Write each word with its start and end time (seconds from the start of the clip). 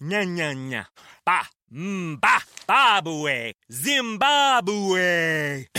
Nya, 0.00 0.24
nya, 0.24 0.56
nya. 0.56 0.86
Ba, 1.26 1.44
mba, 1.70 2.40
babue, 2.66 3.52
Zimbabwe. 3.70 5.66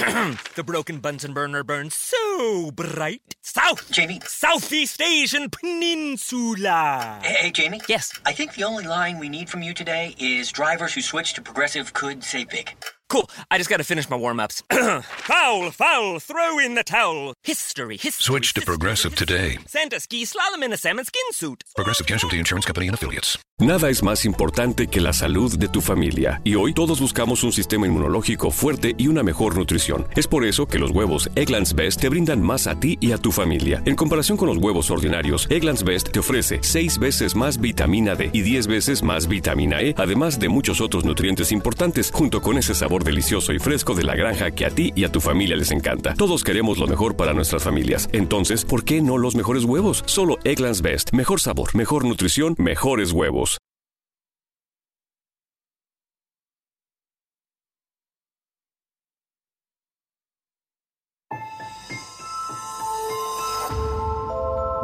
the 0.55 0.63
broken 0.63 0.99
Bunsen 0.99 1.33
burner 1.33 1.63
burns 1.63 1.95
so 1.95 2.69
bright. 2.69 3.35
South, 3.41 3.89
Jamie. 3.91 4.21
Southeast 4.23 5.01
Asian 5.01 5.49
Peninsula. 5.49 7.19
Hey, 7.23 7.33
hey, 7.33 7.51
Jamie? 7.51 7.81
Yes. 7.89 8.13
I 8.23 8.31
think 8.31 8.53
the 8.53 8.63
only 8.63 8.83
line 8.83 9.17
we 9.17 9.27
need 9.27 9.49
from 9.49 9.63
you 9.63 9.73
today 9.73 10.13
is 10.19 10.51
drivers 10.51 10.93
who 10.93 11.01
switch 11.01 11.33
to 11.33 11.41
progressive 11.41 11.93
could 11.93 12.23
save 12.23 12.49
big. 12.49 12.75
Cool. 13.11 13.29
I 13.51 13.57
just 13.57 13.69
gotta 13.69 13.83
finish 13.83 14.09
my 14.09 14.15
warm 14.15 14.39
ups. 14.39 14.63
foul, 14.71 15.69
foul, 15.71 16.19
throw 16.19 16.59
in 16.59 16.75
the 16.75 16.83
towel. 16.83 17.33
History, 17.43 17.97
history. 17.97 18.23
Switch 18.23 18.53
to 18.53 18.61
history, 18.61 18.65
Progressive 18.65 19.11
history. 19.11 19.25
today. 19.27 19.57
Santa 19.67 19.99
ski 19.99 20.23
slalom 20.25 20.63
in 20.63 20.71
a 20.71 20.77
salmon 20.77 21.03
skin 21.03 21.21
suit. 21.33 21.61
Progressive 21.75 22.07
Casualty 22.07 22.39
Insurance 22.39 22.65
Company 22.65 22.87
and 22.87 22.95
Affiliates. 22.95 23.37
Nada 23.59 23.91
es 23.91 24.01
más 24.01 24.25
importante 24.25 24.87
que 24.87 25.01
la 25.01 25.13
salud 25.13 25.55
de 25.59 25.67
tu 25.67 25.81
familia 25.81 26.41
y 26.43 26.55
hoy 26.55 26.73
todos 26.73 26.99
buscamos 26.99 27.43
un 27.43 27.51
sistema 27.51 27.85
inmunológico 27.85 28.49
fuerte 28.49 28.95
y 28.97 29.07
una 29.07 29.21
mejor 29.21 29.55
nutrición. 29.55 30.07
Es 30.15 30.25
por 30.25 30.45
eso 30.45 30.65
que 30.65 30.79
los 30.79 30.89
huevos 30.89 31.29
Egglands 31.35 31.75
Best 31.75 32.01
te 32.01 32.09
brindan 32.09 32.41
más 32.41 32.65
a 32.65 32.79
ti 32.79 32.97
y 33.01 33.11
a 33.11 33.19
tu 33.19 33.31
familia. 33.31 33.83
En 33.85 33.95
comparación 33.95 34.35
con 34.35 34.47
los 34.47 34.57
huevos 34.57 34.89
ordinarios, 34.89 35.45
Egglands 35.51 35.83
Best 35.83 36.09
te 36.11 36.17
ofrece 36.19 36.57
6 36.63 36.97
veces 36.97 37.35
más 37.35 37.59
vitamina 37.61 38.15
D 38.15 38.31
y 38.33 38.41
10 38.41 38.65
veces 38.65 39.03
más 39.03 39.27
vitamina 39.27 39.79
E, 39.81 39.93
además 39.95 40.39
de 40.39 40.49
muchos 40.49 40.81
otros 40.81 41.05
nutrientes 41.05 41.51
importantes, 41.51 42.09
junto 42.11 42.41
con 42.41 42.57
ese 42.57 42.73
sabor 42.73 43.00
delicioso 43.03 43.53
y 43.53 43.59
fresco 43.59 43.93
de 43.93 44.03
la 44.03 44.15
granja 44.15 44.51
que 44.51 44.65
a 44.65 44.69
ti 44.69 44.91
y 44.95 45.03
a 45.03 45.11
tu 45.11 45.21
familia 45.21 45.55
les 45.55 45.71
encanta. 45.71 46.13
Todos 46.15 46.43
queremos 46.43 46.77
lo 46.77 46.87
mejor 46.87 47.15
para 47.15 47.33
nuestras 47.33 47.63
familias. 47.63 48.09
Entonces, 48.11 48.65
¿por 48.65 48.83
qué 48.83 49.01
no 49.01 49.17
los 49.17 49.35
mejores 49.35 49.63
huevos? 49.63 50.03
Solo 50.05 50.37
Egglands 50.43 50.81
Best. 50.81 51.11
Mejor 51.13 51.39
sabor, 51.39 51.75
mejor 51.75 52.05
nutrición, 52.05 52.55
mejores 52.57 53.11
huevos. 53.11 53.61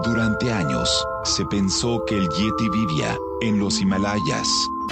Durante 0.04 0.52
años, 0.52 1.06
se 1.24 1.46
pensó 1.46 2.06
que 2.06 2.16
el 2.16 2.30
Yeti 2.30 2.70
vivía 2.70 3.18
en 3.42 3.60
los 3.60 3.82
Himalayas. 3.82 4.48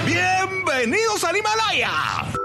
¡Bienvenidos 0.05 1.23
al 1.23 1.37
Himalaya! 1.37 2.44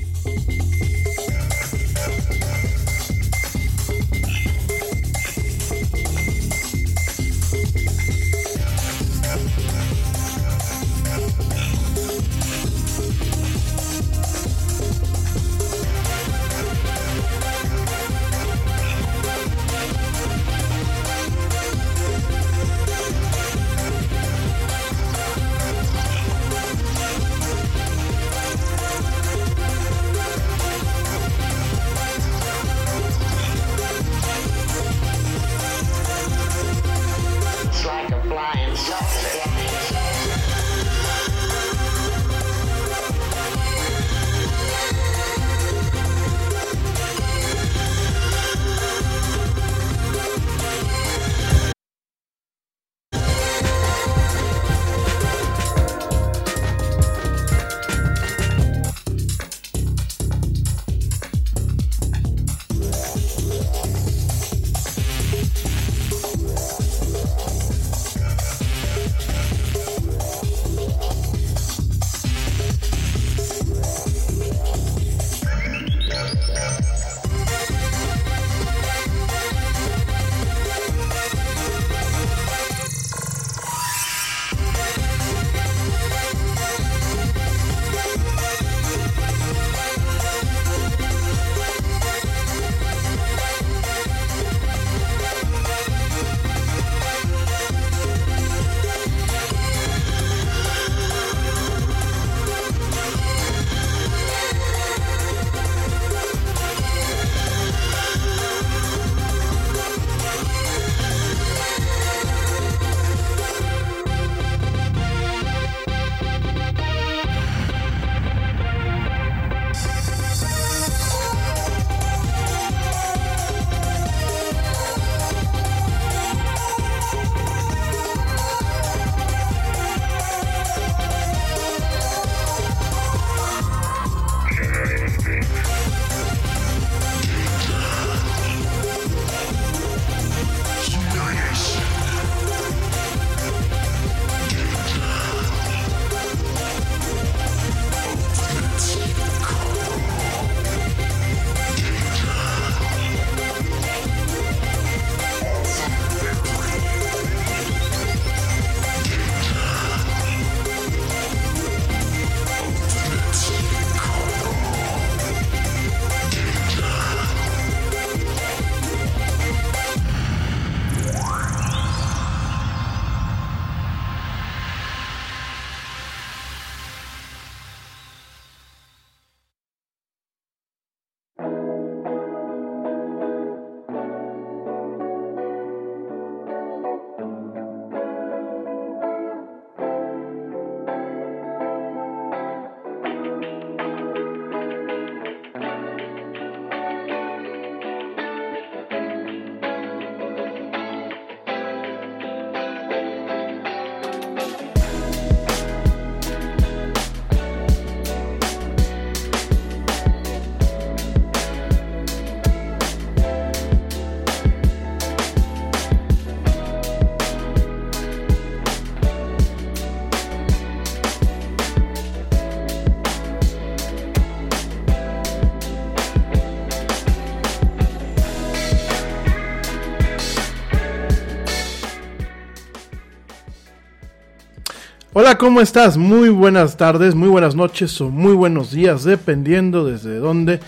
Hola, 235.23 235.37
¿cómo 235.37 235.61
estás? 235.61 235.97
Muy 235.97 236.29
buenas 236.29 236.77
tardes, 236.77 237.13
muy 237.13 237.29
buenas 237.29 237.53
noches 237.53 238.01
o 238.01 238.09
muy 238.09 238.33
buenos 238.33 238.71
días, 238.71 239.03
dependiendo 239.03 239.85
desde 239.85 240.15
dónde 240.15 240.59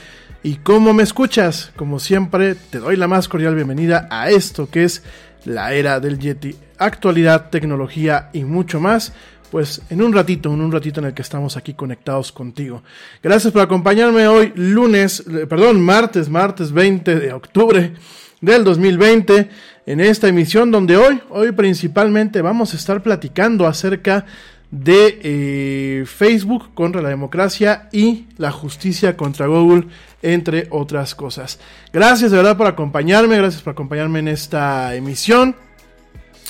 y 0.44 0.58
cómo 0.58 0.94
me 0.94 1.02
escuchas. 1.02 1.72
Como 1.76 1.98
siempre, 1.98 2.54
te 2.54 2.78
doy 2.78 2.96
la 2.96 3.08
más 3.08 3.28
cordial 3.28 3.56
bienvenida 3.56 4.08
a 4.12 4.30
esto 4.30 4.70
que 4.70 4.84
es 4.84 5.02
la 5.46 5.74
era 5.74 6.00
del 6.00 6.20
Yeti. 6.20 6.56
Actualidad, 6.78 7.50
tecnología 7.50 8.30
y 8.32 8.44
mucho 8.44 8.80
más. 8.80 9.14
Pues 9.50 9.82
en 9.90 10.04
un 10.04 10.14
ratito, 10.14 10.54
en 10.54 10.62
un 10.62 10.72
ratito 10.72 11.00
en 11.00 11.08
el 11.08 11.16
que 11.16 11.24
estamos 11.24 11.58
aquí 11.58 11.74
conectados 11.74 12.32
contigo. 12.32 12.84
Gracias 13.24 13.52
por 13.52 13.64
acompañarme 13.64 14.28
hoy, 14.28 14.54
lunes, 14.56 15.24
eh, 15.32 15.48
perdón, 15.48 15.82
martes, 15.82 16.30
martes 16.30 16.72
20 16.72 17.16
de 17.16 17.34
octubre 17.34 17.94
del 18.40 18.64
2020 18.64 19.50
en 19.86 20.00
esta 20.00 20.28
emisión 20.28 20.72
donde 20.72 20.98
hoy, 20.98 21.22
hoy 21.30 21.52
principalmente 21.52 22.42
vamos 22.42 22.74
a 22.74 22.78
estar 22.78 23.04
platicando 23.04 23.68
acerca 23.68 24.26
de 24.72 25.20
eh, 25.22 26.06
Facebook 26.08 26.74
contra 26.74 27.02
la 27.02 27.10
democracia 27.10 27.90
y 27.92 28.26
la 28.38 28.52
justicia 28.52 29.16
contra 29.16 29.46
Google, 29.46 29.88
entre 30.24 30.68
otras 30.72 31.14
cosas. 31.14 31.60
Gracias 31.92 32.32
de 32.32 32.38
verdad 32.38 32.58
por 32.58 32.66
acompañarme, 32.66 33.38
gracias 33.38 33.62
por 33.62 33.74
acompañarme 33.74 34.20
en 34.20 34.30
esta 34.30 34.96
emisión. 34.96 35.56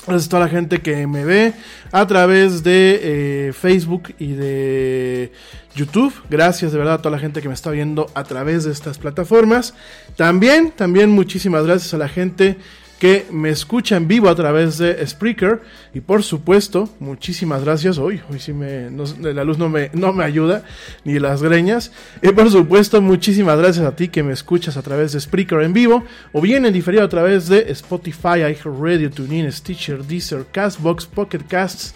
Gracias 0.06 0.26
a 0.26 0.30
toda 0.30 0.44
la 0.44 0.50
gente 0.50 0.80
que 0.80 1.06
me 1.06 1.24
ve 1.24 1.54
a 1.90 2.06
través 2.06 2.62
de 2.62 3.00
eh, 3.48 3.52
Facebook 3.52 4.14
y 4.18 4.32
de 4.32 5.32
YouTube. 5.74 6.14
Gracias 6.30 6.72
de 6.72 6.78
verdad 6.78 6.94
a 6.94 6.98
toda 6.98 7.16
la 7.16 7.18
gente 7.18 7.42
que 7.42 7.48
me 7.48 7.54
está 7.54 7.70
viendo 7.70 8.10
a 8.14 8.24
través 8.24 8.64
de 8.64 8.72
estas 8.72 8.98
plataformas. 8.98 9.74
También, 10.16 10.70
también 10.70 11.10
muchísimas 11.10 11.64
gracias 11.64 11.92
a 11.94 11.98
la 11.98 12.08
gente 12.08 12.58
que 13.04 13.26
me 13.30 13.50
escucha 13.50 13.98
en 13.98 14.08
vivo 14.08 14.30
a 14.30 14.34
través 14.34 14.78
de 14.78 15.06
Spreaker. 15.06 15.60
Y 15.92 16.00
por 16.00 16.22
supuesto, 16.22 16.88
muchísimas 17.00 17.62
gracias. 17.62 17.98
Hoy, 17.98 18.22
hoy 18.30 18.40
sí 18.40 18.54
me, 18.54 18.88
la 19.20 19.44
luz 19.44 19.58
no 19.58 19.68
me, 19.68 19.90
no 19.92 20.14
me 20.14 20.24
ayuda, 20.24 20.64
ni 21.04 21.18
las 21.18 21.42
greñas. 21.42 21.92
Y 22.22 22.28
por 22.28 22.50
supuesto, 22.50 23.02
muchísimas 23.02 23.58
gracias 23.58 23.84
a 23.84 23.94
ti 23.94 24.08
que 24.08 24.22
me 24.22 24.32
escuchas 24.32 24.78
a 24.78 24.82
través 24.82 25.12
de 25.12 25.20
Spreaker 25.20 25.60
en 25.60 25.74
vivo, 25.74 26.02
o 26.32 26.40
bien 26.40 26.64
en 26.64 26.72
diferido 26.72 27.04
a 27.04 27.10
través 27.10 27.46
de 27.46 27.70
Spotify, 27.72 28.38
iHeartRadio, 28.38 29.10
TuneIn, 29.10 29.52
Stitcher, 29.52 30.02
Deezer, 30.02 30.46
Castbox, 30.50 31.04
Pocket 31.04 31.42
Casts 31.46 31.94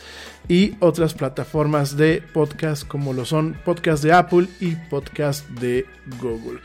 y 0.49 0.75
otras 0.81 1.12
plataformas 1.12 1.97
de 1.97 2.23
podcast 2.33 2.87
como 2.87 3.12
lo 3.12 3.25
son 3.27 3.56
podcast 3.65 4.03
de 4.03 4.12
Apple 4.12 4.49
y 4.61 4.77
podcast 4.89 5.47
de 5.50 5.87
Google. 6.21 6.61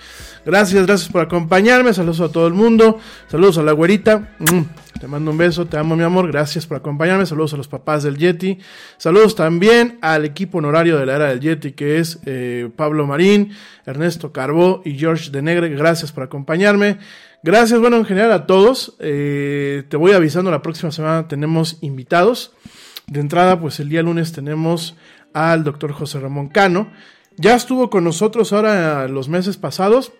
Gracias, 0.45 0.85
gracias 0.85 1.11
por 1.11 1.21
acompañarme. 1.21 1.93
Saludos 1.93 2.21
a 2.21 2.31
todo 2.31 2.47
el 2.47 2.53
mundo. 2.53 2.99
Saludos 3.27 3.57
a 3.57 3.63
la 3.63 3.73
güerita. 3.73 4.35
Mm, 4.39 4.99
te 4.99 5.07
mando 5.07 5.31
un 5.31 5.37
beso, 5.37 5.65
te 5.65 5.77
amo 5.77 5.97
mi 5.97 6.03
amor. 6.03 6.31
Gracias 6.31 6.65
por 6.65 6.77
acompañarme. 6.77 7.25
Saludos 7.25 7.53
a 7.53 7.57
los 7.57 7.67
papás 7.67 8.03
del 8.03 8.17
Yeti. 8.17 8.57
Saludos 8.97 9.35
también 9.35 9.97
al 10.01 10.23
equipo 10.23 10.59
honorario 10.59 10.97
de 10.97 11.05
la 11.05 11.15
era 11.15 11.25
del 11.27 11.41
Yeti 11.41 11.73
que 11.73 11.99
es 11.99 12.19
eh, 12.25 12.69
Pablo 12.75 13.05
Marín, 13.05 13.51
Ernesto 13.85 14.31
Carbó 14.31 14.81
y 14.85 14.97
George 14.97 15.29
de 15.29 15.41
Negre. 15.41 15.69
Gracias 15.69 16.13
por 16.13 16.23
acompañarme. 16.23 16.99
Gracias, 17.45 17.77
bueno, 17.81 17.97
en 17.97 18.05
general 18.05 18.31
a 18.31 18.45
todos. 18.45 18.95
Eh, 18.99 19.83
te 19.89 19.97
voy 19.97 20.13
avisando, 20.13 20.49
la 20.49 20.61
próxima 20.61 20.93
semana 20.93 21.27
tenemos 21.27 21.77
invitados. 21.81 22.53
De 23.07 23.19
entrada, 23.19 23.59
pues 23.59 23.79
el 23.79 23.89
día 23.89 24.01
lunes 24.01 24.31
tenemos 24.31 24.95
al 25.33 25.63
doctor 25.63 25.91
José 25.91 26.19
Ramón 26.19 26.47
Cano. 26.47 26.91
Ya 27.35 27.55
estuvo 27.55 27.89
con 27.89 28.03
nosotros 28.03 28.53
ahora 28.53 29.07
los 29.07 29.27
meses 29.27 29.57
pasados 29.57 30.13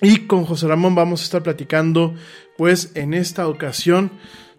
y 0.00 0.26
con 0.26 0.44
José 0.44 0.68
Ramón 0.68 0.94
vamos 0.94 1.22
a 1.22 1.24
estar 1.24 1.42
platicando 1.42 2.14
pues 2.58 2.92
en 2.94 3.14
esta 3.14 3.48
ocasión 3.48 4.10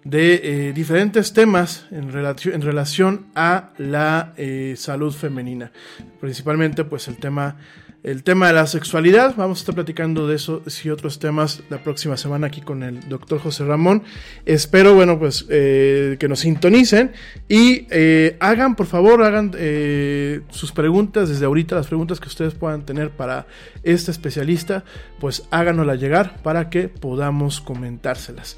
de 0.04 0.42
eh, 0.70 0.74
diferentes 0.74 1.34
temas 1.34 1.86
en, 1.92 2.10
en 2.10 2.62
relación 2.62 3.28
a 3.36 3.72
la 3.78 4.34
eh, 4.38 4.76
salud 4.78 5.14
femenina. 5.14 5.72
Principalmente 6.20 6.84
pues 6.86 7.08
el 7.08 7.18
tema 7.18 7.58
el 8.04 8.24
tema 8.24 8.48
de 8.48 8.54
la 8.54 8.68
sexualidad. 8.68 9.36
Vamos 9.36 9.60
a 9.60 9.62
estar 9.62 9.76
platicando 9.76 10.28
de 10.28 10.36
eso 10.36 10.62
y 10.84 10.90
otros 10.90 11.20
temas 11.20 11.62
la 11.70 11.84
próxima 11.84 12.16
semana 12.18 12.48
aquí 12.48 12.62
con 12.62 12.84
el 12.84 13.08
doctor 13.10 13.40
José 13.40 13.66
Ramón. 13.66 14.04
Espero, 14.46 14.96
bueno, 14.96 15.20
pues 15.20 15.46
eh, 15.50 16.18
que 16.20 16.28
nos 16.28 16.40
sintonicen 16.40 17.12
y 17.50 17.88
eh, 17.90 18.38
hagan, 18.40 18.76
por 18.76 18.86
favor, 18.86 19.24
hagan 19.24 19.52
eh, 19.58 20.42
sus 20.50 20.72
preguntas 20.72 21.30
desde 21.30 21.46
ahorita, 21.46 21.76
las 21.76 21.88
preguntas 21.88 22.20
que 22.20 22.28
ustedes 22.28 22.54
puedan 22.54 22.86
tener 22.86 23.12
para 23.12 23.48
este 23.84 24.12
especialista, 24.12 24.84
pues 25.20 25.44
háganosla 25.52 25.96
llegar 25.96 26.42
para 26.44 26.70
que 26.70 26.88
podamos 26.88 27.62
comentárselas. 27.62 28.58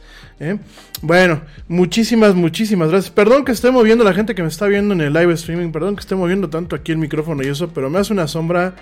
Bueno, 1.02 1.42
muchísimas, 1.68 2.34
muchísimas 2.34 2.90
gracias. 2.90 3.12
Perdón 3.12 3.44
que 3.44 3.52
esté 3.52 3.72
moviendo 3.72 4.04
la 4.04 4.14
gente 4.14 4.36
que 4.36 4.42
me 4.42 4.48
está 4.48 4.68
viendo 4.68 4.94
en 4.94 5.02
el 5.02 5.12
live 5.12 5.34
streaming, 5.34 5.72
perdón 5.72 5.96
que 5.96 6.02
esté 6.02 6.16
moviendo 6.16 6.50
tanto 6.50 6.76
aquí 6.76 6.92
el 6.94 6.98
micrófono 6.98 7.44
y 7.44 7.48
eso, 7.48 7.70
pero 7.74 7.90
me 7.90 8.00
hace 8.00 8.14
una 8.14 8.28
sombra 8.28 8.76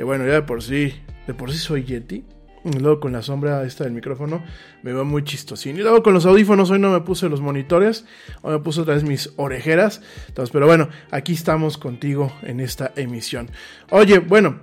que 0.00 0.04
bueno, 0.04 0.24
ya 0.24 0.32
de 0.32 0.42
por 0.42 0.62
sí, 0.62 0.94
de 1.26 1.34
por 1.34 1.52
sí 1.52 1.58
soy 1.58 1.84
Yeti. 1.84 2.24
Luego 2.64 3.00
con 3.00 3.12
la 3.12 3.20
sombra 3.20 3.62
esta 3.64 3.84
del 3.84 3.92
micrófono 3.92 4.42
me 4.82 4.94
veo 4.94 5.04
muy 5.04 5.24
chistosín. 5.24 5.76
Y 5.76 5.80
luego 5.80 6.02
con 6.02 6.14
los 6.14 6.24
audífonos, 6.24 6.70
hoy 6.70 6.78
no 6.78 6.90
me 6.90 7.02
puse 7.02 7.28
los 7.28 7.42
monitores, 7.42 8.06
hoy 8.40 8.54
me 8.54 8.60
puse 8.60 8.80
otra 8.80 8.94
vez 8.94 9.04
mis 9.04 9.30
orejeras. 9.36 10.00
Entonces, 10.28 10.50
pero 10.54 10.64
bueno, 10.64 10.88
aquí 11.10 11.34
estamos 11.34 11.76
contigo 11.76 12.32
en 12.40 12.60
esta 12.60 12.94
emisión. 12.96 13.50
Oye, 13.90 14.20
bueno, 14.20 14.60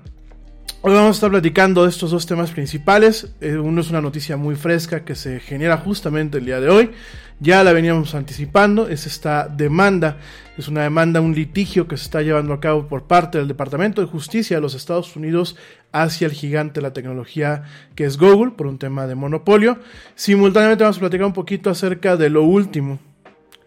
Hoy 0.82 0.94
vamos 0.94 1.10
a 1.10 1.12
estar 1.18 1.32
platicando 1.32 1.84
de 1.84 1.90
estos 1.90 2.12
dos 2.12 2.28
temas 2.28 2.52
principales. 2.52 3.34
Eh, 3.42 3.58
uno 3.58 3.82
es 3.82 3.90
una 3.90 4.00
noticia 4.00 4.38
muy 4.38 4.56
fresca 4.56 5.04
que 5.04 5.16
se 5.16 5.40
genera 5.40 5.78
justamente 5.78 6.38
el 6.38 6.46
día 6.46 6.62
de 6.62 6.70
hoy. 6.70 6.92
Ya 7.40 7.64
la 7.64 7.72
veníamos 7.72 8.16
anticipando, 8.16 8.88
es 8.88 9.06
esta 9.06 9.48
demanda, 9.48 10.18
es 10.58 10.68
una 10.68 10.82
demanda, 10.82 11.22
un 11.22 11.36
litigio 11.36 11.88
que 11.88 11.96
se 11.96 12.06
está 12.06 12.24
llevando 12.24 12.52
a 12.52 12.60
cabo 12.60 12.88
por 12.88 13.04
parte 13.04 13.38
del 13.38 13.48
Departamento 13.48 14.02
de 14.02 14.08
Justicia 14.08 14.58
de 14.58 14.62
los 14.62 14.74
Estados 14.74 15.16
Unidos 15.16 15.56
hacia 15.92 16.26
el 16.26 16.34
gigante 16.34 16.80
de 16.80 16.82
la 16.82 16.94
tecnología 16.94 17.64
que 17.94 18.06
es 18.06 18.18
Google 18.18 18.54
por 18.58 18.66
un 18.66 18.80
tema 18.80 19.06
de 19.06 19.14
monopolio. 19.14 19.78
Simultáneamente 20.16 20.84
vamos 20.84 20.98
a 20.98 21.02
platicar 21.02 21.28
un 21.28 21.34
poquito 21.34 21.70
acerca 21.70 22.18
de 22.18 22.32
lo 22.32 22.42
último, 22.42 22.98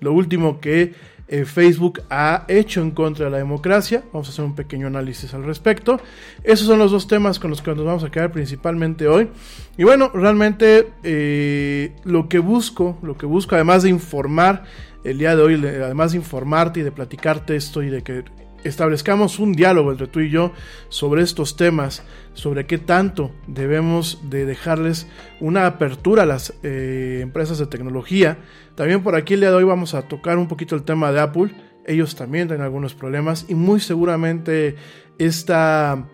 lo 0.01 0.13
último 0.15 0.59
que 0.59 0.95
eh, 1.33 1.45
Facebook 1.45 2.03
ha 2.11 2.45
hecho 2.49 2.83
en 2.83 2.91
contra 2.91 3.27
de 3.27 3.31
la 3.31 3.37
democracia. 3.37 4.03
Vamos 4.13 4.27
a 4.27 4.33
hacer 4.33 4.45
un 4.45 4.57
pequeño 4.57 4.89
análisis 4.89 5.33
al 5.33 5.45
respecto. 5.45 6.01
Esos 6.43 6.67
son 6.67 6.81
los 6.81 6.91
dos 6.91 7.07
temas 7.07 7.39
con 7.39 7.51
los 7.51 7.63
que 7.63 7.73
nos 7.73 7.85
vamos 7.85 8.03
a 8.03 8.11
quedar 8.11 8.33
principalmente 8.33 9.07
hoy. 9.07 9.29
Y 9.77 9.85
bueno, 9.85 10.11
realmente 10.13 10.89
eh, 11.05 11.95
lo 12.03 12.29
que 12.29 12.41
busco, 12.41 12.99
lo 13.03 13.17
que 13.17 13.27
busco, 13.27 13.55
además 13.55 13.85
de 13.85 13.91
informar 13.91 14.65
el 15.05 15.19
día 15.19 15.37
de 15.37 15.43
hoy, 15.43 15.55
además 15.55 16.11
de 16.11 16.19
informarte 16.19 16.81
y 16.81 16.83
de 16.83 16.91
platicarte 16.91 17.55
esto 17.55 17.81
y 17.85 17.91
de 17.91 18.03
que 18.03 18.25
establezcamos 18.65 19.39
un 19.39 19.53
diálogo 19.53 19.91
entre 19.91 20.07
tú 20.07 20.21
y 20.21 20.31
yo 20.31 20.53
sobre 20.89 21.23
estos 21.23 21.57
temas, 21.57 22.03
sobre 22.35 22.67
qué 22.67 22.79
tanto 22.79 23.33
debemos 23.47 24.21
de 24.31 24.45
dejarles 24.45 25.07
una 25.41 25.67
apertura 25.67 26.25
a 26.25 26.27
las 26.27 26.55
eh, 26.63 27.21
empresas 27.23 27.59
de 27.59 27.67
tecnología. 27.67 28.39
También 28.75 29.03
por 29.03 29.15
aquí 29.15 29.35
el 29.35 29.41
día 29.41 29.51
de 29.51 29.57
hoy 29.57 29.65
vamos 29.65 29.95
a 29.95 30.03
tocar 30.03 30.39
un 30.39 30.49
poquito 30.49 30.75
el 30.75 30.83
tema 30.83 31.13
de 31.13 31.21
Apple. 31.21 31.55
Ellos 31.87 32.15
también 32.15 32.49
tienen 32.49 32.65
algunos 32.65 32.95
problemas 32.95 33.47
y 33.49 33.55
muy 33.55 33.81
seguramente 33.81 34.77
esta 35.19 36.07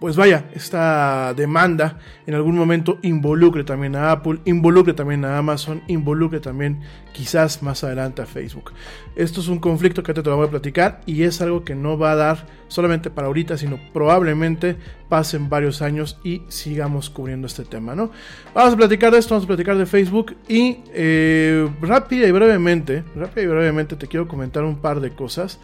pues 0.00 0.16
vaya, 0.16 0.48
esta 0.54 1.34
demanda 1.34 1.98
en 2.26 2.34
algún 2.34 2.56
momento 2.56 2.98
involucre 3.02 3.64
también 3.64 3.96
a 3.96 4.12
Apple, 4.12 4.38
involucre 4.44 4.94
también 4.94 5.24
a 5.24 5.38
Amazon, 5.38 5.82
involucre 5.88 6.38
también 6.38 6.80
quizás 7.12 7.62
más 7.62 7.82
adelante 7.82 8.22
a 8.22 8.26
Facebook. 8.26 8.72
Esto 9.16 9.40
es 9.40 9.48
un 9.48 9.58
conflicto 9.58 10.04
que 10.04 10.14
te 10.14 10.22
lo 10.22 10.36
voy 10.36 10.46
a 10.46 10.50
platicar 10.50 11.00
y 11.04 11.24
es 11.24 11.40
algo 11.40 11.64
que 11.64 11.74
no 11.74 11.98
va 11.98 12.12
a 12.12 12.16
dar 12.16 12.46
solamente 12.68 13.10
para 13.10 13.26
ahorita, 13.26 13.58
sino 13.58 13.80
probablemente 13.92 14.76
pasen 15.08 15.48
varios 15.48 15.82
años 15.82 16.18
y 16.22 16.42
sigamos 16.48 17.10
cubriendo 17.10 17.48
este 17.48 17.64
tema, 17.64 17.96
¿no? 17.96 18.12
Vamos 18.54 18.74
a 18.74 18.76
platicar 18.76 19.12
de 19.12 19.18
esto, 19.18 19.34
vamos 19.34 19.46
a 19.46 19.48
platicar 19.48 19.76
de 19.76 19.86
Facebook 19.86 20.36
y 20.46 20.78
eh, 20.94 21.68
rápida 21.80 22.28
y 22.28 22.30
brevemente, 22.30 23.02
rápida 23.16 23.42
y 23.42 23.46
brevemente 23.48 23.96
te 23.96 24.06
quiero 24.06 24.28
comentar 24.28 24.62
un 24.62 24.76
par 24.76 25.00
de 25.00 25.10
cosas. 25.10 25.58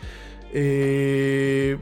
Eh, 0.56 1.76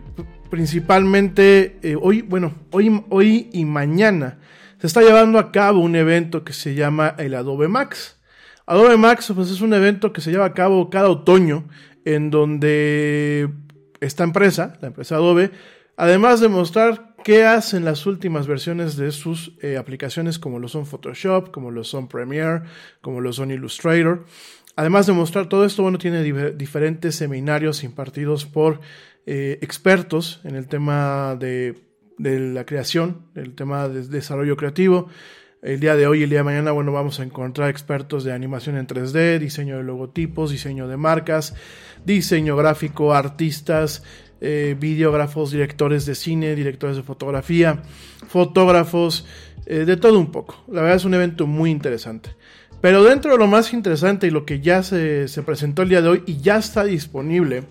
principalmente 0.48 1.78
eh, 1.82 1.94
hoy, 2.00 2.22
bueno, 2.22 2.54
hoy, 2.70 3.04
hoy 3.10 3.50
y 3.52 3.66
mañana 3.66 4.38
se 4.80 4.86
está 4.86 5.02
llevando 5.02 5.38
a 5.38 5.52
cabo 5.52 5.80
un 5.80 5.94
evento 5.94 6.42
que 6.42 6.54
se 6.54 6.74
llama 6.74 7.14
el 7.18 7.34
Adobe 7.34 7.68
Max. 7.68 8.18
Adobe 8.66 8.96
Max 8.96 9.30
pues, 9.34 9.50
es 9.50 9.60
un 9.60 9.74
evento 9.74 10.12
que 10.12 10.22
se 10.22 10.30
lleva 10.30 10.46
a 10.46 10.54
cabo 10.54 10.88
cada 10.88 11.10
otoño 11.10 11.68
en 12.06 12.30
donde 12.30 13.50
esta 14.00 14.24
empresa, 14.24 14.78
la 14.80 14.88
empresa 14.88 15.16
Adobe, 15.16 15.50
además 15.96 16.40
de 16.40 16.48
mostrar 16.48 17.14
qué 17.22 17.44
hacen 17.44 17.84
las 17.84 18.06
últimas 18.06 18.46
versiones 18.46 18.96
de 18.96 19.12
sus 19.12 19.52
eh, 19.60 19.76
aplicaciones 19.76 20.38
como 20.38 20.58
lo 20.58 20.68
son 20.68 20.86
Photoshop, 20.86 21.50
como 21.50 21.70
lo 21.70 21.84
son 21.84 22.08
Premiere, 22.08 22.62
como 23.00 23.20
lo 23.20 23.32
son 23.32 23.50
Illustrator, 23.50 24.24
además 24.76 25.06
de 25.06 25.12
mostrar 25.12 25.48
todo 25.48 25.64
esto, 25.64 25.82
bueno, 25.82 25.98
tiene 25.98 26.22
diferentes 26.52 27.16
seminarios 27.16 27.84
impartidos 27.84 28.46
por 28.46 28.80
eh, 29.26 29.58
expertos 29.62 30.40
en 30.44 30.56
el 30.56 30.66
tema 30.66 31.36
de, 31.38 31.80
la 32.18 32.64
creación, 32.64 33.26
el 33.34 33.54
tema 33.54 33.88
de 33.88 34.06
desarrollo 34.06 34.56
creativo. 34.56 35.08
El 35.62 35.78
día 35.78 35.94
de 35.94 36.08
hoy 36.08 36.20
y 36.20 36.22
el 36.24 36.30
día 36.30 36.40
de 36.40 36.44
mañana, 36.44 36.72
bueno, 36.72 36.90
vamos 36.90 37.20
a 37.20 37.22
encontrar 37.22 37.70
expertos 37.70 38.24
de 38.24 38.32
animación 38.32 38.76
en 38.76 38.88
3D, 38.88 39.38
diseño 39.38 39.76
de 39.76 39.84
logotipos, 39.84 40.50
diseño 40.50 40.88
de 40.88 40.96
marcas, 40.96 41.54
diseño 42.04 42.56
gráfico, 42.56 43.14
artistas, 43.14 44.02
eh, 44.40 44.76
videógrafos, 44.76 45.52
directores 45.52 46.04
de 46.04 46.16
cine, 46.16 46.56
directores 46.56 46.96
de 46.96 47.04
fotografía, 47.04 47.80
fotógrafos, 48.26 49.24
eh, 49.66 49.84
de 49.84 49.96
todo 49.96 50.18
un 50.18 50.32
poco. 50.32 50.64
La 50.66 50.80
verdad 50.80 50.96
es 50.96 51.04
un 51.04 51.14
evento 51.14 51.46
muy 51.46 51.70
interesante. 51.70 52.30
Pero 52.82 53.02
dentro 53.02 53.32
de 53.32 53.38
lo 53.38 53.46
más 53.46 53.72
interesante 53.72 54.26
y 54.26 54.30
lo 54.30 54.44
que 54.44 54.60
ya 54.60 54.82
se, 54.82 55.28
se 55.28 55.42
presentó 55.42 55.80
el 55.80 55.88
día 55.88 56.02
de 56.02 56.08
hoy 56.08 56.22
y 56.26 56.42
ya 56.42 56.58
está 56.58 56.84
disponible, 56.84 57.62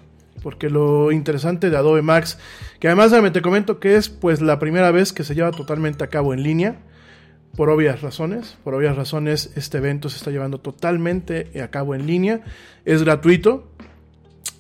porque 0.41 0.72
lo 0.72 1.12
interesante 1.12 1.70
de 1.70 1.77
Adobe 1.77 2.01
Max, 2.01 2.39
que 2.80 2.88
además 2.88 3.13
te 3.32 3.41
comento 3.44 3.80
que 3.80 3.98
es 3.98 4.10
pues 4.10 4.41
la 4.41 4.58
primera 4.58 4.89
vez 4.89 5.13
que 5.13 5.24
se 5.24 5.36
lleva 5.36 5.51
totalmente 5.51 6.03
a 6.03 6.08
cabo 6.08 6.34
en 6.34 6.41
línea, 6.41 6.80
por 7.56 7.70
obvias 7.70 8.01
razones. 8.01 8.58
Por 8.63 8.74
obvias 8.74 8.96
razones, 8.96 9.51
este 9.56 9.77
evento 9.77 10.10
se 10.10 10.18
está 10.18 10.32
llevando 10.32 10.60
totalmente 10.60 11.51
a 11.62 11.68
cabo 11.70 11.96
en 11.96 12.08
línea. 12.08 12.41
Es 12.86 13.03
gratuito. 13.03 13.70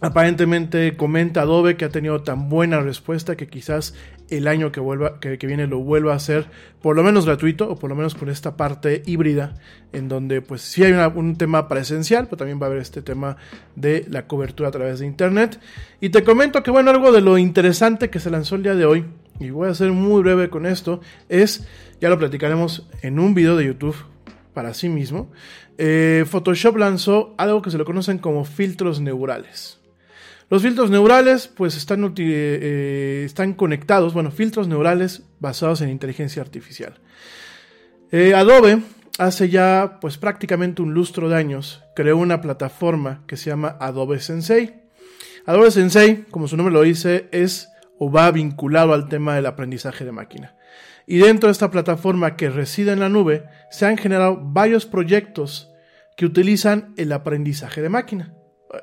Aparentemente 0.01 0.97
comenta 0.97 1.41
Adobe 1.41 1.77
que 1.77 1.85
ha 1.85 1.89
tenido 1.89 2.23
tan 2.23 2.49
buena 2.49 2.81
respuesta 2.81 3.35
que 3.35 3.47
quizás 3.47 3.93
el 4.31 4.47
año 4.47 4.71
que, 4.71 5.37
que, 5.37 5.47
viene 5.47 5.67
lo 5.67 5.79
vuelva 5.79 6.13
a 6.13 6.15
hacer 6.15 6.47
por 6.81 6.95
lo 6.95 7.03
menos 7.03 7.25
gratuito 7.25 7.69
o 7.69 7.75
por 7.75 7.89
lo 7.89 7.95
menos 7.95 8.15
con 8.15 8.29
esta 8.29 8.57
parte 8.57 9.03
híbrida 9.05 9.55
en 9.93 10.07
donde 10.07 10.41
pues 10.41 10.61
sí 10.61 10.83
hay 10.83 10.93
un 10.93 11.35
tema 11.35 11.67
presencial, 11.67 12.25
pero 12.25 12.37
también 12.37 12.59
va 12.59 12.65
a 12.65 12.69
haber 12.69 12.81
este 12.81 13.01
tema 13.01 13.37
de 13.75 14.05
la 14.09 14.25
cobertura 14.27 14.69
a 14.69 14.71
través 14.71 14.99
de 14.99 15.05
internet. 15.05 15.59
Y 15.99 16.09
te 16.09 16.23
comento 16.23 16.63
que 16.63 16.71
bueno, 16.71 16.91
algo 16.91 17.11
de 17.11 17.21
lo 17.21 17.37
interesante 17.37 18.09
que 18.09 18.19
se 18.19 18.29
lanzó 18.29 18.55
el 18.55 18.63
día 18.63 18.75
de 18.75 18.85
hoy, 18.85 19.05
y 19.39 19.49
voy 19.49 19.69
a 19.69 19.73
ser 19.73 19.91
muy 19.91 20.21
breve 20.21 20.49
con 20.49 20.65
esto, 20.65 21.01
es 21.27 21.67
ya 21.99 22.09
lo 22.09 22.17
platicaremos 22.17 22.87
en 23.01 23.19
un 23.19 23.33
video 23.33 23.57
de 23.57 23.65
YouTube 23.65 23.95
para 24.53 24.73
sí 24.73 24.89
mismo. 24.89 25.31
Eh, 25.77 26.25
Photoshop 26.27 26.77
lanzó 26.77 27.33
algo 27.37 27.61
que 27.61 27.71
se 27.71 27.77
lo 27.77 27.85
conocen 27.85 28.17
como 28.17 28.45
filtros 28.45 29.01
neurales. 29.01 29.80
Los 30.51 30.63
filtros 30.63 30.91
neurales 30.91 31.47
pues 31.47 31.77
están, 31.77 32.03
eh, 32.03 32.13
eh, 32.17 33.23
están 33.25 33.53
conectados, 33.53 34.13
bueno, 34.13 34.31
filtros 34.31 34.67
neurales 34.67 35.23
basados 35.39 35.79
en 35.79 35.89
inteligencia 35.89 36.41
artificial. 36.41 36.99
Adobe 38.35 38.81
hace 39.17 39.47
ya 39.47 39.99
pues 40.01 40.17
prácticamente 40.17 40.81
un 40.81 40.93
lustro 40.93 41.29
de 41.29 41.37
años 41.37 41.81
creó 41.95 42.17
una 42.17 42.41
plataforma 42.41 43.23
que 43.27 43.37
se 43.37 43.49
llama 43.49 43.77
Adobe 43.79 44.19
Sensei. 44.19 44.81
Adobe 45.45 45.71
Sensei, 45.71 46.25
como 46.29 46.49
su 46.49 46.57
nombre 46.57 46.73
lo 46.73 46.81
dice, 46.81 47.29
es 47.31 47.69
o 47.97 48.11
va 48.11 48.29
vinculado 48.31 48.93
al 48.93 49.07
tema 49.07 49.35
del 49.35 49.45
aprendizaje 49.45 50.03
de 50.03 50.11
máquina. 50.11 50.57
Y 51.07 51.19
dentro 51.19 51.47
de 51.47 51.53
esta 51.53 51.71
plataforma 51.71 52.35
que 52.35 52.49
reside 52.49 52.91
en 52.91 52.99
la 52.99 53.07
nube, 53.07 53.45
se 53.69 53.85
han 53.85 53.97
generado 53.97 54.37
varios 54.43 54.85
proyectos 54.85 55.71
que 56.17 56.25
utilizan 56.25 56.93
el 56.97 57.13
aprendizaje 57.13 57.81
de 57.81 57.87
máquina, 57.87 58.33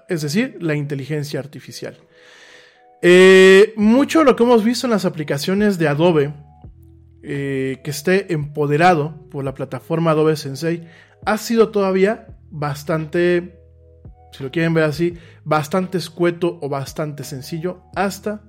es 0.08 0.22
decir, 0.22 0.56
la 0.60 0.74
inteligencia 0.74 1.40
artificial. 1.40 1.96
Eh, 3.00 3.72
mucho 3.76 4.20
de 4.20 4.24
lo 4.24 4.36
que 4.36 4.42
hemos 4.42 4.64
visto 4.64 4.86
en 4.86 4.90
las 4.90 5.04
aplicaciones 5.04 5.78
de 5.78 5.88
Adobe, 5.88 6.34
eh, 7.22 7.80
que 7.84 7.90
esté 7.90 8.32
empoderado 8.32 9.28
por 9.30 9.44
la 9.44 9.54
plataforma 9.54 10.12
Adobe 10.12 10.36
Sensei, 10.36 10.88
ha 11.24 11.38
sido 11.38 11.70
todavía 11.70 12.26
bastante, 12.50 13.60
si 14.32 14.42
lo 14.42 14.50
quieren 14.50 14.74
ver 14.74 14.84
así, 14.84 15.14
bastante 15.44 15.98
escueto 15.98 16.58
o 16.60 16.68
bastante 16.68 17.24
sencillo 17.24 17.82
hasta 17.94 18.47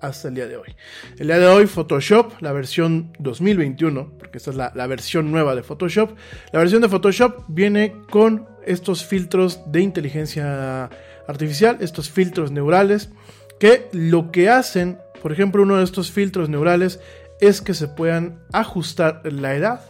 hasta 0.00 0.28
el 0.28 0.34
día 0.34 0.46
de 0.46 0.56
hoy. 0.56 0.74
El 1.18 1.28
día 1.28 1.38
de 1.38 1.46
hoy 1.46 1.66
Photoshop, 1.66 2.40
la 2.40 2.52
versión 2.52 3.12
2021, 3.18 4.12
porque 4.18 4.38
esta 4.38 4.50
es 4.50 4.56
la, 4.56 4.86
versión 4.86 5.30
nueva 5.30 5.54
de 5.54 5.62
Photoshop, 5.62 6.16
la 6.52 6.58
versión 6.58 6.82
de 6.82 6.88
Photoshop 6.88 7.44
viene 7.48 7.94
con 8.10 8.46
estos 8.64 9.04
filtros 9.04 9.60
de 9.70 9.80
inteligencia 9.80 10.90
artificial, 11.26 11.78
estos 11.80 12.10
filtros 12.10 12.50
neurales, 12.50 13.10
que 13.58 13.88
lo 13.92 14.30
que 14.30 14.48
hacen, 14.48 14.98
por 15.22 15.32
ejemplo, 15.32 15.62
uno 15.62 15.76
de 15.76 15.84
estos 15.84 16.10
filtros 16.10 16.48
neurales 16.48 17.00
es 17.40 17.60
que 17.60 17.74
se 17.74 17.88
puedan 17.88 18.40
ajustar 18.52 19.20
la 19.24 19.54
edad 19.54 19.80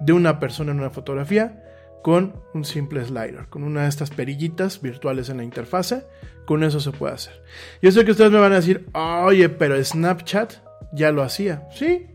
de 0.00 0.12
una 0.12 0.38
persona 0.40 0.72
en 0.72 0.80
una 0.80 0.90
fotografía 0.90 1.60
con 2.02 2.34
un 2.52 2.66
simple 2.66 3.02
slider, 3.04 3.46
con 3.48 3.64
una 3.64 3.84
de 3.84 3.88
estas 3.88 4.10
perillitas 4.10 4.82
virtuales 4.82 5.30
en 5.30 5.38
la 5.38 5.44
interfase. 5.44 6.04
Con 6.46 6.62
eso 6.62 6.80
se 6.80 6.92
puede 6.92 7.14
hacer. 7.14 7.42
Yo 7.80 7.90
sé 7.90 8.04
que 8.04 8.10
ustedes 8.10 8.30
me 8.30 8.38
van 8.38 8.52
a 8.52 8.56
decir, 8.56 8.86
oye, 8.92 9.48
pero 9.48 9.82
Snapchat 9.82 10.54
ya 10.92 11.10
lo 11.10 11.22
hacía. 11.22 11.66
Sí, 11.72 12.06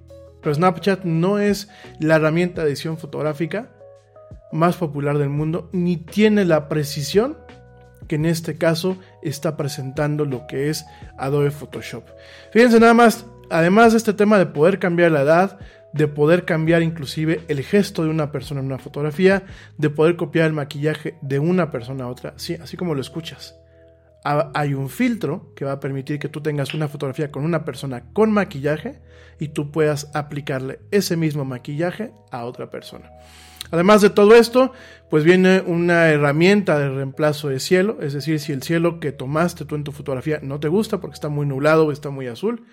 pero 0.42 0.56
Snapchat 0.56 1.04
no 1.04 1.40
es 1.40 1.70
la 2.00 2.16
herramienta 2.16 2.64
de 2.64 2.70
edición 2.70 2.98
fotográfica 2.98 3.72
más 4.52 4.78
popular 4.78 5.18
del 5.18 5.30
mundo, 5.30 5.70
ni 5.74 5.98
tiene 5.98 6.46
la 6.46 6.68
precisión 6.70 7.38
que 8.08 8.16
en 8.16 8.26
este 8.26 8.58
caso 8.58 8.98
está 9.22 9.56
presentando 9.56 10.26
lo 10.26 10.48
que 10.48 10.70
es 10.70 10.86
Adobe 11.18 11.52
Photoshop. 11.52 12.04
Fíjense 12.52 12.80
nada 12.80 12.96
más, 12.96 13.26
además 13.52 13.92
de 13.92 14.00
este 14.00 14.14
tema 14.14 14.40
de 14.40 14.48
poder 14.48 14.80
cambiar 14.80 15.12
la 15.12 15.22
edad, 15.22 15.60
de 15.94 16.08
poder 16.08 16.46
cambiar 16.46 16.82
inclusive 16.82 17.42
el 17.48 17.64
gesto 17.64 18.04
de 18.04 18.10
una 18.10 18.32
persona 18.32 18.62
en 18.62 18.66
una 18.66 18.80
fotografía, 18.80 19.44
de 19.78 19.90
poder 19.90 20.16
copiar 20.16 20.48
el 20.48 20.54
maquillaje 20.54 21.18
de 21.22 21.40
una 21.40 21.70
persona 21.72 22.06
a 22.06 22.08
otra, 22.08 22.34
sí, 22.38 22.56
así 22.56 22.78
como 22.78 22.96
lo 22.96 23.02
escuchas. 23.02 23.60
Hay 24.24 24.74
un 24.74 24.90
filtro 24.90 25.54
que 25.56 25.66
va 25.66 25.74
a 25.74 25.80
permitir 25.80 26.20
que 26.20 26.28
tú 26.28 26.42
tengas 26.42 26.74
una 26.74 26.88
fotografía 26.88 27.32
con 27.32 27.46
una 27.46 27.64
persona 27.64 28.12
con 28.12 28.32
maquillaje 28.32 29.02
y 29.40 29.50
tú 29.50 29.72
puedas 29.72 30.12
aplicarle 30.14 30.80
ese 30.92 31.16
mismo 31.16 31.46
maquillaje 31.46 32.12
a 32.32 32.44
otra 32.44 32.70
persona. 32.70 33.10
Además 33.72 34.02
de 34.02 34.10
todo 34.10 34.36
esto, 34.36 34.74
pues 35.10 35.24
viene 35.24 35.62
una 35.66 36.10
herramienta 36.10 36.80
de 36.80 36.90
reemplazo 36.90 37.50
de 37.50 37.60
cielo, 37.60 38.00
es 38.02 38.14
decir, 38.14 38.40
si 38.40 38.52
el 38.52 38.64
cielo 38.64 39.00
que 39.00 39.12
tomaste 39.12 39.66
tú 39.66 39.76
en 39.76 39.84
tu 39.84 39.92
fotografía 39.92 40.40
no 40.42 40.60
te 40.60 40.68
gusta 40.68 41.00
porque 41.00 41.14
está 41.14 41.30
muy 41.30 41.46
nublado 41.46 41.86
o 41.86 41.92
está 41.92 42.10
muy 42.10 42.28
azul, 42.28 42.66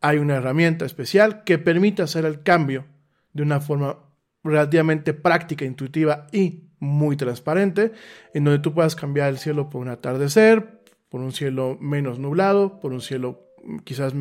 hay 0.00 0.18
una 0.18 0.36
herramienta 0.36 0.84
especial 0.84 1.42
que 1.44 1.58
permite 1.58 2.02
hacer 2.02 2.24
el 2.24 2.42
cambio 2.42 2.86
de 3.32 3.42
una 3.42 3.60
forma 3.60 3.98
relativamente 4.44 5.14
práctica, 5.14 5.64
intuitiva 5.64 6.28
y 6.32 6.70
muy 6.78 7.16
transparente, 7.16 7.92
en 8.32 8.44
donde 8.44 8.60
tú 8.60 8.72
puedas 8.72 8.94
cambiar 8.94 9.30
el 9.30 9.38
cielo 9.38 9.68
por 9.68 9.80
un 9.80 9.88
atardecer, 9.88 10.75
por 11.16 11.24
un 11.24 11.32
cielo 11.32 11.78
menos 11.80 12.18
nublado, 12.18 12.78
por 12.78 12.92
un 12.92 13.00
cielo 13.00 13.54
quizás 13.84 14.12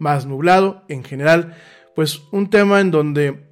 más 0.00 0.26
nublado, 0.26 0.82
en 0.88 1.04
general, 1.04 1.54
pues 1.94 2.24
un 2.32 2.50
tema 2.50 2.80
en 2.80 2.90
donde 2.90 3.46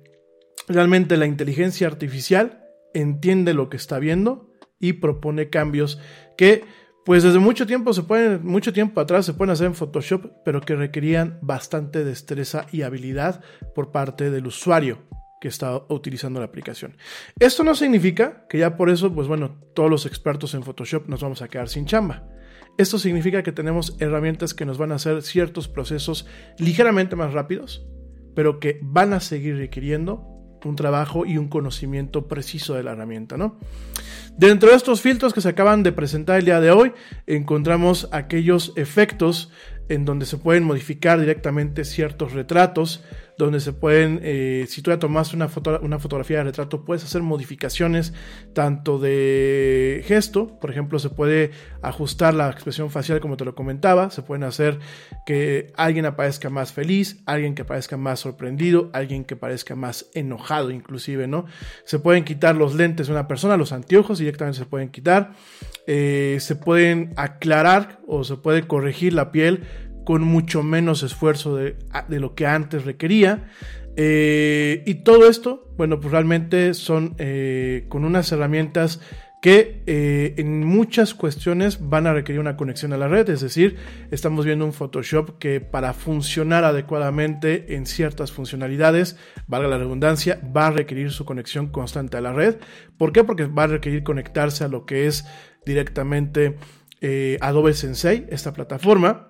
realmente 0.66 1.16
la 1.16 1.26
inteligencia 1.26 1.87
artificial 1.87 2.64
entiende 2.92 3.54
lo 3.54 3.68
que 3.68 3.76
está 3.76 4.00
viendo 4.00 4.50
y 4.80 4.94
propone 4.94 5.50
cambios 5.50 6.00
que 6.37 6.64
pues 7.04 7.23
desde 7.23 7.38
mucho 7.38 7.64
tiempo 7.64 7.92
se 7.92 8.02
pueden, 8.02 8.44
mucho 8.44 8.73
tiempo 8.73 9.00
atrás 9.00 9.25
se 9.25 9.35
pueden 9.35 9.52
hacer 9.52 9.68
en 9.68 9.76
Photoshop, 9.76 10.42
pero 10.44 10.61
que 10.61 10.75
requerían 10.75 11.38
bastante 11.42 12.02
destreza 12.02 12.66
y 12.73 12.82
habilidad 12.82 13.40
por 13.73 13.92
parte 13.92 14.32
del 14.32 14.49
usuario 14.49 14.99
que 15.40 15.47
está 15.47 15.76
utilizando 15.88 16.40
la 16.40 16.47
aplicación. 16.47 16.97
Esto 17.38 17.62
no 17.62 17.76
significa 17.76 18.49
que 18.49 18.59
ya 18.59 18.76
por 18.76 18.90
eso, 18.90 19.14
pues 19.14 19.28
bueno, 19.28 19.61
todos 19.76 19.88
los 19.88 20.06
expertos 20.06 20.54
en 20.54 20.64
Photoshop 20.64 21.09
nos 21.09 21.23
vamos 21.23 21.40
a 21.40 21.47
quedar 21.47 21.68
sin 21.68 21.87
chamba. 21.87 22.26
Esto 22.79 22.99
significa 22.99 23.43
que 23.43 23.53
tenemos 23.53 23.97
herramientas 24.00 24.55
que 24.55 24.65
nos 24.65 24.79
van 24.79 24.93
a 24.93 24.97
hacer 24.97 25.23
ciertos 25.23 25.69
procesos 25.69 26.27
ligeramente 26.59 27.17
más 27.17 27.33
rápidos, 27.33 27.87
pero 28.35 28.59
que 28.59 28.79
van 28.83 29.12
a 29.12 29.21
seguir 29.21 29.57
requiriendo 29.57 30.27
un 30.65 30.77
trabajo 30.77 31.25
y 31.25 31.39
un 31.39 31.49
conocimiento 31.49 32.29
preciso 32.29 32.75
de 32.75 32.83
la 32.83 32.93
herramienta, 32.93 33.37
¿no? 33.37 33.59
Dentro 34.37 34.71
de 34.71 34.77
estos 34.77 35.00
filtros 35.00 35.35
que 35.35 35.41
se 35.41 35.49
acaban 35.49 35.83
de 35.83 35.93
presentar 35.93 36.39
el 36.39 36.45
día 36.45 36.61
de 36.61 36.71
hoy, 36.71 36.93
encontramos 37.27 38.09
aquellos 38.12 38.73
efectos 38.77 39.50
en 39.89 40.05
donde 40.05 40.25
se 40.25 40.39
pueden 40.39 40.65
modificar 40.65 41.19
directamente 41.19 41.85
ciertos 41.85 42.33
retratos, 42.33 43.03
donde 43.44 43.61
se 43.61 43.73
pueden, 43.73 44.20
eh, 44.23 44.66
si 44.68 44.82
tú 44.82 44.90
ya 44.90 44.99
tomaste 44.99 45.37
una, 45.37 45.49
una 45.82 45.99
fotografía 45.99 46.38
de 46.38 46.44
retrato, 46.44 46.85
puedes 46.85 47.04
hacer 47.04 47.23
modificaciones 47.23 48.12
tanto 48.52 48.99
de 48.99 50.02
gesto, 50.06 50.59
por 50.61 50.70
ejemplo, 50.70 50.99
se 50.99 51.11
puede 51.11 51.50
ajustar 51.82 52.35
la 52.35 52.50
expresión 52.50 52.90
facial 52.90 53.20
como 53.20 53.37
te 53.37 53.44
lo 53.44 53.54
comentaba, 53.54 54.11
se 54.11 54.23
pueden 54.23 54.44
hacer 54.44 54.78
que 55.26 55.73
alguien 55.76 56.06
aparezca 56.06 56.50
más 56.50 56.73
feliz, 56.73 57.23
alguien 57.26 57.54
que 57.54 57.62
aparezca 57.62 57.97
más 57.97 58.20
sorprendido, 58.20 58.90
alguien 58.92 59.25
que 59.25 59.37
parezca 59.37 59.75
más 59.75 60.06
enojado 60.14 60.70
inclusive, 60.70 61.26
¿no? 61.26 61.47
Se 61.85 61.99
pueden 61.99 62.25
quitar 62.25 62.56
los 62.56 62.75
lentes 62.75 63.06
de 63.06 63.12
una 63.12 63.28
persona, 63.28 63.56
los 63.56 63.73
anteojos 63.73 64.18
directamente 64.18 64.59
se 64.59 64.66
pueden 64.66 64.90
quitar, 64.90 65.32
eh, 65.87 66.37
se 66.40 66.56
pueden 66.56 67.12
aclarar 67.16 68.00
o 68.06 68.25
se 68.25 68.37
puede 68.37 68.66
corregir 68.66 69.12
la 69.12 69.32
piel 69.32 69.64
con 70.04 70.23
mucho 70.23 70.62
menos 70.62 71.02
esfuerzo 71.02 71.57
de, 71.57 71.76
lo 72.09 72.35
que 72.35 72.47
antes 72.47 72.85
requería. 72.85 73.49
Eh, 73.97 74.83
y 74.87 74.95
todo 74.95 75.28
esto, 75.28 75.69
bueno, 75.76 76.00
pues 76.00 76.12
realmente 76.12 76.75
son 76.75 77.14
eh, 77.19 77.87
con 77.88 78.04
unas 78.04 78.30
herramientas 78.33 79.00
que 79.42 79.83
eh, 79.87 80.35
en 80.37 80.66
muchas 80.66 81.14
cuestiones 81.14 81.88
van 81.88 82.07
a 82.07 82.12
requerir 82.12 82.40
una 82.40 82.59
conexión 82.59 82.92
a 82.92 82.99
la 82.99 83.09
red, 83.09 83.28
es 83.30 83.40
decir, 83.40 83.76
estamos 84.11 84.45
viendo 84.45 84.66
un 84.66 84.75
Photoshop 84.75 85.38
que 85.38 85.62
para 85.62 85.95
funcionar 85.95 86.64
adecuadamente 86.64 87.75
en 87.75 87.87
ciertas 87.87 88.33
funcionalidades, 88.33 89.16
valga 89.47 89.69
la 89.69 89.78
redundancia, 89.78 90.40
va 90.54 90.66
a 90.66 90.71
requerir 90.73 91.11
su 91.11 91.25
conexión 91.25 91.69
constante 91.69 92.19
a 92.19 92.21
la 92.21 92.35
red. 92.35 92.57
¿Por 92.99 93.12
qué? 93.12 93.25
Porque 93.25 93.47
va 93.47 93.62
a 93.62 93.69
requerir 93.69 94.02
conectarse 94.02 94.62
a 94.62 94.69
lo 94.69 94.85
que 94.85 95.07
es 95.07 95.26
directamente 95.64 96.57
Adobe 97.40 97.73
Sensei, 97.73 98.26
esta 98.28 98.52
plataforma. 98.52 99.29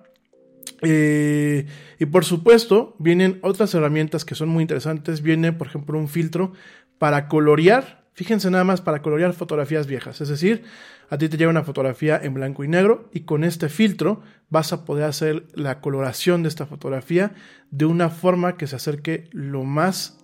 Eh, 0.81 1.65
y 1.99 2.05
por 2.07 2.25
supuesto, 2.25 2.95
vienen 2.99 3.39
otras 3.43 3.73
herramientas 3.73 4.25
que 4.25 4.35
son 4.35 4.49
muy 4.49 4.61
interesantes. 4.63 5.21
Viene, 5.21 5.53
por 5.53 5.67
ejemplo, 5.67 5.97
un 5.97 6.07
filtro 6.07 6.53
para 6.97 7.27
colorear 7.27 8.01
Fíjense 8.13 8.51
nada 8.51 8.65
más 8.65 8.81
para 8.81 9.01
colorear 9.01 9.33
fotografías 9.33 9.87
viejas. 9.87 10.19
Es 10.19 10.27
decir, 10.27 10.63
a 11.09 11.17
ti 11.17 11.29
te 11.29 11.37
llega 11.37 11.49
una 11.49 11.63
fotografía 11.63 12.19
en 12.21 12.33
blanco 12.33 12.63
y 12.63 12.67
negro 12.67 13.09
y 13.13 13.21
con 13.21 13.43
este 13.43 13.69
filtro 13.69 14.21
vas 14.49 14.73
a 14.73 14.83
poder 14.83 15.05
hacer 15.05 15.47
la 15.53 15.79
coloración 15.79 16.43
de 16.43 16.49
esta 16.49 16.65
fotografía 16.65 17.33
de 17.71 17.85
una 17.85 18.09
forma 18.09 18.57
que 18.57 18.67
se 18.67 18.75
acerque 18.75 19.29
lo 19.31 19.63
más 19.63 20.19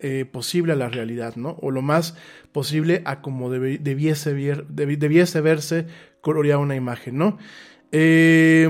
eh, 0.00 0.26
posible 0.30 0.74
a 0.74 0.76
la 0.76 0.90
realidad, 0.90 1.36
¿no? 1.36 1.56
O 1.62 1.70
lo 1.70 1.80
más 1.80 2.16
posible 2.52 3.02
a 3.06 3.22
como 3.22 3.50
debiese, 3.50 4.34
debiese 4.68 5.40
verse 5.40 5.86
colorear 6.20 6.58
una 6.58 6.76
imagen, 6.76 7.16
¿no? 7.16 7.38
Eh, 7.92 8.68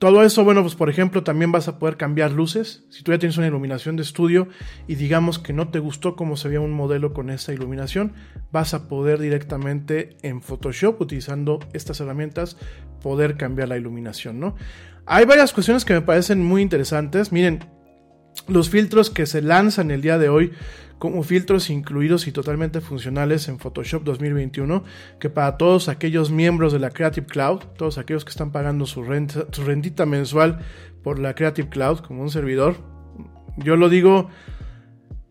todo 0.00 0.24
eso, 0.24 0.44
bueno, 0.44 0.62
pues 0.62 0.76
por 0.76 0.88
ejemplo, 0.88 1.24
también 1.24 1.52
vas 1.52 1.68
a 1.68 1.78
poder 1.78 1.98
cambiar 1.98 2.32
luces. 2.32 2.84
Si 2.88 3.02
tú 3.02 3.12
ya 3.12 3.18
tienes 3.18 3.36
una 3.36 3.48
iluminación 3.48 3.96
de 3.96 4.02
estudio 4.02 4.48
y 4.88 4.94
digamos 4.94 5.38
que 5.38 5.52
no 5.52 5.68
te 5.68 5.78
gustó 5.78 6.16
cómo 6.16 6.38
se 6.38 6.48
veía 6.48 6.62
un 6.62 6.72
modelo 6.72 7.12
con 7.12 7.28
esta 7.28 7.52
iluminación, 7.52 8.14
vas 8.50 8.72
a 8.72 8.88
poder 8.88 9.18
directamente 9.18 10.16
en 10.22 10.40
Photoshop, 10.40 11.02
utilizando 11.02 11.60
estas 11.74 12.00
herramientas, 12.00 12.56
poder 13.02 13.36
cambiar 13.36 13.68
la 13.68 13.76
iluminación, 13.76 14.40
¿no? 14.40 14.56
Hay 15.04 15.26
varias 15.26 15.52
cuestiones 15.52 15.84
que 15.84 15.92
me 15.92 16.00
parecen 16.00 16.42
muy 16.42 16.62
interesantes. 16.62 17.30
Miren, 17.30 17.66
los 18.48 18.70
filtros 18.70 19.10
que 19.10 19.26
se 19.26 19.42
lanzan 19.42 19.90
el 19.90 20.00
día 20.00 20.16
de 20.16 20.30
hoy 20.30 20.52
como 21.00 21.22
filtros 21.22 21.70
incluidos 21.70 22.26
y 22.26 22.32
totalmente 22.32 22.82
funcionales 22.82 23.48
en 23.48 23.58
Photoshop 23.58 24.04
2021, 24.04 24.84
que 25.18 25.30
para 25.30 25.56
todos 25.56 25.88
aquellos 25.88 26.30
miembros 26.30 26.74
de 26.74 26.78
la 26.78 26.90
Creative 26.90 27.26
Cloud, 27.26 27.60
todos 27.78 27.96
aquellos 27.96 28.26
que 28.26 28.30
están 28.30 28.52
pagando 28.52 28.84
su, 28.84 29.02
renta, 29.02 29.46
su 29.50 29.64
rentita 29.64 30.04
mensual 30.04 30.60
por 31.02 31.18
la 31.18 31.34
Creative 31.34 31.70
Cloud 31.70 32.00
como 32.00 32.20
un 32.20 32.30
servidor, 32.30 32.76
yo 33.56 33.76
lo 33.76 33.88
digo, 33.88 34.28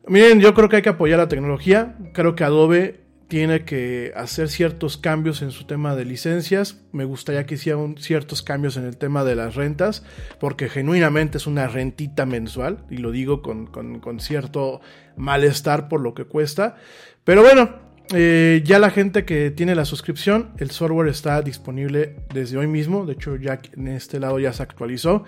miren, 0.08 0.42
yo 0.42 0.56
creo 0.56 0.70
que 0.70 0.78
hay 0.78 0.82
que 0.82 0.90
apoyar 0.90 1.20
la 1.20 1.28
tecnología, 1.28 1.96
creo 2.16 2.36
que 2.36 2.44
Adobe 2.44 3.06
tiene 3.30 3.64
que 3.64 4.12
hacer 4.16 4.50
ciertos 4.50 4.98
cambios 4.98 5.44
en 5.44 5.52
su 5.52 5.66
tema 5.66 5.96
de 5.96 6.04
licencias. 6.04 6.82
Me 6.92 7.06
gustaría 7.06 7.46
que 7.46 7.56
hicieran 7.56 7.96
ciertos 8.00 8.42
cambios 8.42 8.76
en 8.76 8.86
el 8.86 8.98
tema 8.98 9.24
de 9.24 9.36
las 9.36 9.56
rentas, 9.56 10.04
porque 10.40 10.68
genuinamente 10.68 11.38
es 11.38 11.46
una 11.46 11.68
rentita 11.68 12.26
mensual, 12.26 12.84
y 12.90 12.98
lo 12.98 13.12
digo 13.12 13.44
con, 13.44 14.20
cierto 14.20 14.82
malestar 15.16 15.88
por 15.88 16.02
lo 16.02 16.16
que 16.16 16.26
cuesta. 16.26 16.76
Pero 17.24 17.44
bueno, 17.44 17.76
eh, 18.16 18.64
ya 18.66 18.80
la 18.80 18.90
gente 18.90 19.26
que 19.26 19.52
tiene 19.52 19.76
la 19.76 19.86
suscripción, 19.86 20.50
el 20.58 20.72
software 20.72 21.10
está 21.10 21.44
disponible 21.44 22.16
desde 22.34 22.58
hoy 22.58 22.68
mismo. 22.68 23.06
De 23.06 23.14
hecho, 23.14 23.36
ya 23.36 23.60
en 23.78 23.90
este 23.90 24.20
lado 24.20 24.40
ya 24.40 24.54
se 24.54 24.64
actualizó. 24.64 25.24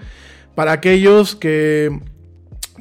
Para 0.55 0.71
aquellos 0.71 1.35
que 1.35 2.01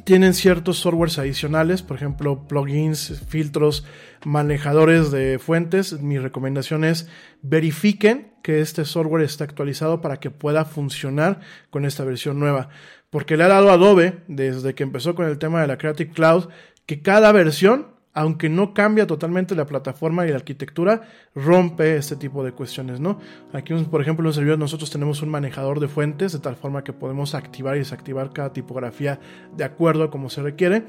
tienen 0.03 0.33
ciertos 0.33 0.77
softwares 0.77 1.17
adicionales, 1.17 1.81
por 1.81 1.97
ejemplo, 1.97 2.47
plugins, 2.47 3.23
filtros, 3.27 3.85
manejadores 4.25 5.11
de 5.11 5.39
fuentes. 5.39 5.99
Mi 6.01 6.17
recomendación 6.17 6.83
es 6.83 7.07
verifiquen 7.41 8.33
que 8.43 8.61
este 8.61 8.85
software 8.85 9.23
está 9.23 9.43
actualizado 9.43 10.01
para 10.01 10.17
que 10.17 10.31
pueda 10.31 10.65
funcionar 10.65 11.39
con 11.69 11.85
esta 11.85 12.03
versión 12.03 12.39
nueva. 12.39 12.69
Porque 13.09 13.37
le 13.37 13.43
ha 13.43 13.49
dado 13.49 13.71
Adobe, 13.71 14.23
desde 14.27 14.73
que 14.73 14.83
empezó 14.83 15.15
con 15.15 15.27
el 15.27 15.37
tema 15.37 15.61
de 15.61 15.67
la 15.67 15.77
Creative 15.77 16.11
Cloud, 16.11 16.49
que 16.85 17.01
cada 17.01 17.31
versión 17.31 17.87
aunque 18.13 18.49
no 18.49 18.73
cambia 18.73 19.07
totalmente 19.07 19.55
la 19.55 19.65
plataforma 19.65 20.25
y 20.25 20.29
la 20.29 20.35
arquitectura, 20.35 21.01
rompe 21.33 21.95
este 21.95 22.15
tipo 22.15 22.43
de 22.43 22.51
cuestiones, 22.51 22.99
¿no? 22.99 23.19
Aquí, 23.53 23.73
por 23.73 24.01
ejemplo, 24.01 24.23
en 24.23 24.27
los 24.27 24.35
servidores 24.35 24.59
nosotros 24.59 24.89
tenemos 24.89 25.21
un 25.21 25.29
manejador 25.29 25.79
de 25.79 25.87
fuentes, 25.87 26.33
de 26.33 26.39
tal 26.39 26.55
forma 26.55 26.83
que 26.83 26.93
podemos 26.93 27.35
activar 27.35 27.75
y 27.75 27.79
desactivar 27.79 28.33
cada 28.33 28.53
tipografía 28.53 29.19
de 29.55 29.63
acuerdo 29.63 30.03
a 30.03 30.11
como 30.11 30.29
se 30.29 30.41
requiere. 30.41 30.83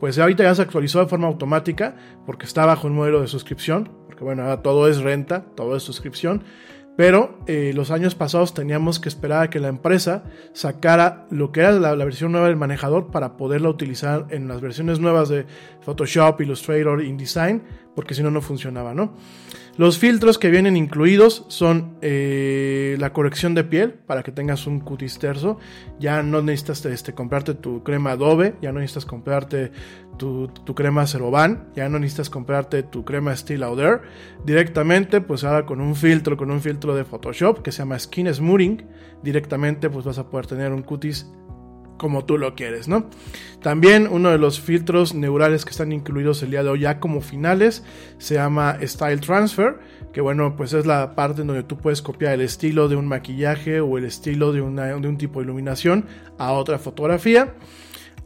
Pues 0.00 0.18
ahorita 0.18 0.42
ya 0.42 0.54
se 0.54 0.62
actualizó 0.62 1.00
de 1.00 1.06
forma 1.06 1.26
automática, 1.26 1.96
porque 2.26 2.44
está 2.44 2.66
bajo 2.66 2.86
un 2.86 2.94
modelo 2.94 3.22
de 3.22 3.28
suscripción, 3.28 3.90
porque 4.06 4.24
bueno, 4.24 4.42
ahora 4.42 4.62
todo 4.62 4.88
es 4.88 4.98
renta, 4.98 5.44
todo 5.54 5.76
es 5.76 5.82
suscripción. 5.82 6.44
Pero 6.96 7.38
eh, 7.46 7.72
los 7.74 7.90
años 7.90 8.14
pasados 8.14 8.54
teníamos 8.54 8.98
que 8.98 9.08
esperar 9.08 9.42
a 9.42 9.50
que 9.50 9.60
la 9.60 9.68
empresa 9.68 10.24
sacara 10.54 11.26
lo 11.30 11.52
que 11.52 11.60
era 11.60 11.72
la, 11.72 11.94
versión 11.94 12.32
nueva 12.32 12.48
del 12.48 12.56
manejador 12.56 13.10
para 13.10 13.36
poderla 13.36 13.68
utilizar 13.68 14.26
en 14.30 14.48
las 14.48 14.60
versiones 14.62 14.98
nuevas 14.98 15.28
de 15.28 15.44
Photoshop, 15.82 16.40
Illustrator, 16.40 17.02
InDesign, 17.02 17.62
porque 17.94 18.14
si 18.14 18.22
no, 18.22 18.30
no 18.30 18.40
funcionaba, 18.40 18.94
¿no? 18.94 19.14
Los 19.76 19.98
filtros 19.98 20.38
que 20.38 20.48
vienen 20.48 20.74
incluidos 20.74 21.44
son 21.48 21.98
eh, 22.00 22.96
la 22.98 23.12
corrección 23.12 23.54
de 23.54 23.62
piel 23.62 23.92
para 23.92 24.22
que 24.22 24.32
tengas 24.32 24.66
un 24.66 24.80
cutis 24.80 25.18
terso. 25.18 25.58
Ya 26.00 26.22
no 26.22 26.40
necesitas 26.40 26.86
este, 26.86 27.12
comprarte 27.12 27.52
tu 27.52 27.82
crema 27.82 28.12
Adobe, 28.12 28.54
ya 28.62 28.72
no 28.72 28.80
necesitas 28.80 29.04
comprarte 29.04 29.72
tu, 30.16 30.74
crema 30.74 31.06
Ceroban, 31.06 31.68
ya 31.74 31.88
no 31.88 31.98
necesitas 31.98 32.30
comprarte 32.30 32.82
tu 32.82 33.04
crema 33.04 33.36
Steel 33.36 33.60
Lauder. 33.60 34.02
Directamente, 34.44 35.20
pues 35.20 35.44
ahora 35.44 35.66
con 35.66 35.80
un 35.80 35.94
filtro, 35.94 36.36
con 36.36 36.50
un 36.50 36.60
filtro 36.60 36.94
de 36.94 37.04
Photoshop 37.04 37.62
que 37.62 37.72
se 37.72 37.78
llama 37.78 37.98
Skin 37.98 38.32
Smoothing, 38.32 38.82
directamente 39.22 39.90
pues 39.90 40.04
vas 40.04 40.18
a 40.18 40.28
poder 40.28 40.46
tener 40.46 40.72
un 40.72 40.82
cutis 40.82 41.26
como 41.96 42.24
tú 42.24 42.38
lo 42.38 42.54
quieres, 42.54 42.88
¿no? 42.88 43.08
También 43.62 44.08
uno 44.10 44.30
de 44.30 44.38
los 44.38 44.60
filtros 44.60 45.14
neurales 45.14 45.64
que 45.64 45.70
están 45.70 45.92
incluidos 45.92 46.42
el 46.42 46.50
día 46.50 46.62
de 46.62 46.68
hoy 46.68 46.80
ya 46.80 47.00
como 47.00 47.20
finales 47.20 47.84
se 48.18 48.34
llama 48.34 48.78
Style 48.82 49.20
Transfer, 49.20 49.78
que 50.12 50.20
bueno, 50.20 50.56
pues 50.56 50.72
es 50.72 50.86
la 50.86 51.14
parte 51.14 51.40
en 51.40 51.48
donde 51.48 51.62
tú 51.62 51.78
puedes 51.78 52.02
copiar 52.02 52.34
el 52.34 52.42
estilo 52.42 52.88
de 52.88 52.96
un 52.96 53.06
maquillaje 53.06 53.80
o 53.80 53.98
el 53.98 54.04
estilo 54.04 54.52
de, 54.52 54.60
de 54.60 55.08
un 55.08 55.18
tipo 55.18 55.40
de 55.40 55.44
iluminación 55.44 56.06
a 56.38 56.52
otra 56.52 56.78
fotografía. 56.78 57.54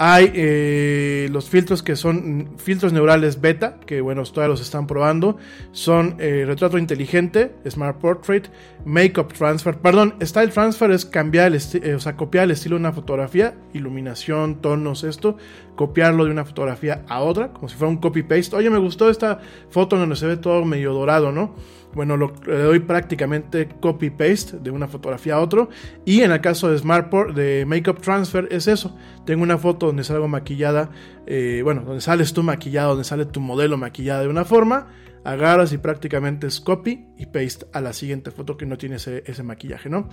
Hay 0.02 0.32
eh, 0.34 1.28
los 1.30 1.50
filtros 1.50 1.82
que 1.82 1.94
son 1.94 2.54
filtros 2.56 2.90
neurales 2.94 3.42
beta, 3.42 3.76
que 3.84 4.00
bueno, 4.00 4.22
todavía 4.22 4.48
los 4.48 4.62
están 4.62 4.86
probando. 4.86 5.36
Son 5.72 6.16
eh, 6.18 6.44
retrato 6.46 6.78
inteligente, 6.78 7.54
Smart 7.68 7.98
Portrait, 7.98 8.48
Makeup 8.86 9.30
Transfer. 9.34 9.76
Perdón, 9.76 10.14
Style 10.22 10.52
Transfer 10.52 10.90
es 10.92 11.04
cambiar 11.04 11.52
el 11.52 11.60
eh, 11.82 11.94
o 11.96 12.00
sea, 12.00 12.16
copiar 12.16 12.44
el 12.44 12.52
estilo 12.52 12.76
de 12.76 12.80
una 12.80 12.94
fotografía, 12.94 13.58
iluminación, 13.74 14.62
tonos, 14.62 15.04
esto, 15.04 15.36
copiarlo 15.76 16.24
de 16.24 16.30
una 16.30 16.46
fotografía 16.46 17.04
a 17.06 17.20
otra, 17.20 17.52
como 17.52 17.68
si 17.68 17.76
fuera 17.76 17.90
un 17.90 17.98
copy-paste. 17.98 18.56
Oye, 18.56 18.70
me 18.70 18.78
gustó 18.78 19.10
esta 19.10 19.40
foto 19.68 19.98
donde 19.98 20.16
se 20.16 20.26
ve 20.26 20.38
todo 20.38 20.64
medio 20.64 20.94
dorado, 20.94 21.30
¿no? 21.30 21.54
Bueno, 21.94 22.16
lo, 22.16 22.32
le 22.46 22.62
doy 22.62 22.78
prácticamente 22.80 23.68
copy-paste 23.80 24.58
de 24.58 24.70
una 24.70 24.86
fotografía 24.88 25.34
a 25.34 25.40
otro. 25.40 25.68
Y 26.04 26.22
en 26.22 26.30
el 26.30 26.40
caso 26.40 26.70
de 26.70 26.78
Smartport, 26.78 27.34
de 27.34 27.64
Makeup 27.66 28.00
Transfer, 28.00 28.48
es 28.50 28.68
eso. 28.68 28.96
Tengo 29.26 29.42
una 29.42 29.58
foto 29.58 29.86
donde 29.86 30.04
salgo 30.04 30.28
maquillada, 30.28 30.90
eh, 31.26 31.60
bueno, 31.64 31.82
donde 31.82 32.00
sales 32.00 32.32
tú 32.32 32.42
maquillado, 32.42 32.90
donde 32.90 33.04
sale 33.04 33.24
tu 33.24 33.40
modelo 33.40 33.76
maquillada 33.76 34.22
de 34.22 34.28
una 34.28 34.44
forma. 34.44 34.88
Agarras 35.22 35.72
y 35.74 35.78
prácticamente 35.78 36.46
es 36.46 36.60
copy 36.60 37.06
y 37.18 37.26
paste 37.26 37.66
a 37.74 37.82
la 37.82 37.92
siguiente 37.92 38.30
foto 38.30 38.56
que 38.56 38.64
no 38.64 38.78
tiene 38.78 38.96
ese, 38.96 39.42
maquillaje, 39.42 39.90
¿no? 39.90 40.08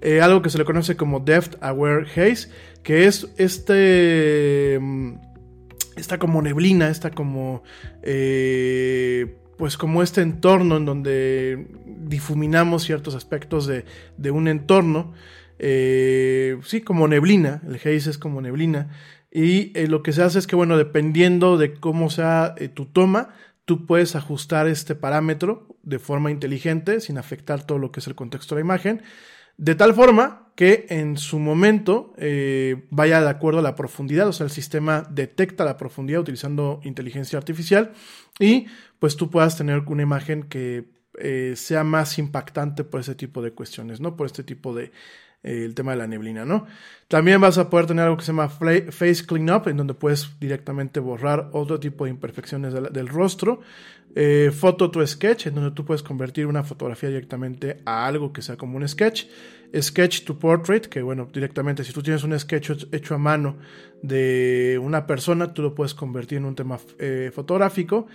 Eh, 0.00 0.22
algo 0.22 0.40
que 0.40 0.48
se 0.48 0.56
le 0.56 0.64
conoce 0.64 0.96
como 0.96 1.20
Depth 1.20 1.62
Aware 1.62 2.06
Haze, 2.06 2.48
que 2.82 3.06
es 3.06 3.28
este... 3.36 4.78
Mm, 4.80 5.16
esta 5.96 6.18
como 6.18 6.40
neblina, 6.40 6.88
esta 6.88 7.10
como... 7.10 7.62
Eh, 8.02 9.36
pues 9.58 9.76
como 9.76 10.02
este 10.02 10.22
entorno 10.22 10.76
en 10.76 10.84
donde 10.84 11.66
difuminamos 11.84 12.84
ciertos 12.84 13.14
aspectos 13.16 13.66
de, 13.66 14.30
un 14.30 14.46
entorno, 14.48 15.12
eh, 15.58 16.58
sí, 16.62 16.80
como 16.80 17.08
neblina, 17.08 17.60
el 17.66 17.74
haze 17.74 18.10
es 18.10 18.18
como 18.18 18.40
neblina, 18.40 18.88
y 19.30 19.76
eh, 19.76 19.88
lo 19.88 20.02
que 20.02 20.12
se 20.12 20.22
hace 20.22 20.38
es 20.38 20.46
que, 20.46 20.56
bueno, 20.56 20.78
dependiendo 20.78 21.58
de 21.58 21.74
cómo 21.74 22.08
sea 22.08 22.54
eh, 22.56 22.68
tu 22.68 22.86
toma, 22.86 23.34
tú 23.64 23.84
puedes 23.84 24.14
ajustar 24.14 24.68
este 24.68 24.94
parámetro 24.94 25.76
de 25.82 25.98
forma 25.98 26.30
inteligente, 26.30 27.00
sin 27.00 27.18
afectar 27.18 27.64
todo 27.64 27.78
lo 27.78 27.90
que 27.90 28.00
es 28.00 28.06
el 28.06 28.14
contexto 28.14 28.54
de 28.54 28.60
la 28.60 28.64
imagen, 28.64 29.02
de 29.56 29.74
tal 29.74 29.92
forma 29.92 30.47
que 30.58 30.86
en 30.88 31.16
su 31.16 31.38
momento 31.38 32.14
vaya 32.90 33.20
de 33.20 33.28
acuerdo 33.28 33.60
a 33.60 33.62
la 33.62 33.76
profundidad, 33.76 34.26
o 34.26 34.32
sea, 34.32 34.42
el 34.42 34.50
sistema 34.50 35.06
detecta 35.08 35.64
la 35.64 35.76
profundidad 35.76 36.20
utilizando 36.20 36.80
inteligencia 36.82 37.38
artificial 37.38 37.92
y 38.40 38.66
pues 38.98 39.16
tú 39.16 39.30
puedas 39.30 39.56
tener 39.56 39.84
una 39.86 40.02
imagen 40.02 40.42
que 40.42 40.98
eh, 41.20 41.54
sea 41.56 41.84
más 41.84 42.18
impactante 42.18 42.82
por 42.82 43.00
ese 43.00 43.14
tipo 43.14 43.42
de 43.42 43.52
cuestiones, 43.52 44.00
¿no? 44.00 44.16
Por 44.16 44.26
este 44.26 44.44
tipo 44.44 44.74
de, 44.74 44.92
eh, 45.42 45.64
el 45.64 45.74
tema 45.74 45.92
de 45.92 45.98
la 45.98 46.06
neblina, 46.06 46.44
¿no? 46.44 46.66
También 47.08 47.40
vas 47.40 47.58
a 47.58 47.70
poder 47.70 47.86
tener 47.86 48.04
algo 48.04 48.16
que 48.16 48.24
se 48.24 48.32
llama 48.32 48.48
Face 48.48 49.26
Cleanup, 49.26 49.68
en 49.68 49.76
donde 49.76 49.94
puedes 49.94 50.38
directamente 50.38 51.00
borrar 51.00 51.50
otro 51.52 51.80
tipo 51.80 52.04
de 52.04 52.10
imperfecciones 52.10 52.72
del, 52.72 52.92
del 52.92 53.08
rostro. 53.08 53.60
Eh, 54.14 54.50
Photo 54.52 54.90
to 54.90 55.06
Sketch, 55.06 55.46
en 55.46 55.54
donde 55.54 55.72
tú 55.72 55.84
puedes 55.84 56.02
convertir 56.02 56.46
una 56.46 56.64
fotografía 56.64 57.08
directamente 57.08 57.82
a 57.84 58.06
algo 58.06 58.32
que 58.32 58.42
sea 58.42 58.56
como 58.56 58.76
un 58.76 58.88
sketch. 58.88 59.26
Sketch 59.72 60.24
to 60.24 60.38
Portrait, 60.38 60.86
que 60.86 61.02
bueno, 61.02 61.28
directamente 61.32 61.84
si 61.84 61.92
tú 61.92 62.02
tienes 62.02 62.24
un 62.24 62.38
sketch 62.38 62.86
hecho 62.92 63.14
a 63.14 63.18
mano 63.18 63.56
de 64.02 64.80
una 64.82 65.06
persona, 65.06 65.52
tú 65.52 65.62
lo 65.62 65.74
puedes 65.74 65.94
convertir 65.94 66.38
en 66.38 66.46
un 66.46 66.54
tema 66.54 66.78
eh, 66.98 67.30
fotográfico. 67.34 68.06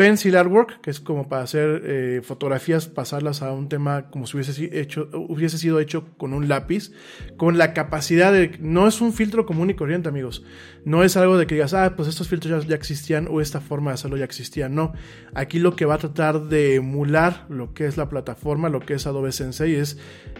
Pencil 0.00 0.34
Artwork, 0.34 0.80
que 0.80 0.90
es 0.90 0.98
como 0.98 1.28
para 1.28 1.42
hacer 1.42 1.82
eh, 1.84 2.22
fotografías, 2.24 2.86
pasarlas 2.86 3.42
a 3.42 3.52
un 3.52 3.68
tema 3.68 4.08
como 4.08 4.26
si 4.26 4.38
hubiese, 4.38 4.80
hecho, 4.80 5.10
hubiese 5.12 5.58
sido 5.58 5.78
hecho 5.78 6.06
con 6.16 6.32
un 6.32 6.48
lápiz, 6.48 6.90
con 7.36 7.58
la 7.58 7.74
capacidad 7.74 8.32
de... 8.32 8.56
No 8.60 8.88
es 8.88 9.02
un 9.02 9.12
filtro 9.12 9.44
común 9.44 9.68
y 9.68 9.74
corriente, 9.74 10.08
amigos. 10.08 10.42
No 10.86 11.04
es 11.04 11.18
algo 11.18 11.36
de 11.36 11.46
que 11.46 11.56
digas, 11.56 11.74
ah, 11.74 11.96
pues 11.96 12.08
estos 12.08 12.28
filtros 12.28 12.62
ya, 12.62 12.68
ya 12.70 12.76
existían 12.76 13.28
o 13.30 13.42
esta 13.42 13.60
forma 13.60 13.90
de 13.90 13.96
hacerlo 13.96 14.16
ya 14.16 14.24
existía. 14.24 14.70
No, 14.70 14.94
aquí 15.34 15.58
lo 15.58 15.76
que 15.76 15.84
va 15.84 15.96
a 15.96 15.98
tratar 15.98 16.44
de 16.44 16.76
emular 16.76 17.44
lo 17.50 17.74
que 17.74 17.84
es 17.84 17.98
la 17.98 18.08
plataforma, 18.08 18.70
lo 18.70 18.80
que 18.80 18.94
es 18.94 19.06
Adobe 19.06 19.32
Sensei, 19.32 19.74
es 19.74 19.98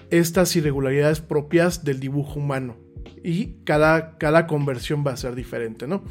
estas 0.09 0.57
irregularidades 0.57 1.21
propias 1.21 1.85
del 1.85 2.01
dibujo 2.01 2.39
humano 2.39 2.90
y 3.23 3.63
cada, 3.65 4.19
cada 4.19 4.47
conversión 4.47 5.05
va 5.07 5.13
a 5.13 5.17
ser 5.17 5.35
diferente, 5.35 5.87
¿no? 5.87 6.05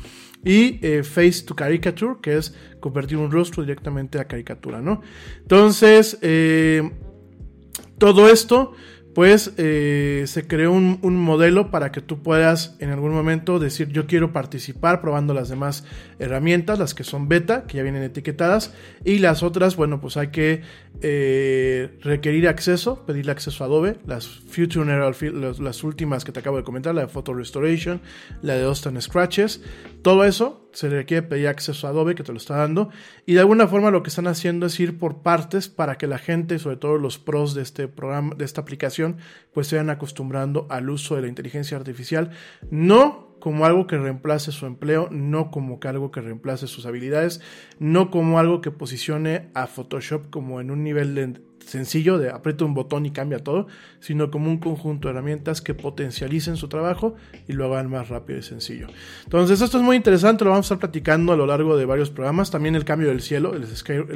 Y 0.43 0.79
eh, 0.85 1.03
Face 1.03 1.43
to 1.45 1.55
Caricature, 1.55 2.15
que 2.21 2.37
es 2.37 2.55
convertir 2.79 3.17
un 3.17 3.31
rostro 3.31 3.63
directamente 3.63 4.19
a 4.19 4.25
caricatura, 4.25 4.81
¿no? 4.81 5.01
Entonces, 5.41 6.17
eh, 6.21 6.89
todo 7.97 8.29
esto 8.29 8.73
pues 9.13 9.53
eh, 9.57 10.23
se 10.27 10.47
creó 10.47 10.71
un, 10.71 10.99
modelo 11.01 11.71
para 11.71 11.91
que 11.91 12.01
tú 12.01 12.21
puedas 12.21 12.75
en 12.79 12.91
algún 12.91 13.11
momento 13.11 13.59
decir 13.59 13.89
yo 13.89 14.07
quiero 14.07 14.31
participar 14.31 15.01
probando 15.01 15.33
las 15.33 15.49
demás 15.49 15.83
herramientas, 16.19 16.79
las 16.79 16.93
que 16.93 17.03
son 17.03 17.27
beta, 17.27 17.65
que 17.65 17.77
ya 17.77 17.83
vienen 17.83 18.03
etiquetadas, 18.03 18.73
y 19.03 19.17
las 19.19 19.43
otras, 19.43 19.75
bueno, 19.75 19.99
pues 19.99 20.17
hay 20.17 20.27
que 20.29 20.61
eh, 21.01 21.97
requerir 22.01 22.47
acceso, 22.47 23.05
pedirle 23.05 23.31
acceso 23.31 23.63
a 23.63 23.67
Adobe, 23.67 23.97
las 24.05 24.27
Future 24.27 24.85
Neural 24.85 25.15
las 25.59 25.83
últimas 25.83 26.23
que 26.23 26.31
te 26.31 26.39
acabo 26.39 26.57
de 26.57 26.63
comentar, 26.63 26.93
la 26.93 27.01
de 27.01 27.07
Photo 27.07 27.33
Restoration, 27.33 28.01
la 28.41 28.53
de 28.55 28.63
Austin 28.63 29.01
Scratches, 29.01 29.61
todo 30.01 30.23
eso 30.23 30.68
se 30.71 30.89
requiere 30.89 31.27
pedir 31.27 31.47
acceso 31.47 31.87
a 31.87 31.89
Adobe 31.89 32.15
que 32.15 32.23
te 32.23 32.31
lo 32.31 32.37
está 32.37 32.57
dando 32.57 32.89
y 33.25 33.33
de 33.33 33.39
alguna 33.39 33.67
forma 33.67 33.91
lo 33.91 34.03
que 34.03 34.09
están 34.09 34.27
haciendo 34.27 34.65
es 34.65 34.79
ir 34.79 34.97
por 34.97 35.21
partes 35.21 35.67
para 35.69 35.97
que 35.97 36.07
la 36.07 36.17
gente, 36.17 36.59
sobre 36.59 36.77
todo 36.77 36.97
los 36.97 37.17
pros 37.17 37.53
de 37.55 37.61
este 37.61 37.87
programa, 37.87 38.35
de 38.35 38.45
esta 38.45 38.61
aplicación, 38.61 39.17
pues 39.53 39.67
se 39.67 39.75
vayan 39.75 39.89
acostumbrando 39.89 40.67
al 40.69 40.89
uso 40.89 41.15
de 41.15 41.23
la 41.23 41.27
inteligencia 41.27 41.77
artificial, 41.77 42.31
no 42.69 43.29
como 43.39 43.65
algo 43.65 43.87
que 43.87 43.97
reemplace 43.97 44.51
su 44.51 44.65
empleo, 44.65 45.07
no 45.11 45.49
como 45.49 45.79
algo 45.81 46.11
que 46.11 46.21
reemplace 46.21 46.67
sus 46.67 46.85
habilidades, 46.85 47.41
no 47.79 48.11
como 48.11 48.37
algo 48.37 48.61
que 48.61 48.71
posicione 48.71 49.49
a 49.53 49.67
Photoshop 49.67 50.29
como 50.29 50.61
en 50.61 50.71
un 50.71 50.83
nivel 50.83 51.15
de 51.15 51.48
sencillo 51.69 52.17
de 52.17 52.29
aprieta 52.29 52.65
un 52.65 52.73
botón 52.73 53.05
y 53.05 53.11
cambia 53.11 53.39
todo, 53.39 53.67
sino 53.99 54.31
como 54.31 54.49
un 54.49 54.57
conjunto 54.57 55.07
de 55.07 55.13
herramientas 55.13 55.61
que 55.61 55.73
potencialicen 55.73 56.57
su 56.57 56.67
trabajo 56.67 57.15
y 57.47 57.53
lo 57.53 57.65
hagan 57.65 57.89
más 57.89 58.09
rápido 58.09 58.39
y 58.39 58.43
sencillo. 58.43 58.87
Entonces 59.23 59.61
esto 59.61 59.77
es 59.77 59.83
muy 59.83 59.95
interesante, 59.95 60.43
lo 60.43 60.51
vamos 60.51 60.65
a 60.65 60.73
estar 60.73 60.79
platicando 60.79 61.31
a 61.33 61.37
lo 61.37 61.45
largo 61.45 61.77
de 61.77 61.85
varios 61.85 62.09
programas. 62.09 62.51
También 62.51 62.75
el 62.75 62.85
cambio 62.85 63.09
del 63.09 63.21
cielo, 63.21 63.53
el 63.53 63.65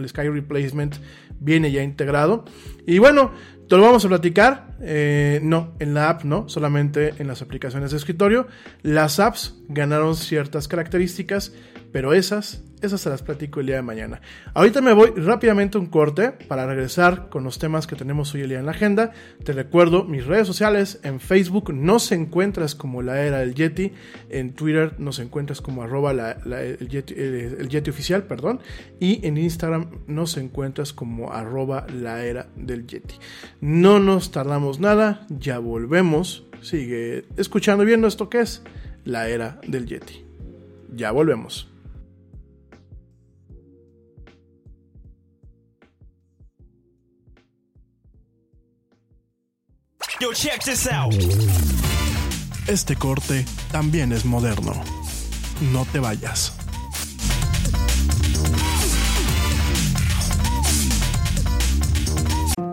Sky, 0.09 0.29
Replacement 0.29 0.95
viene 1.39 1.71
ya 1.71 1.83
integrado. 1.83 2.45
Y 2.85 2.97
bueno, 2.97 3.31
te 3.69 3.77
lo 3.77 3.83
vamos 3.83 4.03
a 4.05 4.07
platicar. 4.07 4.75
Eh, 4.81 5.39
no, 5.43 5.73
en 5.79 5.93
la 5.93 6.09
app 6.09 6.23
no, 6.23 6.49
solamente 6.49 7.13
en 7.19 7.27
las 7.27 7.41
aplicaciones 7.41 7.91
de 7.91 7.97
escritorio. 7.97 8.47
Las 8.81 9.19
apps 9.19 9.55
ganaron 9.67 10.15
ciertas 10.15 10.67
características, 10.67 11.53
pero 11.93 12.13
esas 12.13 12.61
esas 12.83 12.99
se 12.99 13.09
las 13.09 13.21
platico 13.21 13.61
el 13.61 13.67
día 13.67 13.77
de 13.77 13.81
mañana. 13.81 14.19
Ahorita 14.53 14.81
me 14.81 14.91
voy 14.91 15.11
rápidamente 15.15 15.77
un 15.77 15.85
corte 15.85 16.31
para 16.31 16.65
regresar 16.65 17.29
con 17.29 17.45
los 17.45 17.57
temas 17.57 17.87
que 17.87 17.95
tenemos 17.95 18.33
hoy 18.35 18.41
el 18.41 18.49
día 18.49 18.59
en 18.59 18.65
la 18.65 18.73
agenda. 18.73 19.13
Te 19.45 19.53
recuerdo 19.53 20.03
mis 20.03 20.25
redes 20.25 20.47
sociales. 20.47 20.99
En 21.03 21.21
Facebook 21.21 21.73
nos 21.73 22.11
encuentras 22.11 22.75
como 22.75 23.01
la 23.01 23.21
era 23.21 23.39
del 23.39 23.55
Yeti. 23.55 23.93
En 24.29 24.53
Twitter 24.53 24.99
nos 24.99 25.19
encuentras 25.19 25.61
como 25.61 25.81
arroba 25.81 26.11
el, 26.11 26.89
Yeti, 26.89 27.89
oficial, 27.89 28.23
perdón. 28.23 28.59
Y 28.99 29.25
en 29.25 29.37
Instagram 29.37 29.89
nos 30.07 30.35
encuentras 30.35 30.91
como 30.91 31.31
arroba 31.31 31.87
la 31.87 32.25
era 32.25 32.47
del 32.57 32.85
Yeti. 32.85 33.15
No 33.61 33.99
nos 33.99 34.31
tardamos 34.31 34.81
nada, 34.81 35.25
ya 35.29 35.57
volvemos. 35.59 36.43
Sigue 36.61 37.23
escuchando 37.37 37.83
y 37.83 37.87
viendo 37.87 38.07
esto 38.07 38.29
que 38.29 38.41
es 38.41 38.61
la 39.05 39.29
era 39.29 39.61
del 39.65 39.85
Yeti. 39.85 40.25
Ya 40.93 41.11
volvemos. 41.11 41.72
Este 52.67 52.95
corte 52.95 53.45
también 53.71 54.13
es 54.13 54.23
moderno. 54.23 54.73
No 55.73 55.85
te 55.91 55.99
vayas. 55.99 56.53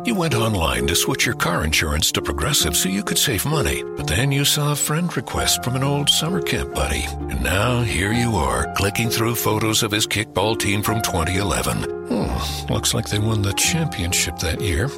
You 0.04 0.14
went 0.14 0.34
online 0.34 0.86
to 0.86 0.94
switch 0.94 1.26
your 1.26 1.34
car 1.34 1.64
insurance 1.64 2.12
to 2.12 2.22
Progressive 2.22 2.76
so 2.76 2.88
you 2.88 3.02
could 3.02 3.18
save 3.18 3.44
money, 3.44 3.82
but 3.96 4.06
then 4.06 4.30
you 4.30 4.44
saw 4.44 4.72
a 4.72 4.76
friend 4.76 5.14
request 5.16 5.64
from 5.64 5.74
an 5.74 5.82
old 5.82 6.08
summer 6.08 6.40
camp 6.40 6.72
buddy. 6.74 7.04
And 7.30 7.42
now 7.42 7.82
here 7.82 8.12
you 8.12 8.36
are, 8.36 8.72
clicking 8.74 9.10
through 9.10 9.34
photos 9.34 9.82
of 9.82 9.90
his 9.90 10.06
kickball 10.06 10.56
team 10.56 10.82
from 10.82 11.02
2011. 11.02 11.82
Hmm, 12.08 12.72
looks 12.72 12.94
like 12.94 13.08
they 13.08 13.18
won 13.18 13.42
the 13.42 13.52
championship 13.54 14.38
that 14.38 14.60
year. 14.60 14.88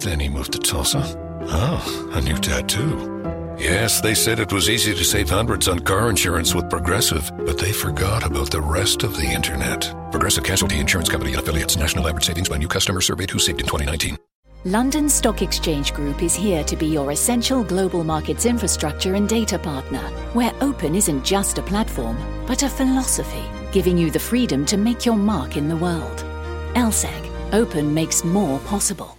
Then 0.00 0.20
he 0.20 0.28
moved 0.28 0.52
to 0.52 0.58
Tulsa. 0.58 1.23
Oh, 1.48 2.10
a 2.14 2.20
new 2.20 2.36
tattoo. 2.36 3.10
Yes, 3.58 4.00
they 4.00 4.14
said 4.14 4.40
it 4.40 4.52
was 4.52 4.68
easy 4.68 4.94
to 4.94 5.04
save 5.04 5.30
hundreds 5.30 5.68
on 5.68 5.78
car 5.80 6.10
insurance 6.10 6.54
with 6.54 6.68
Progressive, 6.68 7.30
but 7.46 7.58
they 7.58 7.72
forgot 7.72 8.26
about 8.26 8.50
the 8.50 8.60
rest 8.60 9.04
of 9.04 9.16
the 9.16 9.26
internet. 9.26 9.94
Progressive 10.10 10.44
Casualty 10.44 10.78
Insurance 10.78 11.08
Company 11.08 11.32
and 11.32 11.40
affiliates. 11.40 11.76
National 11.76 12.08
average 12.08 12.26
savings 12.26 12.48
by 12.48 12.56
new 12.56 12.68
customer 12.68 13.00
surveyed 13.00 13.30
who 13.30 13.38
saved 13.38 13.60
in 13.60 13.66
2019. 13.66 14.18
London 14.66 15.10
Stock 15.10 15.42
Exchange 15.42 15.92
Group 15.92 16.22
is 16.22 16.34
here 16.34 16.64
to 16.64 16.74
be 16.74 16.86
your 16.86 17.12
essential 17.12 17.62
global 17.62 18.02
markets 18.02 18.46
infrastructure 18.46 19.14
and 19.14 19.28
data 19.28 19.58
partner, 19.58 20.00
where 20.32 20.52
open 20.62 20.94
isn't 20.94 21.22
just 21.24 21.58
a 21.58 21.62
platform, 21.62 22.16
but 22.46 22.62
a 22.62 22.68
philosophy, 22.68 23.44
giving 23.72 23.98
you 23.98 24.10
the 24.10 24.18
freedom 24.18 24.64
to 24.64 24.78
make 24.78 25.04
your 25.04 25.16
mark 25.16 25.58
in 25.58 25.68
the 25.68 25.76
world. 25.76 26.24
LSEG, 26.74 27.52
open 27.52 27.92
makes 27.92 28.24
more 28.24 28.58
possible. 28.60 29.18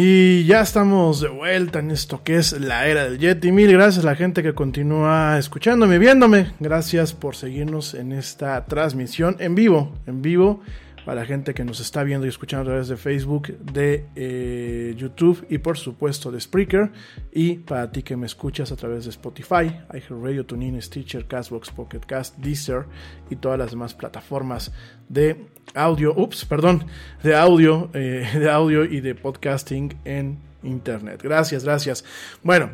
Y 0.00 0.44
ya 0.44 0.60
estamos 0.60 1.20
de 1.20 1.28
vuelta 1.28 1.80
en 1.80 1.90
esto 1.90 2.22
que 2.22 2.36
es 2.36 2.52
la 2.52 2.86
era 2.86 3.02
del 3.02 3.18
Yeti. 3.18 3.50
Mil 3.50 3.72
gracias 3.72 4.04
a 4.04 4.06
la 4.06 4.14
gente 4.14 4.44
que 4.44 4.54
continúa 4.54 5.36
escuchándome, 5.40 5.98
viéndome. 5.98 6.52
Gracias 6.60 7.12
por 7.12 7.34
seguirnos 7.34 7.94
en 7.94 8.12
esta 8.12 8.64
transmisión 8.66 9.34
en 9.40 9.56
vivo, 9.56 9.92
en 10.06 10.22
vivo 10.22 10.60
para 11.08 11.22
la 11.22 11.26
gente 11.26 11.54
que 11.54 11.64
nos 11.64 11.80
está 11.80 12.04
viendo 12.04 12.26
y 12.26 12.28
escuchando 12.28 12.64
a 12.64 12.66
través 12.66 12.88
de 12.88 12.98
Facebook, 12.98 13.48
de 13.60 14.04
eh, 14.14 14.94
YouTube 14.94 15.42
y 15.48 15.56
por 15.56 15.78
supuesto 15.78 16.30
de 16.30 16.38
Spreaker. 16.38 16.92
Y 17.32 17.54
para 17.54 17.90
ti 17.90 18.02
que 18.02 18.14
me 18.14 18.26
escuchas 18.26 18.72
a 18.72 18.76
través 18.76 19.04
de 19.04 19.10
Spotify, 19.12 19.74
iHeartRadio, 19.90 20.44
TuneIn, 20.44 20.82
Stitcher, 20.82 21.26
Castbox, 21.26 21.70
Pocket 21.70 22.00
Cast, 22.00 22.36
Deezer 22.36 22.84
y 23.30 23.36
todas 23.36 23.58
las 23.58 23.70
demás 23.70 23.94
plataformas 23.94 24.70
de 25.08 25.46
audio, 25.72 26.12
ups, 26.14 26.44
perdón, 26.44 26.84
de 27.22 27.34
audio, 27.34 27.88
eh, 27.94 28.28
de 28.34 28.50
audio 28.50 28.84
y 28.84 29.00
de 29.00 29.14
podcasting 29.14 29.96
en 30.04 30.38
internet. 30.62 31.22
Gracias, 31.22 31.64
gracias. 31.64 32.04
Bueno, 32.42 32.68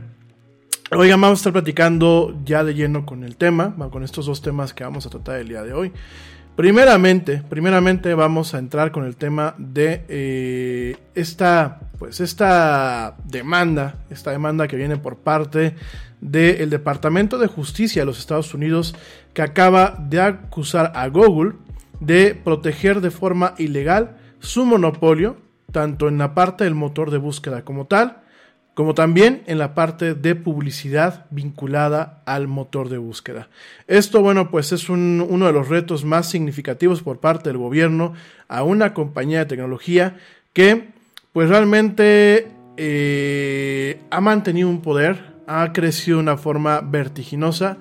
Oigan, 0.90 1.20
vamos 1.20 1.38
a 1.38 1.40
estar 1.40 1.53
platicando 1.53 2.38
ya 2.44 2.62
de 2.62 2.75
lleno 2.75 3.07
con 3.07 3.25
el 3.25 3.37
tema, 3.37 3.75
con 3.90 4.05
estos 4.05 4.27
dos 4.27 4.42
temas 4.42 4.75
que 4.75 4.85
vamos 4.85 5.07
a 5.07 5.11
tratar 5.11 5.40
el 5.40 5.49
día 5.49 5.62
de 5.62 5.73
hoy. 5.73 5.92
Primeramente, 6.56 8.14
vamos 8.14 8.54
a 8.54 8.58
entrar 8.58 8.92
con 8.92 9.04
el 9.04 9.16
tema 9.16 9.56
de 9.58 10.04
eh, 10.08 10.96
esta, 11.16 11.80
pues 11.98 12.20
esta 12.20 13.16
demanda, 13.24 13.96
esta 14.08 14.30
demanda 14.30 14.68
que 14.68 14.76
viene 14.76 14.96
por 14.96 15.16
parte 15.16 15.74
del 16.20 16.70
Departamento 16.70 17.38
de 17.38 17.48
Justicia 17.48 18.02
de 18.02 18.06
los 18.06 18.20
Estados 18.20 18.54
Unidos 18.54 18.94
que 19.32 19.42
acaba 19.42 19.96
de 19.98 20.20
acusar 20.20 20.92
a 20.94 21.08
Google 21.08 21.54
de 21.98 22.36
proteger 22.36 23.00
de 23.00 23.10
forma 23.10 23.54
ilegal 23.58 24.16
su 24.38 24.64
monopolio, 24.64 25.36
tanto 25.72 26.06
en 26.06 26.18
la 26.18 26.34
parte 26.34 26.62
del 26.62 26.76
motor 26.76 27.10
de 27.10 27.18
búsqueda 27.18 27.64
como 27.64 27.86
tal, 27.86 28.22
como 28.74 28.94
también 28.94 29.42
en 29.46 29.58
la 29.58 29.74
parte 29.74 30.14
de 30.14 30.34
publicidad 30.34 31.26
vinculada 31.30 32.22
al 32.26 32.48
motor 32.48 32.88
de 32.88 32.98
búsqueda. 32.98 33.48
Esto, 33.87 34.20
bueno, 34.20 34.50
pues 34.50 34.72
es 34.72 34.88
uno 34.88 35.46
de 35.46 35.52
los 35.52 35.68
retos 35.68 36.04
más 36.04 36.28
significativos 36.28 37.02
por 37.02 37.20
parte 37.20 37.50
del 37.50 37.58
gobierno 37.58 38.14
a 38.48 38.64
una 38.64 38.92
compañía 38.92 39.40
de 39.40 39.46
tecnología 39.46 40.16
que, 40.52 40.88
pues 41.32 41.48
realmente 41.48 42.48
eh, 42.76 44.00
ha 44.10 44.20
mantenido 44.20 44.68
un 44.68 44.82
poder, 44.82 45.34
ha 45.46 45.72
crecido 45.72 46.18
de 46.18 46.24
una 46.24 46.37
forma 46.37 46.80
vertiginosa. 46.80 47.78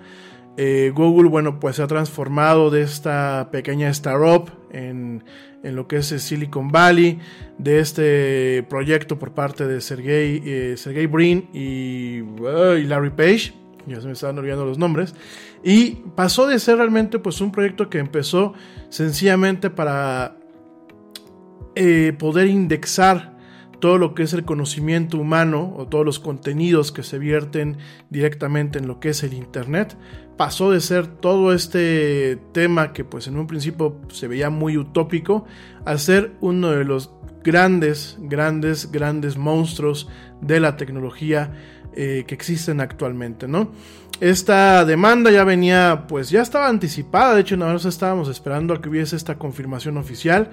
Eh, 0.58 0.92
Google, 0.94 1.30
bueno, 1.30 1.60
pues 1.60 1.78
se 1.78 1.84
ha 1.84 1.88
transformado 1.88 2.70
de 2.70 2.84
esta 2.84 3.50
pequeña 3.52 3.90
startup 3.90 4.52
en 4.72 5.24
en 5.64 5.76
lo 5.76 5.88
que 5.88 5.98
es 5.98 6.08
Silicon 6.08 6.70
Valley, 6.70 7.20
de 7.58 7.80
este 7.80 8.64
proyecto 8.70 9.18
por 9.18 9.34
parte 9.34 9.66
de 9.66 9.82
Sergey, 9.82 10.42
eh, 10.46 10.76
Sergey 10.78 11.08
Brin 11.08 11.50
y, 11.54 12.22
Larry 12.86 13.12
Page, 13.12 13.54
ya 13.88 14.00
se 14.00 14.08
me 14.08 14.14
estaban 14.14 14.38
olvidando 14.38 14.66
los 14.66 14.78
nombres, 14.78 15.16
y 15.64 15.92
pasó 16.16 16.48
de 16.48 16.60
ser 16.60 16.78
realmente 16.78 17.20
pues 17.20 17.42
un 17.42 17.52
proyecto 17.52 17.90
que 17.90 18.00
empezó 18.00 18.54
sencillamente 18.90 19.70
para 19.70 20.38
eh, 21.76 22.14
poder 22.20 22.48
indexar 22.48 23.33
todo 23.84 23.98
lo 23.98 24.16
que 24.16 24.24
es 24.24 24.32
el 24.32 24.46
conocimiento 24.46 25.18
humano 25.18 25.74
o 25.76 25.88
todos 25.88 26.06
los 26.06 26.18
contenidos 26.18 26.94
que 26.94 27.04
se 27.04 27.20
vierten 27.20 27.80
directamente 28.10 28.80
en 28.80 28.88
lo 28.88 29.02
que 29.02 29.10
es 29.10 29.24
el 29.24 29.34
Internet 29.34 29.98
pasó 30.38 30.72
de 30.72 30.80
ser 30.80 31.06
todo 31.06 31.54
este 31.54 32.38
tema 32.54 32.94
que 32.94 33.04
pues 33.04 33.28
en 33.28 33.36
un 33.36 33.46
principio 33.46 33.98
se 34.08 34.30
veía 34.30 34.50
muy 34.50 34.78
utópico 34.78 35.44
a 35.84 35.98
ser 35.98 36.32
uno 36.40 36.72
de 36.72 36.86
los 36.86 37.12
grandes, 37.44 38.16
grandes, 38.22 38.90
grandes 38.90 39.36
monstruos 39.36 40.08
de 40.40 40.62
la 40.62 40.78
tecnología 40.78 41.52
eh, 41.94 42.24
que 42.26 42.36
existen 42.36 42.80
actualmente, 42.80 43.50
¿no? 43.50 43.74
Esta 44.22 44.86
demanda 44.86 45.30
ya 45.30 45.44
venía, 45.44 46.06
pues 46.08 46.30
ya 46.30 46.42
estaba 46.42 46.70
anticipada, 46.70 47.36
de 47.36 47.42
hecho 47.42 47.58
nosotros 47.58 47.94
estábamos 47.94 48.30
esperando 48.30 48.74
a 48.74 48.82
que 48.82 48.88
hubiese 48.88 49.18
esta 49.18 49.38
confirmación 49.38 49.98
oficial. 49.98 50.52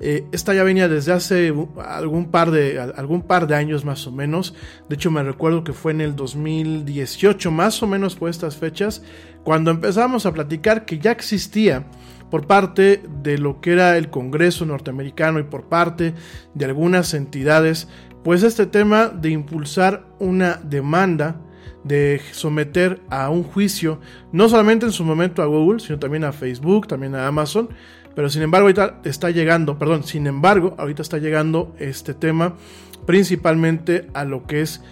Eh, 0.00 0.26
esta 0.32 0.52
ya 0.52 0.62
venía 0.62 0.88
desde 0.88 1.12
hace 1.12 1.54
algún 1.84 2.30
par, 2.30 2.50
de, 2.50 2.78
algún 2.78 3.22
par 3.22 3.46
de 3.46 3.56
años 3.56 3.84
más 3.84 4.06
o 4.06 4.12
menos. 4.12 4.54
De 4.88 4.96
hecho, 4.96 5.10
me 5.10 5.22
recuerdo 5.22 5.64
que 5.64 5.72
fue 5.72 5.92
en 5.92 6.00
el 6.00 6.14
2018, 6.16 7.50
más 7.50 7.82
o 7.82 7.86
menos 7.86 8.14
por 8.16 8.28
estas 8.28 8.56
fechas, 8.56 9.02
cuando 9.44 9.70
empezamos 9.70 10.26
a 10.26 10.32
platicar 10.32 10.84
que 10.84 10.98
ya 10.98 11.12
existía 11.12 11.86
por 12.30 12.46
parte 12.46 13.02
de 13.22 13.38
lo 13.38 13.60
que 13.60 13.72
era 13.72 13.96
el 13.96 14.10
Congreso 14.10 14.66
norteamericano 14.66 15.38
y 15.38 15.44
por 15.44 15.68
parte 15.68 16.14
de 16.54 16.64
algunas 16.64 17.14
entidades, 17.14 17.88
pues 18.24 18.42
este 18.42 18.66
tema 18.66 19.06
de 19.08 19.30
impulsar 19.30 20.06
una 20.18 20.56
demanda 20.56 21.40
de 21.84 22.20
someter 22.32 23.00
a 23.08 23.30
un 23.30 23.44
juicio, 23.44 24.00
no 24.32 24.48
solamente 24.48 24.86
en 24.86 24.92
su 24.92 25.04
momento 25.04 25.42
a 25.42 25.46
Google, 25.46 25.78
sino 25.78 26.00
también 26.00 26.24
a 26.24 26.32
Facebook, 26.32 26.88
también 26.88 27.14
a 27.14 27.28
Amazon, 27.28 27.68
pero 28.16 28.30
sin 28.30 28.40
embargo, 28.40 28.64
ahorita 28.64 29.00
está 29.04 29.30
llegando, 29.30 29.78
perdón, 29.78 30.02
sin 30.02 30.26
embargo, 30.26 30.74
ahorita 30.78 31.02
está 31.02 31.18
llegando 31.18 31.76
este 31.78 32.14
tema 32.14 32.56
principalmente 33.04 34.08
a 34.14 34.24
lo 34.24 34.46
que 34.46 34.62
es 34.62 34.82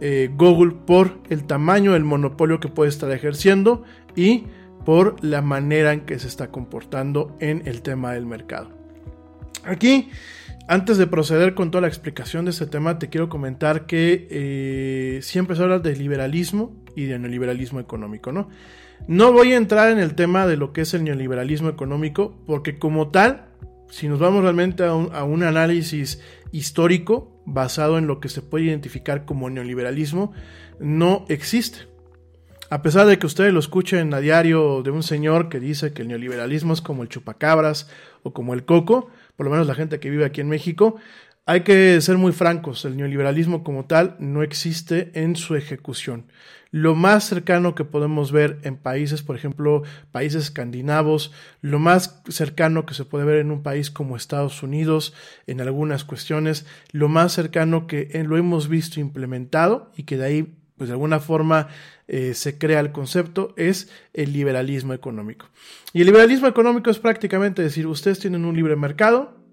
eh, 0.00 0.30
Google 0.36 0.74
por 0.86 1.18
el 1.30 1.44
tamaño 1.44 1.94
del 1.94 2.04
monopolio 2.04 2.60
que 2.60 2.68
puede 2.68 2.90
estar 2.90 3.10
ejerciendo 3.10 3.84
y 4.14 4.44
por 4.84 5.16
la 5.24 5.40
manera 5.40 5.94
en 5.94 6.02
que 6.02 6.18
se 6.18 6.28
está 6.28 6.48
comportando 6.48 7.34
en 7.40 7.62
el 7.66 7.80
tema 7.80 8.12
del 8.12 8.26
mercado. 8.26 8.70
Aquí, 9.64 10.10
antes 10.68 10.98
de 10.98 11.06
proceder 11.06 11.54
con 11.54 11.70
toda 11.70 11.82
la 11.82 11.88
explicación 11.88 12.44
de 12.44 12.50
este 12.50 12.66
tema, 12.66 12.98
te 12.98 13.08
quiero 13.08 13.30
comentar 13.30 13.86
que 13.86 14.28
eh, 14.30 15.20
siempre 15.22 15.56
se 15.56 15.62
habla 15.62 15.78
de 15.78 15.96
liberalismo 15.96 16.76
y 16.94 17.04
de 17.06 17.18
neoliberalismo 17.18 17.80
económico, 17.80 18.30
¿no? 18.30 18.50
No 19.06 19.32
voy 19.32 19.52
a 19.52 19.58
entrar 19.58 19.90
en 19.90 19.98
el 19.98 20.14
tema 20.14 20.46
de 20.46 20.56
lo 20.56 20.72
que 20.72 20.80
es 20.80 20.94
el 20.94 21.04
neoliberalismo 21.04 21.68
económico, 21.68 22.42
porque 22.46 22.78
como 22.78 23.10
tal, 23.10 23.44
si 23.90 24.08
nos 24.08 24.18
vamos 24.18 24.42
realmente 24.42 24.82
a 24.82 24.94
un, 24.94 25.42
análisis 25.42 26.22
histórico 26.52 27.42
basado 27.44 27.98
en 27.98 28.06
lo 28.06 28.18
que 28.18 28.30
se 28.30 28.40
puede 28.40 28.64
identificar 28.64 29.26
como 29.26 29.50
neoliberalismo, 29.50 30.32
no 30.80 31.26
existe. 31.28 31.80
A 32.70 32.80
pesar 32.80 33.06
de 33.06 33.18
que 33.18 33.26
ustedes 33.26 33.52
lo 33.52 33.60
escuchen 33.60 34.14
a 34.14 34.20
diario 34.20 34.82
de 34.82 34.90
un 34.90 35.02
señor 35.02 35.50
que 35.50 35.60
dice 35.60 35.92
que 35.92 36.00
el 36.00 36.08
neoliberalismo 36.08 36.72
es 36.72 36.80
como 36.80 37.02
el 37.02 37.10
chupacabras 37.10 37.90
o 38.22 38.32
como 38.32 38.54
el 38.54 38.64
coco, 38.64 39.10
por 39.36 39.44
lo 39.44 39.52
menos 39.52 39.66
la 39.66 39.74
gente 39.74 40.00
que 40.00 40.08
vive 40.08 40.24
aquí 40.24 40.40
en 40.40 40.48
México, 40.48 40.96
Hay 41.46 41.60
que 41.60 42.00
ser 42.00 42.16
muy 42.16 42.32
francos, 42.32 42.86
el 42.86 42.96
neoliberalismo 42.96 43.64
como 43.64 43.84
tal 43.84 44.16
no 44.18 44.42
existe 44.42 45.10
en 45.12 45.36
su 45.36 45.56
ejecución. 45.56 46.24
Lo 46.74 46.96
más 46.96 47.22
cercano 47.22 47.76
que 47.76 47.84
podemos 47.84 48.32
ver 48.32 48.58
en 48.64 48.74
países, 48.76 49.22
por 49.22 49.36
ejemplo, 49.36 49.84
países 50.10 50.46
escandinavos, 50.46 51.30
lo 51.60 51.78
más 51.78 52.20
cercano 52.28 52.84
que 52.84 52.94
se 52.94 53.04
puede 53.04 53.24
ver 53.24 53.36
en 53.36 53.52
un 53.52 53.62
país 53.62 53.92
como 53.92 54.16
Estados 54.16 54.60
Unidos, 54.60 55.14
en 55.46 55.60
algunas 55.60 56.02
cuestiones, 56.02 56.66
lo 56.90 57.08
más 57.08 57.30
cercano 57.30 57.86
que 57.86 58.20
lo 58.26 58.36
hemos 58.36 58.66
visto 58.66 58.98
implementado 58.98 59.92
y 59.96 60.02
que 60.02 60.16
de 60.16 60.24
ahí, 60.24 60.54
pues 60.76 60.88
de 60.88 60.94
alguna 60.94 61.20
forma, 61.20 61.68
eh, 62.08 62.34
se 62.34 62.58
crea 62.58 62.80
el 62.80 62.90
concepto, 62.90 63.54
es 63.56 63.88
el 64.12 64.32
liberalismo 64.32 64.94
económico. 64.94 65.46
Y 65.92 66.00
el 66.00 66.06
liberalismo 66.06 66.48
económico 66.48 66.90
es 66.90 66.98
prácticamente 66.98 67.62
decir, 67.62 67.86
ustedes 67.86 68.18
tienen 68.18 68.44
un 68.44 68.56
libre 68.56 68.74
mercado, 68.74 69.43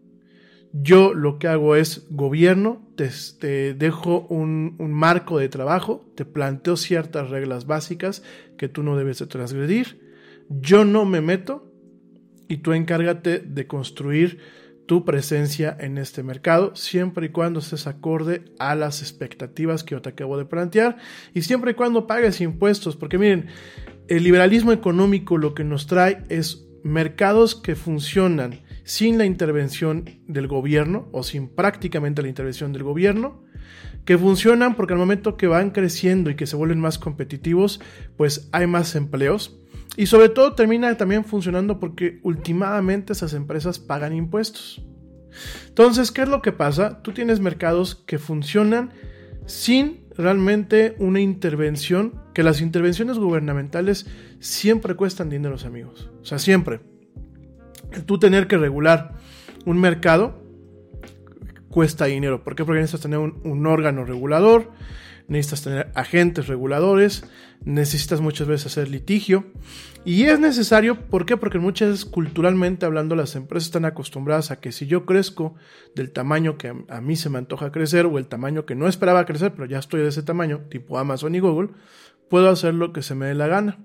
yo 0.73 1.13
lo 1.13 1.37
que 1.37 1.47
hago 1.47 1.75
es 1.75 2.07
gobierno, 2.09 2.87
te, 2.95 3.73
dejo 3.73 4.27
un, 4.29 4.75
marco 4.79 5.37
de 5.37 5.49
trabajo, 5.49 6.05
te 6.15 6.23
planteo 6.23 6.77
ciertas 6.77 7.29
reglas 7.29 7.65
básicas 7.65 8.23
que 8.57 8.69
tú 8.69 8.83
no 8.83 8.95
debes 8.95 9.19
de 9.19 9.27
transgredir. 9.27 9.99
Yo 10.49 10.85
no 10.85 11.05
me 11.05 11.21
meto 11.21 11.71
y 12.47 12.57
tú 12.57 12.73
encárgate 12.73 13.39
de 13.39 13.67
construir 13.67 14.39
tu 14.85 15.05
presencia 15.05 15.75
en 15.79 15.97
este 15.97 16.23
mercado, 16.23 16.75
siempre 16.75 17.27
y 17.27 17.29
cuando 17.29 17.59
estés 17.59 17.87
acorde 17.87 18.43
a 18.59 18.75
las 18.75 19.01
expectativas 19.01 19.83
que 19.83 19.95
yo 19.95 20.01
te 20.01 20.09
acabo 20.09 20.37
de 20.37 20.45
plantear 20.45 20.97
y 21.33 21.43
siempre 21.43 21.71
y 21.71 21.75
cuando 21.75 22.07
pagues 22.07 22.41
impuestos, 22.41 22.97
porque 22.97 23.17
miren, 23.17 23.47
el 24.09 24.23
liberalismo 24.23 24.73
económico 24.73 25.37
lo 25.37 25.53
que 25.53 25.63
nos 25.63 25.87
trae 25.87 26.23
es 26.27 26.67
mercados 26.83 27.55
que 27.55 27.75
funcionan 27.75 28.59
sin 28.91 29.17
la 29.17 29.23
intervención 29.23 30.03
del 30.27 30.49
gobierno 30.49 31.07
o 31.13 31.23
sin 31.23 31.47
prácticamente 31.47 32.21
la 32.21 32.27
intervención 32.27 32.73
del 32.73 32.83
gobierno, 32.83 33.45
que 34.03 34.17
funcionan 34.17 34.75
porque 34.75 34.91
al 34.91 34.99
momento 34.99 35.37
que 35.37 35.47
van 35.47 35.69
creciendo 35.69 36.29
y 36.29 36.35
que 36.35 36.45
se 36.45 36.57
vuelven 36.57 36.81
más 36.81 36.99
competitivos, 36.99 37.79
pues 38.17 38.49
hay 38.51 38.67
más 38.67 38.93
empleos. 38.95 39.61
Y 39.95 40.07
sobre 40.07 40.27
todo 40.27 40.55
termina 40.55 40.97
también 40.97 41.23
funcionando 41.23 41.79
porque 41.79 42.19
últimamente 42.23 43.13
esas 43.13 43.33
empresas 43.33 43.79
pagan 43.79 44.13
impuestos. 44.13 44.85
Entonces, 45.69 46.11
¿qué 46.11 46.23
es 46.23 46.27
lo 46.27 46.41
que 46.41 46.51
pasa? 46.51 47.01
Tú 47.01 47.13
tienes 47.13 47.39
mercados 47.39 47.95
que 47.95 48.19
funcionan 48.19 48.91
sin 49.45 50.03
realmente 50.17 50.97
una 50.99 51.21
intervención, 51.21 52.21
que 52.33 52.43
las 52.43 52.59
intervenciones 52.59 53.17
gubernamentales 53.17 54.05
siempre 54.41 54.95
cuestan 54.95 55.29
dinero, 55.29 55.55
amigos. 55.65 56.11
O 56.21 56.25
sea, 56.25 56.39
siempre 56.39 56.90
tú 57.99 58.17
tener 58.19 58.47
que 58.47 58.57
regular 58.57 59.13
un 59.65 59.79
mercado 59.79 60.41
cuesta 61.71 62.05
dinero. 62.05 62.43
¿Por 62.43 62.55
qué? 62.55 62.63
Porque 62.63 62.81
necesitas 62.81 63.01
tener 63.01 63.19
un, 63.19 63.65
órgano 63.65 64.05
regulador, 64.05 64.71
necesitas 65.27 65.63
tener 65.63 65.91
agentes 65.95 66.47
reguladores, 66.47 67.23
necesitas 67.63 68.21
muchas 68.21 68.47
veces 68.47 68.67
hacer 68.67 68.89
litigio. 68.89 69.45
Y 70.03 70.23
es 70.23 70.39
necesario, 70.39 70.99
¿por 70.99 71.25
qué? 71.25 71.37
Porque 71.37 71.59
muchas 71.59 71.89
veces 71.89 72.05
culturalmente 72.05 72.85
hablando 72.85 73.15
las 73.15 73.35
empresas 73.35 73.67
están 73.67 73.85
acostumbradas 73.85 74.51
a 74.51 74.59
que 74.59 74.71
si 74.71 74.87
yo 74.87 75.05
crezco 75.05 75.55
del 75.95 76.11
tamaño 76.11 76.57
que 76.57 76.73
a 76.89 77.01
mí 77.01 77.15
se 77.15 77.29
me 77.29 77.37
antoja 77.37 77.71
crecer 77.71 78.05
o 78.05 78.17
el 78.17 78.27
tamaño 78.27 78.65
que 78.65 78.75
no 78.75 78.87
esperaba 78.87 79.25
crecer, 79.25 79.53
pero 79.53 79.65
ya 79.65 79.79
estoy 79.79 80.01
de 80.01 80.09
ese 80.09 80.23
tamaño, 80.23 80.61
tipo 80.69 80.97
Amazon 80.97 81.35
y 81.35 81.39
Google, 81.39 81.69
puedo 82.29 82.49
hacer 82.49 82.73
lo 82.73 82.93
que 82.93 83.03
se 83.03 83.15
me 83.15 83.27
dé 83.27 83.35
la 83.35 83.47
gana. 83.47 83.79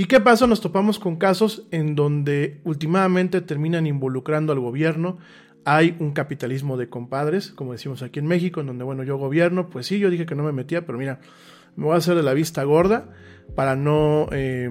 ¿Y 0.00 0.06
qué 0.06 0.18
pasa? 0.18 0.46
Nos 0.46 0.62
topamos 0.62 0.98
con 0.98 1.16
casos 1.16 1.66
en 1.72 1.94
donde 1.94 2.62
últimamente 2.64 3.42
terminan 3.42 3.86
involucrando 3.86 4.50
al 4.50 4.58
gobierno. 4.58 5.18
Hay 5.66 5.94
un 5.98 6.12
capitalismo 6.12 6.78
de 6.78 6.88
compadres, 6.88 7.50
como 7.50 7.72
decimos 7.72 8.00
aquí 8.00 8.18
en 8.18 8.26
México, 8.26 8.62
en 8.62 8.68
donde, 8.68 8.82
bueno, 8.82 9.02
yo 9.02 9.18
gobierno, 9.18 9.68
pues 9.68 9.84
sí, 9.84 9.98
yo 9.98 10.08
dije 10.08 10.24
que 10.24 10.34
no 10.34 10.42
me 10.42 10.52
metía, 10.52 10.86
pero 10.86 10.96
mira, 10.96 11.20
me 11.76 11.84
voy 11.84 11.96
a 11.96 11.98
hacer 11.98 12.14
de 12.14 12.22
la 12.22 12.32
vista 12.32 12.64
gorda 12.64 13.10
para 13.54 13.76
no, 13.76 14.28
eh, 14.32 14.70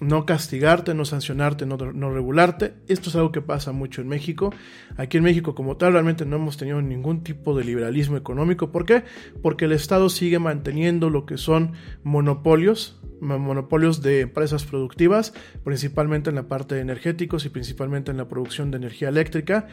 no 0.00 0.26
castigarte, 0.26 0.94
no 0.94 1.04
sancionarte, 1.04 1.66
no, 1.66 1.76
regularte. 1.76 2.74
Esto 2.88 3.10
es 3.10 3.16
algo 3.16 3.32
que 3.32 3.40
pasa 3.40 3.72
mucho 3.72 4.00
en 4.00 4.08
México. 4.08 4.52
Aquí 4.96 5.18
en 5.18 5.24
México 5.24 5.54
como 5.54 5.76
tal 5.76 5.92
realmente 5.92 6.26
no 6.26 6.36
hemos 6.36 6.56
tenido 6.56 6.82
ningún 6.82 7.22
tipo 7.22 7.56
de 7.56 7.64
liberalismo 7.64 8.16
económico. 8.16 8.70
¿Por 8.70 8.86
qué? 8.86 9.04
Porque 9.42 9.66
el 9.66 9.72
Estado 9.72 10.08
sigue 10.08 10.38
manteniendo 10.38 11.10
lo 11.10 11.26
que 11.26 11.38
son 11.38 11.72
monopolios, 12.02 13.00
monopolios 13.20 14.02
de 14.02 14.22
empresas 14.22 14.64
productivas, 14.64 15.32
principalmente 15.62 16.30
en 16.30 16.36
la 16.36 16.48
parte 16.48 16.74
de 16.74 16.80
energéticos 16.80 17.44
y 17.46 17.48
principalmente 17.48 18.10
en 18.10 18.16
la 18.16 18.28
producción 18.28 18.70
de 18.70 18.78
energía 18.78 19.08
eléctrica. 19.08 19.68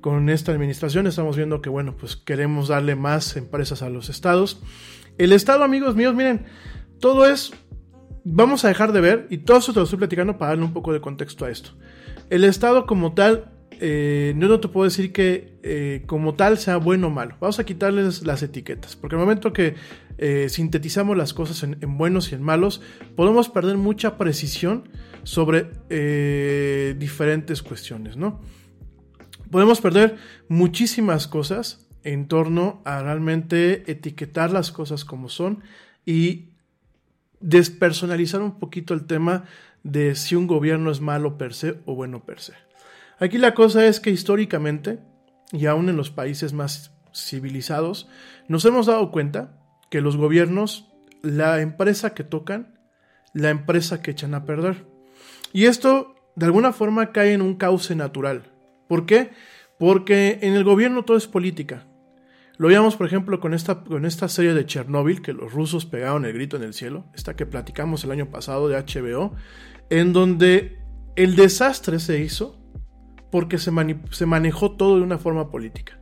Con 0.00 0.28
esta 0.28 0.52
administración 0.52 1.06
estamos 1.06 1.36
viendo 1.36 1.62
que, 1.62 1.70
bueno, 1.70 1.96
pues 1.96 2.16
queremos 2.16 2.68
darle 2.68 2.94
más 2.94 3.36
empresas 3.36 3.82
a 3.82 3.88
los 3.88 4.08
estados. 4.08 4.60
El 5.18 5.32
Estado, 5.32 5.64
amigos 5.64 5.94
míos, 5.94 6.14
miren, 6.14 6.44
todo 6.98 7.26
es 7.26 7.52
vamos 8.24 8.64
a 8.64 8.68
dejar 8.68 8.92
de 8.92 9.00
ver, 9.00 9.26
y 9.30 9.38
todo 9.38 9.58
eso 9.58 9.72
te 9.72 9.78
lo 9.78 9.84
estoy 9.84 9.98
platicando 9.98 10.38
para 10.38 10.50
darle 10.50 10.64
un 10.64 10.72
poco 10.72 10.92
de 10.92 11.00
contexto 11.00 11.44
a 11.44 11.50
esto. 11.50 11.70
El 12.30 12.44
Estado 12.44 12.86
como 12.86 13.14
tal, 13.14 13.52
eh, 13.80 14.32
no 14.36 14.60
te 14.60 14.68
puedo 14.68 14.84
decir 14.84 15.12
que 15.12 15.58
eh, 15.62 16.04
como 16.06 16.34
tal 16.34 16.58
sea 16.58 16.76
bueno 16.76 17.08
o 17.08 17.10
malo. 17.10 17.36
Vamos 17.40 17.58
a 17.58 17.64
quitarles 17.64 18.24
las 18.24 18.42
etiquetas, 18.42 18.96
porque 18.96 19.16
el 19.16 19.20
momento 19.20 19.52
que 19.52 19.74
eh, 20.18 20.48
sintetizamos 20.48 21.16
las 21.16 21.34
cosas 21.34 21.62
en, 21.62 21.78
en, 21.80 21.98
buenos 21.98 22.30
y 22.30 22.34
en 22.34 22.42
malos, 22.42 22.80
podemos 23.16 23.48
perder 23.48 23.76
mucha 23.76 24.18
precisión 24.18 24.88
sobre 25.24 25.70
diferentes 26.94 27.62
cuestiones, 27.62 28.16
¿no? 28.16 28.40
Podemos 29.50 29.80
perder 29.80 30.16
muchísimas 30.48 31.28
cosas 31.28 31.86
en 32.04 32.26
torno 32.26 32.82
a 32.84 33.02
realmente 33.02 33.90
etiquetar 33.90 34.50
las 34.50 34.72
cosas 34.72 35.04
como 35.04 35.28
son 35.28 35.62
y 36.04 36.51
despersonalizar 37.42 38.40
un 38.40 38.58
poquito 38.58 38.94
el 38.94 39.04
tema 39.04 39.44
de 39.82 40.14
si 40.14 40.34
un 40.36 40.46
gobierno 40.46 40.90
es 40.90 41.00
malo 41.00 41.36
per 41.36 41.54
se 41.54 41.80
o 41.84 41.94
bueno 41.94 42.24
per 42.24 42.40
se. 42.40 42.54
Aquí 43.18 43.38
la 43.38 43.54
cosa 43.54 43.86
es 43.86 44.00
que 44.00 44.10
históricamente, 44.10 45.00
y 45.52 45.66
aún 45.66 45.88
en 45.88 45.96
los 45.96 46.10
países 46.10 46.52
más 46.52 46.92
civilizados, 47.14 48.08
nos 48.48 48.64
hemos 48.64 48.86
dado 48.86 49.10
cuenta 49.10 49.58
que 49.90 50.00
los 50.00 50.16
gobiernos, 50.16 50.90
la 51.22 51.60
empresa 51.60 52.14
que 52.14 52.24
tocan, 52.24 52.80
la 53.34 53.50
empresa 53.50 54.02
que 54.02 54.12
echan 54.12 54.34
a 54.34 54.44
perder. 54.44 54.86
Y 55.52 55.66
esto, 55.66 56.14
de 56.36 56.46
alguna 56.46 56.72
forma, 56.72 57.12
cae 57.12 57.32
en 57.32 57.42
un 57.42 57.56
cauce 57.56 57.94
natural. 57.94 58.50
¿Por 58.88 59.06
qué? 59.06 59.30
Porque 59.78 60.38
en 60.42 60.54
el 60.54 60.64
gobierno 60.64 61.04
todo 61.04 61.16
es 61.16 61.26
política. 61.26 61.86
Lo 62.58 62.68
veíamos, 62.68 62.96
por 62.96 63.06
ejemplo, 63.06 63.40
con 63.40 63.54
esta, 63.54 63.82
con 63.82 64.04
esta 64.04 64.28
serie 64.28 64.54
de 64.54 64.66
Chernóbil, 64.66 65.22
que 65.22 65.32
los 65.32 65.52
rusos 65.52 65.86
pegaron 65.86 66.24
el 66.24 66.32
grito 66.34 66.56
en 66.56 66.62
el 66.62 66.74
cielo, 66.74 67.06
esta 67.14 67.34
que 67.34 67.46
platicamos 67.46 68.04
el 68.04 68.10
año 68.10 68.30
pasado 68.30 68.68
de 68.68 68.76
HBO, 68.76 69.34
en 69.90 70.12
donde 70.12 70.78
el 71.16 71.34
desastre 71.36 71.98
se 71.98 72.20
hizo 72.20 72.58
porque 73.30 73.58
se, 73.58 73.72
se 74.10 74.26
manejó 74.26 74.72
todo 74.72 74.96
de 74.96 75.02
una 75.02 75.18
forma 75.18 75.50
política. 75.50 75.98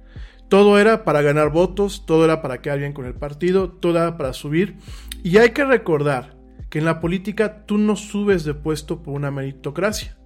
Todo 0.49 0.81
era 0.81 1.05
para 1.05 1.23
ganar 1.23 1.51
votos, 1.51 2.05
todo 2.05 2.25
era 2.25 2.43
para 2.43 2.61
quedar 2.61 2.81
bien 2.81 2.93
con 2.93 3.07
el 3.07 3.15
partido, 3.15 3.71
todo 3.71 3.93
era 3.93 4.17
para 4.17 4.33
subir. 4.33 4.79
Y 5.23 5.39
hay 5.39 5.51
que 5.51 5.65
recordar 5.65 6.37
que 6.69 6.81
en 6.81 6.85
la 6.85 7.01
política 7.01 7.65
tú 7.67 7.79
no 7.79 7.95
subes 7.95 8.45
de 8.45 8.55
puesto 8.55 9.03
por 9.03 9.15
una 9.15 9.31
meritocracia. 9.31 10.19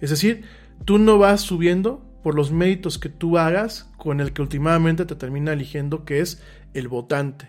Es 0.00 0.10
decir, 0.10 0.44
tú 0.84 0.98
no 0.98 1.18
vas 1.18 1.40
subiendo 1.40 2.07
por 2.22 2.34
los 2.34 2.52
méritos 2.52 2.98
que 2.98 3.08
tú 3.08 3.38
hagas 3.38 3.90
con 3.96 4.20
el 4.20 4.32
que 4.32 4.42
últimamente 4.42 5.04
te 5.04 5.14
termina 5.14 5.52
eligiendo 5.52 6.04
que 6.04 6.20
es 6.20 6.42
el 6.74 6.88
votante, 6.88 7.48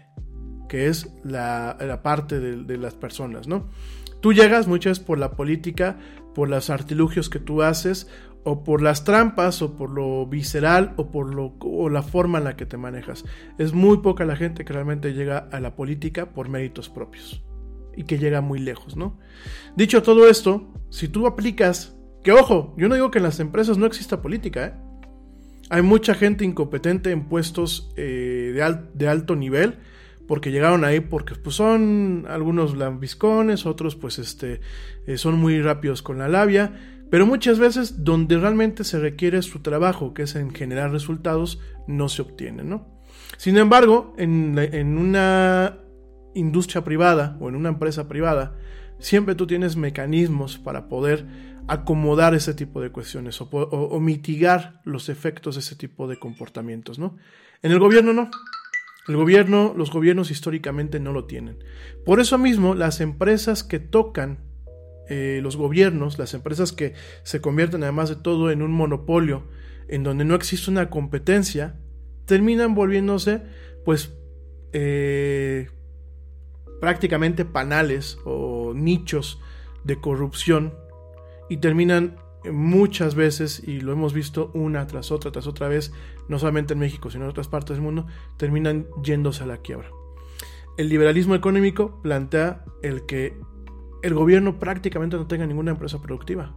que 0.67 0.87
es 0.87 1.13
la, 1.23 1.99
parte 2.03 2.39
de, 2.39 2.77
las 2.77 2.95
personas, 2.95 3.47
¿no? 3.47 3.69
Tú 4.21 4.33
llegas 4.33 4.67
muchas 4.67 4.91
veces 4.91 5.05
por 5.05 5.17
la 5.17 5.31
política, 5.31 5.97
por 6.35 6.49
los 6.49 6.69
artilugios 6.69 7.29
que 7.29 7.39
tú 7.39 7.61
haces, 7.63 8.07
o 8.43 8.63
por 8.63 8.81
las 8.81 9.03
trampas, 9.03 9.61
o 9.61 9.75
por 9.75 9.89
lo 9.89 10.25
visceral, 10.25 10.93
o 10.97 11.11
por 11.11 11.33
lo, 11.33 11.55
o 11.59 11.89
la 11.89 12.03
forma 12.03 12.37
en 12.37 12.45
la 12.45 12.55
que 12.55 12.65
te 12.65 12.77
manejas. 12.77 13.25
Es 13.57 13.73
muy 13.73 13.97
poca 13.97 14.25
la 14.25 14.35
gente 14.35 14.65
que 14.65 14.73
realmente 14.73 15.13
llega 15.13 15.37
a 15.51 15.59
la 15.59 15.75
política 15.75 16.31
por 16.31 16.49
méritos 16.49 16.89
propios 16.89 17.43
y 17.95 18.03
que 18.03 18.17
llega 18.17 18.41
muy 18.41 18.59
lejos, 18.59 18.95
¿no? 18.95 19.19
Dicho 19.75 20.03
todo 20.03 20.29
esto, 20.29 20.71
si 20.89 21.07
tú 21.07 21.27
aplicas 21.27 21.98
que 22.23 22.31
ojo, 22.31 22.75
yo 22.77 22.87
no 22.87 22.95
digo 22.95 23.11
que 23.11 23.19
en 23.19 23.23
las 23.23 23.39
empresas 23.39 23.77
no 23.77 23.85
exista 23.85 24.21
política, 24.21 24.65
¿eh? 24.65 24.73
Hay 25.69 25.83
mucha 25.83 26.15
gente 26.15 26.43
incompetente 26.43 27.11
en 27.11 27.25
puestos 27.25 27.93
eh, 27.95 28.53
de, 28.93 29.07
alto 29.07 29.35
nivel 29.35 29.77
porque 30.27 30.51
llegaron 30.51 30.83
ahí 30.83 30.99
porque 30.99 31.35
pues, 31.35 31.55
son 31.55 32.25
algunos 32.27 32.75
lambiscones, 32.75 33.67
otros 33.67 33.95
pues 33.95 34.17
este, 34.17 34.61
eh, 35.05 35.17
son 35.17 35.39
muy 35.39 35.61
rápidos 35.61 36.01
con 36.01 36.17
la 36.17 36.27
labia, 36.27 36.73
pero 37.11 37.27
muchas 37.27 37.59
veces 37.59 38.03
donde 38.03 38.37
realmente 38.37 38.83
se 38.83 38.99
requiere 38.99 39.41
su 39.43 39.59
trabajo, 39.59 40.13
que 40.13 40.23
es 40.23 40.35
en 40.35 40.53
generar 40.53 40.91
resultados, 40.91 41.59
no 41.87 42.09
se 42.09 42.23
obtiene, 42.23 42.63
¿no? 42.63 42.99
Sin 43.37 43.57
embargo, 43.57 44.15
en, 44.17 44.57
en 44.57 44.97
una 44.97 45.79
industria 46.33 46.83
privada 46.83 47.37
o 47.39 47.49
en 47.49 47.55
una 47.55 47.69
empresa 47.69 48.07
privada, 48.07 48.55
siempre 48.99 49.35
tú 49.35 49.47
tienes 49.47 49.75
mecanismos 49.75 50.57
para 50.57 50.87
poder 50.87 51.25
acomodar 51.67 52.33
ese 52.33 52.53
tipo 52.53 52.81
de 52.81 52.91
cuestiones 52.91 53.39
o, 53.41 53.99
mitigar 53.99 54.81
los 54.85 55.07
efectos 55.07 55.55
de 55.55 55.61
ese 55.61 55.75
tipo 55.75 56.07
de 56.07 56.17
comportamientos, 56.17 56.97
¿no? 56.97 57.17
En 57.61 57.71
el 57.71 57.79
gobierno 57.79 58.13
no. 58.13 58.29
El 59.07 59.15
gobierno, 59.15 59.73
los 59.75 59.91
gobiernos 59.91 60.29
históricamente 60.29 60.99
no 60.99 61.13
lo 61.13 61.25
tienen. 61.25 61.63
Por 62.05 62.19
eso 62.19 62.37
mismo, 62.37 62.75
las 62.75 63.01
empresas 63.01 63.63
que 63.63 63.79
tocan 63.79 64.39
eh, 65.09 65.39
los 65.41 65.57
gobiernos, 65.57 66.19
las 66.19 66.35
empresas 66.35 66.71
que 66.71 66.93
se 67.23 67.41
convierten 67.41 67.81
además 67.81 68.09
de 68.09 68.15
todo 68.15 68.51
en 68.51 68.61
un 68.61 68.71
monopolio, 68.71 69.47
en 69.87 70.03
donde 70.03 70.25
no 70.25 70.35
existe 70.35 70.69
una 70.69 70.91
competencia, 70.91 71.79
terminan 72.25 72.75
volviéndose, 72.75 73.41
pues, 73.83 74.13
eh, 74.73 75.69
prácticamente 76.79 77.45
panales 77.45 78.19
o 78.25 78.58
nichos 78.73 79.41
de 79.83 79.99
corrupción 79.99 80.73
y 81.49 81.57
terminan 81.57 82.17
muchas 82.51 83.15
veces, 83.15 83.61
y 83.65 83.81
lo 83.81 83.91
hemos 83.91 84.13
visto 84.13 84.51
una 84.53 84.87
tras 84.87 85.11
otra, 85.11 85.31
tras 85.31 85.47
otra 85.47 85.67
vez, 85.67 85.91
no 86.27 86.39
solamente 86.39 86.73
en 86.73 86.79
México, 86.79 87.09
sino 87.09 87.25
en 87.25 87.31
otras 87.31 87.47
partes 87.47 87.75
del 87.75 87.83
mundo, 87.83 88.07
terminan 88.37 88.87
yéndose 89.03 89.43
a 89.43 89.47
la 89.47 89.57
quiebra. 89.57 89.89
El 90.77 90.89
liberalismo 90.89 91.35
económico 91.35 92.01
plantea 92.01 92.63
el 92.81 93.05
que 93.05 93.37
el 94.01 94.13
gobierno 94.13 94.59
prácticamente 94.59 95.17
no 95.17 95.27
tenga 95.27 95.45
ninguna 95.45 95.71
empresa 95.71 96.01
productiva, 96.01 96.55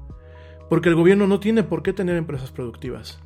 porque 0.70 0.88
el 0.88 0.94
gobierno 0.94 1.26
no 1.26 1.40
tiene 1.40 1.64
por 1.64 1.82
qué 1.82 1.92
tener 1.92 2.16
empresas 2.16 2.52
productivas. 2.52 3.20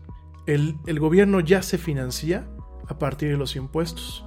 El, 0.47 0.77
el 0.87 0.99
gobierno 0.99 1.41
ya 1.41 1.61
se 1.63 1.77
financia 1.77 2.49
a 2.89 2.99
partir 2.99 3.29
de 3.31 3.37
los 3.37 3.57
impuestos. 3.57 4.25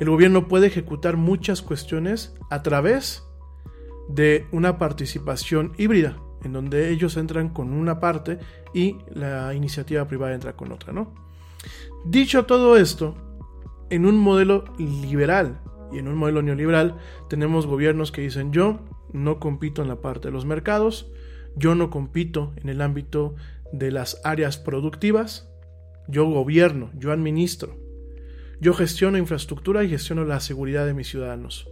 El 0.00 0.10
gobierno 0.10 0.48
puede 0.48 0.66
ejecutar 0.66 1.16
muchas 1.16 1.62
cuestiones 1.62 2.34
a 2.50 2.62
través 2.62 3.27
de 4.08 4.46
una 4.52 4.78
participación 4.78 5.72
híbrida, 5.76 6.18
en 6.42 6.52
donde 6.52 6.90
ellos 6.90 7.16
entran 7.16 7.50
con 7.50 7.72
una 7.72 8.00
parte 8.00 8.38
y 8.72 8.96
la 9.10 9.54
iniciativa 9.54 10.06
privada 10.06 10.34
entra 10.34 10.56
con 10.56 10.72
otra, 10.72 10.92
¿no? 10.92 11.14
Dicho 12.04 12.46
todo 12.46 12.76
esto, 12.76 13.16
en 13.90 14.06
un 14.06 14.16
modelo 14.16 14.64
liberal 14.78 15.60
y 15.92 15.98
en 15.98 16.08
un 16.08 16.16
modelo 16.16 16.42
neoliberal 16.42 16.96
tenemos 17.28 17.66
gobiernos 17.66 18.12
que 18.12 18.20
dicen 18.20 18.52
yo 18.52 18.80
no 19.12 19.40
compito 19.40 19.82
en 19.82 19.88
la 19.88 20.00
parte 20.00 20.28
de 20.28 20.32
los 20.32 20.44
mercados, 20.44 21.10
yo 21.56 21.74
no 21.74 21.90
compito 21.90 22.52
en 22.56 22.68
el 22.68 22.80
ámbito 22.80 23.34
de 23.72 23.90
las 23.90 24.20
áreas 24.24 24.58
productivas, 24.58 25.48
yo 26.06 26.24
gobierno, 26.26 26.90
yo 26.94 27.12
administro, 27.12 27.76
yo 28.60 28.74
gestiono 28.74 29.18
infraestructura 29.18 29.84
y 29.84 29.88
gestiono 29.88 30.24
la 30.24 30.40
seguridad 30.40 30.86
de 30.86 30.94
mis 30.94 31.08
ciudadanos. 31.08 31.68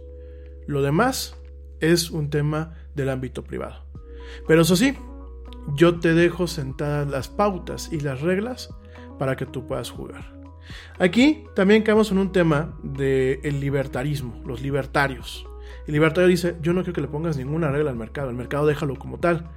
Lo 0.67 0.81
demás 0.81 1.35
es 1.79 2.11
un 2.11 2.29
tema 2.29 2.73
del 2.95 3.09
ámbito 3.09 3.43
privado. 3.43 3.85
Pero 4.47 4.61
eso 4.61 4.75
sí, 4.75 4.97
yo 5.75 5.99
te 5.99 6.13
dejo 6.13 6.47
sentadas 6.47 7.09
las 7.09 7.27
pautas 7.27 7.89
y 7.91 7.99
las 7.99 8.21
reglas 8.21 8.69
para 9.19 9.35
que 9.35 9.45
tú 9.45 9.67
puedas 9.67 9.89
jugar. 9.89 10.37
Aquí 10.99 11.45
también 11.55 11.83
caemos 11.83 12.11
en 12.11 12.17
un 12.17 12.31
tema 12.31 12.77
del 12.83 13.39
el 13.43 13.59
libertarismo, 13.59 14.41
los 14.45 14.61
libertarios. 14.61 15.47
El 15.85 15.93
libertario 15.93 16.27
dice, 16.27 16.57
yo 16.61 16.73
no 16.73 16.81
quiero 16.81 16.95
que 16.95 17.01
le 17.01 17.07
pongas 17.07 17.37
ninguna 17.37 17.71
regla 17.71 17.91
al 17.91 17.95
mercado, 17.95 18.29
el 18.29 18.35
mercado 18.35 18.65
déjalo 18.65 18.95
como 18.95 19.19
tal. 19.19 19.49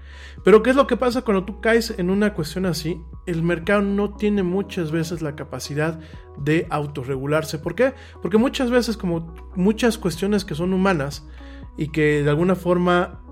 Pero 0.44 0.62
¿qué 0.62 0.70
es 0.70 0.76
lo 0.76 0.86
que 0.86 0.96
pasa 0.96 1.22
cuando 1.22 1.44
tú 1.44 1.60
caes 1.60 1.94
en 1.98 2.08
una 2.08 2.34
cuestión 2.34 2.66
así? 2.66 3.00
El 3.26 3.42
mercado 3.42 3.82
no 3.82 4.14
tiene 4.14 4.42
muchas 4.42 4.92
veces 4.92 5.22
la 5.22 5.34
capacidad 5.34 5.98
de 6.38 6.66
autorregularse. 6.70 7.58
¿Por 7.58 7.74
qué? 7.74 7.94
Porque 8.22 8.38
muchas 8.38 8.70
veces, 8.70 8.96
como 8.96 9.34
muchas 9.56 9.98
cuestiones 9.98 10.44
que 10.44 10.54
son 10.54 10.72
humanas 10.72 11.26
y 11.76 11.88
que 11.88 12.22
de 12.22 12.30
alguna 12.30 12.54
forma 12.54 13.22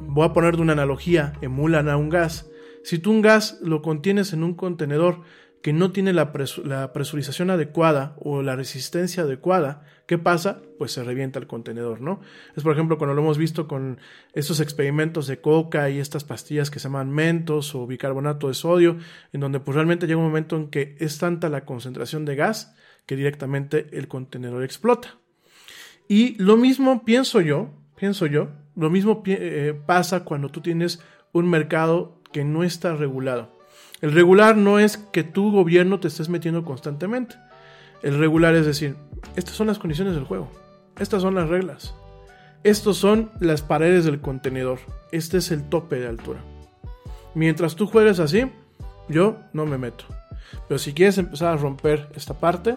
voy 0.00 0.26
a 0.26 0.32
poner 0.32 0.56
de 0.56 0.62
una 0.62 0.72
analogía, 0.72 1.34
emulan 1.40 1.88
a 1.88 1.96
un 1.96 2.08
gas. 2.08 2.50
Si 2.82 2.98
tú 2.98 3.10
un 3.10 3.22
gas 3.22 3.58
lo 3.62 3.82
contienes 3.82 4.32
en 4.32 4.42
un 4.44 4.54
contenedor 4.54 5.22
que 5.66 5.72
no 5.72 5.90
tiene 5.90 6.12
la, 6.12 6.32
presurización 6.32 7.50
adecuada 7.50 8.14
o 8.20 8.40
la 8.40 8.54
resistencia 8.54 9.24
adecuada, 9.24 9.82
¿qué 10.06 10.16
pasa? 10.16 10.62
Pues 10.78 10.92
se 10.92 11.02
revienta 11.02 11.40
el 11.40 11.48
contenedor, 11.48 12.00
¿no? 12.00 12.20
Es 12.54 12.62
por 12.62 12.72
ejemplo 12.72 12.98
cuando 12.98 13.14
lo 13.14 13.22
hemos 13.22 13.36
visto 13.36 13.66
con 13.66 13.98
estos 14.32 14.60
experimentos 14.60 15.26
de 15.26 15.40
coca 15.40 15.90
y 15.90 15.98
estas 15.98 16.22
pastillas 16.22 16.70
que 16.70 16.78
se 16.78 16.84
llaman 16.84 17.10
mentos 17.10 17.74
o 17.74 17.84
bicarbonato 17.84 18.46
de 18.46 18.54
sodio, 18.54 18.98
en 19.32 19.40
donde 19.40 19.58
pues 19.58 19.74
realmente 19.74 20.06
llega 20.06 20.20
un 20.20 20.26
momento 20.26 20.54
en 20.54 20.68
que 20.68 20.94
es 21.00 21.18
tanta 21.18 21.48
la 21.48 21.64
concentración 21.64 22.24
de 22.24 22.36
gas 22.36 22.76
que 23.04 23.16
directamente 23.16 23.88
el 23.90 24.06
contenedor 24.06 24.62
explota. 24.62 25.18
Y 26.08 26.40
lo 26.42 26.56
mismo 26.56 27.04
pienso 27.04 27.40
yo, 27.40 27.70
pienso 27.96 28.26
yo, 28.26 28.48
lo 28.76 28.90
mismo 28.90 29.22
eh, 29.26 29.78
pasa 29.86 30.24
cuando 30.24 30.48
tú 30.50 30.60
tienes 30.60 31.00
un 31.32 31.48
mercado 31.48 32.20
que 32.32 32.44
no 32.44 32.62
está 32.62 32.94
regulado. 32.94 33.56
El 34.00 34.12
regular 34.12 34.56
no 34.56 34.78
es 34.78 34.98
que 34.98 35.24
tu 35.24 35.50
gobierno 35.50 36.00
te 36.00 36.08
estés 36.08 36.28
metiendo 36.28 36.64
constantemente. 36.64 37.36
El 38.02 38.18
regular 38.18 38.54
es 38.54 38.66
decir, 38.66 38.94
estas 39.36 39.54
son 39.54 39.66
las 39.66 39.78
condiciones 39.78 40.14
del 40.14 40.24
juego. 40.24 40.50
Estas 40.98 41.22
son 41.22 41.34
las 41.34 41.48
reglas. 41.48 41.94
Estos 42.62 42.98
son 42.98 43.30
las 43.40 43.62
paredes 43.62 44.04
del 44.04 44.20
contenedor. 44.20 44.78
Este 45.12 45.38
es 45.38 45.50
el 45.50 45.68
tope 45.68 45.96
de 45.96 46.08
altura. 46.08 46.40
Mientras 47.34 47.76
tú 47.76 47.86
juegues 47.86 48.18
así, 48.18 48.50
yo 49.08 49.38
no 49.52 49.66
me 49.66 49.78
meto. 49.78 50.04
Pero 50.68 50.78
si 50.78 50.92
quieres 50.92 51.18
empezar 51.18 51.52
a 51.52 51.56
romper 51.56 52.08
esta 52.14 52.34
parte, 52.34 52.76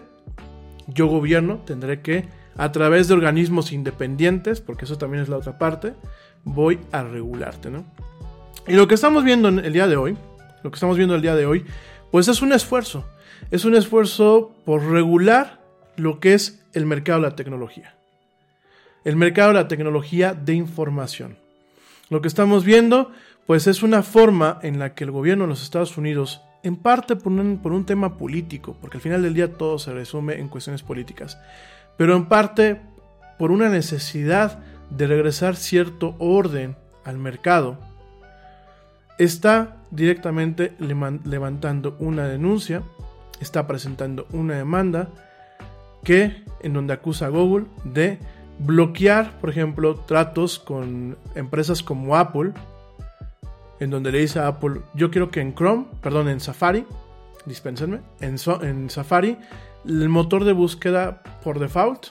yo 0.86 1.06
gobierno 1.06 1.58
tendré 1.66 2.00
que 2.00 2.28
a 2.56 2.72
través 2.72 3.08
de 3.08 3.14
organismos 3.14 3.72
independientes, 3.72 4.60
porque 4.60 4.84
eso 4.84 4.98
también 4.98 5.22
es 5.22 5.28
la 5.28 5.36
otra 5.36 5.58
parte, 5.58 5.94
voy 6.44 6.78
a 6.92 7.02
regularte, 7.02 7.70
¿no? 7.70 7.84
Y 8.66 8.74
lo 8.74 8.86
que 8.88 8.94
estamos 8.94 9.24
viendo 9.24 9.48
en 9.48 9.58
el 9.60 9.72
día 9.72 9.88
de 9.88 9.96
hoy, 9.96 10.16
lo 10.62 10.70
que 10.70 10.76
estamos 10.76 10.96
viendo 10.96 11.14
el 11.14 11.22
día 11.22 11.34
de 11.34 11.46
hoy, 11.46 11.64
pues 12.10 12.28
es 12.28 12.42
un 12.42 12.52
esfuerzo. 12.52 13.04
Es 13.50 13.64
un 13.64 13.74
esfuerzo 13.74 14.54
por 14.64 14.84
regular 14.84 15.60
lo 15.96 16.20
que 16.20 16.34
es 16.34 16.64
el 16.72 16.86
mercado 16.86 17.20
de 17.20 17.28
la 17.28 17.36
tecnología. 17.36 17.94
El 19.04 19.16
mercado 19.16 19.48
de 19.48 19.54
la 19.54 19.68
tecnología 19.68 20.34
de 20.34 20.54
información. 20.54 21.38
Lo 22.10 22.20
que 22.20 22.28
estamos 22.28 22.64
viendo, 22.64 23.12
pues 23.46 23.66
es 23.66 23.82
una 23.82 24.02
forma 24.02 24.58
en 24.62 24.78
la 24.78 24.94
que 24.94 25.04
el 25.04 25.10
gobierno 25.10 25.44
de 25.44 25.48
los 25.48 25.62
Estados 25.62 25.96
Unidos, 25.96 26.42
en 26.62 26.76
parte 26.76 27.16
por 27.16 27.32
un, 27.32 27.58
por 27.58 27.72
un 27.72 27.86
tema 27.86 28.18
político, 28.18 28.76
porque 28.80 28.98
al 28.98 29.02
final 29.02 29.22
del 29.22 29.34
día 29.34 29.54
todo 29.54 29.78
se 29.78 29.92
resume 29.92 30.38
en 30.38 30.48
cuestiones 30.48 30.82
políticas, 30.82 31.38
pero 32.00 32.16
en 32.16 32.24
parte 32.24 32.80
por 33.38 33.50
una 33.50 33.68
necesidad 33.68 34.60
de 34.88 35.06
regresar 35.06 35.54
cierto 35.54 36.16
orden 36.18 36.74
al 37.04 37.18
mercado, 37.18 37.76
está 39.18 39.76
directamente 39.90 40.72
levantando 40.78 41.98
una 41.98 42.26
denuncia, 42.26 42.82
está 43.38 43.66
presentando 43.66 44.26
una 44.32 44.54
demanda 44.54 45.10
que 46.02 46.42
en 46.62 46.72
donde 46.72 46.94
acusa 46.94 47.26
a 47.26 47.28
Google 47.28 47.66
de 47.84 48.18
bloquear, 48.60 49.38
por 49.38 49.50
ejemplo, 49.50 49.96
tratos 49.96 50.58
con 50.58 51.18
empresas 51.34 51.82
como 51.82 52.16
Apple, 52.16 52.52
en 53.78 53.90
donde 53.90 54.10
le 54.10 54.20
dice 54.20 54.38
a 54.38 54.46
Apple, 54.46 54.80
yo 54.94 55.10
quiero 55.10 55.30
que 55.30 55.42
en 55.42 55.54
Chrome, 55.54 55.84
perdón, 56.00 56.30
en 56.30 56.40
Safari, 56.40 56.86
dispénsenme, 57.44 58.00
en, 58.22 58.36
en 58.62 58.88
Safari 58.88 59.36
el 59.84 60.08
motor 60.08 60.44
de 60.44 60.52
búsqueda 60.52 61.22
por 61.42 61.58
default, 61.58 62.08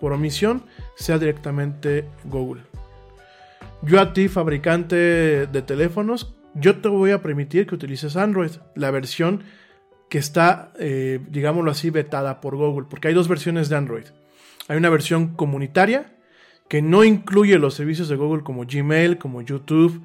por 0.00 0.12
omisión, 0.12 0.62
sea 0.96 1.18
directamente 1.18 2.08
Google. 2.24 2.62
Yo 3.82 4.00
a 4.00 4.12
ti, 4.12 4.28
fabricante 4.28 4.96
de 5.46 5.62
teléfonos, 5.62 6.34
yo 6.54 6.80
te 6.80 6.88
voy 6.88 7.10
a 7.10 7.20
permitir 7.20 7.66
que 7.66 7.74
utilices 7.74 8.16
Android, 8.16 8.52
la 8.74 8.90
versión 8.90 9.42
que 10.08 10.18
está, 10.18 10.72
eh, 10.78 11.20
digámoslo 11.28 11.70
así, 11.70 11.90
vetada 11.90 12.40
por 12.40 12.56
Google, 12.56 12.86
porque 12.88 13.08
hay 13.08 13.14
dos 13.14 13.28
versiones 13.28 13.68
de 13.68 13.76
Android. 13.76 14.04
Hay 14.68 14.76
una 14.76 14.88
versión 14.88 15.34
comunitaria 15.34 16.14
que 16.68 16.80
no 16.80 17.04
incluye 17.04 17.58
los 17.58 17.74
servicios 17.74 18.08
de 18.08 18.16
Google 18.16 18.42
como 18.42 18.64
Gmail, 18.64 19.18
como 19.18 19.42
YouTube, 19.42 20.02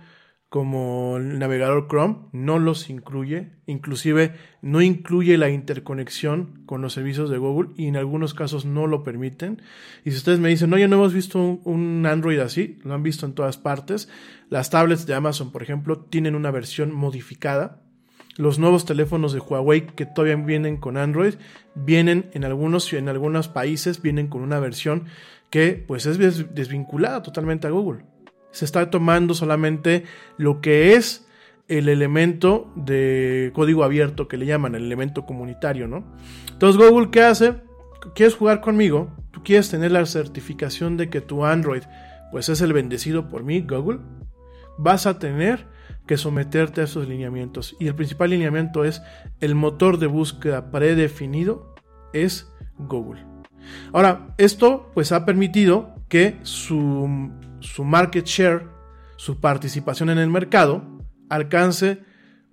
como 0.50 1.18
el 1.18 1.38
navegador 1.38 1.88
Chrome 1.88 2.18
no 2.32 2.58
los 2.58 2.90
incluye, 2.90 3.52
inclusive 3.68 4.34
no 4.64 4.82
incluye 4.82 5.38
la 5.38 5.52
interconexión 5.52 6.64
con 6.66 6.82
los 6.82 6.94
servicios 6.94 7.30
de 7.30 7.38
Google 7.38 7.70
y 7.78 7.86
en 7.86 7.96
algunos 7.96 8.34
casos 8.34 8.66
no 8.66 8.88
lo 8.88 9.04
permiten. 9.04 9.62
Y 10.04 10.12
si 10.12 10.18
ustedes 10.18 10.40
me 10.40 10.50
dicen, 10.50 10.72
no, 10.72 10.78
ya 10.80 10.88
no 10.88 10.96
hemos 10.96 11.14
visto 11.14 11.40
un, 11.40 12.04
Android 12.08 12.40
así, 12.40 12.80
lo 12.84 12.96
han 12.96 13.04
visto 13.04 13.28
en 13.28 13.34
todas 13.34 13.58
partes. 13.58 14.10
Las 14.50 14.72
tablets 14.72 15.06
de 15.06 15.14
Amazon, 15.14 15.52
por 15.52 15.62
ejemplo, 15.62 16.00
tienen 16.00 16.34
una 16.34 16.50
versión 16.50 16.92
modificada. 16.92 17.84
Los 18.36 18.58
nuevos 18.58 18.86
teléfonos 18.86 19.34
de 19.34 19.40
Huawei 19.40 19.86
que 19.86 20.08
todavía 20.08 20.38
vienen 20.38 20.78
con 20.78 20.98
Android, 20.98 21.36
vienen 21.76 22.32
en 22.34 22.44
algunos, 22.44 22.92
en 22.94 23.08
algunos 23.08 23.50
países, 23.50 24.02
vienen 24.02 24.28
con 24.28 24.42
una 24.42 24.60
versión 24.60 25.06
que 25.52 25.84
pues 25.88 26.08
es 26.08 26.18
desvinculada 26.56 27.22
totalmente 27.22 27.68
a 27.68 27.72
Google 27.72 28.04
se 28.52 28.66
está 28.66 28.90
tomando 28.90 29.34
solamente 29.34 30.04
lo 30.38 30.62
que 30.62 30.96
es 30.96 31.28
el 31.68 31.88
elemento 31.88 32.72
de 32.76 33.52
código 33.54 33.84
abierto 33.84 34.28
que 34.28 34.38
le 34.38 34.46
llaman, 34.46 34.76
el 34.76 34.86
elemento 34.86 35.26
comunitario, 35.26 35.88
¿no? 35.88 36.04
Entonces 36.52 36.82
Google, 36.82 37.12
¿qué 37.12 37.22
hace? 37.22 37.56
¿Quieres 38.16 38.36
jugar 38.36 38.62
conmigo? 38.62 39.12
¿Tú 39.32 39.44
quieres 39.44 39.70
tener 39.70 39.92
la 39.92 40.06
certificación 40.06 40.98
de 40.98 41.10
que 41.10 41.22
tu 41.22 41.46
Android 41.46 41.84
pues 42.32 42.50
es 42.50 42.62
el 42.62 42.74
bendecido 42.74 43.28
por 43.28 43.44
mí, 43.44 43.62
Google? 43.62 44.00
vas 44.80 45.06
a 45.06 45.20
tener 45.20 45.68
que 46.08 46.18
someterte 46.18 46.82
a 46.82 46.86
esos 46.86 47.08
lineamientos. 47.08 47.76
Y 47.80 47.88
el 47.88 47.96
principal 47.96 48.32
lineamiento 48.32 48.86
es 48.86 49.04
el 49.42 49.54
motor 49.54 50.00
de 50.00 50.08
búsqueda 50.08 50.72
predefinido 50.72 51.76
es 52.14 52.52
Google. 52.78 53.24
Ahora, 53.94 54.34
esto 54.38 54.90
pues 54.94 55.12
ha 55.12 55.26
permitido 55.26 55.96
que 56.08 56.40
su, 56.42 57.30
su 57.62 57.84
market 57.84 58.26
share, 58.26 58.68
su 59.16 59.40
participación 59.40 60.10
en 60.10 60.18
el 60.18 60.30
mercado, 60.30 60.84
alcance 61.30 62.00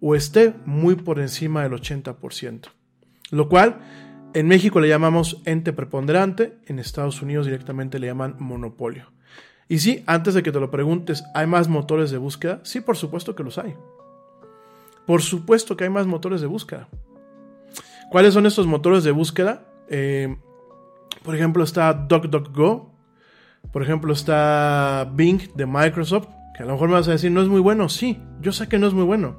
o 0.01 0.15
esté 0.15 0.55
muy 0.65 0.95
por 0.95 1.19
encima 1.19 1.63
del 1.63 1.73
80%. 1.73 2.69
Lo 3.31 3.49
cual 3.49 3.81
en 4.35 4.49
México 4.49 4.81
le 4.81 4.89
llamamos 4.89 5.41
ente 5.45 5.73
preponderante, 5.73 6.59
en 6.67 6.79
Estados 6.79 7.23
Unidos 7.23 7.47
directamente 7.47 7.99
le 7.99 8.07
llaman 8.07 8.37
monopolio. 8.39 9.11
Y 9.69 9.79
sí, 9.79 10.05
antes 10.07 10.35
de 10.35 10.43
que 10.43 10.53
te 10.53 10.61
lo 10.61 10.71
preguntes, 10.71 11.25
¿hay 11.35 11.47
más 11.47 11.69
motores 11.69 12.11
de 12.11 12.19
búsqueda? 12.19 12.61
Sí, 12.63 12.81
por 12.81 12.97
supuesto 12.97 13.35
que 13.35 13.43
los 13.43 13.59
hay. 13.59 13.75
Por 15.07 15.23
supuesto 15.23 15.77
que 15.77 15.85
hay 15.85 15.91
más 15.91 16.07
motores 16.07 16.41
de 16.41 16.47
búsqueda. 16.47 16.89
¿Cuáles 18.11 18.35
son 18.35 18.47
estos 18.47 18.67
motores 18.67 19.03
de 19.05 19.11
búsqueda? 19.11 19.67
Eh, 19.89 20.37
por 21.23 21.35
ejemplo, 21.35 21.65
está 21.65 21.93
DuckDuckGo. 21.93 22.93
Por 23.73 23.83
ejemplo, 23.83 24.13
está 24.13 25.11
Bing 25.13 25.41
de 25.55 25.67
Microsoft. 25.67 26.29
Que 26.55 26.63
a 26.63 26.67
lo 26.67 26.73
mejor 26.73 26.89
me 26.89 26.95
vas 26.95 27.09
a 27.09 27.13
decir, 27.13 27.31
no 27.31 27.43
es 27.43 27.49
muy 27.49 27.61
bueno. 27.61 27.89
Sí, 27.89 28.19
yo 28.41 28.53
sé 28.53 28.69
que 28.69 28.79
no 28.79 28.87
es 28.87 28.95
muy 28.95 29.05
bueno. 29.05 29.37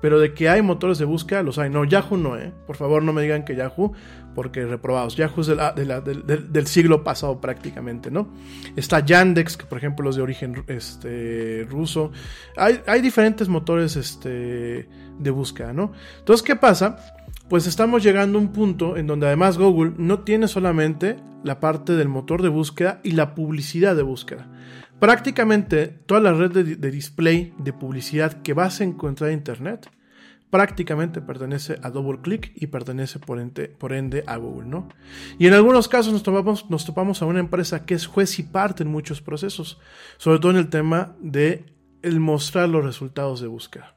Pero 0.00 0.18
de 0.18 0.32
que 0.32 0.48
hay 0.48 0.62
motores 0.62 0.98
de 0.98 1.04
búsqueda, 1.04 1.42
los 1.42 1.58
hay. 1.58 1.70
No, 1.70 1.84
Yahoo 1.84 2.16
no, 2.16 2.36
¿eh? 2.36 2.52
Por 2.66 2.76
favor, 2.76 3.02
no 3.02 3.12
me 3.12 3.22
digan 3.22 3.44
que 3.44 3.54
Yahoo, 3.54 3.92
porque 4.34 4.64
reprobados. 4.64 5.16
Yahoo 5.16 5.40
es 5.40 5.48
del, 5.48 6.66
siglo 6.66 7.04
pasado 7.04 7.40
prácticamente, 7.40 8.10
¿no? 8.10 8.32
Está 8.76 9.00
Yandex, 9.00 9.56
que 9.56 9.66
por 9.66 9.78
ejemplo 9.78 10.08
es 10.10 10.16
de 10.16 10.22
origen 10.22 10.64
este, 10.68 11.66
ruso. 11.68 12.12
Hay, 12.56 12.80
hay 12.86 13.00
diferentes 13.02 13.48
motores 13.48 13.96
este, 13.96 14.88
de 15.18 15.30
búsqueda, 15.30 15.72
¿no? 15.72 15.92
Entonces, 16.18 16.42
¿qué 16.42 16.56
pasa? 16.56 16.96
Pues 17.48 17.66
estamos 17.66 18.02
llegando 18.02 18.38
a 18.38 18.42
un 18.42 18.52
punto 18.52 18.96
en 18.96 19.06
donde 19.06 19.26
además 19.26 19.58
Google 19.58 19.92
no 19.98 20.20
tiene 20.20 20.48
solamente 20.48 21.16
la 21.42 21.58
parte 21.58 21.94
del 21.94 22.08
motor 22.08 22.42
de 22.42 22.48
búsqueda 22.48 23.00
y 23.02 23.12
la 23.12 23.34
publicidad 23.34 23.96
de 23.96 24.02
búsqueda 24.02 24.46
Prácticamente 25.00 25.88
toda 25.88 26.20
la 26.20 26.34
red 26.34 26.50
de, 26.50 26.90
display 26.90 27.54
de 27.58 27.72
publicidad 27.72 28.42
que 28.42 28.52
vas 28.52 28.80
a 28.80 28.84
encontrar 28.84 29.30
en 29.30 29.38
Internet 29.38 29.90
prácticamente 30.50 31.22
pertenece 31.22 31.78
a 31.82 31.90
DoubleClick 31.90 32.52
y 32.54 32.66
pertenece 32.66 33.18
por 33.18 33.40
ende, 33.40 34.24
a 34.26 34.36
Google, 34.36 34.68
¿no? 34.68 34.88
Y 35.38 35.46
en 35.46 35.54
algunos 35.54 35.88
casos 35.88 36.12
nos 36.12 36.22
topamos, 36.22 36.68
nos 36.68 36.84
topamos 36.84 37.22
a 37.22 37.26
una 37.26 37.40
empresa 37.40 37.86
que 37.86 37.94
es 37.94 38.06
juez 38.06 38.38
y 38.38 38.42
parte 38.42 38.82
en 38.82 38.90
muchos 38.90 39.22
procesos, 39.22 39.80
sobre 40.18 40.38
todo 40.38 40.50
en 40.50 40.58
el 40.58 40.68
tema 40.68 41.16
de 41.20 41.64
el 42.02 42.20
mostrar 42.20 42.68
los 42.68 42.84
resultados 42.84 43.40
de 43.40 43.46
búsqueda. 43.46 43.96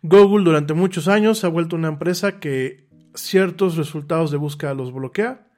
Google 0.00 0.44
durante 0.44 0.74
muchos 0.74 1.06
años 1.06 1.44
ha 1.44 1.48
vuelto 1.48 1.76
una 1.76 1.88
empresa 1.88 2.38
que 2.38 2.88
ciertos 3.14 3.76
resultados 3.76 4.30
de 4.30 4.38
búsqueda 4.38 4.74
los 4.74 4.92
bloquea 4.92 5.51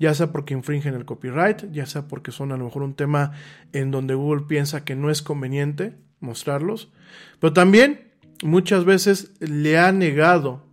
ya 0.00 0.14
sea 0.14 0.32
porque 0.32 0.54
infringen 0.54 0.94
el 0.94 1.04
copyright, 1.04 1.70
ya 1.70 1.84
sea 1.84 2.08
porque 2.08 2.32
son 2.32 2.50
a 2.52 2.56
lo 2.56 2.64
mejor 2.64 2.82
un 2.82 2.94
tema 2.94 3.32
en 3.72 3.90
donde 3.90 4.14
Google 4.14 4.46
piensa 4.48 4.82
que 4.82 4.96
no 4.96 5.10
es 5.10 5.20
conveniente 5.20 5.94
mostrarlos, 6.20 6.90
pero 7.38 7.52
también 7.52 8.10
muchas 8.42 8.86
veces 8.86 9.32
le 9.40 9.78
ha 9.78 9.92
negado 9.92 10.64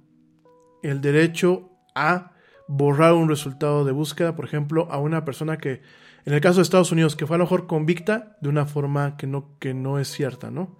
el 0.82 1.02
derecho 1.02 1.70
a 1.94 2.32
borrar 2.70 3.14
un 3.14 3.28
resultado 3.28 3.84
de 3.84 3.92
búsqueda, 3.92 4.34
por 4.36 4.46
ejemplo, 4.46 4.88
a 4.90 4.98
una 4.98 5.26
persona 5.26 5.58
que, 5.58 5.82
en 6.26 6.34
el 6.34 6.40
caso 6.40 6.58
de 6.58 6.64
Estados 6.64 6.94
Unidos, 6.94 7.18
que 7.18 7.28
fue 7.28 7.36
a 7.36 7.40
lo 7.40 7.44
mejor 7.44 7.68
convicta 7.68 8.38
de 8.40 8.48
una 8.48 8.66
forma 8.66 9.18
que 9.18 9.28
no, 9.28 9.58
que 9.60 9.74
no 9.74 10.00
es 10.00 10.08
cierta, 10.08 10.52
¿no? 10.52 10.78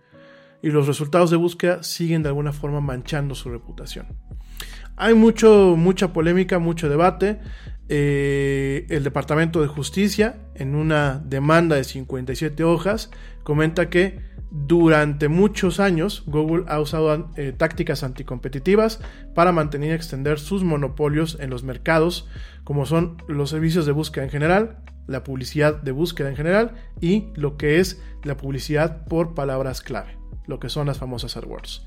Y 0.62 0.70
los 0.70 0.88
resultados 0.88 1.32
de 1.32 1.38
búsqueda 1.38 1.84
siguen 1.84 2.24
de 2.24 2.30
alguna 2.30 2.54
forma 2.54 2.80
manchando 2.80 3.36
su 3.36 3.50
reputación. 3.50 4.08
Hay 4.96 5.14
mucho, 5.14 5.76
mucha 5.78 6.12
polémica, 6.12 6.60
mucho 6.60 6.90
debate. 6.90 7.40
Eh, 7.90 8.86
el 8.90 9.04
Departamento 9.04 9.62
de 9.62 9.68
Justicia, 9.68 10.38
en 10.56 10.76
una 10.76 11.22
demanda 11.26 11.76
de 11.76 11.84
57 11.84 12.64
hojas, 12.64 13.12
comenta 13.44 13.90
que 13.90 14.20
durante 14.52 15.28
muchos 15.28 15.80
años 15.80 16.24
Google 16.26 16.66
ha 16.68 16.80
usado 16.80 17.32
eh, 17.36 17.54
tácticas 17.56 18.04
anticompetitivas 18.04 19.00
para 19.36 19.52
mantener 19.52 19.92
y 19.92 19.94
extender 19.94 20.40
sus 20.40 20.64
monopolios 20.64 21.38
en 21.40 21.50
los 21.50 21.64
mercados, 21.64 22.28
como 22.64 22.86
son 22.86 23.18
los 23.28 23.50
servicios 23.50 23.86
de 23.86 23.92
búsqueda 23.92 24.24
en 24.26 24.32
general, 24.32 24.78
la 25.06 25.24
publicidad 25.24 25.82
de 25.82 25.92
búsqueda 25.92 26.30
en 26.30 26.36
general 26.36 26.76
y 27.00 27.28
lo 27.36 27.58
que 27.58 27.80
es 27.80 28.02
la 28.24 28.36
publicidad 28.36 29.06
por 29.06 29.34
palabras 29.34 29.82
clave, 29.82 30.18
lo 30.46 30.60
que 30.60 30.70
son 30.70 30.88
las 30.88 30.98
famosas 30.98 31.38
AdWords. 31.38 31.86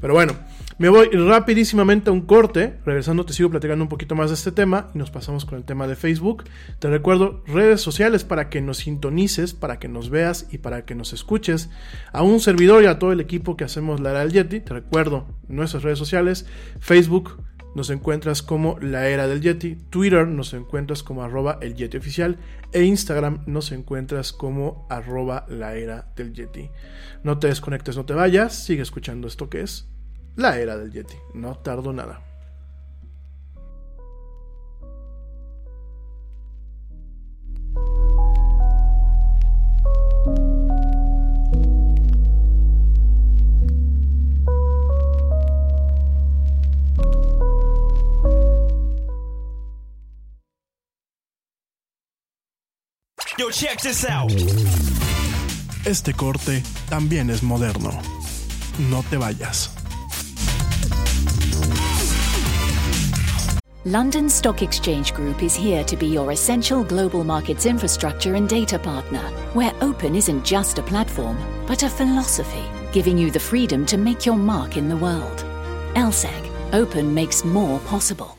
Pero 0.00 0.14
bueno, 0.14 0.34
me 0.78 0.88
voy 0.88 1.08
rapidísimamente 1.10 2.10
a 2.10 2.12
un 2.12 2.22
corte. 2.22 2.78
Regresando 2.84 3.24
te 3.24 3.32
sigo 3.32 3.50
platicando 3.50 3.84
un 3.84 3.88
poquito 3.88 4.14
más 4.14 4.30
de 4.30 4.34
este 4.34 4.52
tema 4.52 4.90
y 4.94 4.98
nos 4.98 5.10
pasamos 5.10 5.44
con 5.44 5.58
el 5.58 5.64
tema 5.64 5.86
de 5.86 5.96
Facebook. 5.96 6.44
Te 6.78 6.88
recuerdo 6.88 7.42
redes 7.46 7.80
sociales 7.80 8.24
para 8.24 8.48
que 8.48 8.60
nos 8.60 8.78
sintonices, 8.78 9.54
para 9.54 9.78
que 9.78 9.88
nos 9.88 10.10
veas 10.10 10.48
y 10.50 10.58
para 10.58 10.84
que 10.84 10.94
nos 10.94 11.12
escuches. 11.12 11.70
A 12.12 12.22
un 12.22 12.40
servidor 12.40 12.82
y 12.82 12.86
a 12.86 12.98
todo 12.98 13.12
el 13.12 13.20
equipo 13.20 13.56
que 13.56 13.64
hacemos 13.64 14.00
la 14.00 14.10
era 14.10 14.20
del 14.20 14.32
Yeti. 14.32 14.60
Te 14.60 14.74
recuerdo 14.74 15.26
nuestras 15.48 15.82
redes 15.82 15.98
sociales. 15.98 16.46
Facebook 16.80 17.42
nos 17.74 17.90
encuentras 17.90 18.42
como 18.42 18.78
la 18.80 19.08
era 19.08 19.26
del 19.26 19.40
Yeti, 19.40 19.76
Twitter 19.90 20.26
nos 20.26 20.52
encuentras 20.54 21.02
como 21.02 21.22
arroba 21.22 21.58
el 21.60 21.74
Yeti 21.74 21.96
oficial 21.96 22.38
e 22.72 22.82
Instagram 22.82 23.44
nos 23.46 23.72
encuentras 23.72 24.32
como 24.32 24.86
arroba 24.90 25.46
la 25.48 25.74
era 25.74 26.12
del 26.16 26.32
Yeti. 26.32 26.70
No 27.22 27.38
te 27.38 27.48
desconectes, 27.48 27.96
no 27.96 28.04
te 28.04 28.14
vayas, 28.14 28.54
sigue 28.54 28.82
escuchando 28.82 29.26
esto 29.26 29.48
que 29.48 29.62
es 29.62 29.88
la 30.36 30.58
era 30.58 30.76
del 30.76 30.92
Yeti. 30.92 31.16
No 31.34 31.56
tardo 31.56 31.92
nada. 31.92 32.31
Yo, 53.38 53.50
check 53.50 53.80
this 53.80 54.04
out. 54.04 54.30
Este 55.86 56.12
corte 56.12 56.62
también 56.90 57.30
es 57.30 57.42
moderno. 57.42 57.90
No 58.90 59.02
te 59.08 59.16
vayas. 59.16 59.70
London 63.84 64.28
Stock 64.28 64.60
Exchange 64.62 65.14
Group 65.14 65.42
is 65.42 65.56
here 65.56 65.82
to 65.82 65.96
be 65.96 66.06
your 66.06 66.30
essential 66.30 66.84
global 66.84 67.24
markets 67.24 67.64
infrastructure 67.64 68.34
and 68.34 68.48
data 68.48 68.78
partner, 68.78 69.22
where 69.54 69.72
open 69.80 70.14
isn't 70.14 70.44
just 70.44 70.78
a 70.78 70.82
platform, 70.82 71.36
but 71.66 71.82
a 71.82 71.88
philosophy, 71.88 72.64
giving 72.92 73.16
you 73.16 73.30
the 73.30 73.40
freedom 73.40 73.86
to 73.86 73.96
make 73.96 74.26
your 74.26 74.36
mark 74.36 74.76
in 74.76 74.88
the 74.88 74.96
world. 74.96 75.44
LSEG, 75.94 76.74
open 76.74 77.12
makes 77.12 77.44
more 77.44 77.80
possible. 77.80 78.38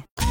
now. 0.01 0.30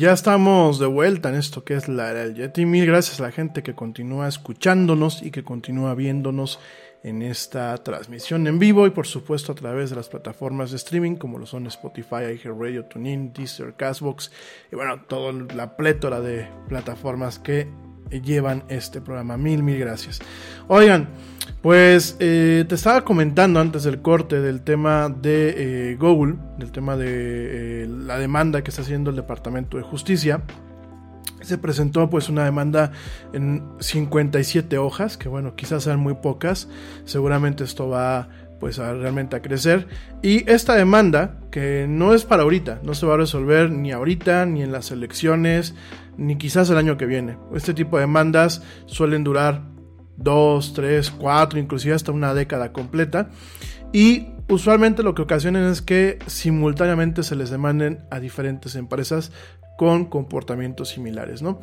Ya 0.00 0.12
estamos 0.12 0.78
de 0.78 0.86
vuelta 0.86 1.28
en 1.28 1.34
esto 1.34 1.62
que 1.62 1.74
es 1.74 1.86
la 1.86 2.10
era 2.10 2.20
del 2.20 2.34
Yeti. 2.34 2.64
Mil 2.64 2.86
gracias 2.86 3.20
a 3.20 3.24
la 3.24 3.32
gente 3.32 3.62
que 3.62 3.74
continúa 3.74 4.28
escuchándonos 4.28 5.22
y 5.22 5.30
que 5.30 5.44
continúa 5.44 5.94
viéndonos 5.94 6.58
en 7.02 7.20
esta 7.20 7.76
transmisión 7.76 8.46
en 8.46 8.58
vivo 8.58 8.86
y 8.86 8.90
por 8.90 9.06
supuesto 9.06 9.52
a 9.52 9.54
través 9.54 9.90
de 9.90 9.96
las 9.96 10.08
plataformas 10.08 10.70
de 10.70 10.78
streaming 10.78 11.16
como 11.16 11.38
lo 11.38 11.44
son 11.44 11.66
Spotify, 11.66 12.32
iHeartRadio, 12.34 12.86
TuneIn, 12.86 13.34
Deezer, 13.34 13.74
Castbox 13.74 14.32
y 14.72 14.76
bueno, 14.76 15.02
toda 15.02 15.34
la 15.54 15.76
plétora 15.76 16.22
de 16.22 16.48
plataformas 16.70 17.38
que 17.38 17.68
llevan 18.10 18.64
este 18.68 19.02
programa. 19.02 19.36
Mil, 19.36 19.62
mil 19.62 19.78
gracias. 19.78 20.18
Oigan, 20.68 21.10
pues 21.62 22.16
eh, 22.20 22.64
te 22.68 22.74
estaba 22.74 23.04
comentando 23.04 23.60
antes 23.60 23.82
del 23.82 24.00
corte 24.00 24.40
del 24.40 24.62
tema 24.62 25.08
de 25.10 25.90
eh, 25.90 25.96
Google, 25.96 26.36
del 26.58 26.72
tema 26.72 26.96
de 26.96 27.84
eh, 27.84 27.86
la 27.86 28.18
demanda 28.18 28.62
que 28.62 28.70
está 28.70 28.82
haciendo 28.82 29.10
el 29.10 29.16
Departamento 29.16 29.76
de 29.76 29.82
Justicia. 29.82 30.42
Se 31.42 31.58
presentó 31.58 32.08
pues 32.08 32.28
una 32.28 32.44
demanda 32.44 32.92
en 33.32 33.62
57 33.78 34.78
hojas, 34.78 35.16
que 35.16 35.28
bueno, 35.28 35.54
quizás 35.54 35.84
sean 35.84 35.98
muy 36.00 36.14
pocas. 36.14 36.68
Seguramente 37.04 37.64
esto 37.64 37.88
va 37.88 38.28
pues 38.58 38.78
a 38.78 38.92
realmente 38.92 39.36
a 39.36 39.42
crecer. 39.42 39.88
Y 40.22 40.48
esta 40.50 40.74
demanda, 40.74 41.38
que 41.50 41.86
no 41.88 42.14
es 42.14 42.24
para 42.24 42.42
ahorita, 42.42 42.80
no 42.82 42.94
se 42.94 43.06
va 43.06 43.14
a 43.14 43.16
resolver 43.16 43.70
ni 43.70 43.90
ahorita, 43.90 44.44
ni 44.44 44.62
en 44.62 44.70
las 44.70 44.90
elecciones, 44.90 45.74
ni 46.18 46.36
quizás 46.36 46.68
el 46.68 46.76
año 46.76 46.98
que 46.98 47.06
viene. 47.06 47.38
Este 47.54 47.72
tipo 47.72 47.96
de 47.96 48.02
demandas 48.02 48.62
suelen 48.84 49.24
durar 49.24 49.62
dos, 50.20 50.72
tres, 50.74 51.10
cuatro, 51.10 51.58
inclusive 51.58 51.94
hasta 51.94 52.12
una 52.12 52.34
década 52.34 52.72
completa. 52.72 53.30
Y 53.92 54.28
usualmente 54.48 55.02
lo 55.02 55.14
que 55.14 55.22
ocasionan 55.22 55.64
es 55.64 55.82
que 55.82 56.18
simultáneamente 56.26 57.22
se 57.22 57.36
les 57.36 57.50
demanden 57.50 58.04
a 58.10 58.20
diferentes 58.20 58.76
empresas 58.76 59.32
con 59.76 60.04
comportamientos 60.04 60.90
similares, 60.90 61.42
¿no? 61.42 61.60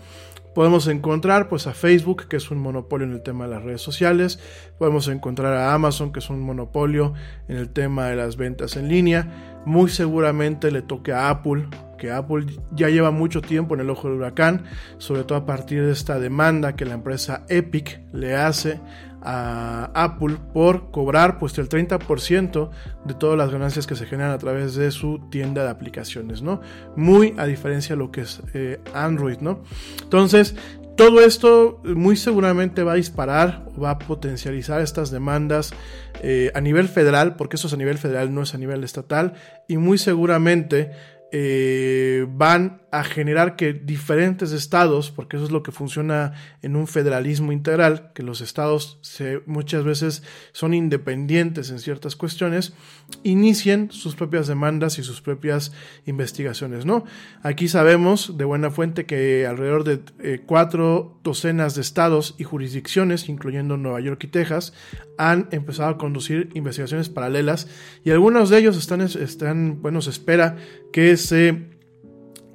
Podemos 0.55 0.87
encontrar 0.87 1.49
pues 1.49 1.67
a 1.67 1.73
Facebook, 1.75 2.27
que 2.27 2.37
es 2.37 2.49
un 2.49 2.57
monopolio 2.57 3.05
en 3.05 3.13
el 3.13 3.21
tema 3.21 3.45
de 3.45 3.51
las 3.51 3.63
redes 3.63 3.81
sociales. 3.81 4.39
Podemos 4.79 5.07
encontrar 5.07 5.53
a 5.53 5.75
Amazon, 5.75 6.11
que 6.11 6.17
es 6.17 6.31
un 6.31 6.39
monopolio 6.39 7.13
en 7.47 7.57
el 7.57 7.69
tema 7.69 8.07
de 8.07 8.15
las 8.15 8.37
ventas 8.37 8.75
en 8.75 8.89
línea. 8.89 9.61
Muy 9.67 9.91
seguramente 9.91 10.71
le 10.71 10.81
toque 10.81 11.13
a 11.13 11.29
Apple, 11.29 11.67
que 11.97 12.11
Apple 12.11 12.45
ya 12.71 12.89
lleva 12.89 13.11
mucho 13.11 13.41
tiempo 13.41 13.75
en 13.75 13.81
el 13.81 13.89
ojo 13.89 14.07
del 14.07 14.17
huracán, 14.17 14.65
sobre 14.97 15.23
todo 15.23 15.37
a 15.37 15.45
partir 15.45 15.83
de 15.83 15.91
esta 15.91 16.19
demanda 16.19 16.75
que 16.75 16.85
la 16.85 16.93
empresa 16.93 17.43
Epic 17.49 18.01
le 18.13 18.35
hace 18.35 18.79
a 19.21 19.91
Apple 19.93 20.37
por 20.53 20.91
cobrar 20.91 21.37
pues 21.39 21.57
el 21.57 21.67
30% 21.67 22.69
de 23.05 23.13
todas 23.13 23.37
las 23.37 23.51
ganancias 23.51 23.87
que 23.87 23.95
se 23.95 24.05
generan 24.05 24.31
a 24.31 24.37
través 24.37 24.75
de 24.75 24.91
su 24.91 25.19
tienda 25.29 25.63
de 25.63 25.69
aplicaciones, 25.69 26.41
¿no? 26.41 26.61
Muy 26.95 27.33
a 27.37 27.45
diferencia 27.45 27.95
de 27.95 27.99
lo 27.99 28.11
que 28.11 28.21
es 28.21 28.41
eh, 28.53 28.79
Android, 28.93 29.39
¿no? 29.39 29.63
Entonces, 30.01 30.55
todo 30.97 31.21
esto 31.21 31.79
muy 31.83 32.15
seguramente 32.15 32.83
va 32.83 32.93
a 32.93 32.95
disparar 32.95 33.65
o 33.75 33.81
va 33.81 33.91
a 33.91 33.99
potencializar 33.99 34.81
estas 34.81 35.11
demandas 35.11 35.71
eh, 36.23 36.51
a 36.55 36.61
nivel 36.61 36.87
federal, 36.87 37.35
porque 37.35 37.55
eso 37.55 37.67
es 37.67 37.73
a 37.73 37.77
nivel 37.77 37.99
federal, 37.99 38.33
no 38.33 38.41
es 38.41 38.55
a 38.55 38.57
nivel 38.57 38.83
estatal, 38.83 39.33
y 39.67 39.77
muy 39.77 39.99
seguramente 39.99 40.91
eh, 41.31 42.25
van 42.29 42.83
a 42.89 43.03
generar 43.03 43.57
que 43.57 43.73
diferentes 43.73 44.53
estados, 44.53 45.11
porque 45.11 45.35
eso 45.35 45.45
es 45.45 45.51
lo 45.51 45.61
que 45.61 45.73
funciona 45.73 46.33
en 46.61 46.77
un 46.77 46.87
federalismo 46.87 47.51
integral, 47.51 48.11
que 48.15 48.23
los 48.23 48.39
estados 48.39 48.99
muchas 49.45 49.83
veces 49.83 50.23
son 50.53 50.73
independientes 50.73 51.69
en 51.69 51.79
ciertas 51.79 52.15
cuestiones, 52.15 52.73
inicien 53.23 53.91
sus 53.91 54.15
propias 54.15 54.47
demandas 54.47 54.99
y 54.99 55.03
sus 55.03 55.21
propias 55.21 55.73
investigaciones. 56.05 56.85
¿no? 56.85 57.03
Aquí 57.43 57.67
sabemos 57.67 58.37
de 58.37 58.45
buena 58.45 58.71
fuente 58.71 59.05
que 59.05 59.45
alrededor 59.45 59.83
de 59.83 59.99
eh, 60.19 60.43
cuatro 60.45 61.19
docenas 61.23 61.75
de 61.75 61.81
estados 61.81 62.35
y 62.37 62.45
jurisdicciones, 62.45 63.27
incluyendo 63.27 63.75
Nueva 63.75 63.99
York 63.99 64.23
y 64.23 64.27
Texas, 64.27 64.73
han 65.17 65.49
empezado 65.51 65.89
a 65.89 65.97
conducir 65.97 66.49
investigaciones 66.53 67.09
paralelas 67.09 67.67
y 68.05 68.11
algunos 68.11 68.49
de 68.49 68.59
ellos 68.59 68.77
están, 68.77 69.01
están 69.01 69.81
bueno, 69.81 70.01
se 70.01 70.11
espera 70.11 70.55
que 70.93 71.16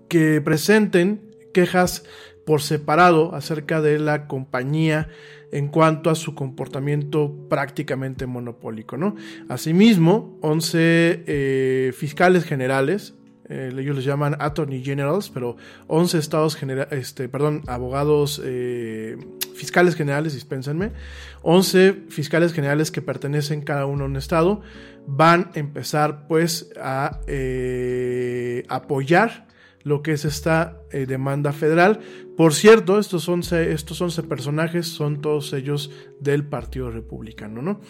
que 0.09 0.41
presenten 0.41 1.31
quejas 1.53 2.05
por 2.45 2.63
separado 2.63 3.35
acerca 3.35 3.81
de 3.81 3.99
la 3.99 4.27
compañía 4.27 5.09
en 5.53 5.69
cuanto 5.69 6.11
a 6.11 6.15
su 6.15 6.35
comportamiento 6.35 7.33
prácticamente 7.49 8.27
monopólico. 8.27 8.97
¿no? 8.97 9.15
Asimismo, 9.49 10.39
11 10.41 11.25
eh, 11.27 11.93
fiscales 11.95 12.45
generales, 12.45 13.15
eh, 13.49 13.71
ellos 13.77 13.97
les 13.97 14.05
llaman 14.05 14.35
attorney 14.39 14.83
generals, 14.83 15.29
pero 15.29 15.57
11 15.89 16.19
estados 16.19 16.59
este, 16.91 17.29
perdón, 17.29 17.63
abogados 17.67 18.41
eh, 18.43 19.19
fiscales 19.55 19.95
generales, 19.95 20.33
dispénsenme, 20.33 20.93
11 21.43 22.05
fiscales 22.09 22.55
generales 22.55 22.91
que 22.91 23.03
pertenecen 23.03 23.61
cada 23.61 23.85
uno 23.85 24.05
a 24.05 24.07
un 24.07 24.17
estado, 24.17 24.63
van 25.07 25.51
a 25.55 25.59
empezar 25.59 26.27
pues 26.29 26.71
a 26.81 27.21
apoyar 28.69 29.47
lo 29.85 30.03
que 30.03 30.13
es 30.13 30.25
esta 30.25 30.83
eh, 30.91 31.07
demanda 31.07 31.53
federal. 31.53 32.01
Por 32.37 32.55
cierto, 32.55 32.99
estos 32.99 33.29
11, 33.29 33.73
estos 33.73 34.01
11 34.01 34.23
personajes 34.25 34.87
son 34.87 35.21
todos 35.21 35.53
ellos 35.53 35.91
del 36.21 36.47
Partido 36.47 36.91
Republicano, 36.91 37.63
¿no? 37.63 37.81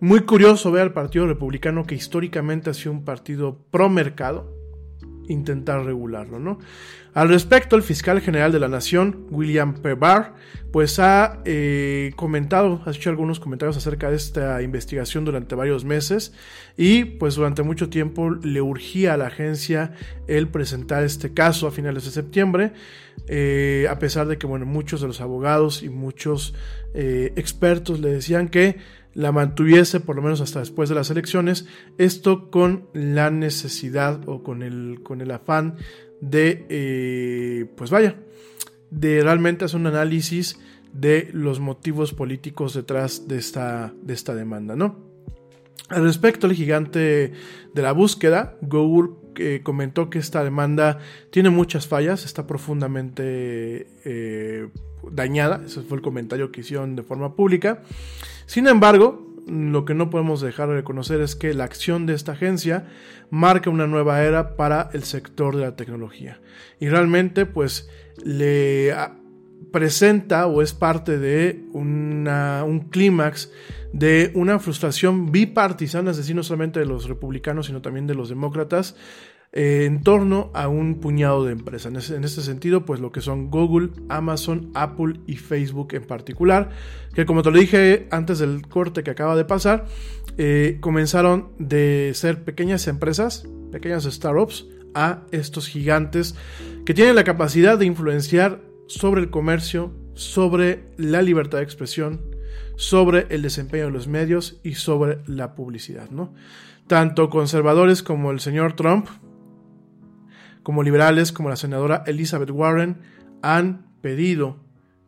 Muy 0.00 0.20
curioso 0.20 0.70
ver 0.70 0.82
al 0.82 0.92
Partido 0.92 1.26
Republicano 1.26 1.84
que 1.84 1.94
históricamente 1.94 2.70
ha 2.70 2.74
sido 2.74 2.92
un 2.92 3.04
partido 3.04 3.58
pro 3.70 3.88
mercado, 3.88 4.52
intentar 5.28 5.84
regularlo, 5.84 6.38
¿no? 6.38 6.58
Al 7.14 7.28
respecto, 7.28 7.76
el 7.76 7.84
fiscal 7.84 8.20
general 8.20 8.50
de 8.50 8.58
la 8.58 8.66
Nación, 8.66 9.28
William 9.30 9.74
P. 9.74 9.94
Barr, 9.94 10.34
pues 10.72 10.98
ha 10.98 11.40
eh, 11.44 12.10
comentado, 12.16 12.82
ha 12.84 12.90
hecho 12.90 13.08
algunos 13.08 13.38
comentarios 13.38 13.76
acerca 13.76 14.10
de 14.10 14.16
esta 14.16 14.60
investigación 14.62 15.24
durante 15.24 15.54
varios 15.54 15.84
meses 15.84 16.32
y 16.76 17.04
pues 17.04 17.36
durante 17.36 17.62
mucho 17.62 17.88
tiempo 17.88 18.30
le 18.30 18.60
urgía 18.60 19.14
a 19.14 19.16
la 19.16 19.28
agencia 19.28 19.92
el 20.26 20.48
presentar 20.48 21.04
este 21.04 21.32
caso 21.32 21.68
a 21.68 21.70
finales 21.70 22.04
de 22.06 22.10
septiembre, 22.10 22.72
eh, 23.28 23.86
a 23.88 24.00
pesar 24.00 24.26
de 24.26 24.36
que 24.36 24.48
bueno, 24.48 24.66
muchos 24.66 25.00
de 25.00 25.06
los 25.06 25.20
abogados 25.20 25.84
y 25.84 25.90
muchos 25.90 26.54
eh, 26.94 27.32
expertos 27.36 28.00
le 28.00 28.10
decían 28.10 28.48
que 28.48 28.78
la 29.12 29.30
mantuviese 29.30 30.00
por 30.00 30.16
lo 30.16 30.22
menos 30.22 30.40
hasta 30.40 30.58
después 30.58 30.88
de 30.88 30.96
las 30.96 31.08
elecciones, 31.08 31.66
esto 31.98 32.50
con 32.50 32.88
la 32.92 33.30
necesidad 33.30 34.28
o 34.28 34.42
con 34.42 34.64
el, 34.64 35.02
con 35.04 35.20
el 35.20 35.30
afán 35.30 35.76
de, 36.20 36.66
eh, 36.68 37.66
pues 37.76 37.90
vaya, 37.90 38.16
de 38.90 39.22
realmente 39.22 39.64
hacer 39.64 39.80
un 39.80 39.86
análisis 39.86 40.58
de 40.92 41.28
los 41.32 41.60
motivos 41.60 42.12
políticos 42.12 42.74
detrás 42.74 43.26
de 43.26 43.38
esta, 43.38 43.92
de 44.02 44.14
esta 44.14 44.34
demanda, 44.34 44.76
¿no? 44.76 45.14
Al 45.88 46.02
respecto, 46.02 46.46
el 46.46 46.54
gigante 46.54 47.32
de 47.74 47.82
la 47.82 47.92
búsqueda, 47.92 48.56
Google 48.62 49.12
eh, 49.36 49.60
comentó 49.62 50.08
que 50.08 50.18
esta 50.18 50.42
demanda 50.42 50.98
tiene 51.30 51.50
muchas 51.50 51.86
fallas, 51.86 52.24
está 52.24 52.46
profundamente 52.46 53.88
eh, 54.04 54.68
dañada, 55.10 55.62
ese 55.66 55.82
fue 55.82 55.98
el 55.98 56.02
comentario 56.02 56.50
que 56.50 56.60
hicieron 56.62 56.96
de 56.96 57.02
forma 57.02 57.34
pública. 57.34 57.82
Sin 58.46 58.66
embargo, 58.66 59.23
lo 59.46 59.84
que 59.84 59.94
no 59.94 60.10
podemos 60.10 60.40
dejar 60.40 60.68
de 60.68 60.76
reconocer 60.76 61.20
es 61.20 61.36
que 61.36 61.54
la 61.54 61.64
acción 61.64 62.06
de 62.06 62.14
esta 62.14 62.32
agencia 62.32 62.86
marca 63.30 63.70
una 63.70 63.86
nueva 63.86 64.22
era 64.22 64.56
para 64.56 64.90
el 64.92 65.04
sector 65.04 65.56
de 65.56 65.62
la 65.62 65.76
tecnología. 65.76 66.40
Y 66.80 66.88
realmente 66.88 67.46
pues 67.46 67.88
le 68.22 68.92
ah, 68.92 69.16
presenta 69.72 70.46
o 70.46 70.62
es 70.62 70.72
parte 70.72 71.18
de 71.18 71.64
un 71.72 72.88
clímax 72.90 73.50
de 73.92 74.32
una 74.34 74.58
frustración 74.58 75.30
bipartisana, 75.30 76.10
es 76.10 76.16
decir, 76.16 76.34
no 76.34 76.42
solamente 76.42 76.80
de 76.80 76.86
los 76.86 77.08
republicanos, 77.08 77.66
sino 77.66 77.80
también 77.80 78.06
de 78.06 78.14
los 78.14 78.28
demócratas, 78.28 78.96
eh, 79.56 79.84
en 79.84 80.02
torno 80.02 80.50
a 80.52 80.66
un 80.66 80.96
puñado 80.96 81.44
de 81.44 81.52
empresas. 81.52 81.92
En 81.92 81.96
ese, 81.96 82.16
ese, 82.16 82.42
sentido, 82.42 82.84
pues 82.84 82.98
lo 82.98 83.12
que 83.12 83.20
son 83.20 83.52
Google, 83.52 83.90
Amazon, 84.08 84.72
Apple 84.74 85.20
y 85.28 85.36
Facebook 85.36 85.94
en 85.94 86.02
particular, 86.02 86.70
que 87.14 87.24
como 87.24 87.42
te 87.44 87.52
lo 87.52 87.58
dije 87.60 88.08
antes 88.10 88.40
del 88.40 88.66
corte 88.66 89.04
que 89.04 89.12
acaba 89.12 89.36
de 89.36 89.44
pasar, 89.44 89.86
eh, 90.38 90.78
comenzaron 90.80 91.52
de 91.60 92.10
ser 92.14 92.42
pequeñas 92.42 92.88
empresas, 92.88 93.46
pequeñas 93.70 94.02
startups, 94.02 94.66
a 94.94 95.22
estos 95.30 95.68
gigantes 95.68 96.34
que 96.84 96.94
tienen 96.94 97.14
la 97.14 97.24
capacidad 97.24 97.78
de 97.78 97.86
influenciar 97.86 98.60
sobre 98.88 99.20
el 99.20 99.30
comercio, 99.30 99.92
sobre 100.14 100.84
la 100.96 101.22
libertad 101.22 101.58
de 101.58 101.64
expresión, 101.64 102.20
sobre 102.76 103.26
el 103.30 103.42
desempeño 103.42 103.84
de 103.84 103.90
los 103.92 104.08
medios 104.08 104.58
y 104.64 104.74
sobre 104.74 105.18
la 105.26 105.54
publicidad, 105.54 106.10
¿no? 106.10 106.34
Tanto 106.86 107.30
conservadores 107.30 108.02
como 108.02 108.30
el 108.30 108.40
señor 108.40 108.74
Trump, 108.74 109.08
como 110.64 110.82
liberales, 110.82 111.30
como 111.30 111.48
la 111.48 111.56
senadora 111.56 112.02
Elizabeth 112.08 112.50
Warren, 112.50 112.98
han 113.42 113.86
pedido 114.00 114.64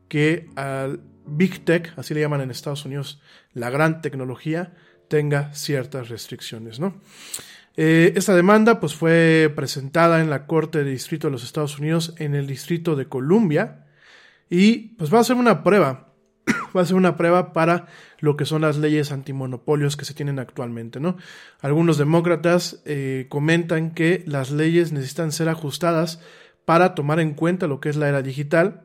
que 0.07 0.49
al 0.55 1.01
Big 1.27 1.65
Tech, 1.65 1.93
así 1.97 2.15
le 2.15 2.21
llaman 2.21 2.43
en 2.43 2.53
Estados 2.53 2.85
Unidos, 2.85 3.21
la 3.53 3.71
gran 3.71 4.01
tecnología, 4.01 4.75
tenga 5.09 5.53
ciertas 5.55 6.09
restricciones, 6.09 6.79
¿no? 6.79 7.01
Eh, 7.77 8.13
esta 8.17 8.35
demanda 8.35 8.81
pues, 8.81 8.95
fue 8.95 9.53
presentada 9.55 10.21
en 10.21 10.31
la 10.31 10.47
Corte 10.47 10.83
de 10.83 10.91
Distrito 10.91 11.27
de 11.27 11.33
los 11.33 11.45
Estados 11.45 11.79
Unidos 11.79 12.15
en 12.19 12.35
el 12.35 12.47
Distrito 12.47 12.97
de 12.97 13.07
Columbia 13.07 13.87
y 14.49 14.95
pues 14.97 15.13
va 15.13 15.21
a 15.21 15.25
ser 15.25 15.37
una 15.37 15.63
prueba, 15.63 16.15
va 16.77 16.83
a 16.83 16.87
ser 16.87 16.97
una 16.97 17.17
prueba 17.17 17.53
para 17.53 17.87
lo 18.19 18.37
que 18.37 18.45
son 18.45 18.63
las 18.63 18.77
leyes 18.77 19.13
antimonopolios 19.13 19.97
que 19.97 20.05
se 20.05 20.15
tienen 20.15 20.39
actualmente, 20.39 21.01
¿no? 21.01 21.17
Algunos 21.61 21.99
demócratas 21.99 22.83
eh, 22.85 23.27
comentan 23.29 23.93
que 23.93 24.23
las 24.27 24.51
leyes 24.51 24.93
necesitan 24.93 25.33
ser 25.33 25.49
ajustadas 25.49 26.21
para 26.65 26.95
tomar 26.95 27.21
en 27.21 27.35
cuenta 27.35 27.67
lo 27.67 27.81
que 27.81 27.89
es 27.89 27.97
la 27.97 28.09
era 28.09 28.23
digital, 28.23 28.83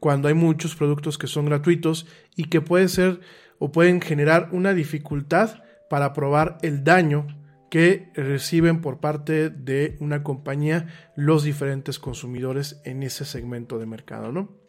cuando 0.00 0.28
hay 0.28 0.34
muchos 0.34 0.74
productos 0.76 1.16
que 1.16 1.26
son 1.26 1.46
gratuitos 1.46 2.06
y 2.36 2.44
que 2.44 2.60
pueden 2.60 2.88
ser 2.88 3.20
o 3.58 3.70
pueden 3.70 4.00
generar 4.00 4.48
una 4.52 4.74
dificultad 4.74 5.62
para 5.88 6.12
probar 6.12 6.58
el 6.62 6.84
daño 6.84 7.26
que 7.70 8.10
reciben 8.14 8.80
por 8.80 9.00
parte 9.00 9.48
de 9.48 9.96
una 10.00 10.22
compañía 10.22 10.88
los 11.16 11.44
diferentes 11.44 11.98
consumidores 11.98 12.80
en 12.84 13.02
ese 13.02 13.24
segmento 13.24 13.78
de 13.78 13.86
mercado, 13.86 14.32
¿no? 14.32 14.61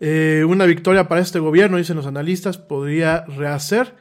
Eh, 0.00 0.44
una 0.48 0.64
victoria 0.64 1.08
para 1.08 1.20
este 1.20 1.38
gobierno, 1.38 1.76
dicen 1.76 1.96
los 1.96 2.06
analistas, 2.06 2.56
podría 2.58 3.24
rehacer 3.26 3.94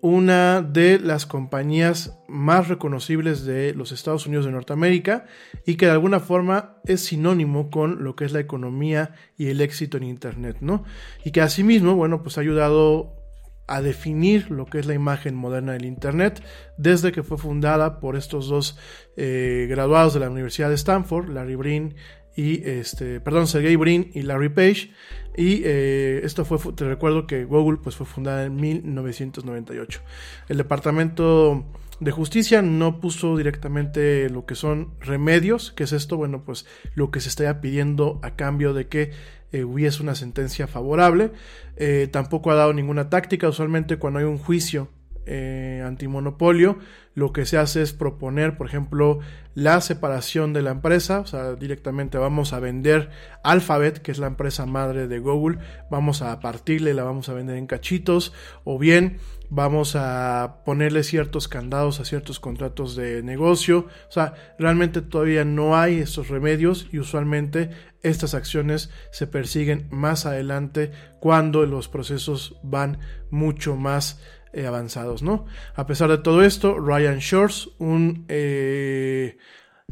una 0.00 0.62
de 0.62 1.00
las 1.00 1.26
compañías 1.26 2.18
más 2.28 2.68
reconocibles 2.68 3.44
de 3.44 3.74
los 3.74 3.90
Estados 3.90 4.26
Unidos 4.26 4.44
de 4.44 4.52
Norteamérica 4.52 5.26
y 5.66 5.76
que 5.76 5.86
de 5.86 5.92
alguna 5.92 6.20
forma 6.20 6.76
es 6.84 7.00
sinónimo 7.00 7.70
con 7.70 8.04
lo 8.04 8.14
que 8.14 8.26
es 8.26 8.32
la 8.32 8.40
economía 8.40 9.14
y 9.36 9.48
el 9.48 9.60
éxito 9.60 9.96
en 9.96 10.04
Internet, 10.04 10.58
¿no? 10.60 10.84
Y 11.24 11.32
que 11.32 11.40
asimismo, 11.40 11.96
bueno, 11.96 12.22
pues 12.22 12.38
ha 12.38 12.42
ayudado 12.42 13.18
a 13.66 13.82
definir 13.82 14.50
lo 14.50 14.66
que 14.66 14.78
es 14.78 14.86
la 14.86 14.94
imagen 14.94 15.34
moderna 15.34 15.72
del 15.72 15.84
Internet 15.84 16.42
desde 16.78 17.12
que 17.12 17.22
fue 17.22 17.36
fundada 17.36 18.00
por 18.00 18.16
estos 18.16 18.48
dos 18.48 18.78
eh, 19.16 19.66
graduados 19.68 20.14
de 20.14 20.20
la 20.20 20.30
Universidad 20.30 20.70
de 20.70 20.74
Stanford, 20.76 21.28
Larry 21.28 21.54
Brin 21.54 21.94
y 22.38 22.62
este, 22.64 23.18
perdón, 23.18 23.48
Sergey 23.48 23.74
Brin 23.74 24.12
y 24.14 24.22
Larry 24.22 24.48
Page. 24.48 24.92
Y 25.36 25.62
eh, 25.64 26.20
esto 26.22 26.44
fue, 26.44 26.72
te 26.72 26.84
recuerdo 26.84 27.26
que 27.26 27.44
Google 27.44 27.80
pues, 27.82 27.96
fue 27.96 28.06
fundada 28.06 28.44
en 28.44 28.54
1998. 28.54 30.00
El 30.48 30.56
departamento 30.56 31.64
de 31.98 32.12
justicia 32.12 32.62
no 32.62 33.00
puso 33.00 33.36
directamente 33.36 34.30
lo 34.30 34.46
que 34.46 34.54
son 34.54 34.94
remedios, 35.00 35.72
que 35.72 35.82
es 35.82 35.92
esto, 35.92 36.16
bueno, 36.16 36.44
pues 36.44 36.64
lo 36.94 37.10
que 37.10 37.18
se 37.18 37.28
está 37.28 37.60
pidiendo 37.60 38.20
a 38.22 38.36
cambio 38.36 38.72
de 38.72 38.86
que 38.86 39.10
eh, 39.50 39.64
hubiese 39.64 40.00
una 40.00 40.14
sentencia 40.14 40.68
favorable. 40.68 41.32
Eh, 41.74 42.08
tampoco 42.08 42.52
ha 42.52 42.54
dado 42.54 42.72
ninguna 42.72 43.10
táctica. 43.10 43.48
Usualmente 43.48 43.96
cuando 43.96 44.20
hay 44.20 44.26
un 44.26 44.38
juicio 44.38 44.90
eh, 45.28 45.82
antimonopolio, 45.86 46.78
lo 47.14 47.32
que 47.32 47.46
se 47.46 47.58
hace 47.58 47.82
es 47.82 47.92
proponer, 47.92 48.56
por 48.56 48.66
ejemplo, 48.68 49.18
la 49.54 49.80
separación 49.80 50.52
de 50.52 50.62
la 50.62 50.70
empresa, 50.70 51.18
o 51.18 51.26
sea, 51.26 51.54
directamente 51.54 52.16
vamos 52.16 52.52
a 52.52 52.60
vender 52.60 53.10
Alphabet, 53.42 53.98
que 53.98 54.12
es 54.12 54.18
la 54.18 54.28
empresa 54.28 54.66
madre 54.66 55.08
de 55.08 55.18
Google, 55.18 55.58
vamos 55.90 56.22
a 56.22 56.38
partirle, 56.38 56.94
la 56.94 57.02
vamos 57.02 57.28
a 57.28 57.34
vender 57.34 57.56
en 57.56 57.66
cachitos, 57.66 58.32
o 58.62 58.78
bien 58.78 59.18
vamos 59.50 59.96
a 59.96 60.62
ponerle 60.64 61.02
ciertos 61.02 61.48
candados 61.48 61.98
a 61.98 62.04
ciertos 62.04 62.38
contratos 62.38 62.94
de 62.94 63.22
negocio, 63.24 63.86
o 64.08 64.12
sea, 64.12 64.34
realmente 64.58 65.02
todavía 65.02 65.44
no 65.44 65.76
hay 65.76 65.98
esos 65.98 66.28
remedios 66.28 66.86
y 66.92 67.00
usualmente 67.00 67.70
estas 68.02 68.34
acciones 68.34 68.90
se 69.10 69.26
persiguen 69.26 69.88
más 69.90 70.24
adelante 70.24 70.92
cuando 71.18 71.66
los 71.66 71.88
procesos 71.88 72.56
van 72.62 73.00
mucho 73.30 73.74
más 73.74 74.20
eh, 74.52 74.66
avanzados, 74.66 75.22
¿no? 75.22 75.44
A 75.74 75.86
pesar 75.86 76.08
de 76.08 76.18
todo 76.18 76.42
esto, 76.42 76.78
Ryan 76.78 77.18
Shores, 77.18 77.68
un 77.78 78.24
eh, 78.28 79.36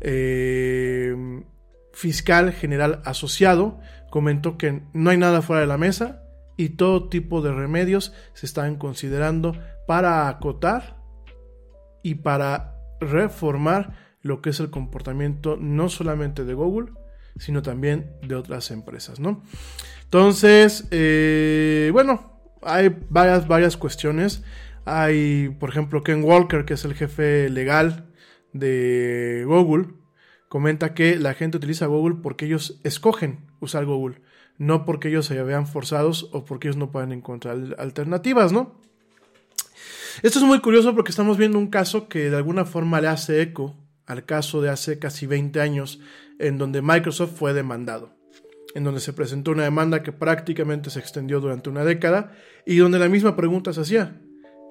eh, 0.00 1.14
fiscal 1.92 2.52
general 2.52 3.02
asociado, 3.04 3.78
comentó 4.10 4.56
que 4.56 4.82
no 4.94 5.10
hay 5.10 5.18
nada 5.18 5.42
fuera 5.42 5.60
de 5.60 5.66
la 5.66 5.76
mesa 5.76 6.22
y 6.56 6.70
todo 6.70 7.10
tipo 7.10 7.42
de 7.42 7.52
remedios 7.52 8.14
se 8.32 8.46
están 8.46 8.76
considerando 8.76 9.54
para 9.86 10.28
acotar 10.28 11.02
y 12.02 12.14
para 12.16 12.76
reformar 13.00 13.94
lo 14.22 14.40
que 14.40 14.50
es 14.50 14.60
el 14.60 14.70
comportamiento 14.70 15.58
no 15.60 15.90
solamente 15.90 16.44
de 16.44 16.54
Google, 16.54 16.92
sino 17.36 17.60
también 17.60 18.16
de 18.22 18.36
otras 18.36 18.70
empresas, 18.70 19.20
¿no? 19.20 19.42
Entonces, 20.04 20.88
bueno, 21.92 22.35
hay 22.62 22.96
varias, 23.10 23.46
varias 23.48 23.76
cuestiones. 23.76 24.42
Hay, 24.84 25.48
por 25.58 25.70
ejemplo, 25.70 26.02
Ken 26.02 26.22
Walker, 26.22 26.64
que 26.64 26.74
es 26.74 26.84
el 26.84 26.94
jefe 26.94 27.48
legal 27.50 28.06
de 28.52 29.44
Google, 29.46 29.88
comenta 30.48 30.94
que 30.94 31.16
la 31.18 31.34
gente 31.34 31.56
utiliza 31.56 31.86
Google 31.86 32.16
porque 32.22 32.46
ellos 32.46 32.80
escogen 32.84 33.46
usar 33.60 33.84
Google, 33.84 34.22
no 34.58 34.84
porque 34.84 35.08
ellos 35.08 35.26
se 35.26 35.42
vean 35.42 35.66
forzados 35.66 36.30
o 36.32 36.44
porque 36.44 36.68
ellos 36.68 36.76
no 36.76 36.92
puedan 36.92 37.12
encontrar 37.12 37.76
alternativas, 37.78 38.52
¿no? 38.52 38.80
Esto 40.22 40.38
es 40.38 40.44
muy 40.44 40.60
curioso 40.60 40.94
porque 40.94 41.10
estamos 41.10 41.36
viendo 41.36 41.58
un 41.58 41.66
caso 41.68 42.08
que 42.08 42.30
de 42.30 42.36
alguna 42.36 42.64
forma 42.64 43.00
le 43.00 43.08
hace 43.08 43.42
eco 43.42 43.76
al 44.06 44.24
caso 44.24 44.62
de 44.62 44.70
hace 44.70 44.98
casi 44.98 45.26
20 45.26 45.60
años 45.60 46.00
en 46.38 46.58
donde 46.58 46.80
Microsoft 46.80 47.36
fue 47.36 47.52
demandado 47.52 48.15
en 48.76 48.84
donde 48.84 49.00
se 49.00 49.14
presentó 49.14 49.52
una 49.52 49.62
demanda 49.62 50.02
que 50.02 50.12
prácticamente 50.12 50.90
se 50.90 50.98
extendió 50.98 51.40
durante 51.40 51.70
una 51.70 51.82
década 51.82 52.32
y 52.66 52.76
donde 52.76 52.98
la 52.98 53.08
misma 53.08 53.34
pregunta 53.34 53.72
se 53.72 53.80
hacía. 53.80 54.20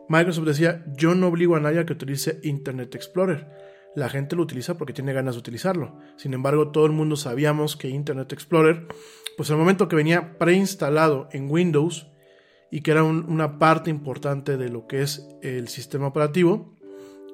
Microsoft 0.09 0.45
decía, 0.45 0.85
yo 0.95 1.15
no 1.15 1.29
obligo 1.29 1.55
a 1.55 1.59
nadie 1.59 1.79
a 1.79 1.87
que 1.87 1.93
utilice 1.93 2.39
Internet 2.43 2.93
Explorer. 2.93 3.47
La 3.95 4.07
gente 4.07 4.35
lo 4.35 4.43
utiliza 4.43 4.77
porque 4.77 4.93
tiene 4.93 5.11
ganas 5.11 5.33
de 5.33 5.39
utilizarlo. 5.39 5.97
Sin 6.17 6.35
embargo, 6.35 6.69
todo 6.69 6.85
el 6.85 6.91
mundo 6.91 7.15
sabíamos 7.15 7.75
que 7.75 7.89
Internet 7.89 8.31
Explorer, 8.31 8.85
pues 9.37 9.49
el 9.49 9.57
momento 9.57 9.87
que 9.87 9.95
venía 9.95 10.37
preinstalado 10.37 11.27
en 11.31 11.49
Windows 11.49 12.05
y 12.69 12.81
que 12.81 12.91
era 12.91 13.03
una 13.03 13.57
parte 13.57 13.89
importante 13.89 14.55
de 14.57 14.69
lo 14.69 14.85
que 14.85 15.01
es 15.01 15.27
el 15.41 15.67
sistema 15.67 16.05
operativo, 16.05 16.74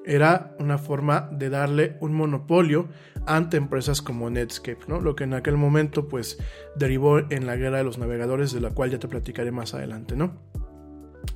era 0.05 0.55
una 0.59 0.77
forma 0.77 1.29
de 1.31 1.49
darle 1.49 1.97
un 1.99 2.13
monopolio 2.13 2.87
ante 3.25 3.57
empresas 3.57 4.01
como 4.01 4.29
Netscape, 4.29 4.85
¿no? 4.87 4.99
Lo 4.99 5.15
que 5.15 5.25
en 5.25 5.33
aquel 5.33 5.57
momento 5.57 6.07
pues 6.07 6.39
derivó 6.75 7.19
en 7.19 7.45
la 7.45 7.55
guerra 7.55 7.77
de 7.77 7.83
los 7.83 7.97
navegadores, 7.97 8.51
de 8.51 8.61
la 8.61 8.71
cual 8.71 8.91
ya 8.91 8.99
te 8.99 9.07
platicaré 9.07 9.51
más 9.51 9.73
adelante, 9.73 10.15
¿no? 10.15 10.33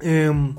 Em, 0.01 0.55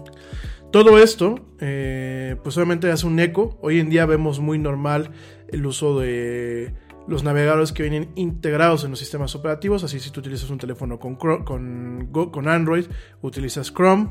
todo 0.71 0.99
esto, 0.99 1.37
eh, 1.61 2.37
pues 2.43 2.57
obviamente 2.57 2.91
hace 2.91 3.07
un 3.07 3.19
eco. 3.19 3.59
Hoy 3.63 3.81
en 3.81 3.91
día 3.91 4.07
vemos 4.07 4.41
muy 4.41 4.59
normal 4.59 5.11
el 5.49 5.67
uso 5.67 5.99
de 5.99 6.75
los 7.09 7.23
navegadores 7.23 7.73
que 7.73 7.83
vienen 7.83 8.11
integrados 8.17 8.85
en 8.85 8.91
los 8.91 8.99
sistemas 8.99 9.35
operativos. 9.35 9.85
Así, 9.85 10.01
si 10.01 10.11
tú 10.11 10.21
utilizas 10.21 10.51
un 10.51 10.59
teléfono 10.59 10.99
con, 10.99 11.17
con, 11.17 12.09
con 12.13 12.49
Android, 12.49 12.87
utilizas 13.23 13.73
Chrome. 13.73 14.09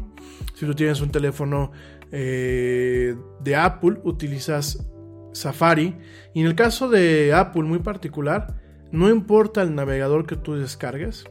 Si 0.53 0.65
tú 0.65 0.73
tienes 0.73 1.01
un 1.01 1.11
teléfono 1.11 1.71
eh, 2.17 3.13
de 3.41 3.55
Apple, 3.57 3.99
utilizas 4.05 4.89
Safari. 5.33 5.97
Y 6.33 6.39
en 6.39 6.47
el 6.47 6.55
caso 6.55 6.89
de 6.89 7.33
Apple, 7.33 7.63
muy 7.63 7.79
particular, 7.79 8.55
no 8.89 9.09
importa 9.09 9.61
el 9.61 9.75
navegador 9.75 10.25
que 10.25 10.37
tú 10.37 10.55
descargues, 10.55 11.25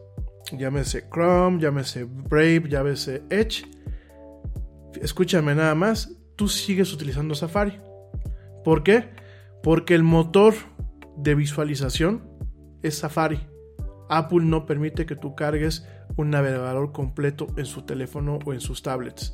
llámese 0.52 1.08
Chrome, 1.08 1.58
llámese 1.58 2.04
Brave, 2.04 2.64
llámese 2.68 3.22
Edge. 3.30 3.64
Escúchame 5.00 5.54
nada 5.54 5.74
más, 5.74 6.18
tú 6.36 6.48
sigues 6.48 6.92
utilizando 6.92 7.34
Safari. 7.34 7.80
¿Por 8.62 8.82
qué? 8.82 9.08
Porque 9.62 9.94
el 9.94 10.02
motor 10.02 10.52
de 11.16 11.34
visualización 11.34 12.28
es 12.82 12.98
Safari. 12.98 13.40
Apple 14.10 14.42
no 14.42 14.66
permite 14.66 15.06
que 15.06 15.16
tú 15.16 15.34
cargues 15.34 15.88
un 16.16 16.28
navegador 16.28 16.92
completo 16.92 17.46
en 17.56 17.64
su 17.64 17.86
teléfono 17.86 18.38
o 18.44 18.52
en 18.52 18.60
sus 18.60 18.82
tablets. 18.82 19.32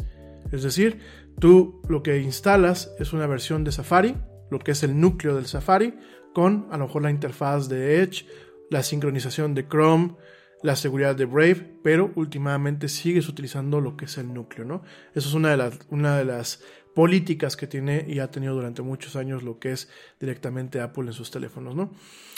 Es 0.53 0.63
decir, 0.63 1.01
tú 1.39 1.81
lo 1.89 2.03
que 2.03 2.19
instalas 2.19 2.93
es 2.99 3.13
una 3.13 3.27
versión 3.27 3.65
de 3.65 3.73
Safari 3.73 4.17
lo 4.51 4.59
que 4.59 4.73
es 4.73 4.83
el 4.83 5.01
núcleo 5.01 5.35
del 5.37 5.47
Safari, 5.47 5.95
con 6.35 6.67
a 6.71 6.77
lo 6.77 6.87
mejor 6.87 7.03
la 7.03 7.11
interfaz 7.11 7.69
de 7.69 8.03
Edge, 8.03 8.27
la 8.69 8.83
sincronización 8.83 9.55
de 9.55 9.67
Chrome, 9.67 10.17
la 10.63 10.77
seguridad 10.77 11.17
de 11.17 11.25
Brave, 11.25 11.79
pero 11.83 12.13
últimamente 12.17 12.89
sigues 12.89 13.29
utilizando 13.29 13.81
lo 13.81 13.97
que 13.97 14.05
es 14.05 14.19
el 14.19 14.33
núcleo, 14.35 14.67
¿no? 14.67 14.83
Eso 15.15 15.29
es 15.29 15.35
una 15.35 16.17
de 16.19 16.25
las, 16.25 16.63
políticas 16.93 17.57
que 17.57 17.69
tiene 17.69 18.05
y 18.09 18.19
ha 18.19 18.33
tenido 18.33 18.53
durante 18.53 18.83
muchos 18.83 19.15
años 19.15 19.45
lo 19.45 19.61
que 19.61 19.71
es 19.71 19.89
directamente 20.19 20.81
Apple 20.81 21.05
en 21.05 21.13
sus 21.13 21.31
teléfonos, 21.31 21.77
¿no? 21.77 21.93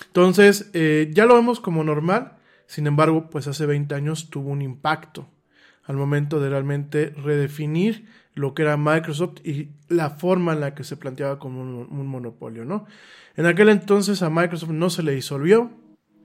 Entonces, 0.09 0.71
eh, 0.75 1.11
ya 1.11 1.25
lo 1.25 1.37
vemos 1.37 1.59
como 1.59 1.83
normal, 1.83 2.37
sin 2.67 2.87
embargo, 2.87 3.31
pues 3.31 3.47
hace 3.47 3.65
20 3.65 3.95
años 3.95 4.29
tuvo 4.29 4.51
un 4.51 4.61
impacto 4.61 5.27
al 5.85 5.97
momento 5.97 6.41
de 6.41 6.49
realmente 6.49 7.11
redefinir 7.11 8.07
lo 8.35 8.55
que 8.55 8.63
era 8.63 8.77
Microsoft 8.77 9.45
y 9.45 9.71
la 9.89 10.11
forma 10.11 10.53
en 10.53 10.61
la 10.61 10.75
que 10.75 10.85
se 10.85 10.97
planteaba 10.97 11.39
como 11.39 11.61
un, 11.61 12.07
monopolio, 12.07 12.65
¿no? 12.65 12.87
En 13.37 13.47
aquel 13.47 13.69
entonces 13.69 14.23
a 14.23 14.31
Microsoft 14.31 14.71
no 14.71 14.91
se 14.91 15.03
le 15.03 15.13
disolvió, 15.13 15.71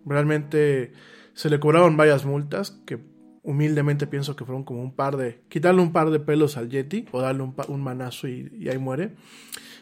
realmente 0.06 0.94
se 1.34 1.50
le 1.50 1.60
cobraron 1.60 1.98
varias 1.98 2.26
multas 2.26 2.72
que 2.86 3.00
humildemente 3.44 4.08
pienso 4.08 4.36
que 4.36 4.44
fueron 4.44 4.64
como 4.64 4.82
un 4.82 4.94
par 4.94 5.16
de, 5.16 5.42
quitarle 5.48 5.82
un 5.82 5.94
par 5.94 6.10
de 6.10 6.20
pelos 6.20 6.58
al 6.58 6.70
Yeti 6.70 7.06
o 7.12 7.22
darle 7.22 7.44
un, 7.44 7.82
manazo 7.82 8.28
y, 8.28 8.68
ahí 8.70 8.78
muere. 8.78 9.16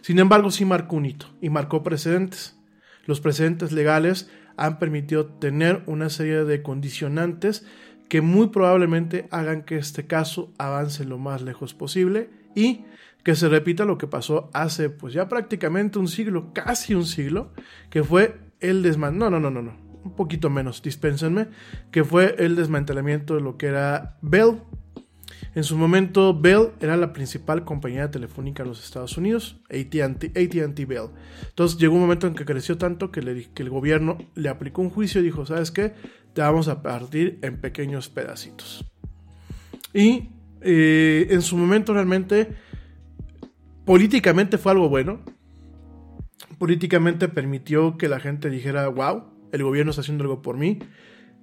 Sin 0.01 0.19
embargo, 0.19 0.51
sí 0.51 0.65
marcó 0.65 0.95
un 0.97 1.07
hito 1.07 1.27
y 1.41 1.49
marcó 1.49 1.81
precedentes. 1.81 2.59
Los 3.05 3.21
precedentes 3.21 3.71
legales 3.71 4.29
han 4.55 4.77
permitido 4.77 5.25
tener 5.25 5.83
una 5.87 6.09
serie 6.09 6.43
de 6.43 6.61
condicionantes 6.61 7.65
que 8.09 8.21
muy 8.21 8.47
probablemente 8.47 9.27
hagan 9.31 9.63
que 9.63 9.77
este 9.77 10.05
caso 10.07 10.53
avance 10.57 11.05
lo 11.05 11.17
más 11.17 11.41
lejos 11.41 11.73
posible 11.73 12.29
y 12.55 12.85
que 13.23 13.35
se 13.35 13.49
repita 13.49 13.85
lo 13.85 13.97
que 13.97 14.07
pasó 14.07 14.49
hace 14.53 14.89
pues 14.89 15.13
ya 15.13 15.27
prácticamente 15.27 15.97
un 15.97 16.07
siglo, 16.07 16.53
casi 16.53 16.93
un 16.93 17.05
siglo, 17.05 17.51
que 17.89 18.03
fue 18.03 18.37
el 18.59 18.83
desman... 18.83 19.17
No, 19.17 19.29
no, 19.29 19.39
no, 19.39 19.49
no, 19.49 19.61
un 20.03 20.15
poquito 20.15 20.49
menos, 20.51 20.81
dispénsenme, 20.83 21.47
que 21.91 22.03
fue 22.03 22.35
el 22.37 22.55
desmantelamiento 22.55 23.35
de 23.35 23.41
lo 23.41 23.57
que 23.57 23.65
era 23.65 24.17
Bell. 24.21 24.61
En 25.55 25.63
su 25.63 25.77
momento, 25.77 26.39
Bell 26.39 26.73
era 26.81 26.97
la 26.97 27.13
principal 27.13 27.65
compañía 27.65 28.11
telefónica 28.11 28.61
en 28.61 28.69
los 28.69 28.83
Estados 28.83 29.17
Unidos, 29.17 29.59
ATT 29.69 30.87
Bell. 30.87 31.09
Entonces 31.49 31.79
llegó 31.79 31.95
un 31.95 32.01
momento 32.01 32.27
en 32.27 32.35
que 32.35 32.45
creció 32.45 32.77
tanto 32.77 33.11
que, 33.11 33.47
que 33.53 33.63
el 33.63 33.69
gobierno 33.69 34.17
le 34.35 34.49
aplicó 34.49 34.83
un 34.83 34.91
juicio 34.91 35.21
y 35.21 35.23
dijo, 35.23 35.45
¿sabes 35.45 35.71
qué? 35.71 35.93
Te 36.35 36.41
vamos 36.41 36.67
a 36.67 36.81
partir 36.81 37.39
en 37.43 37.61
pequeños 37.61 38.09
pedacitos. 38.09 38.83
Y 39.93 40.31
eh, 40.59 41.27
en 41.29 41.41
su 41.41 41.55
momento 41.55 41.93
realmente, 41.93 42.49
políticamente 43.85 44.57
fue 44.57 44.73
algo 44.73 44.89
bueno. 44.89 45.21
Políticamente 46.57 47.29
permitió 47.29 47.97
que 47.97 48.09
la 48.09 48.19
gente 48.19 48.49
dijera, 48.49 48.85
wow, 48.89 49.23
el 49.53 49.63
gobierno 49.63 49.91
está 49.91 50.01
haciendo 50.01 50.25
algo 50.25 50.41
por 50.41 50.57
mí, 50.57 50.79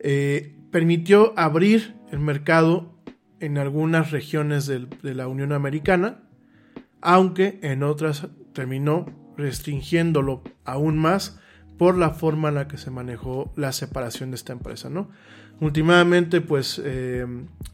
eh, 0.01 0.59
permitió 0.71 1.33
abrir 1.39 1.97
el 2.11 2.19
mercado 2.19 2.95
en 3.41 3.57
algunas 3.57 4.11
regiones 4.11 4.67
de 4.67 5.15
la 5.15 5.27
Unión 5.27 5.53
Americana, 5.53 6.21
aunque 7.01 7.59
en 7.63 7.83
otras 7.83 8.29
terminó 8.53 9.07
restringiéndolo 9.39 10.43
aún 10.67 10.99
más 10.99 11.41
por 11.79 11.97
la 11.97 12.11
forma 12.11 12.49
en 12.49 12.57
la 12.57 12.69
que 12.69 12.79
se 12.79 12.91
manejó 12.91 13.53
la 13.57 13.73
separación 13.73 14.31
de 14.31 14.37
esta 14.37 14.53
empresa, 14.53 14.91
¿no? 14.91 15.11
Últimamente, 15.61 16.41
pues 16.41 16.81
eh, 16.85 17.27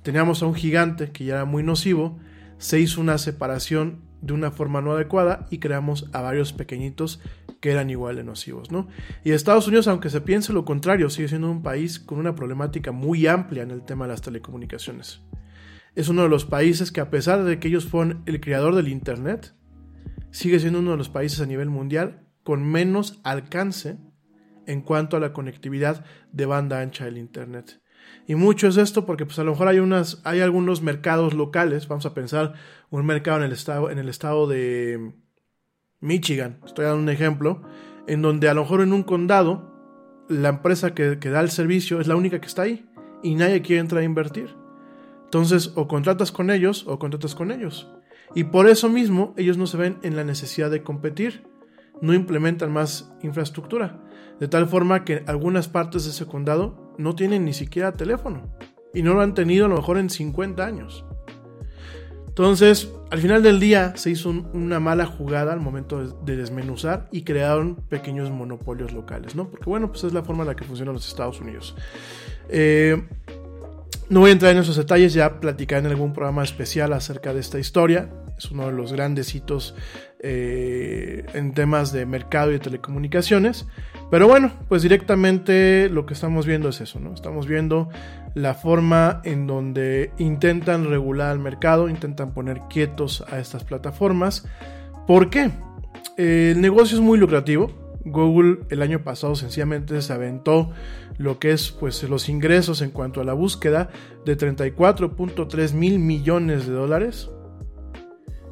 teníamos 0.02 0.42
a 0.42 0.46
un 0.46 0.54
gigante 0.54 1.10
que 1.10 1.24
ya 1.24 1.34
era 1.34 1.44
muy 1.44 1.62
nocivo, 1.62 2.18
se 2.58 2.80
hizo 2.80 3.00
una 3.00 3.18
separación 3.18 4.02
de 4.20 4.32
una 4.32 4.50
forma 4.50 4.80
no 4.80 4.92
adecuada 4.92 5.46
y 5.50 5.58
creamos 5.58 6.08
a 6.12 6.20
varios 6.20 6.52
pequeñitos 6.52 7.20
que 7.60 7.70
eran 7.70 7.90
igual 7.90 8.16
de 8.16 8.24
nocivos, 8.24 8.70
¿no? 8.70 8.88
Y 9.24 9.32
Estados 9.32 9.66
Unidos, 9.68 9.88
aunque 9.88 10.10
se 10.10 10.20
piense 10.20 10.52
lo 10.52 10.64
contrario, 10.64 11.10
sigue 11.10 11.28
siendo 11.28 11.50
un 11.50 11.62
país 11.62 11.98
con 11.98 12.18
una 12.18 12.34
problemática 12.34 12.92
muy 12.92 13.26
amplia 13.26 13.62
en 13.62 13.70
el 13.70 13.82
tema 13.82 14.06
de 14.06 14.12
las 14.12 14.22
telecomunicaciones. 14.22 15.22
Es 15.94 16.08
uno 16.08 16.22
de 16.22 16.28
los 16.28 16.44
países 16.44 16.92
que 16.92 17.00
a 17.00 17.10
pesar 17.10 17.44
de 17.44 17.58
que 17.58 17.68
ellos 17.68 17.86
fueron 17.86 18.22
el 18.26 18.40
creador 18.40 18.74
del 18.74 18.88
Internet, 18.88 19.54
sigue 20.30 20.60
siendo 20.60 20.78
uno 20.78 20.92
de 20.92 20.98
los 20.98 21.08
países 21.08 21.40
a 21.40 21.46
nivel 21.46 21.70
mundial 21.70 22.27
con 22.48 22.64
menos 22.64 23.20
alcance 23.24 23.98
en 24.66 24.80
cuanto 24.80 25.18
a 25.18 25.20
la 25.20 25.34
conectividad 25.34 26.06
de 26.32 26.46
banda 26.46 26.80
ancha 26.80 27.04
del 27.04 27.18
Internet. 27.18 27.82
Y 28.26 28.36
mucho 28.36 28.68
es 28.68 28.78
esto 28.78 29.04
porque 29.04 29.26
pues 29.26 29.38
a 29.38 29.44
lo 29.44 29.50
mejor 29.50 29.68
hay, 29.68 29.80
unas, 29.80 30.22
hay 30.24 30.40
algunos 30.40 30.80
mercados 30.80 31.34
locales, 31.34 31.88
vamos 31.88 32.06
a 32.06 32.14
pensar 32.14 32.54
un 32.88 33.04
mercado 33.04 33.36
en 33.36 33.44
el 33.44 33.52
estado, 33.52 33.90
en 33.90 33.98
el 33.98 34.08
estado 34.08 34.46
de 34.46 35.12
Michigan, 36.00 36.58
estoy 36.64 36.86
dando 36.86 37.02
un 37.02 37.10
ejemplo, 37.10 37.60
en 38.06 38.22
donde 38.22 38.48
a 38.48 38.54
lo 38.54 38.62
mejor 38.62 38.80
en 38.80 38.94
un 38.94 39.02
condado 39.02 40.24
la 40.30 40.48
empresa 40.48 40.94
que, 40.94 41.16
da 41.16 41.40
el 41.40 41.50
servicio 41.50 42.00
es 42.00 42.06
la 42.06 42.16
única 42.16 42.40
que 42.40 42.46
está 42.46 42.62
ahí 42.62 42.88
y 43.22 43.34
nadie 43.34 43.60
quiere 43.60 43.80
entrar 43.80 44.00
a 44.00 44.06
invertir. 44.06 44.56
Entonces 45.24 45.72
o 45.74 45.86
contratas 45.86 46.32
con 46.32 46.50
ellos 46.50 46.86
o 46.88 46.98
contratas 46.98 47.34
con 47.34 47.50
ellos. 47.50 47.92
Y 48.34 48.44
por 48.44 48.70
eso 48.70 48.88
mismo 48.88 49.34
ellos 49.36 49.58
no 49.58 49.66
se 49.66 49.76
ven 49.76 49.98
en 50.00 50.16
la 50.16 50.24
necesidad 50.24 50.70
de 50.70 50.82
competir, 50.82 51.46
no 52.00 52.14
implementan 52.14 52.72
más 52.72 53.12
infraestructura, 53.22 54.00
de 54.40 54.48
tal 54.48 54.66
forma 54.66 55.04
que 55.04 55.24
algunas 55.26 55.68
partes 55.68 56.04
de 56.04 56.10
ese 56.10 56.26
condado 56.26 56.94
no 56.98 57.14
tienen 57.14 57.44
ni 57.44 57.52
siquiera 57.52 57.92
teléfono 57.92 58.54
y 58.94 59.02
no 59.02 59.14
lo 59.14 59.20
han 59.20 59.34
tenido 59.34 59.66
a 59.66 59.68
lo 59.68 59.76
mejor 59.76 59.98
en 59.98 60.10
50 60.10 60.64
años. 60.64 61.04
Entonces, 62.38 62.88
al 63.10 63.18
final 63.18 63.42
del 63.42 63.58
día 63.58 63.96
se 63.96 64.10
hizo 64.10 64.30
una 64.30 64.78
mala 64.78 65.06
jugada 65.06 65.52
al 65.52 65.58
momento 65.58 66.22
de, 66.24 66.36
desmenuzar 66.36 67.08
y 67.10 67.22
crearon 67.22 67.74
pequeños 67.88 68.30
monopolios 68.30 68.92
locales, 68.92 69.34
¿no? 69.34 69.50
Porque 69.50 69.68
bueno, 69.68 69.90
pues 69.90 70.04
es 70.04 70.12
la 70.12 70.22
forma 70.22 70.44
en 70.44 70.48
la 70.48 70.54
que 70.54 70.62
funcionan 70.62 70.94
los 70.94 71.08
Estados 71.08 71.40
Unidos. 71.40 71.74
Eh, 72.48 73.02
no 74.08 74.20
voy 74.20 74.30
a 74.30 74.32
entrar 74.34 74.52
en 74.52 74.58
esos 74.58 74.76
detalles, 74.76 75.14
ya 75.14 75.40
platicaré 75.40 75.80
en 75.80 75.86
algún 75.86 76.12
programa 76.12 76.44
especial 76.44 76.92
acerca 76.92 77.34
de 77.34 77.40
esta 77.40 77.58
historia. 77.58 78.08
Es 78.38 78.50
uno 78.52 78.66
de 78.66 78.72
los 78.72 78.92
grandes 78.92 79.34
hitos 79.34 79.74
eh, 80.20 81.26
en 81.34 81.52
temas 81.52 81.92
de 81.92 82.06
mercado 82.06 82.50
y 82.50 82.54
de 82.54 82.60
telecomunicaciones. 82.60 83.66
Pero 84.10 84.26
bueno, 84.26 84.52
pues 84.68 84.82
directamente 84.82 85.90
lo 85.90 86.06
que 86.06 86.14
estamos 86.14 86.46
viendo 86.46 86.68
es 86.68 86.80
eso, 86.80 86.98
¿no? 87.00 87.12
Estamos 87.12 87.46
viendo 87.46 87.88
la 88.34 88.54
forma 88.54 89.20
en 89.24 89.46
donde 89.46 90.12
intentan 90.18 90.88
regular 90.88 91.32
el 91.32 91.40
mercado, 91.40 91.88
intentan 91.88 92.32
poner 92.32 92.62
quietos 92.70 93.24
a 93.28 93.38
estas 93.38 93.64
plataformas. 93.64 94.46
¿Por 95.06 95.28
qué? 95.30 95.50
El 96.16 96.60
negocio 96.60 96.96
es 96.96 97.02
muy 97.02 97.18
lucrativo. 97.18 97.70
Google 98.04 98.60
el 98.70 98.80
año 98.82 99.02
pasado 99.02 99.34
sencillamente 99.34 100.00
se 100.00 100.12
aventó 100.12 100.70
lo 101.18 101.38
que 101.38 101.50
es 101.50 101.72
pues 101.72 102.02
los 102.04 102.28
ingresos 102.28 102.80
en 102.80 102.90
cuanto 102.90 103.20
a 103.20 103.24
la 103.24 103.34
búsqueda 103.34 103.90
de 104.24 104.38
34.3 104.38 105.74
mil 105.74 105.98
millones 105.98 106.66
de 106.66 106.72
dólares 106.72 107.28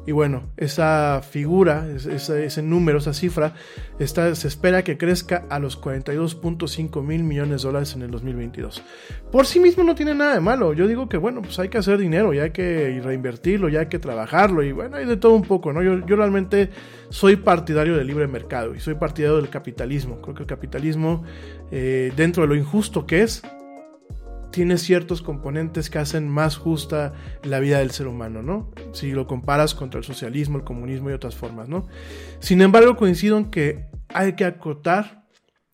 y 0.07 0.13
bueno, 0.13 0.43
esa 0.55 1.21
figura, 1.21 1.85
ese, 1.93 2.61
número, 2.61 2.99
esa 2.99 3.13
cifra, 3.13 3.55
está, 3.99 4.33
se 4.35 4.47
espera 4.47 4.81
que 4.81 4.97
crezca 4.97 5.43
a 5.49 5.59
los 5.59 5.81
42.5 5.81 7.03
mil 7.03 7.25
millones 7.25 7.61
de 7.61 7.67
dólares 7.67 7.93
en 7.93 8.03
el 8.03 8.11
2022. 8.11 8.81
Por 9.33 9.45
sí 9.45 9.59
mismo 9.59 9.83
no 9.83 9.95
tiene 9.95 10.15
nada 10.15 10.35
de 10.35 10.39
malo. 10.39 10.71
Yo 10.71 10.87
digo 10.87 11.09
que 11.09 11.17
bueno, 11.17 11.41
pues 11.41 11.59
hay 11.59 11.67
que 11.67 11.77
hacer 11.77 11.97
dinero 11.97 12.33
y 12.33 12.39
hay 12.39 12.51
que 12.51 13.01
reinvertirlo, 13.03 13.67
ya 13.67 13.81
hay 13.81 13.87
que 13.87 13.99
trabajarlo 13.99 14.63
y 14.63 14.71
bueno, 14.71 14.95
hay 14.95 15.05
de 15.05 15.17
todo 15.17 15.33
un 15.33 15.43
poco, 15.43 15.73
¿no? 15.73 15.83
Yo, 15.83 16.05
yo 16.05 16.15
realmente 16.15 16.69
soy 17.09 17.35
partidario 17.35 17.97
del 17.97 18.07
libre 18.07 18.27
mercado 18.27 18.75
y 18.75 18.79
soy 18.79 18.95
partidario 18.95 19.35
del 19.35 19.49
capitalismo. 19.49 20.21
Creo 20.21 20.35
que 20.35 20.43
el 20.43 20.47
capitalismo, 20.47 21.25
eh, 21.69 22.13
dentro 22.15 22.43
de 22.43 22.47
lo 22.47 22.55
injusto 22.55 23.05
que 23.05 23.23
es, 23.23 23.43
tiene 24.51 24.77
ciertos 24.77 25.21
componentes 25.21 25.89
que 25.89 25.99
hacen 25.99 26.29
más 26.29 26.57
justa 26.57 27.13
la 27.43 27.59
vida 27.59 27.79
del 27.79 27.91
ser 27.91 28.07
humano, 28.07 28.41
¿no? 28.41 28.71
Si 28.93 29.11
lo 29.11 29.27
comparas 29.27 29.73
contra 29.73 29.99
el 29.99 30.05
socialismo, 30.05 30.57
el 30.57 30.63
comunismo 30.63 31.09
y 31.09 31.13
otras 31.13 31.35
formas, 31.35 31.69
¿no? 31.69 31.87
Sin 32.39 32.61
embargo, 32.61 32.95
coincido 32.95 33.37
en 33.37 33.51
que 33.51 33.87
hay 34.09 34.33
que 34.33 34.45
acotar 34.45 35.25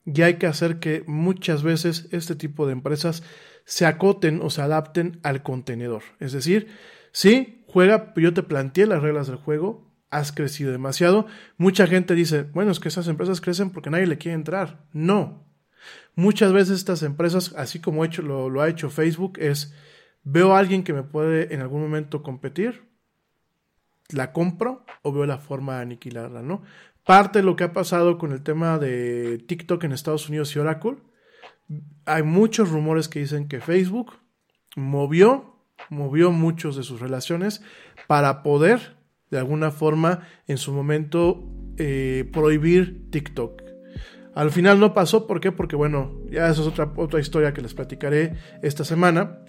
y 0.06 0.22
hay 0.22 0.36
que 0.36 0.48
hacer 0.48 0.80
que 0.80 1.04
muchas 1.08 1.64
veces 1.64 2.08
este 2.12 2.36
tipo 2.36 2.66
de 2.66 2.74
empresas 2.74 3.24
se 3.66 3.86
acoten 3.86 4.42
o 4.42 4.50
se 4.50 4.62
adapten 4.62 5.20
al 5.24 5.44
contenedor. 5.44 6.04
Es 6.20 6.34
decir, 6.34 6.68
sí, 7.12 7.64
juega, 7.68 8.14
yo 8.16 8.34
te 8.34 8.44
planteé 8.44 8.86
las 8.86 9.02
reglas 9.02 9.28
del 9.28 9.38
juego, 9.38 9.94
has 10.10 10.32
crecido 10.32 10.72
demasiado. 10.72 11.26
Mucha 11.58 11.88
gente 11.88 12.16
dice, 12.16 12.44
bueno, 12.44 12.72
es 12.72 12.80
que 12.80 12.90
esas 12.90 13.08
empresas 13.08 13.42
crecen 13.42 13.72
porque 13.72 13.90
nadie 13.90 14.08
le 14.08 14.18
quiere 14.18 14.36
entrar. 14.36 14.86
No, 14.92 15.48
Muchas 16.16 16.54
veces 16.54 16.78
estas 16.78 17.04
empresas, 17.04 17.54
así 17.58 17.80
como 17.80 18.06
hecho, 18.06 18.22
lo, 18.22 18.62
ha 18.62 18.70
hecho 18.70 18.90
Facebook, 18.90 19.40
es 19.40 19.74
veo 20.24 20.54
a 20.54 20.60
alguien 20.60 20.84
que 20.84 20.94
me 20.94 21.04
puede 21.04 21.54
en 21.54 21.62
algún 21.62 21.82
momento 21.82 22.24
competir, 22.24 22.84
la 24.10 24.32
compro 24.32 24.86
o 25.02 25.12
veo 25.12 25.26
la 25.26 25.40
forma 25.40 25.78
de 25.78 25.82
aniquilarla, 25.82 26.42
¿no? 26.42 26.62
Parte 27.04 27.40
de 27.40 27.46
lo 27.46 27.56
que 27.56 27.66
ha 27.66 27.74
pasado 27.74 28.18
con 28.18 28.32
el 28.32 28.44
tema 28.44 28.78
de 28.78 29.44
TikTok 29.48 29.84
en 29.84 29.92
Estados 29.92 30.30
Unidos 30.30 30.56
y 30.56 30.60
Oracle, 30.60 30.98
hay 32.06 32.24
muchos 32.24 32.70
rumores 32.70 33.10
que 33.10 33.20
dicen 33.20 33.48
que 33.48 33.60
Facebook 33.60 34.14
movió, 34.76 35.56
movió 35.90 36.32
muchos 36.32 36.76
de 36.76 36.84
sus 36.84 37.00
relaciones 37.00 37.64
para 38.08 38.44
poder, 38.44 38.98
de 39.32 39.40
alguna 39.40 39.72
forma, 39.72 40.28
en 40.48 40.58
su 40.58 40.74
momento 40.74 41.44
eh, 41.78 42.30
prohibir 42.32 43.10
TikTok. 43.10 43.63
Al 44.36 44.52
final 44.52 44.80
no 44.80 44.94
pasó, 44.94 45.28
¿por 45.28 45.40
qué? 45.40 45.52
Porque 45.52 45.76
bueno, 45.76 46.20
ya 46.30 46.50
esa 46.50 46.62
es 46.62 46.68
otra, 46.68 46.92
otra 46.96 47.20
historia 47.20 47.54
que 47.54 47.62
les 47.62 47.74
platicaré 47.74 48.34
esta 48.62 48.84
semana. 48.84 49.40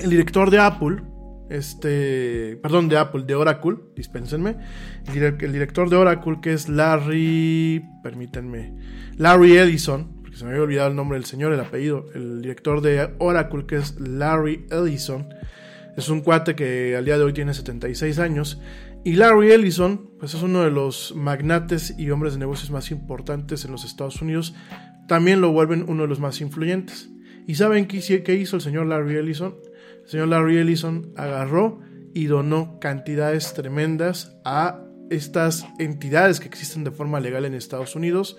El 0.00 0.10
director 0.10 0.50
de 0.50 0.58
Apple, 0.58 1.02
este, 1.50 2.58
perdón, 2.62 2.88
de 2.88 2.98
Apple, 2.98 3.24
de 3.26 3.34
Oracle, 3.34 3.76
dispénsenme, 3.96 4.56
el, 5.06 5.52
director 5.52 5.88
de 5.88 5.96
Oracle 5.96 6.38
que 6.40 6.52
es 6.52 6.68
Larry, 6.68 7.84
permítanme, 8.02 8.74
Larry 9.16 9.56
Ellison, 9.56 10.22
porque 10.22 10.36
se 10.36 10.44
me 10.44 10.50
había 10.50 10.62
olvidado 10.62 10.90
el 10.90 10.96
nombre 10.96 11.16
del 11.18 11.24
señor, 11.24 11.52
el 11.52 11.60
apellido, 11.60 12.06
el 12.14 12.42
director 12.42 12.80
de 12.80 13.14
Oracle 13.18 13.66
que 13.66 13.76
es 13.76 13.98
Larry 13.98 14.66
Ellison, 14.70 15.28
es 15.96 16.08
un 16.08 16.20
cuate 16.20 16.54
que 16.54 16.96
al 16.96 17.04
día 17.04 17.18
de 17.18 17.24
hoy 17.24 17.32
tiene 17.32 17.54
76 17.54 18.20
años, 18.20 18.60
y 19.08 19.14
Larry 19.14 19.52
Ellison, 19.52 20.10
pues 20.18 20.34
es 20.34 20.42
uno 20.42 20.62
de 20.62 20.70
los 20.70 21.14
magnates 21.16 21.94
y 21.96 22.10
hombres 22.10 22.34
de 22.34 22.40
negocios 22.40 22.70
más 22.70 22.90
importantes 22.90 23.64
en 23.64 23.72
los 23.72 23.86
Estados 23.86 24.20
Unidos, 24.20 24.54
también 25.06 25.40
lo 25.40 25.50
vuelven 25.50 25.86
uno 25.88 26.02
de 26.02 26.08
los 26.10 26.20
más 26.20 26.42
influyentes. 26.42 27.08
¿Y 27.46 27.54
saben 27.54 27.86
qué, 27.86 28.34
hizo 28.34 28.56
el 28.56 28.60
señor 28.60 28.84
Larry 28.84 29.16
Ellison? 29.16 29.54
El 30.02 30.10
señor 30.10 30.28
Larry 30.28 30.58
Ellison 30.58 31.14
agarró 31.16 31.80
y 32.12 32.26
donó 32.26 32.78
cantidades 32.80 33.54
tremendas 33.54 34.36
a 34.44 34.84
estas 35.08 35.66
entidades 35.78 36.38
que 36.38 36.48
existen 36.48 36.84
de 36.84 36.90
forma 36.90 37.18
legal 37.18 37.46
en 37.46 37.54
Estados 37.54 37.96
Unidos 37.96 38.36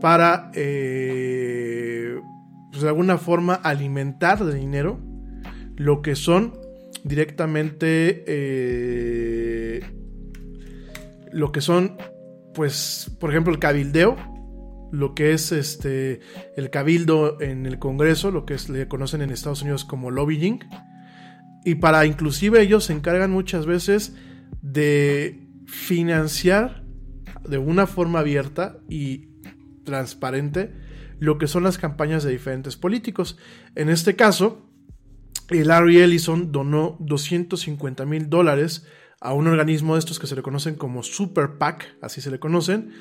para, 0.00 0.50
eh, 0.52 2.18
pues 2.72 2.82
de 2.82 2.88
alguna 2.88 3.18
forma, 3.18 3.54
alimentar 3.54 4.44
de 4.44 4.54
dinero 4.54 4.98
lo 5.76 6.02
que 6.02 6.16
son 6.16 6.58
directamente 7.04 8.24
eh, 8.26 9.37
lo 11.32 11.52
que 11.52 11.60
son, 11.60 11.96
pues, 12.54 13.14
por 13.20 13.30
ejemplo, 13.30 13.52
el 13.52 13.58
cabildeo, 13.58 14.16
lo 14.90 15.14
que 15.14 15.32
es 15.32 15.52
este 15.52 16.20
el 16.56 16.70
cabildo 16.70 17.40
en 17.40 17.66
el 17.66 17.78
Congreso, 17.78 18.30
lo 18.30 18.46
que 18.46 18.54
es, 18.54 18.68
le 18.68 18.88
conocen 18.88 19.22
en 19.22 19.30
Estados 19.30 19.62
Unidos 19.62 19.84
como 19.84 20.10
lobbying, 20.10 20.60
y 21.64 21.76
para 21.76 22.06
inclusive 22.06 22.60
ellos 22.60 22.84
se 22.84 22.92
encargan 22.92 23.30
muchas 23.30 23.66
veces 23.66 24.16
de 24.62 25.46
financiar 25.66 26.84
de 27.46 27.58
una 27.58 27.86
forma 27.86 28.20
abierta 28.20 28.78
y 28.88 29.28
transparente 29.84 30.72
lo 31.18 31.38
que 31.38 31.46
son 31.46 31.64
las 31.64 31.78
campañas 31.78 32.22
de 32.22 32.30
diferentes 32.30 32.76
políticos. 32.76 33.36
En 33.74 33.88
este 33.88 34.16
caso, 34.16 34.70
Larry 35.50 35.98
Ellison 35.98 36.52
donó 36.52 36.96
250 37.00 38.04
mil 38.06 38.28
dólares 38.28 38.86
a 39.20 39.32
un 39.32 39.48
organismo 39.48 39.94
de 39.94 39.98
estos 39.98 40.18
que 40.18 40.26
se 40.26 40.36
le 40.36 40.42
conocen 40.42 40.76
como 40.76 41.02
Super 41.02 41.58
PAC, 41.58 41.96
así 42.00 42.20
se 42.20 42.30
le 42.30 42.38
conocen, 42.38 42.92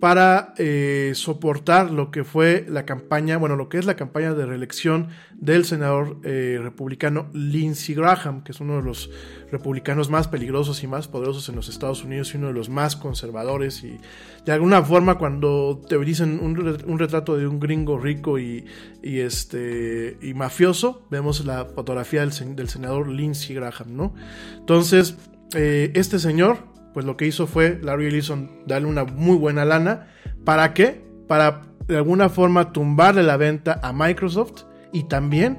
para 0.00 0.52
eh, 0.58 1.12
soportar 1.14 1.90
lo 1.90 2.10
que 2.10 2.24
fue 2.24 2.66
la 2.68 2.84
campaña, 2.84 3.38
bueno, 3.38 3.56
lo 3.56 3.68
que 3.68 3.78
es 3.78 3.86
la 3.86 3.96
campaña 3.96 4.34
de 4.34 4.44
reelección 4.44 5.08
del 5.34 5.64
senador 5.64 6.18
eh, 6.22 6.58
republicano 6.62 7.30
Lindsey 7.32 7.94
Graham, 7.94 8.42
que 8.42 8.52
es 8.52 8.60
uno 8.60 8.76
de 8.76 8.82
los 8.82 9.10
republicanos 9.50 10.10
más 10.10 10.28
peligrosos 10.28 10.82
y 10.82 10.86
más 10.86 11.08
poderosos 11.08 11.48
en 11.48 11.56
los 11.56 11.68
Estados 11.68 12.04
Unidos 12.04 12.34
y 12.34 12.36
uno 12.36 12.48
de 12.48 12.52
los 12.52 12.68
más 12.68 12.94
conservadores. 12.96 13.84
Y 13.84 13.98
de 14.44 14.52
alguna 14.52 14.82
forma, 14.82 15.16
cuando 15.16 15.82
te 15.88 15.98
dicen 15.98 16.40
un, 16.42 16.98
retrato 16.98 17.36
de 17.36 17.46
un 17.46 17.58
gringo 17.58 17.98
rico 17.98 18.38
y, 18.38 18.66
este, 19.02 20.18
y 20.20 20.34
mafioso, 20.34 21.06
vemos 21.10 21.44
la 21.44 21.64
fotografía 21.64 22.20
del, 22.20 22.56
del 22.56 22.68
senador 22.68 23.08
Lindsey 23.08 23.54
Graham, 23.54 23.96
¿no? 23.96 24.14
Entonces, 24.58 25.16
eh, 25.54 25.92
este 25.94 26.18
señor, 26.18 26.58
pues 26.92 27.06
lo 27.06 27.16
que 27.16 27.26
hizo 27.26 27.46
fue 27.46 27.78
Larry 27.82 28.06
Ellison 28.06 28.50
darle 28.66 28.88
una 28.88 29.04
muy 29.04 29.36
buena 29.36 29.64
lana. 29.64 30.08
¿Para 30.44 30.74
qué? 30.74 31.04
Para 31.28 31.62
de 31.86 31.96
alguna 31.96 32.28
forma 32.28 32.72
tumbarle 32.72 33.22
la 33.22 33.36
venta 33.36 33.80
a 33.82 33.92
Microsoft 33.92 34.64
y 34.92 35.04
también 35.04 35.58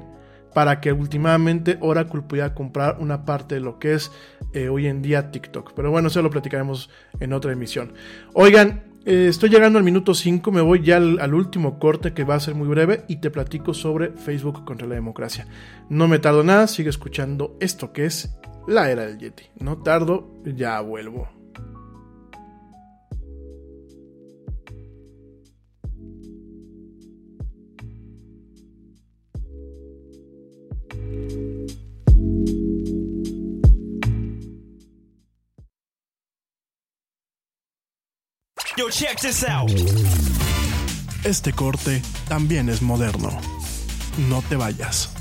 para 0.54 0.80
que 0.80 0.92
últimamente 0.92 1.78
Oracle 1.80 2.22
pudiera 2.22 2.54
comprar 2.54 2.96
una 2.98 3.24
parte 3.24 3.54
de 3.56 3.60
lo 3.60 3.78
que 3.78 3.94
es 3.94 4.10
eh, 4.52 4.68
hoy 4.68 4.86
en 4.86 5.02
día 5.02 5.30
TikTok. 5.30 5.72
Pero 5.74 5.90
bueno, 5.90 6.08
eso 6.08 6.20
lo 6.22 6.30
platicaremos 6.30 6.90
en 7.20 7.32
otra 7.32 7.52
emisión. 7.52 7.92
Oigan, 8.32 8.82
eh, 9.04 9.28
estoy 9.28 9.50
llegando 9.50 9.78
al 9.78 9.84
minuto 9.84 10.14
5, 10.14 10.50
me 10.50 10.60
voy 10.60 10.82
ya 10.82 10.96
al, 10.96 11.32
último 11.32 11.78
corte 11.78 12.12
que 12.12 12.24
va 12.24 12.34
a 12.34 12.40
ser 12.40 12.54
muy 12.54 12.68
breve 12.68 13.04
y 13.08 13.16
te 13.16 13.30
platico 13.30 13.72
sobre 13.72 14.10
Facebook 14.10 14.64
contra 14.64 14.88
la 14.88 14.96
democracia. 14.96 15.46
No 15.88 16.08
me 16.08 16.18
tardo 16.18 16.42
nada, 16.42 16.66
sigue 16.66 16.90
escuchando 16.90 17.56
esto 17.60 17.92
que 17.92 18.06
es 18.06 18.34
la 18.68 18.90
era 18.90 19.06
del 19.06 19.18
Yeti. 19.18 19.44
No 19.60 19.78
tardo, 19.78 20.42
ya 20.44 20.80
vuelvo. 20.80 21.28
Yo, 38.76 38.88
check 38.90 39.18
this 39.20 39.44
out. 39.48 39.70
Este 41.24 41.52
corte 41.52 42.00
también 42.28 42.68
es 42.68 42.80
moderno. 42.80 43.30
No 44.28 44.40
te 44.42 44.54
vayas. 44.54 45.17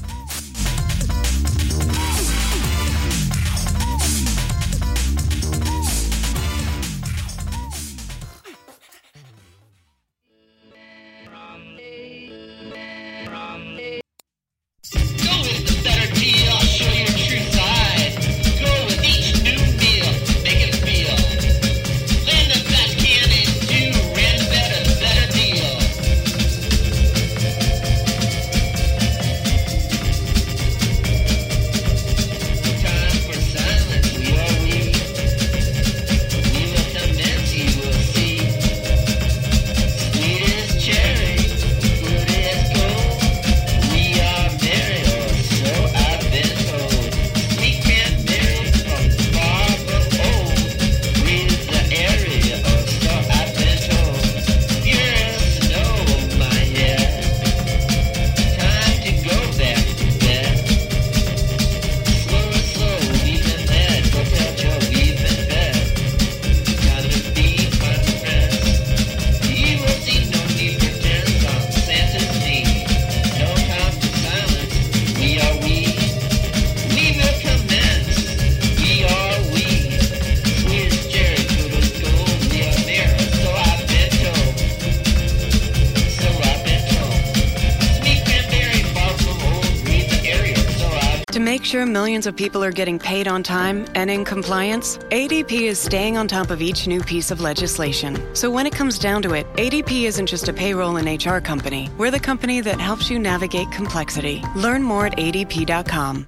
Millions 92.17 92.25
of 92.25 92.35
people 92.35 92.63
are 92.63 92.71
getting 92.71 92.97
paid 92.97 93.27
on 93.27 93.43
time 93.43 93.85
and 93.93 94.09
in 94.09 94.25
compliance, 94.25 94.97
ADP 95.11 95.51
is 95.51 95.77
staying 95.77 96.17
on 96.17 96.27
top 96.27 96.49
of 96.49 96.63
each 96.63 96.87
new 96.87 96.99
piece 97.03 97.29
of 97.29 97.41
legislation. 97.41 98.17
So 98.33 98.49
when 98.49 98.65
it 98.65 98.73
comes 98.73 98.97
down 98.97 99.21
to 99.21 99.35
it, 99.35 99.45
ADP 99.53 100.05
isn't 100.05 100.25
just 100.25 100.47
a 100.47 100.53
payroll 100.53 100.97
and 100.97 101.07
HR 101.07 101.37
company. 101.37 101.91
We're 101.95 102.09
the 102.09 102.19
company 102.19 102.59
that 102.61 102.79
helps 102.79 103.11
you 103.11 103.19
navigate 103.19 103.71
complexity. 103.71 104.43
Learn 104.55 104.81
more 104.81 105.05
at 105.05 105.17
adp.com. 105.17 106.27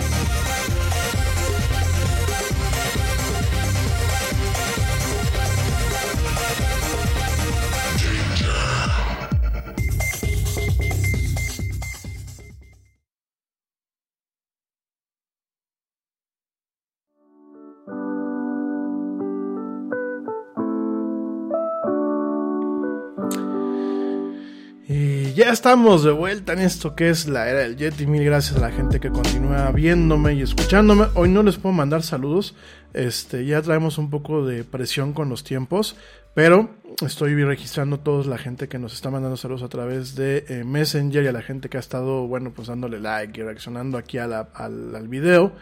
Estamos 25.61 26.03
de 26.03 26.09
vuelta 26.09 26.53
en 26.53 26.59
esto 26.59 26.95
que 26.95 27.11
es 27.11 27.27
la 27.27 27.47
era 27.47 27.59
del 27.59 27.77
Yeti. 27.77 28.07
Mil 28.07 28.25
gracias 28.25 28.57
a 28.57 28.61
la 28.61 28.71
gente 28.71 28.99
que 28.99 29.11
continúa 29.11 29.71
viéndome 29.71 30.33
y 30.33 30.41
escuchándome. 30.41 31.05
Hoy 31.13 31.29
no 31.29 31.43
les 31.43 31.57
puedo 31.57 31.71
mandar 31.71 32.01
saludos. 32.01 32.55
Este, 32.93 33.45
ya 33.45 33.61
traemos 33.61 33.99
un 33.99 34.09
poco 34.09 34.43
de 34.43 34.63
presión 34.63 35.13
con 35.13 35.29
los 35.29 35.43
tiempos. 35.43 35.95
Pero 36.33 36.71
estoy 37.05 37.35
registrando 37.43 37.99
toda 37.99 38.25
la 38.25 38.39
gente 38.39 38.67
que 38.67 38.79
nos 38.79 38.95
está 38.95 39.11
mandando 39.11 39.37
saludos 39.37 39.61
a 39.61 39.69
través 39.69 40.15
de 40.15 40.45
eh, 40.47 40.63
Messenger 40.63 41.25
y 41.25 41.27
a 41.27 41.31
la 41.31 41.43
gente 41.43 41.69
que 41.69 41.77
ha 41.77 41.79
estado, 41.79 42.25
bueno, 42.25 42.51
pues 42.55 42.67
dándole 42.67 42.99
like 42.99 43.39
y 43.39 43.43
reaccionando 43.43 43.99
aquí 43.99 44.17
al, 44.17 44.33
al 44.33 45.07
video 45.09 45.53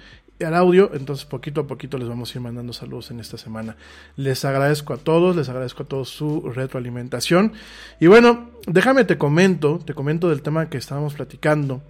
al 0.44 0.56
audio, 0.56 0.92
entonces 0.94 1.26
poquito 1.26 1.62
a 1.62 1.68
poquito 1.68 1.98
les 1.98 2.08
vamos 2.08 2.34
a 2.34 2.38
ir 2.38 2.42
mandando 2.42 2.74
saludos 2.74 3.12
en 3.12 3.20
esta 3.20 3.38
semana. 3.38 3.76
Les 4.16 4.46
agradezco 4.46 4.94
a 4.94 4.98
todos, 4.98 5.36
les 5.36 5.50
agradezco 5.50 5.84
a 5.84 5.86
todos 5.88 6.10
su 6.10 6.50
retroalimentación. 6.50 7.54
Y 8.00 8.08
bueno, 8.08 8.52
déjame 8.68 9.04
te 9.04 9.18
comento, 9.18 9.80
te 9.80 9.94
comento 9.94 10.30
del 10.30 10.42
tema 10.42 10.70
que 10.70 10.78
estábamos 10.78 11.14
platicando, 11.14 11.82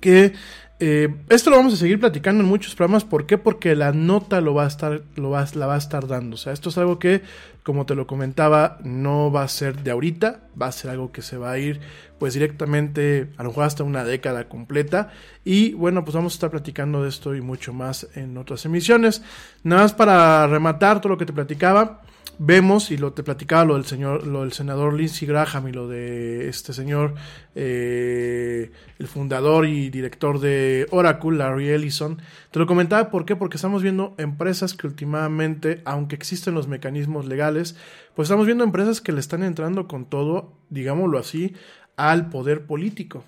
que 0.00 0.34
eh, 0.80 1.14
esto 1.28 1.50
lo 1.50 1.56
vamos 1.56 1.74
a 1.74 1.76
seguir 1.76 2.00
platicando 2.00 2.42
en 2.42 2.48
muchos 2.48 2.74
programas. 2.74 3.04
¿Por 3.04 3.26
qué? 3.26 3.38
Porque 3.38 3.76
la 3.76 3.92
nota 3.92 4.40
lo 4.40 4.54
va 4.54 4.64
a 4.64 4.68
estar, 4.68 5.02
lo 5.14 5.30
va, 5.30 5.46
la 5.54 5.66
va 5.66 5.76
a 5.76 5.78
estar 5.78 6.06
dando. 6.08 6.34
O 6.34 6.36
sea, 6.36 6.52
esto 6.52 6.68
es 6.68 6.78
algo 6.78 6.98
que, 6.98 7.22
como 7.62 7.86
te 7.86 7.94
lo 7.94 8.06
comentaba, 8.06 8.78
no 8.82 9.30
va 9.30 9.44
a 9.44 9.48
ser 9.48 9.82
de 9.82 9.92
ahorita. 9.92 10.48
Va 10.60 10.66
a 10.66 10.72
ser 10.72 10.90
algo 10.90 11.12
que 11.12 11.22
se 11.22 11.36
va 11.36 11.52
a 11.52 11.58
ir, 11.58 11.80
pues 12.18 12.34
directamente, 12.34 13.30
a 13.36 13.44
lo 13.44 13.50
mejor 13.50 13.64
hasta 13.64 13.84
una 13.84 14.04
década 14.04 14.48
completa. 14.48 15.12
Y 15.44 15.74
bueno, 15.74 16.04
pues 16.04 16.14
vamos 16.14 16.34
a 16.34 16.36
estar 16.36 16.50
platicando 16.50 17.02
de 17.02 17.08
esto 17.08 17.34
y 17.34 17.40
mucho 17.40 17.72
más 17.72 18.08
en 18.14 18.36
otras 18.36 18.64
emisiones. 18.64 19.22
Nada 19.62 19.82
más 19.82 19.92
para 19.92 20.46
rematar 20.48 21.00
todo 21.00 21.10
lo 21.10 21.18
que 21.18 21.26
te 21.26 21.32
platicaba 21.32 22.02
vemos, 22.38 22.90
y 22.90 22.96
lo 22.96 23.12
te 23.12 23.22
platicaba 23.22 23.64
lo 23.64 23.74
del 23.74 23.84
señor, 23.84 24.26
lo 24.26 24.42
del 24.42 24.52
senador 24.52 24.94
Lindsey 24.94 25.26
Graham 25.26 25.68
y 25.68 25.72
lo 25.72 25.88
de 25.88 26.48
este 26.48 26.72
señor, 26.72 27.14
eh, 27.54 28.70
el 28.98 29.06
fundador 29.06 29.66
y 29.66 29.90
director 29.90 30.40
de 30.40 30.86
Oracle, 30.90 31.36
Larry 31.36 31.70
Ellison. 31.70 32.20
Te 32.50 32.58
lo 32.58 32.66
comentaba, 32.66 33.10
¿por 33.10 33.24
qué? 33.24 33.36
Porque 33.36 33.56
estamos 33.56 33.82
viendo 33.82 34.14
empresas 34.18 34.74
que 34.74 34.86
últimamente, 34.86 35.82
aunque 35.84 36.16
existen 36.16 36.54
los 36.54 36.68
mecanismos 36.68 37.26
legales, 37.26 37.76
pues 38.14 38.26
estamos 38.26 38.46
viendo 38.46 38.64
empresas 38.64 39.00
que 39.00 39.12
le 39.12 39.20
están 39.20 39.42
entrando 39.42 39.86
con 39.86 40.06
todo, 40.06 40.58
digámoslo 40.70 41.18
así, 41.18 41.54
al 41.96 42.30
poder 42.30 42.66
político. 42.66 43.24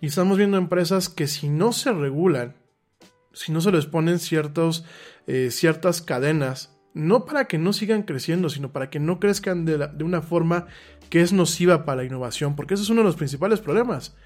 Y 0.00 0.06
estamos 0.06 0.38
viendo 0.38 0.56
empresas 0.56 1.08
que 1.08 1.26
si 1.26 1.48
no 1.48 1.72
se 1.72 1.92
regulan, 1.92 2.54
si 3.32 3.52
no 3.52 3.60
se 3.60 3.72
les 3.72 3.86
ponen 3.86 4.18
eh, 5.26 5.48
ciertas 5.50 6.02
cadenas 6.02 6.77
no 6.98 7.24
para 7.24 7.46
que 7.46 7.58
no 7.58 7.72
sigan 7.72 8.02
creciendo, 8.02 8.50
sino 8.50 8.72
para 8.72 8.90
que 8.90 8.98
no 8.98 9.20
crezcan 9.20 9.64
de, 9.64 9.88
una 10.02 10.20
forma 10.20 10.66
que 11.10 11.20
es 11.20 11.32
nociva 11.32 11.84
para 11.84 11.98
la 11.98 12.04
innovación, 12.04 12.56
porque 12.56 12.74
ese 12.74 12.82
es 12.82 12.90
uno 12.90 13.02
de 13.02 13.06
los 13.06 13.14
principales 13.14 13.60
problemas. 13.60 14.16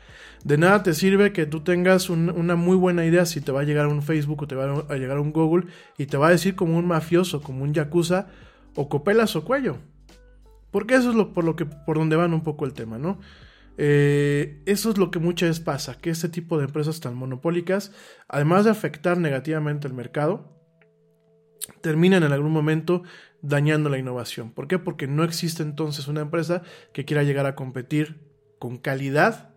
De 0.42 0.56
nada 0.56 0.82
te 0.82 0.94
sirve 0.94 1.32
que 1.32 1.44
tú 1.44 1.60
tengas 1.60 2.08
una 2.08 2.56
muy 2.56 2.76
buena 2.76 3.04
idea 3.04 3.26
si 3.26 3.42
te 3.42 3.52
va 3.52 3.60
a 3.60 3.64
llegar 3.64 3.86
un 3.88 4.02
Facebook 4.02 4.42
o 4.42 4.46
te 4.46 4.54
va 4.54 4.86
a 4.88 4.96
llegar 4.96 5.20
un 5.20 5.32
Google 5.32 5.66
y 5.98 6.06
te 6.06 6.16
va 6.16 6.28
a 6.28 6.30
decir 6.30 6.56
como 6.56 6.78
un 6.78 6.86
mafioso, 6.86 7.42
como 7.42 7.62
un 7.62 7.74
yakuza, 7.74 8.28
o 8.74 8.88
copelas 8.88 9.36
o 9.36 9.44
cuello. 9.44 9.76
Porque 10.70 10.94
eso 10.94 11.10
es 11.10 11.14
lo, 11.14 11.34
por 11.34 11.44
lo 11.44 11.54
que 11.54 11.66
por 11.66 11.98
donde 11.98 12.16
van 12.16 12.32
un 12.32 12.42
poco 12.42 12.64
el 12.64 12.72
tema, 12.72 12.96
¿no? 12.96 13.20
Eh, 13.76 14.62
eso 14.64 14.90
es 14.90 14.96
lo 14.96 15.10
que 15.10 15.18
muchas 15.18 15.50
veces 15.50 15.62
pasa, 15.62 15.98
que 15.98 16.08
este 16.08 16.30
tipo 16.30 16.56
de 16.56 16.64
empresas 16.64 17.00
tan 17.00 17.14
monopólicas, 17.14 17.92
además 18.28 18.64
de 18.64 18.70
afectar 18.70 19.18
negativamente 19.18 19.86
el 19.86 19.92
mercado, 19.92 20.61
terminan 21.80 22.22
en 22.22 22.32
algún 22.32 22.52
momento 22.52 23.02
dañando 23.40 23.90
la 23.90 23.98
innovación. 23.98 24.52
¿Por 24.52 24.68
qué? 24.68 24.78
Porque 24.78 25.06
no 25.06 25.24
existe 25.24 25.62
entonces 25.62 26.08
una 26.08 26.20
empresa 26.20 26.62
que 26.92 27.04
quiera 27.04 27.22
llegar 27.22 27.46
a 27.46 27.54
competir 27.54 28.20
con 28.58 28.78
calidad, 28.78 29.50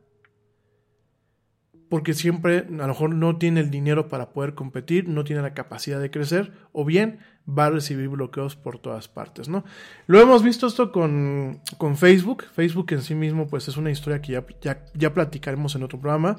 porque 1.90 2.14
siempre 2.14 2.60
a 2.68 2.72
lo 2.72 2.88
mejor 2.88 3.14
no 3.14 3.38
tiene 3.38 3.60
el 3.60 3.70
dinero 3.70 4.10
para 4.10 4.32
poder 4.32 4.56
competir, 4.56 5.08
no 5.08 5.24
tiene 5.24 5.44
la 5.44 5.54
capacidad 5.54 6.00
de 6.00 6.10
crecer, 6.10 6.52
o 6.72 6.84
bien 6.84 7.20
va 7.48 7.68
a 7.68 7.70
recibir 7.70 8.10
bloqueos 8.10 8.56
por 8.56 8.80
todas 8.80 9.08
partes, 9.08 9.50
¿no? 9.50 9.64
Lo 10.08 10.20
hemos 10.20 10.42
visto 10.42 10.66
esto 10.66 10.92
con, 10.92 11.62
con 11.78 11.96
Facebook. 11.96 12.46
Facebook 12.54 12.88
en 12.94 13.04
sí 13.04 13.14
mismo, 13.14 13.48
pues 13.48 13.68
es 13.68 13.78
una 13.78 13.92
historia 13.92 14.20
que 14.20 14.34
ya, 14.34 14.46
ya, 14.62 14.84
ya 14.96 15.14
platicaremos 15.14 15.76
en 15.76 15.84
otro 15.84 16.00
programa. 16.00 16.38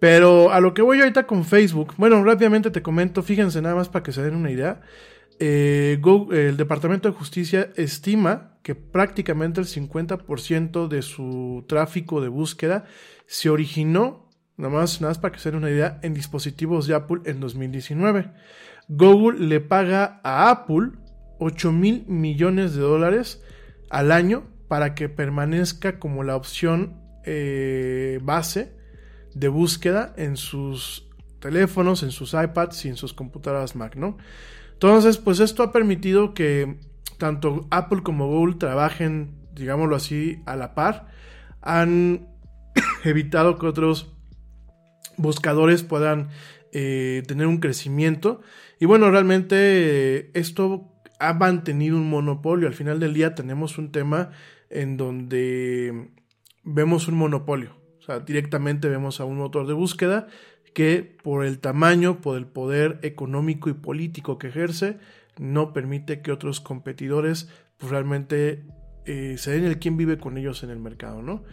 Pero 0.00 0.50
a 0.50 0.60
lo 0.60 0.72
que 0.72 0.80
voy 0.80 0.98
ahorita 0.98 1.26
con 1.26 1.44
Facebook, 1.44 1.94
bueno, 1.98 2.24
rápidamente 2.24 2.70
te 2.70 2.82
comento, 2.82 3.22
fíjense 3.22 3.60
nada 3.60 3.74
más 3.74 3.90
para 3.90 4.02
que 4.02 4.12
se 4.12 4.22
den 4.22 4.34
una 4.34 4.50
idea. 4.50 4.80
Eh, 5.38 6.00
el 6.32 6.56
Departamento 6.56 7.08
de 7.08 7.14
Justicia 7.14 7.70
estima 7.76 8.58
que 8.62 8.74
prácticamente 8.74 9.60
el 9.60 9.66
50% 9.66 10.88
de 10.88 11.02
su 11.02 11.64
tráfico 11.68 12.22
de 12.22 12.28
búsqueda 12.28 12.84
se 13.26 13.50
originó, 13.50 14.30
nada 14.56 14.72
más, 14.72 15.02
nada 15.02 15.10
más 15.10 15.18
para 15.18 15.32
que 15.32 15.38
se 15.38 15.50
den 15.50 15.58
una 15.58 15.70
idea, 15.70 16.00
en 16.02 16.14
dispositivos 16.14 16.86
de 16.86 16.94
Apple 16.94 17.20
en 17.26 17.38
2019. 17.38 18.30
Google 18.88 19.38
le 19.38 19.60
paga 19.60 20.20
a 20.24 20.50
Apple 20.50 20.92
8 21.40 21.72
mil 21.72 22.06
millones 22.06 22.74
de 22.74 22.80
dólares 22.80 23.42
al 23.90 24.12
año 24.12 24.44
para 24.66 24.94
que 24.94 25.10
permanezca 25.10 25.98
como 25.98 26.24
la 26.24 26.36
opción 26.36 27.00
eh, 27.24 28.18
base 28.22 28.79
de 29.34 29.48
búsqueda 29.48 30.12
en 30.16 30.36
sus 30.36 31.06
teléfonos, 31.40 32.02
en 32.02 32.10
sus 32.10 32.34
iPads 32.34 32.84
y 32.84 32.88
en 32.88 32.96
sus 32.96 33.14
computadoras 33.14 33.76
Mac, 33.76 33.96
¿no? 33.96 34.18
Entonces, 34.72 35.18
pues 35.18 35.40
esto 35.40 35.62
ha 35.62 35.72
permitido 35.72 36.32
que 36.34 36.78
tanto 37.18 37.66
Apple 37.70 38.02
como 38.02 38.28
Google 38.28 38.56
trabajen, 38.56 39.36
digámoslo 39.52 39.96
así, 39.96 40.42
a 40.46 40.56
la 40.56 40.74
par. 40.74 41.08
Han 41.60 42.28
evitado 43.04 43.58
que 43.58 43.66
otros 43.66 44.12
buscadores 45.16 45.82
puedan 45.82 46.30
eh, 46.72 47.22
tener 47.26 47.46
un 47.46 47.58
crecimiento. 47.58 48.40
Y 48.78 48.86
bueno, 48.86 49.10
realmente 49.10 49.56
eh, 49.56 50.30
esto 50.34 50.94
ha 51.18 51.34
mantenido 51.34 51.96
un 51.96 52.08
monopolio. 52.08 52.66
Al 52.66 52.74
final 52.74 53.00
del 53.00 53.12
día 53.12 53.34
tenemos 53.34 53.76
un 53.76 53.92
tema 53.92 54.30
en 54.70 54.96
donde 54.96 56.10
vemos 56.62 57.08
un 57.08 57.16
monopolio 57.16 57.79
directamente 58.18 58.88
vemos 58.88 59.20
a 59.20 59.24
un 59.24 59.36
motor 59.38 59.66
de 59.68 59.74
búsqueda 59.74 60.26
que 60.74 61.16
por 61.22 61.44
el 61.44 61.60
tamaño, 61.60 62.20
por 62.20 62.36
el 62.36 62.46
poder 62.46 62.98
económico 63.02 63.70
y 63.70 63.74
político 63.74 64.38
que 64.38 64.48
ejerce, 64.48 64.98
no 65.38 65.72
permite 65.72 66.20
que 66.20 66.32
otros 66.32 66.60
competidores 66.60 67.48
pues, 67.78 67.90
realmente 67.90 68.64
eh, 69.06 69.36
se 69.38 69.52
den 69.52 69.64
el 69.64 69.78
quien 69.78 69.96
vive 69.96 70.18
con 70.18 70.36
ellos 70.36 70.62
en 70.62 70.70
el 70.70 70.78
mercado, 70.78 71.22
¿no? 71.22 71.44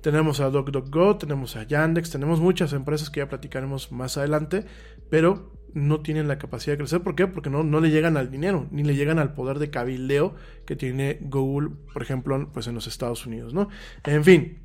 Tenemos 0.00 0.40
a 0.40 0.50
DuckDuckGo, 0.50 1.16
tenemos 1.16 1.56
a 1.56 1.62
Yandex, 1.62 2.10
tenemos 2.10 2.40
muchas 2.40 2.72
empresas 2.74 3.08
que 3.08 3.20
ya 3.20 3.28
platicaremos 3.28 3.90
más 3.90 4.18
adelante, 4.18 4.66
pero 5.08 5.52
no 5.72 6.00
tienen 6.00 6.28
la 6.28 6.38
capacidad 6.38 6.74
de 6.74 6.78
crecer. 6.78 7.02
¿Por 7.02 7.14
qué? 7.14 7.26
Porque 7.26 7.50
no, 7.50 7.64
no 7.64 7.80
le 7.80 7.90
llegan 7.90 8.16
al 8.16 8.30
dinero, 8.30 8.66
ni 8.70 8.84
le 8.84 8.96
llegan 8.96 9.18
al 9.18 9.34
poder 9.34 9.58
de 9.58 9.70
cabildeo 9.70 10.34
que 10.66 10.76
tiene 10.76 11.18
Google, 11.22 11.70
por 11.92 12.02
ejemplo, 12.02 12.50
pues 12.52 12.66
en 12.66 12.74
los 12.74 12.86
Estados 12.86 13.26
Unidos, 13.26 13.54
¿no? 13.54 13.68
En 14.04 14.24
fin, 14.24 14.63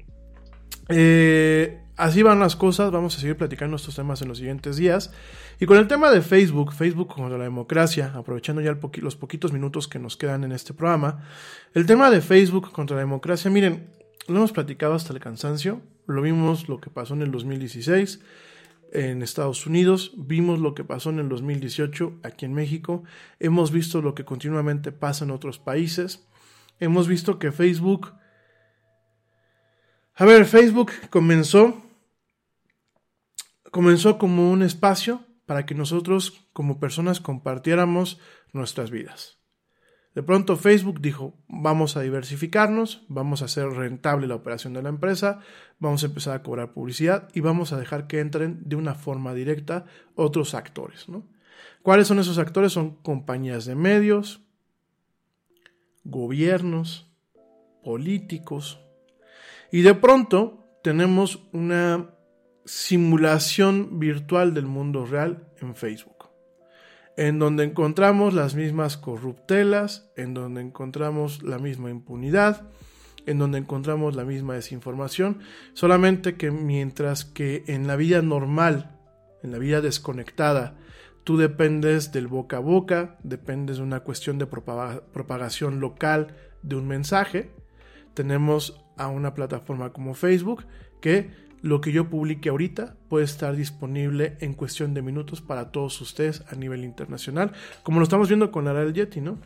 eh, 0.89 1.81
así 1.97 2.23
van 2.23 2.39
las 2.39 2.55
cosas, 2.55 2.91
vamos 2.91 3.17
a 3.17 3.19
seguir 3.19 3.37
platicando 3.37 3.75
estos 3.75 3.95
temas 3.95 4.21
en 4.21 4.27
los 4.27 4.37
siguientes 4.37 4.77
días. 4.77 5.11
Y 5.59 5.65
con 5.65 5.77
el 5.77 5.87
tema 5.87 6.09
de 6.09 6.21
Facebook, 6.21 6.73
Facebook 6.73 7.13
contra 7.13 7.37
la 7.37 7.43
democracia, 7.43 8.13
aprovechando 8.15 8.61
ya 8.61 8.77
los 9.01 9.15
poquitos 9.15 9.51
minutos 9.51 9.87
que 9.87 9.99
nos 9.99 10.15
quedan 10.15 10.43
en 10.43 10.53
este 10.53 10.73
programa, 10.73 11.25
el 11.73 11.85
tema 11.85 12.09
de 12.09 12.21
Facebook 12.21 12.71
contra 12.71 12.95
la 12.95 13.01
democracia, 13.01 13.51
miren, 13.51 13.89
lo 14.27 14.37
hemos 14.37 14.51
platicado 14.51 14.93
hasta 14.93 15.11
el 15.11 15.19
cansancio, 15.19 15.81
lo 16.07 16.21
vimos 16.21 16.69
lo 16.69 16.79
que 16.79 16.89
pasó 16.89 17.13
en 17.13 17.23
el 17.23 17.31
2016 17.31 18.21
en 18.91 19.21
Estados 19.21 19.67
Unidos, 19.67 20.13
vimos 20.17 20.59
lo 20.59 20.73
que 20.73 20.83
pasó 20.83 21.09
en 21.09 21.19
el 21.19 21.29
2018 21.29 22.19
aquí 22.23 22.45
en 22.45 22.53
México, 22.53 23.03
hemos 23.39 23.71
visto 23.71 24.01
lo 24.01 24.15
que 24.15 24.25
continuamente 24.25 24.91
pasa 24.91 25.25
en 25.25 25.31
otros 25.31 25.59
países, 25.59 26.27
hemos 26.79 27.07
visto 27.07 27.37
que 27.37 27.51
Facebook 27.51 28.13
a 30.19 30.25
ver, 30.25 30.45
Facebook 30.45 30.91
comenzó, 31.09 31.81
comenzó 33.71 34.17
como 34.17 34.51
un 34.51 34.63
espacio 34.63 35.25
para 35.45 35.65
que 35.65 35.75
nosotros 35.75 36.45
como 36.51 36.77
personas 36.77 37.21
compartiéramos 37.21 38.19
nuestras 38.51 38.91
vidas. 38.91 39.39
De 40.13 40.21
pronto 40.21 40.57
Facebook 40.57 40.99
dijo, 40.99 41.37
vamos 41.47 41.95
a 41.95 42.01
diversificarnos, 42.01 43.05
vamos 43.07 43.41
a 43.41 43.45
hacer 43.45 43.69
rentable 43.69 44.27
la 44.27 44.35
operación 44.35 44.73
de 44.73 44.83
la 44.83 44.89
empresa, 44.89 45.39
vamos 45.79 46.03
a 46.03 46.07
empezar 46.07 46.35
a 46.35 46.43
cobrar 46.43 46.73
publicidad 46.73 47.29
y 47.33 47.39
vamos 47.39 47.71
a 47.71 47.79
dejar 47.79 48.07
que 48.07 48.19
entren 48.19 48.59
de 48.65 48.75
una 48.75 48.95
forma 48.95 49.33
directa 49.33 49.85
otros 50.15 50.53
actores. 50.53 51.05
¿Cuáles 51.81 52.07
son 52.07 52.19
esos 52.19 52.39
actores? 52.39 52.73
Son 52.73 52.95
compañías 52.95 53.63
de 53.63 53.75
medios, 53.75 54.41
gobiernos, 56.03 57.09
políticos. 57.85 58.81
Y 59.71 59.81
de 59.81 59.93
pronto 59.93 60.79
tenemos 60.83 61.47
una 61.51 62.09
simulación 62.65 63.99
virtual 63.99 64.53
del 64.53 64.65
mundo 64.65 65.05
real 65.05 65.47
en 65.59 65.75
Facebook, 65.75 66.29
en 67.17 67.39
donde 67.39 67.63
encontramos 67.63 68.33
las 68.33 68.55
mismas 68.55 68.97
corruptelas, 68.97 70.11
en 70.15 70.33
donde 70.33 70.61
encontramos 70.61 71.43
la 71.43 71.59
misma 71.59 71.89
impunidad, 71.89 72.69
en 73.25 73.37
donde 73.37 73.59
encontramos 73.59 74.15
la 74.15 74.23
misma 74.23 74.55
desinformación, 74.55 75.39
solamente 75.73 76.35
que 76.35 76.51
mientras 76.51 77.25
que 77.25 77.63
en 77.67 77.85
la 77.85 77.95
vida 77.95 78.21
normal, 78.21 78.97
en 79.43 79.51
la 79.51 79.57
vida 79.59 79.81
desconectada, 79.81 80.77
tú 81.23 81.37
dependes 81.37 82.11
del 82.11 82.27
boca 82.27 82.57
a 82.57 82.61
boca, 82.61 83.17
dependes 83.23 83.77
de 83.77 83.83
una 83.83 83.99
cuestión 83.99 84.39
de 84.39 84.47
propagación 84.47 85.79
local 85.79 86.35
de 86.63 86.75
un 86.75 86.87
mensaje, 86.87 87.51
tenemos 88.19 88.83
a 88.97 89.07
una 89.07 89.33
plataforma 89.33 89.93
como 89.93 90.13
Facebook 90.13 90.65
que 90.99 91.29
lo 91.61 91.79
que 91.79 91.93
yo 91.93 92.09
publique 92.09 92.49
ahorita 92.49 92.97
puede 93.07 93.23
estar 93.23 93.55
disponible 93.55 94.35
en 94.41 94.55
cuestión 94.55 94.93
de 94.93 95.01
minutos 95.01 95.39
para 95.39 95.71
todos 95.71 96.01
ustedes 96.01 96.43
a 96.49 96.55
nivel 96.55 96.83
internacional, 96.83 97.53
como 97.81 97.99
lo 97.99 98.03
estamos 98.03 98.27
viendo 98.27 98.51
con 98.51 98.65
del 98.65 98.93
Yeti, 98.93 99.21
¿no? 99.21 99.39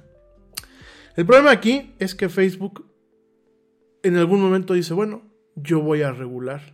El 1.16 1.28
problema 1.28 1.52
aquí 1.52 1.94
es 2.00 2.16
que 2.16 2.30
Facebook 2.30 2.90
en 4.02 4.16
algún 4.16 4.42
momento 4.42 4.74
dice, 4.74 4.96
bueno, 4.96 5.22
yo 5.56 5.80
voy 5.80 6.02
a 6.02 6.12
regular. 6.12 6.74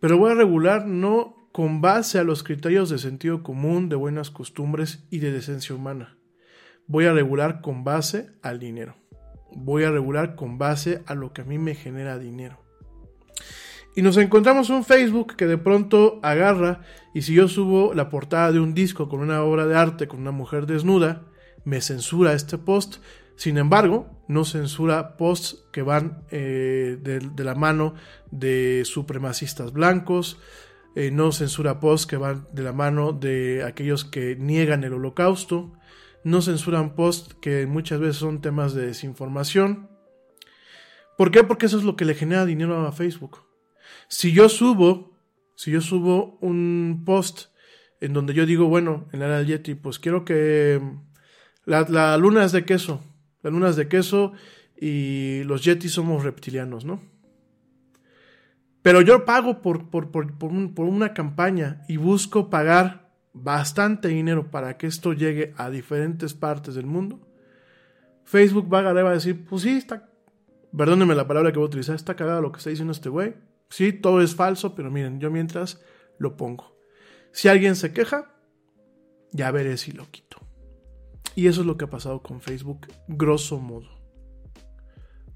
Pero 0.00 0.16
voy 0.16 0.30
a 0.30 0.36
regular 0.36 0.86
no 0.86 1.50
con 1.52 1.82
base 1.82 2.18
a 2.18 2.24
los 2.24 2.42
criterios 2.42 2.88
de 2.88 2.96
sentido 2.96 3.42
común, 3.42 3.90
de 3.90 3.96
buenas 3.96 4.30
costumbres 4.30 5.06
y 5.10 5.18
de 5.18 5.32
decencia 5.32 5.74
humana. 5.74 6.16
Voy 6.86 7.04
a 7.04 7.12
regular 7.12 7.60
con 7.60 7.84
base 7.84 8.30
al 8.40 8.58
dinero 8.58 8.96
voy 9.54 9.84
a 9.84 9.90
regular 9.90 10.34
con 10.34 10.58
base 10.58 11.02
a 11.06 11.14
lo 11.14 11.32
que 11.32 11.42
a 11.42 11.44
mí 11.44 11.58
me 11.58 11.74
genera 11.74 12.18
dinero. 12.18 12.58
Y 13.98 14.02
nos 14.02 14.16
encontramos 14.16 14.70
un 14.70 14.84
Facebook 14.84 15.34
que 15.34 15.46
de 15.46 15.58
pronto 15.58 16.20
agarra 16.22 16.82
y 17.14 17.22
si 17.22 17.34
yo 17.34 17.48
subo 17.48 17.94
la 17.94 18.10
portada 18.10 18.52
de 18.52 18.60
un 18.60 18.72
disco 18.72 19.08
con 19.08 19.20
una 19.20 19.42
obra 19.42 19.66
de 19.66 19.76
arte 19.76 20.06
con 20.06 20.20
una 20.20 20.30
mujer 20.30 20.66
desnuda, 20.66 21.24
me 21.64 21.80
censura 21.80 22.32
este 22.32 22.58
post. 22.58 22.98
Sin 23.34 23.58
embargo, 23.58 24.06
no 24.28 24.44
censura 24.44 25.16
posts 25.16 25.64
que 25.72 25.82
van 25.82 26.22
eh, 26.30 26.98
de, 27.00 27.44
la 27.44 27.54
mano 27.54 27.94
de 28.30 28.82
supremacistas 28.84 29.72
blancos, 29.72 30.38
eh, 30.94 31.10
no 31.10 31.32
censura 31.32 31.80
posts 31.80 32.06
que 32.06 32.16
van 32.16 32.46
de 32.52 32.62
la 32.62 32.72
mano 32.72 33.12
de 33.12 33.64
aquellos 33.64 34.04
que 34.04 34.36
niegan 34.36 34.84
el 34.84 34.94
holocausto, 34.94 35.72
no 36.28 36.42
censuran 36.42 36.94
posts 36.94 37.34
que 37.40 37.66
muchas 37.66 38.00
veces 38.00 38.16
son 38.16 38.40
temas 38.40 38.74
de 38.74 38.86
desinformación. 38.86 39.88
¿Por 41.16 41.30
qué? 41.30 41.42
Porque 41.42 41.66
eso 41.66 41.78
es 41.78 41.84
lo 41.84 41.96
que 41.96 42.04
le 42.04 42.14
genera 42.14 42.46
dinero 42.46 42.86
a 42.86 42.92
Facebook. 42.92 43.42
Si 44.08 44.32
yo 44.32 44.48
subo, 44.48 45.18
si 45.56 45.70
yo 45.70 45.80
subo 45.80 46.38
un 46.40 47.02
post 47.04 47.46
en 48.00 48.12
donde 48.12 48.34
yo 48.34 48.46
digo, 48.46 48.66
bueno, 48.66 49.08
en 49.12 49.20
la 49.20 49.26
era 49.26 49.38
del 49.38 49.46
Yeti, 49.46 49.74
pues 49.74 49.98
quiero 49.98 50.24
que 50.24 50.80
la, 51.64 52.16
luna 52.16 52.44
es 52.44 52.52
de 52.52 52.64
queso, 52.64 53.02
la 53.42 53.50
luna 53.50 53.68
es 53.70 53.76
de 53.76 53.88
queso 53.88 54.32
y 54.80 55.42
los 55.44 55.64
Yetis 55.64 55.92
somos 55.92 56.22
reptilianos, 56.22 56.84
¿no? 56.84 57.02
Pero 58.82 59.00
yo 59.00 59.24
pago 59.24 59.60
por, 59.60 59.90
por, 59.90 60.10
por, 60.10 60.38
por 60.38 60.84
una 60.84 61.12
campaña 61.12 61.82
y 61.88 61.96
busco 61.96 62.48
pagar 62.48 63.07
bastante 63.42 64.08
dinero 64.08 64.50
para 64.50 64.76
que 64.76 64.86
esto 64.86 65.12
llegue 65.12 65.54
a 65.56 65.70
diferentes 65.70 66.34
partes 66.34 66.74
del 66.74 66.86
mundo, 66.86 67.20
Facebook 68.24 68.72
va 68.72 68.78
a 68.78 68.80
agarrar 68.82 69.14
decir, 69.14 69.44
pues 69.44 69.62
sí, 69.62 69.70
está, 69.70 70.10
perdónenme 70.76 71.14
la 71.14 71.26
palabra 71.26 71.50
que 71.50 71.58
voy 71.58 71.66
a 71.66 71.68
utilizar, 71.68 71.96
está 71.96 72.14
cagado 72.14 72.42
lo 72.42 72.52
que 72.52 72.58
está 72.58 72.70
diciendo 72.70 72.92
este 72.92 73.08
güey. 73.08 73.34
Sí, 73.70 73.92
todo 73.92 74.22
es 74.22 74.34
falso, 74.34 74.74
pero 74.74 74.90
miren, 74.90 75.20
yo 75.20 75.30
mientras 75.30 75.80
lo 76.18 76.36
pongo. 76.36 76.76
Si 77.32 77.48
alguien 77.48 77.76
se 77.76 77.92
queja, 77.92 78.34
ya 79.32 79.50
veré 79.50 79.76
si 79.76 79.92
lo 79.92 80.10
quito. 80.10 80.38
Y 81.34 81.46
eso 81.46 81.60
es 81.60 81.66
lo 81.66 81.76
que 81.76 81.84
ha 81.84 81.90
pasado 81.90 82.22
con 82.22 82.40
Facebook, 82.40 82.88
grosso 83.06 83.58
modo. 83.58 83.88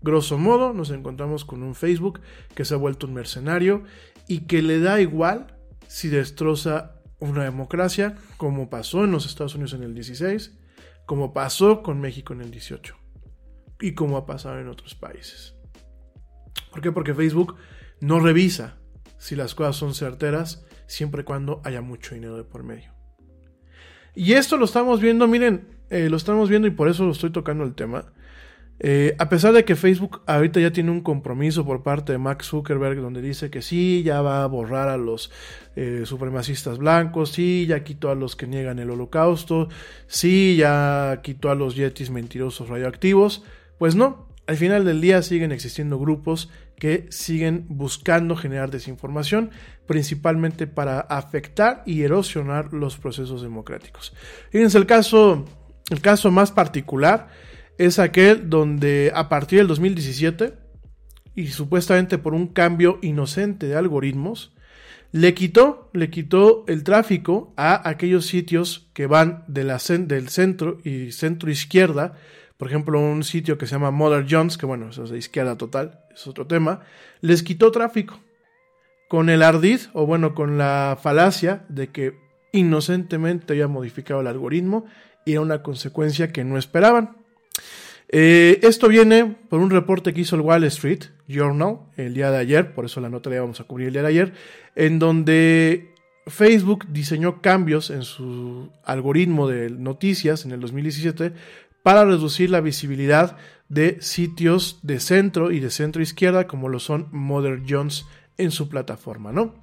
Grosso 0.01 0.37
modo, 0.37 0.73
nos 0.73 0.91
encontramos 0.91 1.45
con 1.45 1.63
un 1.63 1.75
Facebook 1.75 2.21
que 2.55 2.65
se 2.65 2.75
ha 2.75 2.79
vuelto 2.79 3.07
un 3.07 3.15
mercenario 3.15 3.85
y 4.27 4.41
que 4.41 4.61
le 4.61 4.81
da 4.81 5.01
igual 5.01 5.57
si 5.87 6.09
destroza 6.09 7.02
una 7.31 7.45
democracia, 7.45 8.17
como 8.37 8.69
pasó 8.69 9.05
en 9.05 9.13
los 9.13 9.27
Estados 9.27 9.55
Unidos 9.55 9.75
en 9.75 9.83
el 9.83 9.95
16, 9.95 10.59
como 11.07 11.33
pasó 11.33 11.83
con 11.83 12.01
México 12.01 12.33
en 12.33 12.41
el 12.41 12.51
18 12.51 12.97
y 13.81 13.95
como 13.95 14.17
ha 14.17 14.27
pasado 14.27 14.59
en 14.59 14.69
otros 14.69 14.95
países. 14.95 15.55
¿Por 16.71 16.81
qué? 16.81 16.91
Porque 16.91 17.15
Facebook 17.15 17.57
no 18.01 18.21
revisa 18.21 18.79
si 19.19 19.37
las 19.37 19.55
cosas 19.55 19.77
son 19.77 19.95
certeras 19.95 20.65
siempre 20.87 21.23
y 21.23 21.25
cuando 21.25 21.61
haya 21.65 21.81
mucho 21.81 22.15
dinero 22.15 22.37
de 22.37 22.45
por 22.45 22.65
medio. 22.65 22.93
Y 24.15 24.33
esto 24.35 24.57
lo 24.57 24.65
estamos 24.65 25.01
viendo, 25.01 25.27
miren, 25.27 25.69
eh, 25.91 26.09
lo 26.11 26.17
estamos 26.17 26.49
viendo 26.49 26.69
y 26.69 26.73
por 26.73 26.89
eso 26.89 27.05
lo 27.05 27.13
estoy 27.13 27.31
tocando 27.31 27.65
el 27.65 27.75
tema. 27.75 28.13
Eh, 28.81 29.15
a 29.19 29.29
pesar 29.29 29.53
de 29.53 29.65
que 29.65 29.77
Facebook 29.77 30.23
ahorita 30.27 30.59
ya 30.59 30.73
tiene 30.73 30.91
un 30.91 31.03
compromiso 31.03 31.65
por 31.65 31.85
parte 31.85 32.13
de 32.13 32.19
Max 32.19 32.47
Zuckerberg 32.47 33.01
donde 33.01 33.23
dice 33.23 33.49
que 33.49 33.63
sí, 33.63 34.03
ya 34.03 34.23
va 34.23 34.43
a 34.43 34.47
borrar 34.47 34.89
a 34.89 34.97
los 34.97 35.31
eh, 35.77 36.03
supremacistas 36.05 36.79
blancos, 36.79 37.31
sí, 37.31 37.67
ya 37.69 37.85
quitó 37.85 38.11
a 38.11 38.17
los 38.17 38.35
que 38.35 38.49
niegan 38.49 38.81
el 38.81 38.91
holocausto, 38.91 39.69
sí, 40.09 40.57
ya 40.57 41.21
quitó 41.23 41.51
a 41.51 41.55
los 41.55 41.77
yetis 41.77 42.11
mentirosos 42.11 42.69
radioactivos, 42.69 43.45
pues 43.79 43.95
no, 43.95 44.27
al 44.47 44.57
final 44.57 44.85
del 44.85 45.01
día 45.01 45.23
siguen 45.23 45.53
existiendo 45.53 45.99
grupos 45.99 46.51
que 46.77 47.07
siguen 47.11 47.67
buscando 47.69 48.35
generar 48.35 48.73
desinformación, 48.73 49.51
principalmente 49.87 50.67
para 50.67 50.99
afectar 50.99 51.85
y 51.87 52.03
erosionar 52.03 52.73
los 52.73 52.97
procesos 52.97 53.43
democráticos. 53.43 54.13
Fíjense 54.51 54.79
el 54.79 54.87
caso, 54.87 55.45
el 55.91 56.01
caso 56.01 56.33
más 56.33 56.51
particular 56.51 57.29
es 57.79 57.99
aquel 57.99 58.49
donde 58.51 59.13
a 59.15 59.29
partir 59.29 59.59
del 59.59 59.69
2017, 59.69 60.55
y 61.35 61.49
supuestamente 61.49 62.19
por 62.19 62.35
un 62.35 62.49
cambio 62.49 62.99
inocente 63.03 63.67
de 63.67 63.77
algoritmos, 63.77 64.55
le 65.13 65.35
quitó, 65.35 65.91
le 65.93 66.11
quitó 66.11 66.65
el 66.69 66.85
tráfico 66.85 67.53
a 67.57 67.89
aquellos 67.89 68.27
sitios 68.27 68.91
que 68.95 69.07
van 69.07 69.45
de 69.47 69.65
la, 69.65 69.79
del 69.79 70.29
centro 70.29 70.79
y 70.85 71.13
centro 71.13 71.51
izquierda, 71.51 72.15
por 72.57 72.69
ejemplo, 72.69 73.01
un 73.01 73.25
sitio 73.25 73.59
que 73.59 73.67
se 73.67 73.73
llama 73.73 73.91
Mother 73.91 74.27
Jones, 74.29 74.57
que 74.57 74.67
bueno, 74.67 74.91
eso 74.91 75.05
es 75.05 75.11
de 75.11 75.19
izquierda 75.19 75.59
total, 75.59 76.01
es 76.15 76.27
otro 76.27 76.47
tema, 76.47 76.81
les 77.21 77.43
quitó 77.43 77.71
tráfico 77.73 78.21
con 79.09 79.29
el 79.29 79.43
ardid, 79.43 79.81
o 79.93 80.07
bueno, 80.07 80.35
con 80.35 80.57
la 80.57 80.97
falacia 81.01 81.67
de 81.69 81.89
que 81.89 82.17
inocentemente 82.53 83.53
había 83.53 83.69
modificado 83.69 84.21
el 84.21 84.27
algoritmo 84.27 84.87
y 85.27 85.33
era 85.33 85.41
una 85.41 85.63
consecuencia 85.63 86.33
que 86.33 86.45
no 86.45 86.57
esperaban. 86.57 87.22
Eh, 88.15 88.61
esto 88.63 88.89
viene 88.89 89.25
por 89.49 89.61
un 89.61 89.71
reporte 89.71 90.13
que 90.13 90.21
hizo 90.21 90.37
el 90.37 90.43
Wall 90.43 90.65
Street 90.65 91.05
Journal 91.27 91.79
el 91.97 92.13
día 92.13 92.31
de 92.31 92.37
ayer, 92.37 92.75
por 92.75 92.85
eso 92.85 93.01
la 93.01 93.09
nota 93.09 93.31
la 93.31 93.41
vamos 93.41 93.61
a 93.61 93.65
cubrir 93.65 93.87
el 93.87 93.95
día 93.95 94.03
de 94.03 94.09
ayer, 94.09 94.33
en 94.77 94.99
donde 94.99 95.95
Facebook 96.27 96.87
diseñó 96.91 97.41
cambios 97.41 97.89
en 97.89 98.03
su 98.03 98.71
algoritmo 98.85 99.49
de 99.49 99.71
noticias 99.71 100.45
en 100.45 100.53
el 100.53 100.61
2017 100.61 101.33
para 101.83 102.05
reducir 102.05 102.51
la 102.51 102.61
visibilidad 102.61 103.39
de 103.71 103.97
sitios 104.03 104.79
de 104.83 105.01
centro 105.01 105.51
y 105.51 105.61
de 105.61 105.71
centro 105.71 106.03
izquierda 106.03 106.47
como 106.47 106.69
lo 106.69 106.81
son 106.81 107.09
Mother 107.13 107.63
Jones 107.67 108.05
en 108.37 108.51
su 108.51 108.69
plataforma, 108.69 109.33
¿no? 109.33 109.55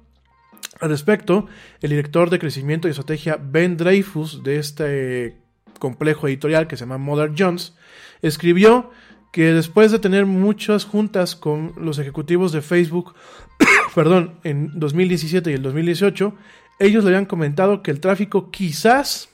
Al 0.80 0.90
respecto, 0.90 1.46
el 1.82 1.90
director 1.90 2.30
de 2.30 2.40
crecimiento 2.40 2.88
y 2.88 2.90
estrategia 2.90 3.38
Ben 3.40 3.76
Dreyfus 3.76 4.42
de 4.42 4.58
este 4.58 5.36
complejo 5.78 6.26
editorial 6.26 6.66
que 6.66 6.76
se 6.76 6.80
llama 6.80 6.98
Mother 6.98 7.32
Jones 7.38 7.74
escribió 8.22 8.90
que 9.32 9.52
después 9.52 9.92
de 9.92 9.98
tener 9.98 10.26
muchas 10.26 10.84
juntas 10.84 11.36
con 11.36 11.72
los 11.76 11.98
ejecutivos 11.98 12.52
de 12.52 12.62
Facebook, 12.62 13.14
perdón, 13.94 14.38
en 14.44 14.78
2017 14.78 15.50
y 15.50 15.54
el 15.54 15.62
2018, 15.62 16.34
ellos 16.80 17.04
le 17.04 17.10
habían 17.10 17.26
comentado 17.26 17.82
que 17.82 17.90
el 17.90 18.00
tráfico 18.00 18.50
quizás 18.50 19.28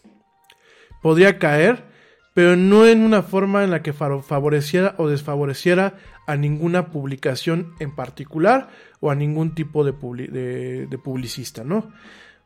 podría 1.00 1.38
caer, 1.38 1.84
pero 2.34 2.56
no 2.56 2.86
en 2.86 3.00
una 3.00 3.22
forma 3.22 3.64
en 3.64 3.70
la 3.70 3.82
que 3.82 3.92
favoreciera 3.92 4.94
o 4.98 5.08
desfavoreciera 5.08 5.94
a 6.26 6.36
ninguna 6.36 6.90
publicación 6.90 7.72
en 7.78 7.94
particular 7.94 8.68
o 9.00 9.10
a 9.10 9.14
ningún 9.14 9.54
tipo 9.54 9.84
de, 9.84 9.92
de 10.90 10.98
publicista, 10.98 11.64
¿no? 11.64 11.90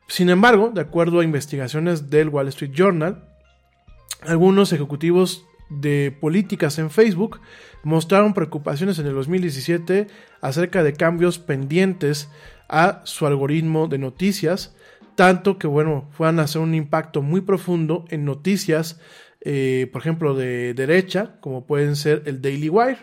Sin 0.06 0.28
embargo, 0.28 0.70
de 0.74 0.80
acuerdo 0.80 1.20
a 1.20 1.24
investigaciones 1.24 2.10
del 2.10 2.28
Wall 2.28 2.48
Street 2.48 2.72
Journal, 2.72 3.24
algunos 4.22 4.72
ejecutivos 4.72 5.46
de 5.70 6.16
políticas 6.20 6.78
en 6.78 6.90
Facebook 6.90 7.40
mostraron 7.82 8.34
preocupaciones 8.34 8.98
en 8.98 9.06
el 9.06 9.14
2017 9.14 10.08
acerca 10.40 10.82
de 10.82 10.92
cambios 10.92 11.38
pendientes 11.38 12.28
a 12.68 13.00
su 13.04 13.26
algoritmo 13.26 13.88
de 13.88 13.98
noticias, 13.98 14.74
tanto 15.14 15.58
que 15.58 15.66
bueno, 15.66 16.08
fueron 16.12 16.40
a 16.40 16.44
hacer 16.44 16.60
un 16.60 16.74
impacto 16.74 17.22
muy 17.22 17.40
profundo 17.40 18.04
en 18.08 18.24
noticias, 18.24 19.00
eh, 19.40 19.88
por 19.92 20.02
ejemplo, 20.02 20.34
de 20.34 20.74
derecha, 20.74 21.38
como 21.40 21.66
pueden 21.66 21.96
ser 21.96 22.22
el 22.26 22.42
Daily 22.42 22.68
Wire, 22.68 22.98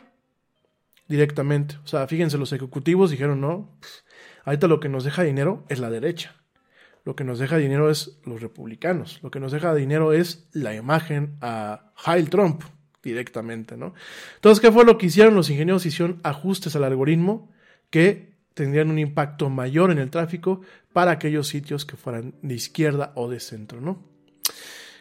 directamente. 1.08 1.76
O 1.84 1.88
sea, 1.88 2.08
fíjense, 2.08 2.38
los 2.38 2.54
ejecutivos 2.54 3.12
dijeron, 3.12 3.42
no, 3.42 3.78
ahorita 4.46 4.68
lo 4.68 4.80
que 4.80 4.90
nos 4.90 5.04
deja 5.04 5.24
dinero 5.24 5.66
es 5.70 5.80
la 5.80 5.90
derecha. 5.90 6.36
Lo 7.08 7.16
que 7.16 7.24
nos 7.24 7.40
deja 7.40 7.56
dinero 7.56 7.90
es 7.90 8.20
los 8.26 8.42
republicanos. 8.42 9.22
Lo 9.24 9.32
que 9.32 9.40
nos 9.40 9.54
deja 9.54 9.74
dinero 9.74 10.12
es 10.12 10.50
la 10.52 10.76
imagen 10.76 11.38
a 11.40 11.94
Heil 12.06 12.30
Trump 12.30 12.64
directamente, 13.02 13.78
¿no? 13.78 13.94
Entonces, 14.36 14.60
¿qué 14.60 14.74
fue 14.74 14.84
lo 14.84 14.98
que 14.98 15.06
hicieron? 15.06 15.34
Los 15.34 15.50
ingenieros 15.50 15.86
hicieron 15.86 16.20
ajustes 16.24 16.76
al 16.76 16.84
algoritmo 16.84 17.50
que 17.90 18.34
tendrían 18.54 18.90
un 18.90 19.00
impacto 19.00 19.50
mayor 19.50 19.90
en 19.92 20.00
el 20.00 20.10
tráfico 20.10 20.60
para 20.92 21.12
aquellos 21.12 21.48
sitios 21.48 21.86
que 21.86 21.96
fueran 21.96 22.34
de 22.42 22.56
izquierda 22.56 23.14
o 23.16 23.30
de 23.30 23.40
centro, 23.40 23.80
¿no? 23.80 24.04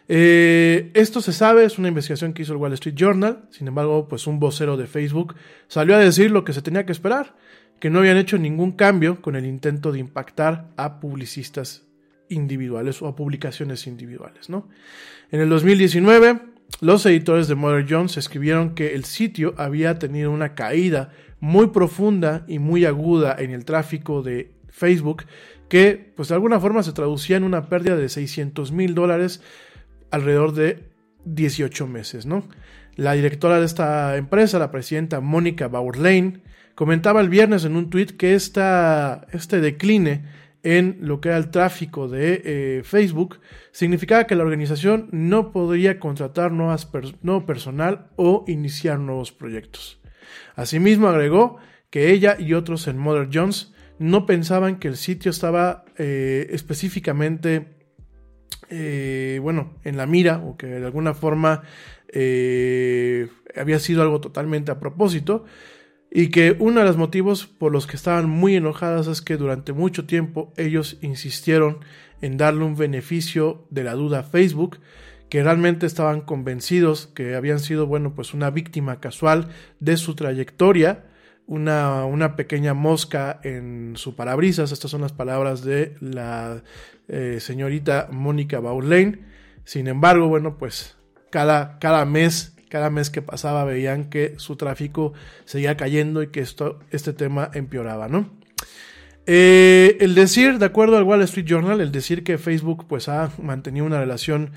Eh, 0.07 0.93
esto 0.95 1.21
se 1.21 1.33
sabe, 1.33 1.65
es 1.65 1.77
una 1.77 1.89
investigación 1.89 2.35
que 2.35 2.43
hizo 2.43 2.53
el 2.53 2.61
Wall 2.61 2.75
Street 2.75 2.95
Journal, 2.95 3.49
sin 3.51 3.67
embargo, 3.67 4.07
pues 4.07 4.29
un 4.29 4.39
vocero 4.39 4.77
de 4.77 4.87
Facebook 4.87 5.35
salió 5.67 5.97
a 5.97 5.99
decir 5.99 6.31
lo 6.31 6.45
que 6.45 6.53
se 6.53 6.63
tenía 6.63 6.87
que 6.87 6.93
esperar, 6.93 7.35
que 7.81 7.91
no 7.91 7.99
habían 7.99 8.17
hecho 8.17 8.39
ningún 8.39 8.71
cambio 8.71 9.21
con 9.21 9.35
el 9.35 9.45
intento 9.45 9.91
de 9.91 9.99
impactar 9.99 10.69
a 10.77 11.01
publicistas 11.01 11.86
individuales 12.29 13.03
o 13.03 13.07
a 13.07 13.17
publicaciones 13.17 13.87
individuales. 13.87 14.49
¿no? 14.49 14.69
En 15.31 15.41
el 15.41 15.49
2019, 15.49 16.41
los 16.81 17.07
editores 17.07 17.49
de 17.49 17.55
Mother 17.55 17.87
Jones 17.89 18.17
escribieron 18.17 18.75
que 18.75 18.95
el 18.95 19.05
sitio 19.05 19.55
había 19.57 19.99
tenido 19.99 20.31
una 20.31 20.55
caída 20.55 21.11
muy 21.41 21.69
profunda 21.69 22.45
y 22.49 22.59
muy 22.59 22.85
aguda 22.85 23.37
en 23.39 23.51
el 23.51 23.65
tráfico 23.65 24.23
de 24.23 24.53
Facebook, 24.69 25.25
que 25.69 26.13
pues 26.17 26.29
de 26.29 26.35
alguna 26.35 26.61
forma 26.61 26.83
se 26.83 26.93
traducía 26.93 27.37
en 27.37 27.45
una 27.45 27.69
pérdida 27.69 27.97
de 27.97 28.09
600 28.09 28.73
mil 28.73 28.95
dólares 28.95 29.43
alrededor 30.11 30.53
de 30.53 30.91
18 31.25 31.87
meses. 31.87 32.27
La 32.95 33.13
directora 33.13 33.59
de 33.59 33.67
esta 33.67 34.17
empresa, 34.17 34.59
la 34.59 34.71
presidenta 34.71 35.21
Mónica 35.21 35.69
Bauer 35.69 35.99
Lane, 35.99 36.41
comentaba 36.75 37.21
el 37.21 37.29
viernes 37.29 37.65
en 37.65 37.77
un 37.77 37.91
tuit 37.91 38.17
que 38.17 38.35
esta, 38.35 39.27
este 39.33 39.61
decline 39.61 40.25
en 40.67 40.99
lo 41.01 41.21
que 41.21 41.29
era 41.29 41.39
el 41.39 41.53
tráfico 41.53 42.09
de 42.09 42.43
eh, 42.45 42.83
Facebook, 42.83 43.39
significaba 43.71 44.27
que 44.27 44.35
la 44.35 44.43
organización 44.43 45.09
no 45.13 45.53
podría 45.53 46.01
contratar 46.01 46.51
nuevas 46.51 46.91
nuevo 47.23 47.47
personal 47.47 48.09
o 48.17 48.45
iniciar 48.49 48.99
nuevos 48.99 49.31
proyectos. 49.31 50.01
Asimismo, 50.57 51.07
agregó 51.07 51.59
que 51.89 52.11
ella 52.11 52.37
y 52.37 52.55
otros 52.55 52.89
en 52.89 52.99
Mother 52.99 53.29
Jones 53.33 53.75
no 54.01 54.27
pensaban 54.27 54.81
que 54.81 54.89
el 54.89 54.97
sitio 54.97 55.31
estaba 55.31 55.85
eh, 55.99 56.49
específicamente, 56.51 57.69
eh, 58.69 59.39
bueno, 59.41 59.77
en 59.85 59.97
la 59.97 60.07
mira 60.07 60.39
o 60.39 60.57
que 60.57 60.67
de 60.67 60.85
alguna 60.85 61.15
forma 61.15 61.63
había 63.57 63.79
sido 63.79 64.03
algo 64.03 64.21
totalmente 64.21 64.73
a 64.73 64.81
propósito, 64.81 65.45
y 66.17 66.31
que 66.31 66.57
uno 66.59 66.81
de 66.81 66.87
los 66.87 66.97
motivos 66.97 67.47
por 67.47 67.71
los 67.71 67.87
que 67.87 67.95
estaban 67.95 68.27
muy 68.27 68.57
enojadas 68.57 69.07
es 69.07 69.21
que 69.21 69.37
durante 69.37 69.75
mucho 69.75 70.07
tiempo 70.07 70.51
ellos 70.57 70.97
insistieron 71.03 71.81
en 72.23 72.39
darle 72.39 72.65
un 72.65 72.75
beneficio 72.75 73.67
de 73.69 73.85
la 73.85 73.93
duda 73.93 74.21
a 74.21 74.23
Facebook, 74.23 74.79
que 75.29 75.43
realmente 75.43 75.85
estaban 75.85 76.23
convencidos 76.23 77.09
que 77.09 77.35
habían 77.35 77.59
sido, 77.59 77.87
bueno, 77.87 78.15
pues 78.15 78.33
una 78.33 78.49
víctima 78.49 78.99
casual 78.99 79.49
de 79.79 79.99
su 79.99 80.15
trayectoria, 80.15 81.05
una, 81.47 82.07
una 82.07 82.35
pequeña 82.35 82.73
mosca 82.73 83.39
en 83.43 83.93
su 83.97 84.17
parabrisas, 84.17 84.73
estas 84.73 84.91
son 84.91 85.03
las 85.03 85.13
palabras 85.13 85.65
de 85.65 85.97
la 86.01 86.63
eh, 87.09 87.41
señorita 87.41 88.09
Mónica 88.11 88.59
Baulane. 88.59 89.19
Sin 89.65 89.87
embargo, 89.87 90.29
bueno, 90.29 90.57
pues 90.57 90.97
cada, 91.29 91.79
cada 91.79 92.07
mes 92.07 92.56
cada 92.77 92.91
mes 92.91 93.09
que 93.09 93.23
pasaba 93.23 93.65
veían 93.65 94.11
que 94.11 94.35
su 94.37 94.57
tráfico 94.57 95.15
seguía 95.47 95.79
cayendo 95.79 96.23
y 96.23 96.27
que 96.27 96.41
esto, 96.41 96.79
este 96.91 97.15
tema 97.15 97.51
empeoraba, 97.55 98.07
¿no? 98.07 98.31
Eh, 99.25 99.97
el 100.01 100.15
decir, 100.15 100.59
de 100.59 100.67
acuerdo 100.67 100.99
al 100.99 101.05
Wall 101.05 101.23
Street 101.23 101.47
Journal, 101.47 101.81
el 101.81 101.91
decir 101.91 102.23
que 102.23 102.37
Facebook 102.37 102.85
pues 102.87 103.09
ha 103.09 103.31
mantenido 103.43 103.87
una 103.87 103.99
relación 103.99 104.51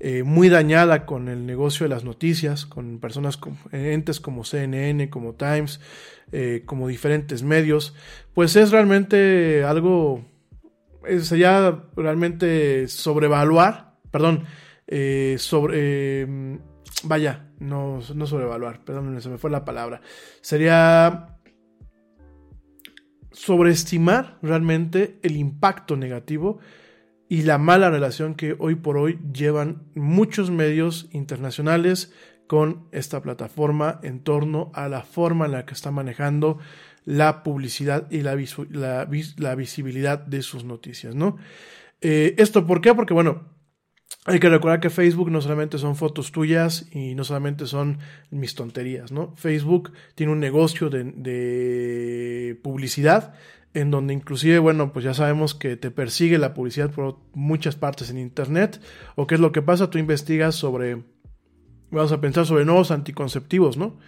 eh, 0.00 0.22
muy 0.22 0.48
dañada 0.48 1.04
con 1.04 1.28
el 1.28 1.44
negocio 1.44 1.84
de 1.84 1.90
las 1.90 2.02
noticias, 2.02 2.64
con 2.64 2.98
personas, 2.98 3.36
con, 3.36 3.58
entes 3.72 4.20
como 4.20 4.42
CNN, 4.42 5.10
como 5.10 5.34
Times, 5.34 5.78
eh, 6.32 6.62
como 6.64 6.88
diferentes 6.88 7.42
medios, 7.42 7.94
pues 8.32 8.56
es 8.56 8.70
realmente 8.70 9.64
algo, 9.64 10.24
sería 11.20 11.84
realmente 11.94 12.88
sobrevaluar, 12.88 13.98
perdón, 14.10 14.46
sobre 15.36 16.16
vaya, 17.04 17.45
no, 17.58 18.00
no 18.14 18.26
sobrevaluar, 18.26 18.84
perdón, 18.84 19.20
se 19.20 19.28
me 19.28 19.38
fue 19.38 19.50
la 19.50 19.64
palabra. 19.64 20.00
Sería 20.40 21.38
sobreestimar 23.32 24.38
realmente 24.42 25.18
el 25.22 25.36
impacto 25.36 25.96
negativo 25.96 26.58
y 27.28 27.42
la 27.42 27.58
mala 27.58 27.90
relación 27.90 28.34
que 28.34 28.56
hoy 28.58 28.76
por 28.76 28.96
hoy 28.96 29.18
llevan 29.32 29.82
muchos 29.94 30.50
medios 30.50 31.08
internacionales 31.12 32.12
con 32.46 32.88
esta 32.92 33.20
plataforma 33.22 34.00
en 34.02 34.20
torno 34.20 34.70
a 34.74 34.88
la 34.88 35.02
forma 35.02 35.46
en 35.46 35.52
la 35.52 35.66
que 35.66 35.74
está 35.74 35.90
manejando 35.90 36.58
la 37.04 37.42
publicidad 37.42 38.10
y 38.10 38.22
la, 38.22 38.36
la, 38.70 39.54
visibilidad 39.54 40.18
de 40.18 40.42
sus 40.42 40.64
noticias, 40.64 41.14
¿no? 41.14 41.36
Eh, 42.00 42.34
¿Esto 42.38 42.66
por 42.66 42.80
qué? 42.80 42.94
Porque, 42.94 43.14
bueno, 43.14 43.55
hay 44.26 44.40
que 44.40 44.48
recordar 44.48 44.80
que 44.80 44.90
Facebook 44.90 45.30
no 45.30 45.40
solamente 45.40 45.78
son 45.78 45.94
fotos 45.94 46.32
tuyas 46.32 46.88
y 46.92 47.14
no 47.14 47.22
solamente 47.22 47.66
son 47.66 47.98
mis 48.30 48.56
tonterías, 48.56 49.12
¿no? 49.12 49.32
Facebook 49.36 49.92
tiene 50.16 50.32
un 50.32 50.40
negocio 50.40 50.90
de, 50.90 52.58
publicidad 52.62 53.34
en 53.72 53.92
donde 53.92 54.14
inclusive, 54.14 54.58
bueno, 54.58 54.92
pues 54.92 55.04
ya 55.04 55.14
sabemos 55.14 55.54
que 55.54 55.76
te 55.76 55.92
persigue 55.92 56.38
la 56.38 56.54
publicidad 56.54 56.90
por 56.90 57.18
muchas 57.34 57.76
partes 57.76 58.10
en 58.10 58.18
Internet. 58.18 58.80
¿O 59.14 59.26
qué 59.26 59.36
es 59.36 59.40
lo 59.40 59.52
que 59.52 59.62
pasa? 59.62 59.90
Tú 59.90 59.98
investigas 59.98 60.56
sobre, 60.56 61.04
vamos 61.90 62.10
a 62.10 62.20
pensar 62.20 62.46
sobre 62.46 62.64
nuevos 62.64 62.90
anticonceptivos, 62.90 63.76
¿no? 63.76 63.98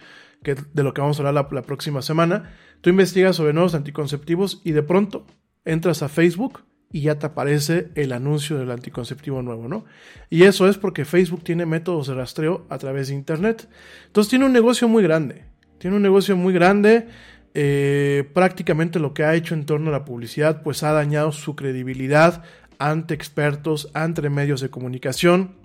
Que 0.43 0.55
de 0.55 0.83
lo 0.83 0.93
que 0.93 1.01
vamos 1.01 1.17
a 1.17 1.21
hablar 1.21 1.45
la, 1.51 1.55
la 1.55 1.65
próxima 1.65 2.01
semana. 2.01 2.55
Tú 2.81 2.89
investigas 2.89 3.35
sobre 3.35 3.53
nuevos 3.53 3.75
anticonceptivos 3.75 4.61
y 4.65 4.71
de 4.71 4.83
pronto 4.83 5.27
entras 5.63 6.01
a 6.01 6.09
Facebook 6.09 6.63
y 6.91 7.01
ya 7.01 7.19
te 7.19 7.27
aparece 7.27 7.89
el 7.95 8.11
anuncio 8.13 8.57
del 8.57 8.71
anticonceptivo 8.71 9.41
nuevo, 9.41 9.67
¿no? 9.67 9.85
Y 10.29 10.43
eso 10.43 10.67
es 10.67 10.77
porque 10.77 11.05
Facebook 11.05 11.43
tiene 11.43 11.65
métodos 11.65 12.07
de 12.07 12.15
rastreo 12.15 12.65
a 12.69 12.77
través 12.79 13.09
de 13.09 13.15
Internet. 13.15 13.69
Entonces 14.07 14.29
tiene 14.29 14.45
un 14.45 14.53
negocio 14.53 14.87
muy 14.87 15.03
grande, 15.03 15.45
tiene 15.77 15.97
un 15.97 16.01
negocio 16.01 16.35
muy 16.35 16.53
grande. 16.53 17.07
Eh, 17.53 18.29
prácticamente 18.33 18.99
lo 18.99 19.13
que 19.13 19.23
ha 19.23 19.35
hecho 19.35 19.53
en 19.53 19.65
torno 19.65 19.89
a 19.89 19.93
la 19.93 20.05
publicidad, 20.05 20.63
pues 20.63 20.83
ha 20.83 20.91
dañado 20.91 21.31
su 21.31 21.55
credibilidad 21.55 22.43
ante 22.79 23.13
expertos, 23.13 23.89
ante 23.93 24.27
medios 24.29 24.61
de 24.61 24.69
comunicación. 24.69 25.55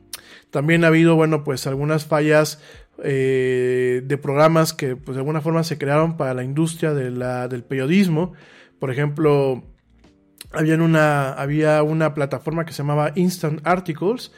También 0.51 0.85
ha 0.85 0.89
habido, 0.89 1.17
bueno, 1.17 1.43
pues 1.43 1.67
algunas 1.67 2.05
fallas 2.05 2.61
eh, 3.03 4.03
de 4.05 4.19
programas 4.19 4.73
que, 4.73 4.97
pues 4.97 5.17
de 5.17 5.21
alguna 5.21 5.41
forma 5.41 5.65
se 5.65 5.79
crearon 5.79 6.17
para 6.17 6.35
la 6.35 6.45
industria 6.45 6.93
del 6.93 7.65
periodismo. 7.65 8.35
Por 8.79 8.91
ejemplo, 8.91 9.65
una, 10.53 11.33
había 11.33 11.83
una 11.83 12.15
plataforma 12.15 12.65
que 12.65 12.73
se 12.73 12.79
llamaba 12.79 13.13
Instant 13.15 13.67
Articles 13.67 14.33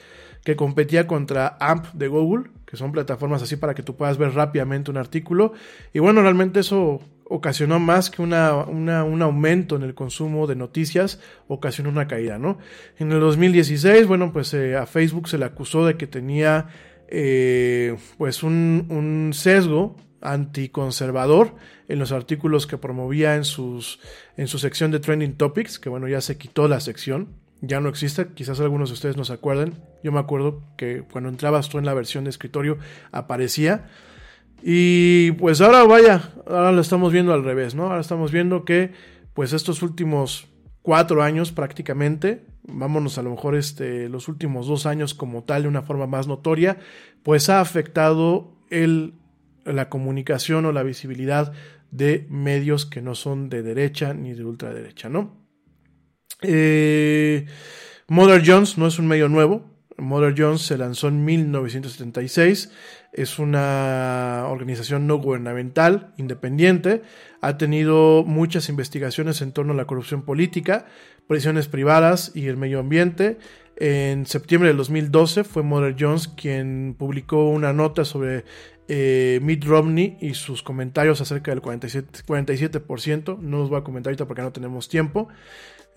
que 0.44 0.54
competía 0.54 1.08
contra 1.08 1.56
AMP 1.58 1.92
de 1.94 2.06
Google, 2.06 2.50
que 2.66 2.76
son 2.76 2.92
plataformas 2.92 3.42
así 3.42 3.56
para 3.56 3.74
que 3.74 3.82
tú 3.82 3.96
puedas 3.96 4.16
ver 4.16 4.32
rápidamente 4.32 4.92
un 4.92 4.96
artículo. 4.96 5.54
Y 5.92 5.98
bueno, 5.98 6.22
realmente 6.22 6.60
eso 6.60 7.00
ocasionó 7.28 7.80
más 7.80 8.10
que 8.10 8.22
una, 8.22 8.54
un 8.64 9.22
aumento 9.22 9.74
en 9.74 9.82
el 9.82 9.94
consumo 9.94 10.46
de 10.46 10.54
noticias, 10.54 11.20
ocasionó 11.48 11.90
una 11.90 12.06
caída, 12.06 12.38
¿no? 12.38 12.58
En 12.98 13.10
el 13.10 13.18
2016, 13.18 14.06
bueno, 14.06 14.32
pues 14.32 14.54
eh, 14.54 14.76
a 14.76 14.86
Facebook 14.86 15.28
se 15.28 15.36
le 15.36 15.46
acusó 15.46 15.84
de 15.84 15.96
que 15.96 16.06
tenía 16.06 16.68
eh, 17.08 17.96
pues 18.16 18.44
un, 18.44 18.86
un 18.88 19.32
sesgo 19.34 19.96
anticonservador 20.26 21.54
en 21.88 21.98
los 21.98 22.12
artículos 22.12 22.66
que 22.66 22.78
promovía 22.78 23.36
en, 23.36 23.44
sus, 23.44 24.00
en 24.36 24.48
su 24.48 24.58
sección 24.58 24.90
de 24.90 25.00
Trending 25.00 25.36
Topics, 25.36 25.78
que 25.78 25.88
bueno, 25.88 26.08
ya 26.08 26.20
se 26.20 26.36
quitó 26.36 26.68
la 26.68 26.80
sección, 26.80 27.28
ya 27.60 27.80
no 27.80 27.88
existe, 27.88 28.28
quizás 28.34 28.60
algunos 28.60 28.90
de 28.90 28.94
ustedes 28.94 29.16
no 29.16 29.24
se 29.24 29.32
acuerden, 29.32 29.74
yo 30.02 30.12
me 30.12 30.18
acuerdo 30.18 30.62
que 30.76 31.02
cuando 31.10 31.30
entrabas 31.30 31.68
tú 31.68 31.78
en 31.78 31.86
la 31.86 31.94
versión 31.94 32.24
de 32.24 32.30
escritorio 32.30 32.78
aparecía, 33.12 33.88
y 34.62 35.32
pues 35.32 35.60
ahora 35.60 35.84
vaya, 35.84 36.32
ahora 36.46 36.72
lo 36.72 36.80
estamos 36.80 37.12
viendo 37.12 37.32
al 37.32 37.44
revés, 37.44 37.74
¿no? 37.74 37.84
Ahora 37.84 38.00
estamos 38.00 38.32
viendo 38.32 38.64
que 38.64 38.92
pues 39.34 39.52
estos 39.52 39.82
últimos 39.82 40.48
cuatro 40.82 41.22
años 41.22 41.52
prácticamente, 41.52 42.46
vámonos 42.66 43.18
a 43.18 43.22
lo 43.22 43.30
mejor 43.30 43.54
este, 43.54 44.08
los 44.08 44.28
últimos 44.28 44.66
dos 44.66 44.86
años 44.86 45.14
como 45.14 45.44
tal 45.44 45.62
de 45.62 45.68
una 45.68 45.82
forma 45.82 46.06
más 46.06 46.26
notoria, 46.26 46.78
pues 47.22 47.48
ha 47.50 47.60
afectado 47.60 48.56
el, 48.70 49.14
la 49.66 49.88
comunicación 49.88 50.64
o 50.66 50.72
la 50.72 50.82
visibilidad 50.82 51.52
de 51.90 52.26
medios 52.30 52.86
que 52.86 53.02
no 53.02 53.14
son 53.14 53.48
de 53.48 53.62
derecha 53.62 54.14
ni 54.14 54.34
de 54.34 54.44
ultraderecha, 54.44 55.08
¿no? 55.08 55.46
Eh, 56.42 57.46
Mother 58.08 58.42
Jones 58.44 58.78
no 58.78 58.86
es 58.86 58.98
un 58.98 59.06
medio 59.06 59.28
nuevo. 59.28 59.76
Mother 59.98 60.34
Jones 60.36 60.62
se 60.62 60.76
lanzó 60.76 61.08
en 61.08 61.24
1976. 61.24 62.70
Es 63.12 63.38
una 63.38 64.44
organización 64.48 65.06
no 65.06 65.16
gubernamental, 65.16 66.12
independiente. 66.18 67.02
Ha 67.40 67.56
tenido 67.56 68.22
muchas 68.24 68.68
investigaciones 68.68 69.40
en 69.40 69.52
torno 69.52 69.72
a 69.72 69.76
la 69.76 69.86
corrupción 69.86 70.22
política, 70.22 70.86
prisiones 71.26 71.68
privadas 71.68 72.32
y 72.34 72.48
el 72.48 72.56
medio 72.58 72.80
ambiente. 72.80 73.38
En 73.78 74.26
septiembre 74.26 74.68
del 74.68 74.78
2012 74.78 75.44
fue 75.44 75.62
Mother 75.62 75.96
Jones 75.98 76.28
quien 76.28 76.94
publicó 76.98 77.48
una 77.48 77.72
nota 77.72 78.04
sobre 78.04 78.44
eh, 78.88 79.40
Mitt 79.42 79.64
Romney 79.64 80.16
y 80.20 80.34
sus 80.34 80.62
comentarios 80.62 81.20
acerca 81.20 81.50
del 81.50 81.62
47%, 81.62 82.24
47%. 82.24 83.38
No 83.38 83.58
los 83.58 83.68
voy 83.70 83.80
a 83.80 83.84
comentar 83.84 84.10
ahorita 84.10 84.26
porque 84.26 84.42
no 84.42 84.52
tenemos 84.52 84.88
tiempo. 84.88 85.28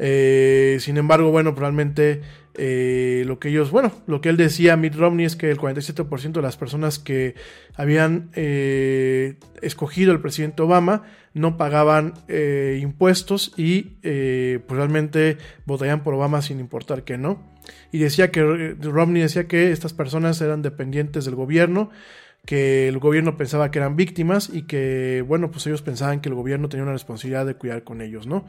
Eh, 0.02 0.78
sin 0.80 0.98
embargo, 0.98 1.30
bueno, 1.30 1.53
probablemente 1.53 2.22
eh, 2.56 3.24
lo 3.28 3.38
que 3.38 3.49
ellos, 3.49 3.70
bueno, 3.70 3.91
lo 4.07 4.22
que 4.22 4.30
él 4.30 4.38
decía, 4.38 4.78
Mitt 4.78 4.95
Romney, 4.95 5.26
es 5.26 5.36
que 5.36 5.52
el 5.52 5.57
47% 5.57 6.32
de 6.32 6.41
las 6.41 6.56
personas 6.56 6.99
que 6.99 7.36
habían 7.76 8.30
eh, 8.34 9.36
escogido 9.61 10.14
al 10.14 10.22
presidente 10.22 10.61
Obama 10.64 11.03
no 11.34 11.57
pagaban 11.57 12.14
impuestos 12.82 13.53
y 13.56 13.82
pues 14.02 14.78
realmente 14.78 15.38
votarían 15.66 16.02
por 16.02 16.16
Obama 16.16 16.41
sin 16.41 16.60
importar 16.60 17.03
que 17.03 17.20
no. 17.20 17.56
Y 17.91 17.99
decía 17.99 18.32
que 18.32 18.76
Romney 18.82 19.22
decía 19.22 19.48
que 19.48 19.72
estas 19.72 19.94
personas 19.94 20.41
eran 20.41 20.64
dependientes 20.64 21.26
del 21.26 21.36
gobierno 21.36 21.91
que 22.45 22.88
el 22.88 22.98
gobierno 22.99 23.38
pensaba 23.38 23.70
que 23.70 23.80
eran 23.80 23.95
víctimas 23.95 24.49
y 24.52 24.64
que, 24.64 25.24
bueno, 25.28 25.52
pues 25.52 25.68
ellos 25.68 25.82
pensaban 25.82 26.20
que 26.20 26.30
el 26.30 26.36
gobierno 26.36 26.68
tenía 26.68 26.84
una 26.84 26.94
responsabilidad 26.94 27.45
de 27.45 27.56
cuidar 27.56 27.84
con 27.84 28.02
ellos, 28.02 28.26
¿no? 28.26 28.45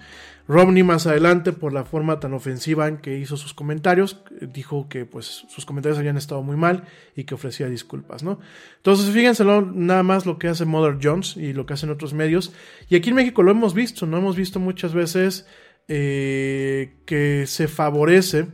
Romney 0.49 0.83
más 0.83 1.07
adelante, 1.07 1.53
por 1.53 1.73
la 1.73 1.85
forma 1.85 2.19
tan 2.19 2.33
ofensiva 2.33 2.89
en 2.89 2.99
que 2.99 3.19
hizo 3.19 3.37
sus 3.37 3.53
comentarios, 3.53 4.23
dijo 4.41 4.89
que 4.89 5.05
pues 5.05 5.45
sus 5.49 5.67
comentarios 5.67 5.99
habían 5.99 6.17
estado 6.17 6.43
muy 6.43 6.57
mal 6.57 6.85
y 7.15 7.25
que 7.25 7.35
ofrecía 7.35 7.69
disculpas, 7.69 8.23
¿no? 8.23 8.41
Entonces, 8.77 9.13
fíjense 9.13 9.45
nada 9.45 10.03
más 10.03 10.25
lo 10.25 10.39
que 10.39 10.49
hace 10.49 10.65
Mother 10.65 10.99
Jones 11.03 11.37
y 11.37 11.53
lo 11.53 11.67
que 11.67 11.75
hacen 11.75 11.91
otros 11.91 12.15
medios. 12.15 12.55
Y 12.89 12.97
aquí 12.97 13.11
en 13.11 13.17
México 13.17 13.43
lo 13.43 13.51
hemos 13.51 13.75
visto, 13.75 14.07
¿no? 14.07 14.17
Hemos 14.17 14.37
visto 14.37 14.61
muchas 14.61 14.95
veces 14.95 15.47
eh, 15.89 16.95
que 17.05 17.45
se 17.47 17.69
favorece, 17.69 18.47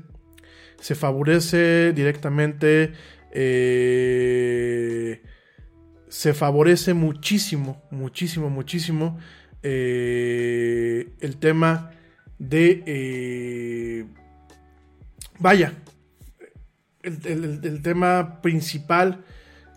se 0.80 0.94
favorece 0.94 1.92
directamente 1.92 2.94
eh, 3.38 5.22
se 6.08 6.32
favorece 6.32 6.94
muchísimo, 6.94 7.82
muchísimo, 7.90 8.48
muchísimo 8.48 9.18
eh, 9.62 11.10
el 11.20 11.36
tema 11.36 11.90
de... 12.38 12.82
Eh, 12.86 14.06
vaya, 15.38 15.74
el, 17.02 17.82
tema 17.82 18.40
principal 18.40 19.22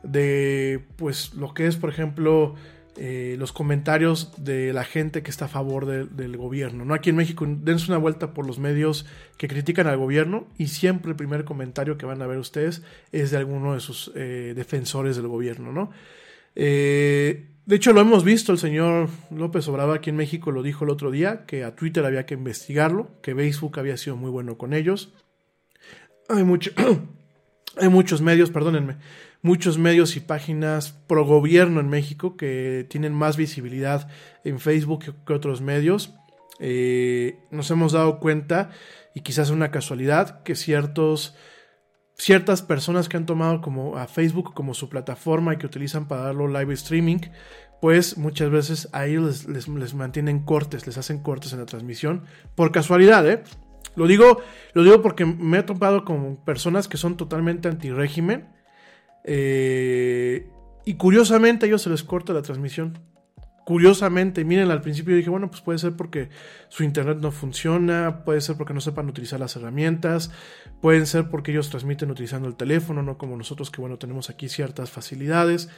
de 0.04 0.86
pues 0.96 1.34
lo 1.34 1.54
que 1.54 1.68
es, 1.68 1.76
por 1.76 1.90
ejemplo, 1.90 2.56
eh, 3.02 3.38
los 3.40 3.54
comentarios 3.54 4.34
de 4.36 4.74
la 4.74 4.84
gente 4.84 5.24
que 5.24 5.32
está 5.32 5.46
a 5.46 5.48
favor 5.48 5.86
del 5.86 6.36
gobierno. 6.36 6.84
¿no? 6.84 6.94
Aquí 6.94 7.12
en 7.12 7.16
México, 7.16 7.46
dense 7.48 7.90
una 7.90 7.98
vuelta 7.98 8.34
por 8.34 8.46
los 8.46 8.60
medios 8.60 9.06
que 9.38 9.48
critican 9.48 9.88
al 9.88 9.96
gobierno 9.96 10.50
y 10.58 10.68
siempre 10.68 11.12
el 11.12 11.16
primer 11.16 11.46
comentario 11.46 11.98
que 11.98 12.06
van 12.06 12.22
a 12.22 12.28
ver 12.28 12.40
ustedes 12.40 12.84
es 13.14 13.32
de 13.32 13.38
alguno 13.38 13.74
de 13.74 13.80
sus 13.80 14.12
eh, 14.16 14.52
defensores 14.54 15.16
del 15.16 15.30
gobierno. 15.30 15.72
¿no? 15.72 15.92
Eh, 16.56 17.48
de 17.66 17.76
hecho, 17.78 17.94
lo 17.94 18.02
hemos 18.02 18.26
visto, 18.26 18.52
el 18.52 18.58
señor 18.58 19.08
López 19.32 19.66
Obrador 19.70 19.96
aquí 19.96 20.10
en 20.10 20.18
México 20.18 20.52
lo 20.52 20.62
dijo 20.62 20.84
el 20.84 20.90
otro 20.90 21.10
día, 21.10 21.46
que 21.46 21.64
a 21.64 21.78
Twitter 21.78 22.04
había 22.04 22.26
que 22.26 22.34
investigarlo, 22.34 23.12
que 23.22 23.34
Facebook 23.34 23.80
había 23.80 23.96
sido 23.96 24.18
muy 24.18 24.30
bueno 24.30 24.58
con 24.58 24.74
ellos. 24.74 25.14
Hay, 26.28 26.44
mucho, 26.44 26.72
hay 27.78 27.88
muchos 27.88 28.22
medios, 28.22 28.52
perdónenme, 28.52 28.98
muchos 29.42 29.78
medios 29.78 30.16
y 30.16 30.20
páginas 30.20 30.92
pro 31.08 31.26
gobierno 31.26 31.80
en 31.80 31.90
México 31.90 32.36
que 32.36 32.86
tienen 32.90 33.14
más 33.14 33.38
visibilidad 33.38 34.08
en 34.44 34.60
Facebook 34.60 35.16
que, 35.26 35.34
otros 35.34 35.62
medios. 35.62 36.14
Eh, 36.60 37.40
nos 37.52 37.72
hemos 37.72 37.94
dado 37.94 38.20
cuenta, 38.20 38.72
y 39.16 39.22
quizás 39.22 39.50
una 39.50 39.72
casualidad, 39.72 40.44
que 40.44 40.56
ciertos, 40.56 41.36
ciertas 42.16 42.62
personas 42.62 43.08
que 43.08 43.18
han 43.18 43.26
tomado 43.26 43.62
como 43.62 43.98
a 43.98 44.08
Facebook 44.08 44.54
como 44.54 44.74
su 44.74 44.90
plataforma 44.90 45.54
y 45.54 45.58
que 45.58 45.66
utilizan 45.66 46.08
para 46.08 46.24
darlo 46.24 46.48
live 46.48 46.74
streaming, 46.74 47.20
pues 47.82 48.18
muchas 48.18 48.50
veces 48.50 48.90
a 48.92 49.06
ellos 49.06 49.48
les, 49.48 49.70
les, 49.70 49.94
mantienen 49.94 50.44
cortes, 50.44 50.86
les 50.86 50.98
hacen 50.98 51.24
cortes 51.24 51.54
en 51.54 51.60
la 51.60 51.66
transmisión, 51.66 52.26
por 52.56 52.74
casualidad, 52.74 53.30
¿eh? 53.30 53.42
Lo 53.96 54.06
digo, 54.06 54.42
lo 54.74 54.84
digo 54.84 55.02
porque 55.02 55.26
me 55.26 55.60
he 55.60 55.64
topado 55.64 56.04
con 56.04 56.44
personas 56.44 56.90
que 56.90 56.98
son 56.98 57.16
totalmente 57.16 57.70
anti-régimen 57.70 58.59
eh, 59.24 60.48
y 60.86 60.94
curiosamente 60.96 61.66
a 61.66 61.68
ellos 61.68 61.82
se 61.82 61.90
les 61.90 62.04
corta 62.04 62.34
la 62.34 62.42
transmisión. 62.42 63.00
Curiosamente, 63.66 64.44
miren, 64.46 64.72
al 64.72 64.82
principio 64.82 65.16
dije, 65.16 65.30
bueno, 65.30 65.52
pues 65.52 65.62
puede 65.62 65.78
ser 65.78 65.96
porque 65.96 66.30
su 66.70 66.84
internet 66.84 67.20
no 67.22 67.32
funciona, 67.32 68.24
puede 68.26 68.42
ser 68.42 68.58
porque 68.58 68.74
no 68.74 68.82
sepan 68.82 69.08
utilizar 69.08 69.40
las 69.40 69.56
herramientas, 69.56 70.32
pueden 70.82 71.06
ser 71.06 71.30
porque 71.30 71.52
ellos 71.52 71.70
transmiten 71.70 72.10
utilizando 72.10 72.48
el 72.48 72.56
teléfono, 72.56 73.04
no 73.04 73.20
como 73.20 73.38
nosotros 73.38 73.70
que, 73.70 73.80
bueno, 73.80 74.00
tenemos 74.00 74.32
aquí 74.32 74.50
ciertas 74.50 74.90
facilidades, 74.90 75.70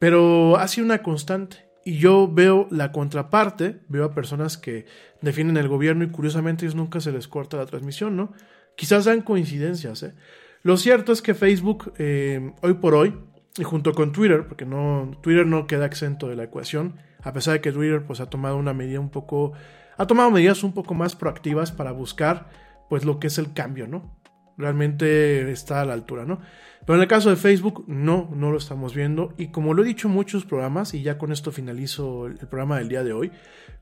pero 0.00 0.56
ha 0.56 0.66
sido 0.66 0.86
una 0.86 1.04
constante. 1.04 1.68
Y 1.84 1.98
yo 1.98 2.28
veo 2.28 2.66
la 2.70 2.90
contraparte, 2.90 3.80
veo 3.88 4.04
a 4.04 4.14
personas 4.14 4.58
que 4.58 4.86
defienden 5.22 5.56
el 5.56 5.68
gobierno 5.68 6.04
y 6.04 6.10
curiosamente 6.10 6.64
ellos 6.64 6.74
nunca 6.74 7.00
se 7.00 7.12
les 7.12 7.28
corta 7.28 7.56
la 7.56 7.66
transmisión, 7.66 8.16
¿no? 8.16 8.32
Quizás 8.76 9.04
dan 9.04 9.22
coincidencias, 9.22 10.02
¿eh? 10.02 10.14
Lo 10.62 10.76
cierto 10.76 11.12
es 11.12 11.22
que 11.22 11.34
Facebook, 11.34 11.94
eh, 11.98 12.52
hoy 12.62 12.74
por 12.74 12.94
hoy, 12.94 13.18
y 13.56 13.64
junto 13.64 13.92
con 13.92 14.12
Twitter, 14.12 14.46
porque 14.46 14.66
no, 14.66 15.10
Twitter 15.22 15.46
no 15.46 15.66
queda 15.66 15.86
exento 15.86 16.28
de 16.28 16.36
la 16.36 16.44
ecuación, 16.44 16.96
a 17.22 17.32
pesar 17.32 17.54
de 17.54 17.60
que 17.60 17.72
Twitter 17.72 18.04
pues, 18.06 18.20
ha 18.20 18.30
tomado 18.30 18.56
una 18.56 18.74
medida 18.74 19.00
un 19.00 19.10
poco, 19.10 19.52
ha 19.96 20.06
tomado 20.06 20.30
medidas 20.30 20.62
un 20.62 20.72
poco 20.72 20.94
más 20.94 21.16
proactivas 21.16 21.72
para 21.72 21.92
buscar 21.92 22.48
pues 22.88 23.04
lo 23.04 23.18
que 23.18 23.28
es 23.28 23.38
el 23.38 23.52
cambio, 23.52 23.86
¿no? 23.86 24.18
Realmente 24.56 25.50
está 25.50 25.80
a 25.80 25.84
la 25.84 25.94
altura, 25.94 26.24
¿no? 26.24 26.40
Pero 26.84 26.96
en 26.96 27.02
el 27.02 27.08
caso 27.08 27.30
de 27.30 27.36
Facebook, 27.36 27.84
no, 27.86 28.28
no 28.34 28.50
lo 28.50 28.58
estamos 28.58 28.94
viendo. 28.94 29.32
Y 29.38 29.48
como 29.48 29.74
lo 29.74 29.82
he 29.82 29.86
dicho 29.86 30.08
en 30.08 30.14
muchos 30.14 30.44
programas, 30.44 30.92
y 30.92 31.02
ya 31.02 31.18
con 31.18 31.30
esto 31.30 31.52
finalizo 31.52 32.26
el 32.26 32.36
programa 32.48 32.78
del 32.78 32.88
día 32.88 33.04
de 33.04 33.12
hoy, 33.12 33.30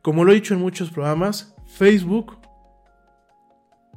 como 0.02 0.24
lo 0.24 0.32
he 0.32 0.36
dicho 0.36 0.55
en 0.55 0.60
muchos 0.60 0.90
programas, 0.90 1.56
Facebook 1.66 2.38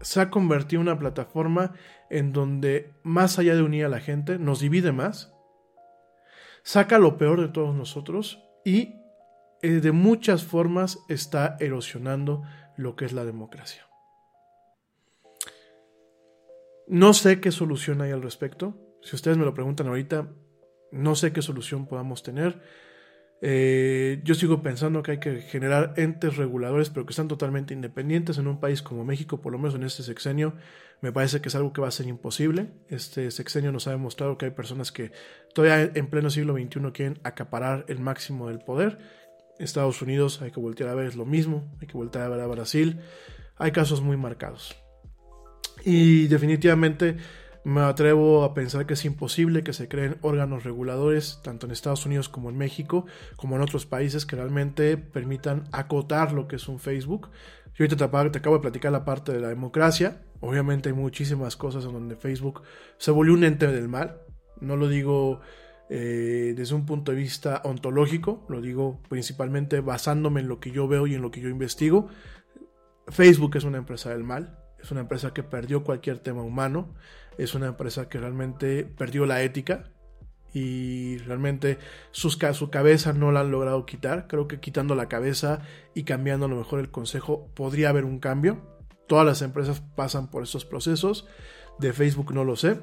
se 0.02 0.22
ha 0.22 0.30
convertido 0.30 0.82
en 0.82 0.88
una 0.88 0.98
plataforma 0.98 1.74
en 2.12 2.34
donde, 2.34 2.94
más 3.04 3.40
allá 3.40 3.56
de 3.56 3.64
unir 3.64 3.86
a 3.86 3.90
la 3.90 4.02
gente, 4.02 4.38
nos 4.38 4.60
divide 4.60 4.92
más, 4.92 5.34
saca 6.62 7.00
lo 7.00 7.18
peor 7.18 7.42
de 7.42 7.48
todos 7.48 7.74
nosotros 7.74 8.44
y 8.66 8.96
eh, 9.62 9.80
de 9.80 9.92
muchas 9.92 10.44
formas 10.44 11.00
está 11.08 11.56
erosionando 11.60 12.44
lo 12.76 12.96
que 12.96 13.06
es 13.06 13.14
la 13.14 13.24
democracia. 13.24 13.88
No 16.88 17.14
sé 17.14 17.40
qué 17.40 17.52
solución 17.52 18.02
hay 18.02 18.12
al 18.12 18.22
respecto. 18.22 18.78
Si 19.02 19.16
ustedes 19.16 19.38
me 19.38 19.46
lo 19.46 19.54
preguntan 19.54 19.88
ahorita, 19.88 20.28
no 20.92 21.16
sé 21.16 21.32
qué 21.32 21.42
solución 21.42 21.88
podamos 21.88 22.24
tener. 22.24 22.62
Eh, 23.44 24.22
yo 24.24 24.36
sigo 24.36 24.62
pensando 24.62 25.02
que 25.02 25.12
hay 25.12 25.20
que 25.20 25.42
generar 25.42 25.96
entes 25.98 26.38
reguladores, 26.38 26.92
pero 26.92 27.08
que 27.08 27.14
sean 27.14 27.28
totalmente 27.28 27.74
independientes 27.74 28.38
en 28.38 28.48
un 28.48 28.60
país 28.60 28.84
como 28.84 29.04
México, 29.04 29.42
por 29.42 29.52
lo 29.52 29.58
menos 29.58 29.74
en 29.76 29.84
este 29.84 30.04
sexenio. 30.04 30.54
Me 31.02 31.12
parece 31.12 31.42
que 31.42 31.50
es 31.50 31.56
algo 31.56 31.74
que 31.74 31.82
va 31.82 31.88
a 31.88 31.92
ser 31.92 32.06
imposible. 32.06 32.68
Este 32.88 33.32
sexenio 33.32 33.72
nos 33.72 33.88
ha 33.88 33.92
demostrado 33.92 34.38
que 34.38 34.46
hay 34.46 34.52
personas 34.52 34.92
que 34.92 35.12
todavía 35.56 35.92
en 35.96 36.08
pleno 36.08 36.30
siglo 36.30 36.54
XXI 36.54 36.92
quieren 36.94 37.20
acaparar 37.24 37.86
el 37.88 38.00
máximo 38.00 38.48
del 38.48 38.60
poder. 38.60 39.00
Estados 39.58 40.02
Unidos 40.02 40.42
hay 40.42 40.52
que 40.52 40.60
voltear 40.60 40.90
a 40.90 40.96
ver 40.96 41.08
es 41.08 41.16
lo 41.16 41.26
mismo, 41.26 41.72
hay 41.82 41.88
que 41.88 41.98
voltear 41.98 42.26
a 42.26 42.30
ver 42.30 42.42
a 42.42 42.48
Brasil. 42.48 43.00
Hay 43.58 43.72
casos 43.72 44.02
muy 44.02 44.18
marcados. 44.18 44.76
Y 45.84 46.28
definitivamente 46.28 47.18
me 47.64 47.82
atrevo 47.82 48.44
a 48.44 48.54
pensar 48.54 48.86
que 48.86 48.94
es 48.94 49.06
imposible 49.06 49.64
que 49.64 49.74
se 49.74 49.88
creen 49.88 50.18
órganos 50.22 50.64
reguladores, 50.64 51.40
tanto 51.44 51.66
en 51.66 51.72
Estados 51.72 52.06
Unidos 52.06 52.28
como 52.28 52.50
en 52.50 52.58
México, 52.58 53.06
como 53.36 53.56
en 53.56 53.62
otros 53.62 53.86
países, 53.86 54.26
que 54.26 54.36
realmente 54.36 54.98
permitan 54.98 55.66
acotar 55.72 56.34
lo 56.34 56.48
que 56.48 56.56
es 56.56 56.68
un 56.68 56.80
Facebook. 56.80 57.30
Yo 57.76 57.86
ahorita 57.86 57.98
te, 58.32 58.38
acabo 58.40 58.56
de 58.56 58.62
platicar 58.62 58.92
la 58.92 59.06
parte 59.06 59.32
de 59.32 59.40
la 59.40 59.50
democracia. 59.50 60.24
Obviamente 60.40 60.90
hay 60.90 60.96
muchísimas 60.96 61.56
cosas 61.56 61.86
en 61.86 61.94
donde 61.94 62.16
Facebook 62.16 62.64
se 62.98 63.12
volvió 63.12 63.34
un 63.34 63.44
ente 63.44 63.68
del 63.68 63.88
mal. 63.88 64.22
No 64.60 64.76
lo 64.76 64.88
digo 64.88 65.42
eh, 65.90 66.54
desde 66.56 66.74
un 66.74 66.86
punto 66.86 67.12
de 67.12 67.18
vista 67.18 67.62
ontológico, 67.64 68.46
lo 68.50 68.62
digo 68.62 69.02
principalmente 69.10 69.82
basándome 69.82 70.42
en 70.42 70.48
lo 70.48 70.60
que 70.60 70.72
yo 70.72 70.88
veo 70.88 71.06
y 71.06 71.16
en 71.16 71.22
lo 71.22 71.32
que 71.32 71.42
yo 71.42 71.50
investigo. 71.50 72.08
Facebook 73.08 73.56
es 73.56 73.64
una 73.64 73.78
empresa 73.78 74.10
del 74.10 74.24
mal, 74.24 74.58
es 74.82 74.92
una 74.92 75.02
empresa 75.02 75.34
que 75.34 75.44
perdió 75.44 75.84
cualquier 75.84 76.20
tema 76.20 76.44
humano, 76.44 76.96
es 77.44 77.56
una 77.56 77.68
empresa 77.68 78.08
que 78.10 78.20
realmente 78.20 78.84
perdió 78.84 79.26
la 79.26 79.42
ética 79.42 79.90
y 80.54 81.18
realmente 81.20 81.80
sus, 82.12 82.38
su 82.54 82.70
cabeza 82.70 83.14
no 83.14 83.32
la 83.32 83.42
han 83.42 83.52
logrado 83.52 83.86
quitar. 83.86 84.28
Creo 84.28 84.48
que 84.48 84.60
quitando 84.60 84.96
la 84.96 85.08
cabeza 85.08 85.62
y 85.96 86.04
cambiando 86.04 86.46
a 86.46 86.50
lo 86.50 86.58
mejor 86.58 86.80
el 86.80 86.92
consejo 86.92 87.48
podría 87.56 87.90
haber 87.90 88.06
un 88.06 88.20
cambio. 88.20 88.62
Todas 89.08 89.26
las 89.26 89.42
empresas 89.42 89.82
pasan 89.96 90.30
por 90.30 90.44
estos 90.44 90.66
procesos. 90.66 91.28
De 91.80 91.94
Facebook 91.94 92.34
no 92.34 92.44
lo 92.44 92.56
sé. 92.56 92.80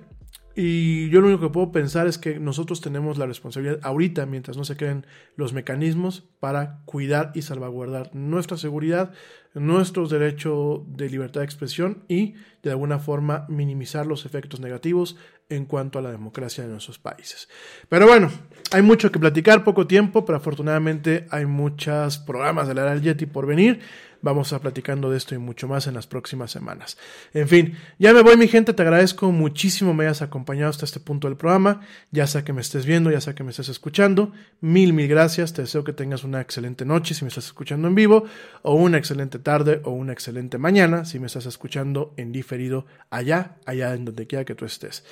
Y 0.61 1.09
yo 1.11 1.21
lo 1.21 1.29
único 1.29 1.43
que 1.43 1.53
puedo 1.53 1.71
pensar 1.71 2.09
es 2.09 2.19
que 2.19 2.41
nosotros 2.41 2.81
tenemos 2.81 3.17
la 3.17 3.27
responsabilidad 3.27 3.79
ahorita, 3.85 4.27
mientras 4.27 4.57
no 4.57 4.65
se 4.65 4.77
creen 4.77 5.07
los 5.37 5.53
mecanismos, 5.53 6.25
para 6.41 6.81
cuidar 6.85 7.31
y 7.37 7.43
salvaguardar 7.43 8.13
nuestra 8.13 8.57
seguridad, 8.57 9.13
nuestros 9.55 10.11
derechos 10.11 10.81
de 10.89 11.11
libertad 11.11 11.43
de 11.43 11.45
expresión 11.45 12.03
y 12.09 12.35
de 12.65 12.73
alguna 12.73 12.99
forma 12.99 13.47
minimizar 13.49 14.05
los 14.05 14.27
efectos 14.27 14.59
negativos 14.59 15.17
en 15.49 15.65
cuanto 15.65 16.01
a 16.01 16.03
la 16.03 16.11
democracia 16.11 16.65
de 16.65 16.71
nuestros 16.71 16.99
países. 16.99 17.49
Pero 17.89 18.09
bueno, 18.09 18.29
hay 18.73 18.83
mucho 18.83 19.13
que 19.13 19.21
platicar, 19.21 19.63
poco 19.63 19.87
tiempo, 19.87 20.25
pero 20.25 20.39
afortunadamente 20.39 21.29
hay 21.31 21.47
muchos 21.47 22.19
programas 22.19 22.67
de 22.67 22.75
la 22.75 22.83
era 22.83 22.95
del 22.95 23.03
Yeti 23.03 23.27
por 23.27 23.47
venir. 23.47 23.79
Vamos 24.21 24.53
a 24.53 24.61
platicando 24.61 25.11
de 25.11 25.17
esto 25.17 25.37
y 25.37 25.39
mucho 25.39 25.69
más 25.69 25.87
en 25.87 25.95
las 25.95 26.09
próximas 26.09 26.51
semanas. 26.51 26.99
En 27.33 27.47
fin, 27.47 27.77
ya 27.99 28.13
me 28.13 28.23
voy 28.23 28.37
mi 28.37 28.49
gente, 28.49 28.73
te 28.73 28.83
agradezco 28.83 29.31
muchísimo 29.31 29.95
me 29.95 30.05
hayas 30.05 30.23
acompañado 30.23 30.71
hasta 30.71 30.85
este 30.85 30.99
punto 30.99 31.29
del 31.29 31.37
programa, 31.37 31.83
ya 32.11 32.27
sea 32.27 32.45
que 32.45 32.53
me 32.53 32.61
estés 32.61 32.85
viendo, 32.85 33.13
ya 33.13 33.21
sea 33.21 33.35
que 33.35 33.45
me 33.45 33.51
estés 33.51 33.69
escuchando, 33.69 34.33
mil, 34.61 34.93
mil 34.93 35.07
gracias, 35.07 35.53
te 35.53 35.63
deseo 35.63 35.85
que 35.85 35.93
tengas 35.93 36.25
una 36.25 36.41
excelente 36.41 36.85
noche 36.85 37.15
si 37.15 37.25
me 37.25 37.29
estás 37.29 37.47
escuchando 37.47 37.87
en 37.87 37.95
vivo, 37.95 38.25
o 38.63 38.75
una 38.75 38.99
excelente 38.99 39.39
tarde 39.39 39.81
o 39.85 39.91
una 39.93 40.13
excelente 40.13 40.59
mañana 40.59 41.05
si 41.05 41.21
me 41.21 41.27
estás 41.27 41.47
escuchando 41.47 42.13
en 42.17 42.33
diferido 42.33 42.87
allá, 43.11 43.57
allá 43.67 43.95
en 43.95 44.05
donde 44.05 44.27
quiera 44.27 44.45
que 44.45 44.57
tú 44.57 44.65
estés. 44.65 45.05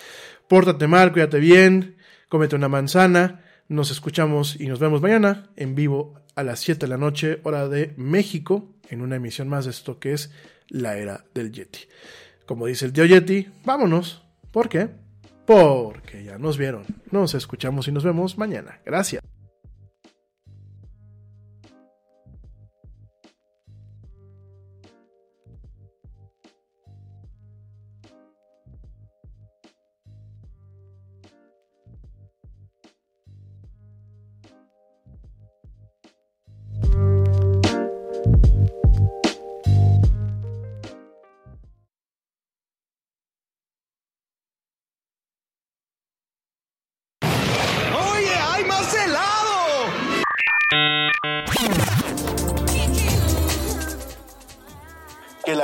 Pórtate 0.48 0.88
mal, 0.88 1.12
cuídate 1.12 1.38
bien, 1.38 1.96
cómete 2.28 2.56
una 2.56 2.68
manzana, 2.68 3.42
nos 3.68 3.90
escuchamos 3.90 4.60
y 4.60 4.66
nos 4.66 4.78
vemos 4.78 5.00
mañana 5.00 5.50
en 5.56 5.74
vivo 5.74 6.14
a 6.36 6.42
las 6.42 6.60
7 6.60 6.80
de 6.80 6.88
la 6.88 6.98
noche, 6.98 7.40
hora 7.44 7.66
de 7.66 7.94
México, 7.96 8.75
en 8.90 9.02
una 9.02 9.16
emisión 9.16 9.48
más 9.48 9.64
de 9.64 9.70
esto 9.70 9.98
que 9.98 10.12
es 10.12 10.32
la 10.68 10.96
era 10.96 11.24
del 11.34 11.52
Yeti. 11.52 11.80
Como 12.46 12.66
dice 12.66 12.86
el 12.86 12.92
tío 12.92 13.04
Yeti, 13.04 13.48
vámonos. 13.64 14.22
¿Por 14.50 14.68
qué? 14.68 14.88
Porque 15.44 16.24
ya 16.24 16.38
nos 16.38 16.58
vieron. 16.58 16.84
Nos 17.10 17.34
escuchamos 17.34 17.88
y 17.88 17.92
nos 17.92 18.04
vemos 18.04 18.38
mañana. 18.38 18.80
Gracias. 18.84 19.22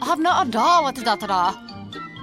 I 0.00 0.06
have 0.06 0.18
not 0.18 0.46
a 0.46 0.50
da 0.50 0.82
what 0.82 0.96
a 0.96 1.04
da 1.04 1.14
da 1.16 1.26
da. 1.26 1.54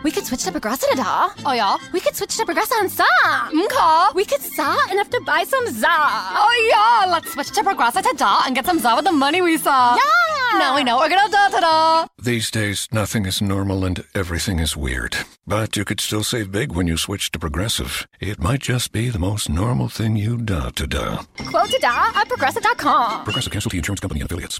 We 0.04 0.10
could 0.10 0.26
switch 0.26 0.44
to 0.46 0.52
Progressa 0.52 0.96
da. 0.96 1.30
Oh 1.46 1.54
yeah. 1.54 1.78
We 1.94 2.00
could 2.00 2.16
switch 2.16 2.36
to 2.38 2.44
Progressa 2.44 2.74
and 2.80 2.90
sa. 2.90 3.06
Okay. 3.54 4.16
We 4.16 4.26
could 4.26 4.42
sa 4.42 4.76
enough 4.92 5.12
to 5.12 5.22
buy 5.22 5.44
some 5.44 5.68
za. 5.68 5.88
Oh 5.90 6.54
yeah. 6.74 7.12
Let's 7.12 7.32
switch 7.34 7.52
to 7.52 7.62
Progressa 7.62 8.02
to 8.02 8.16
da 8.18 8.42
and 8.48 8.56
get 8.56 8.66
some 8.66 8.80
za 8.80 8.96
with 8.96 9.06
the 9.06 9.12
money 9.12 9.44
we 9.44 9.58
saw. 9.58 9.96
Yeah. 9.96 10.58
Now 10.58 10.76
we 10.76 10.84
know 10.84 10.98
we're 10.98 11.10
gonna 11.10 11.30
da 11.30 11.50
da 11.50 11.60
da. 11.60 12.08
These 12.20 12.50
days, 12.50 12.88
nothing 12.92 13.28
is 13.28 13.44
normal 13.44 13.86
and 13.86 14.04
everything 14.16 14.58
is 14.58 14.76
weird. 14.76 15.18
But 15.46 15.78
you 15.78 15.86
could 15.86 16.00
still 16.00 16.24
save 16.24 16.52
big 16.52 16.72
when 16.72 16.88
you 16.88 16.98
switch 16.98 17.30
to 17.32 17.40
Progressive. 17.40 18.08
It 18.20 18.40
might 18.40 18.62
just 18.62 18.92
be 18.92 19.10
the 19.10 19.20
most 19.20 19.50
normal 19.50 19.88
thing 19.88 20.16
you 20.16 20.38
da 20.38 20.72
to 20.72 20.88
da. 20.88 21.26
Quote 21.46 21.70
to 21.70 21.80
da 21.80 22.10
at 22.16 22.28
progressive.com. 22.28 23.24
Progressive 23.24 23.54
Casualty 23.54 23.78
Insurance 23.78 24.00
Company 24.00 24.22
and 24.22 24.32
affiliates. 24.32 24.60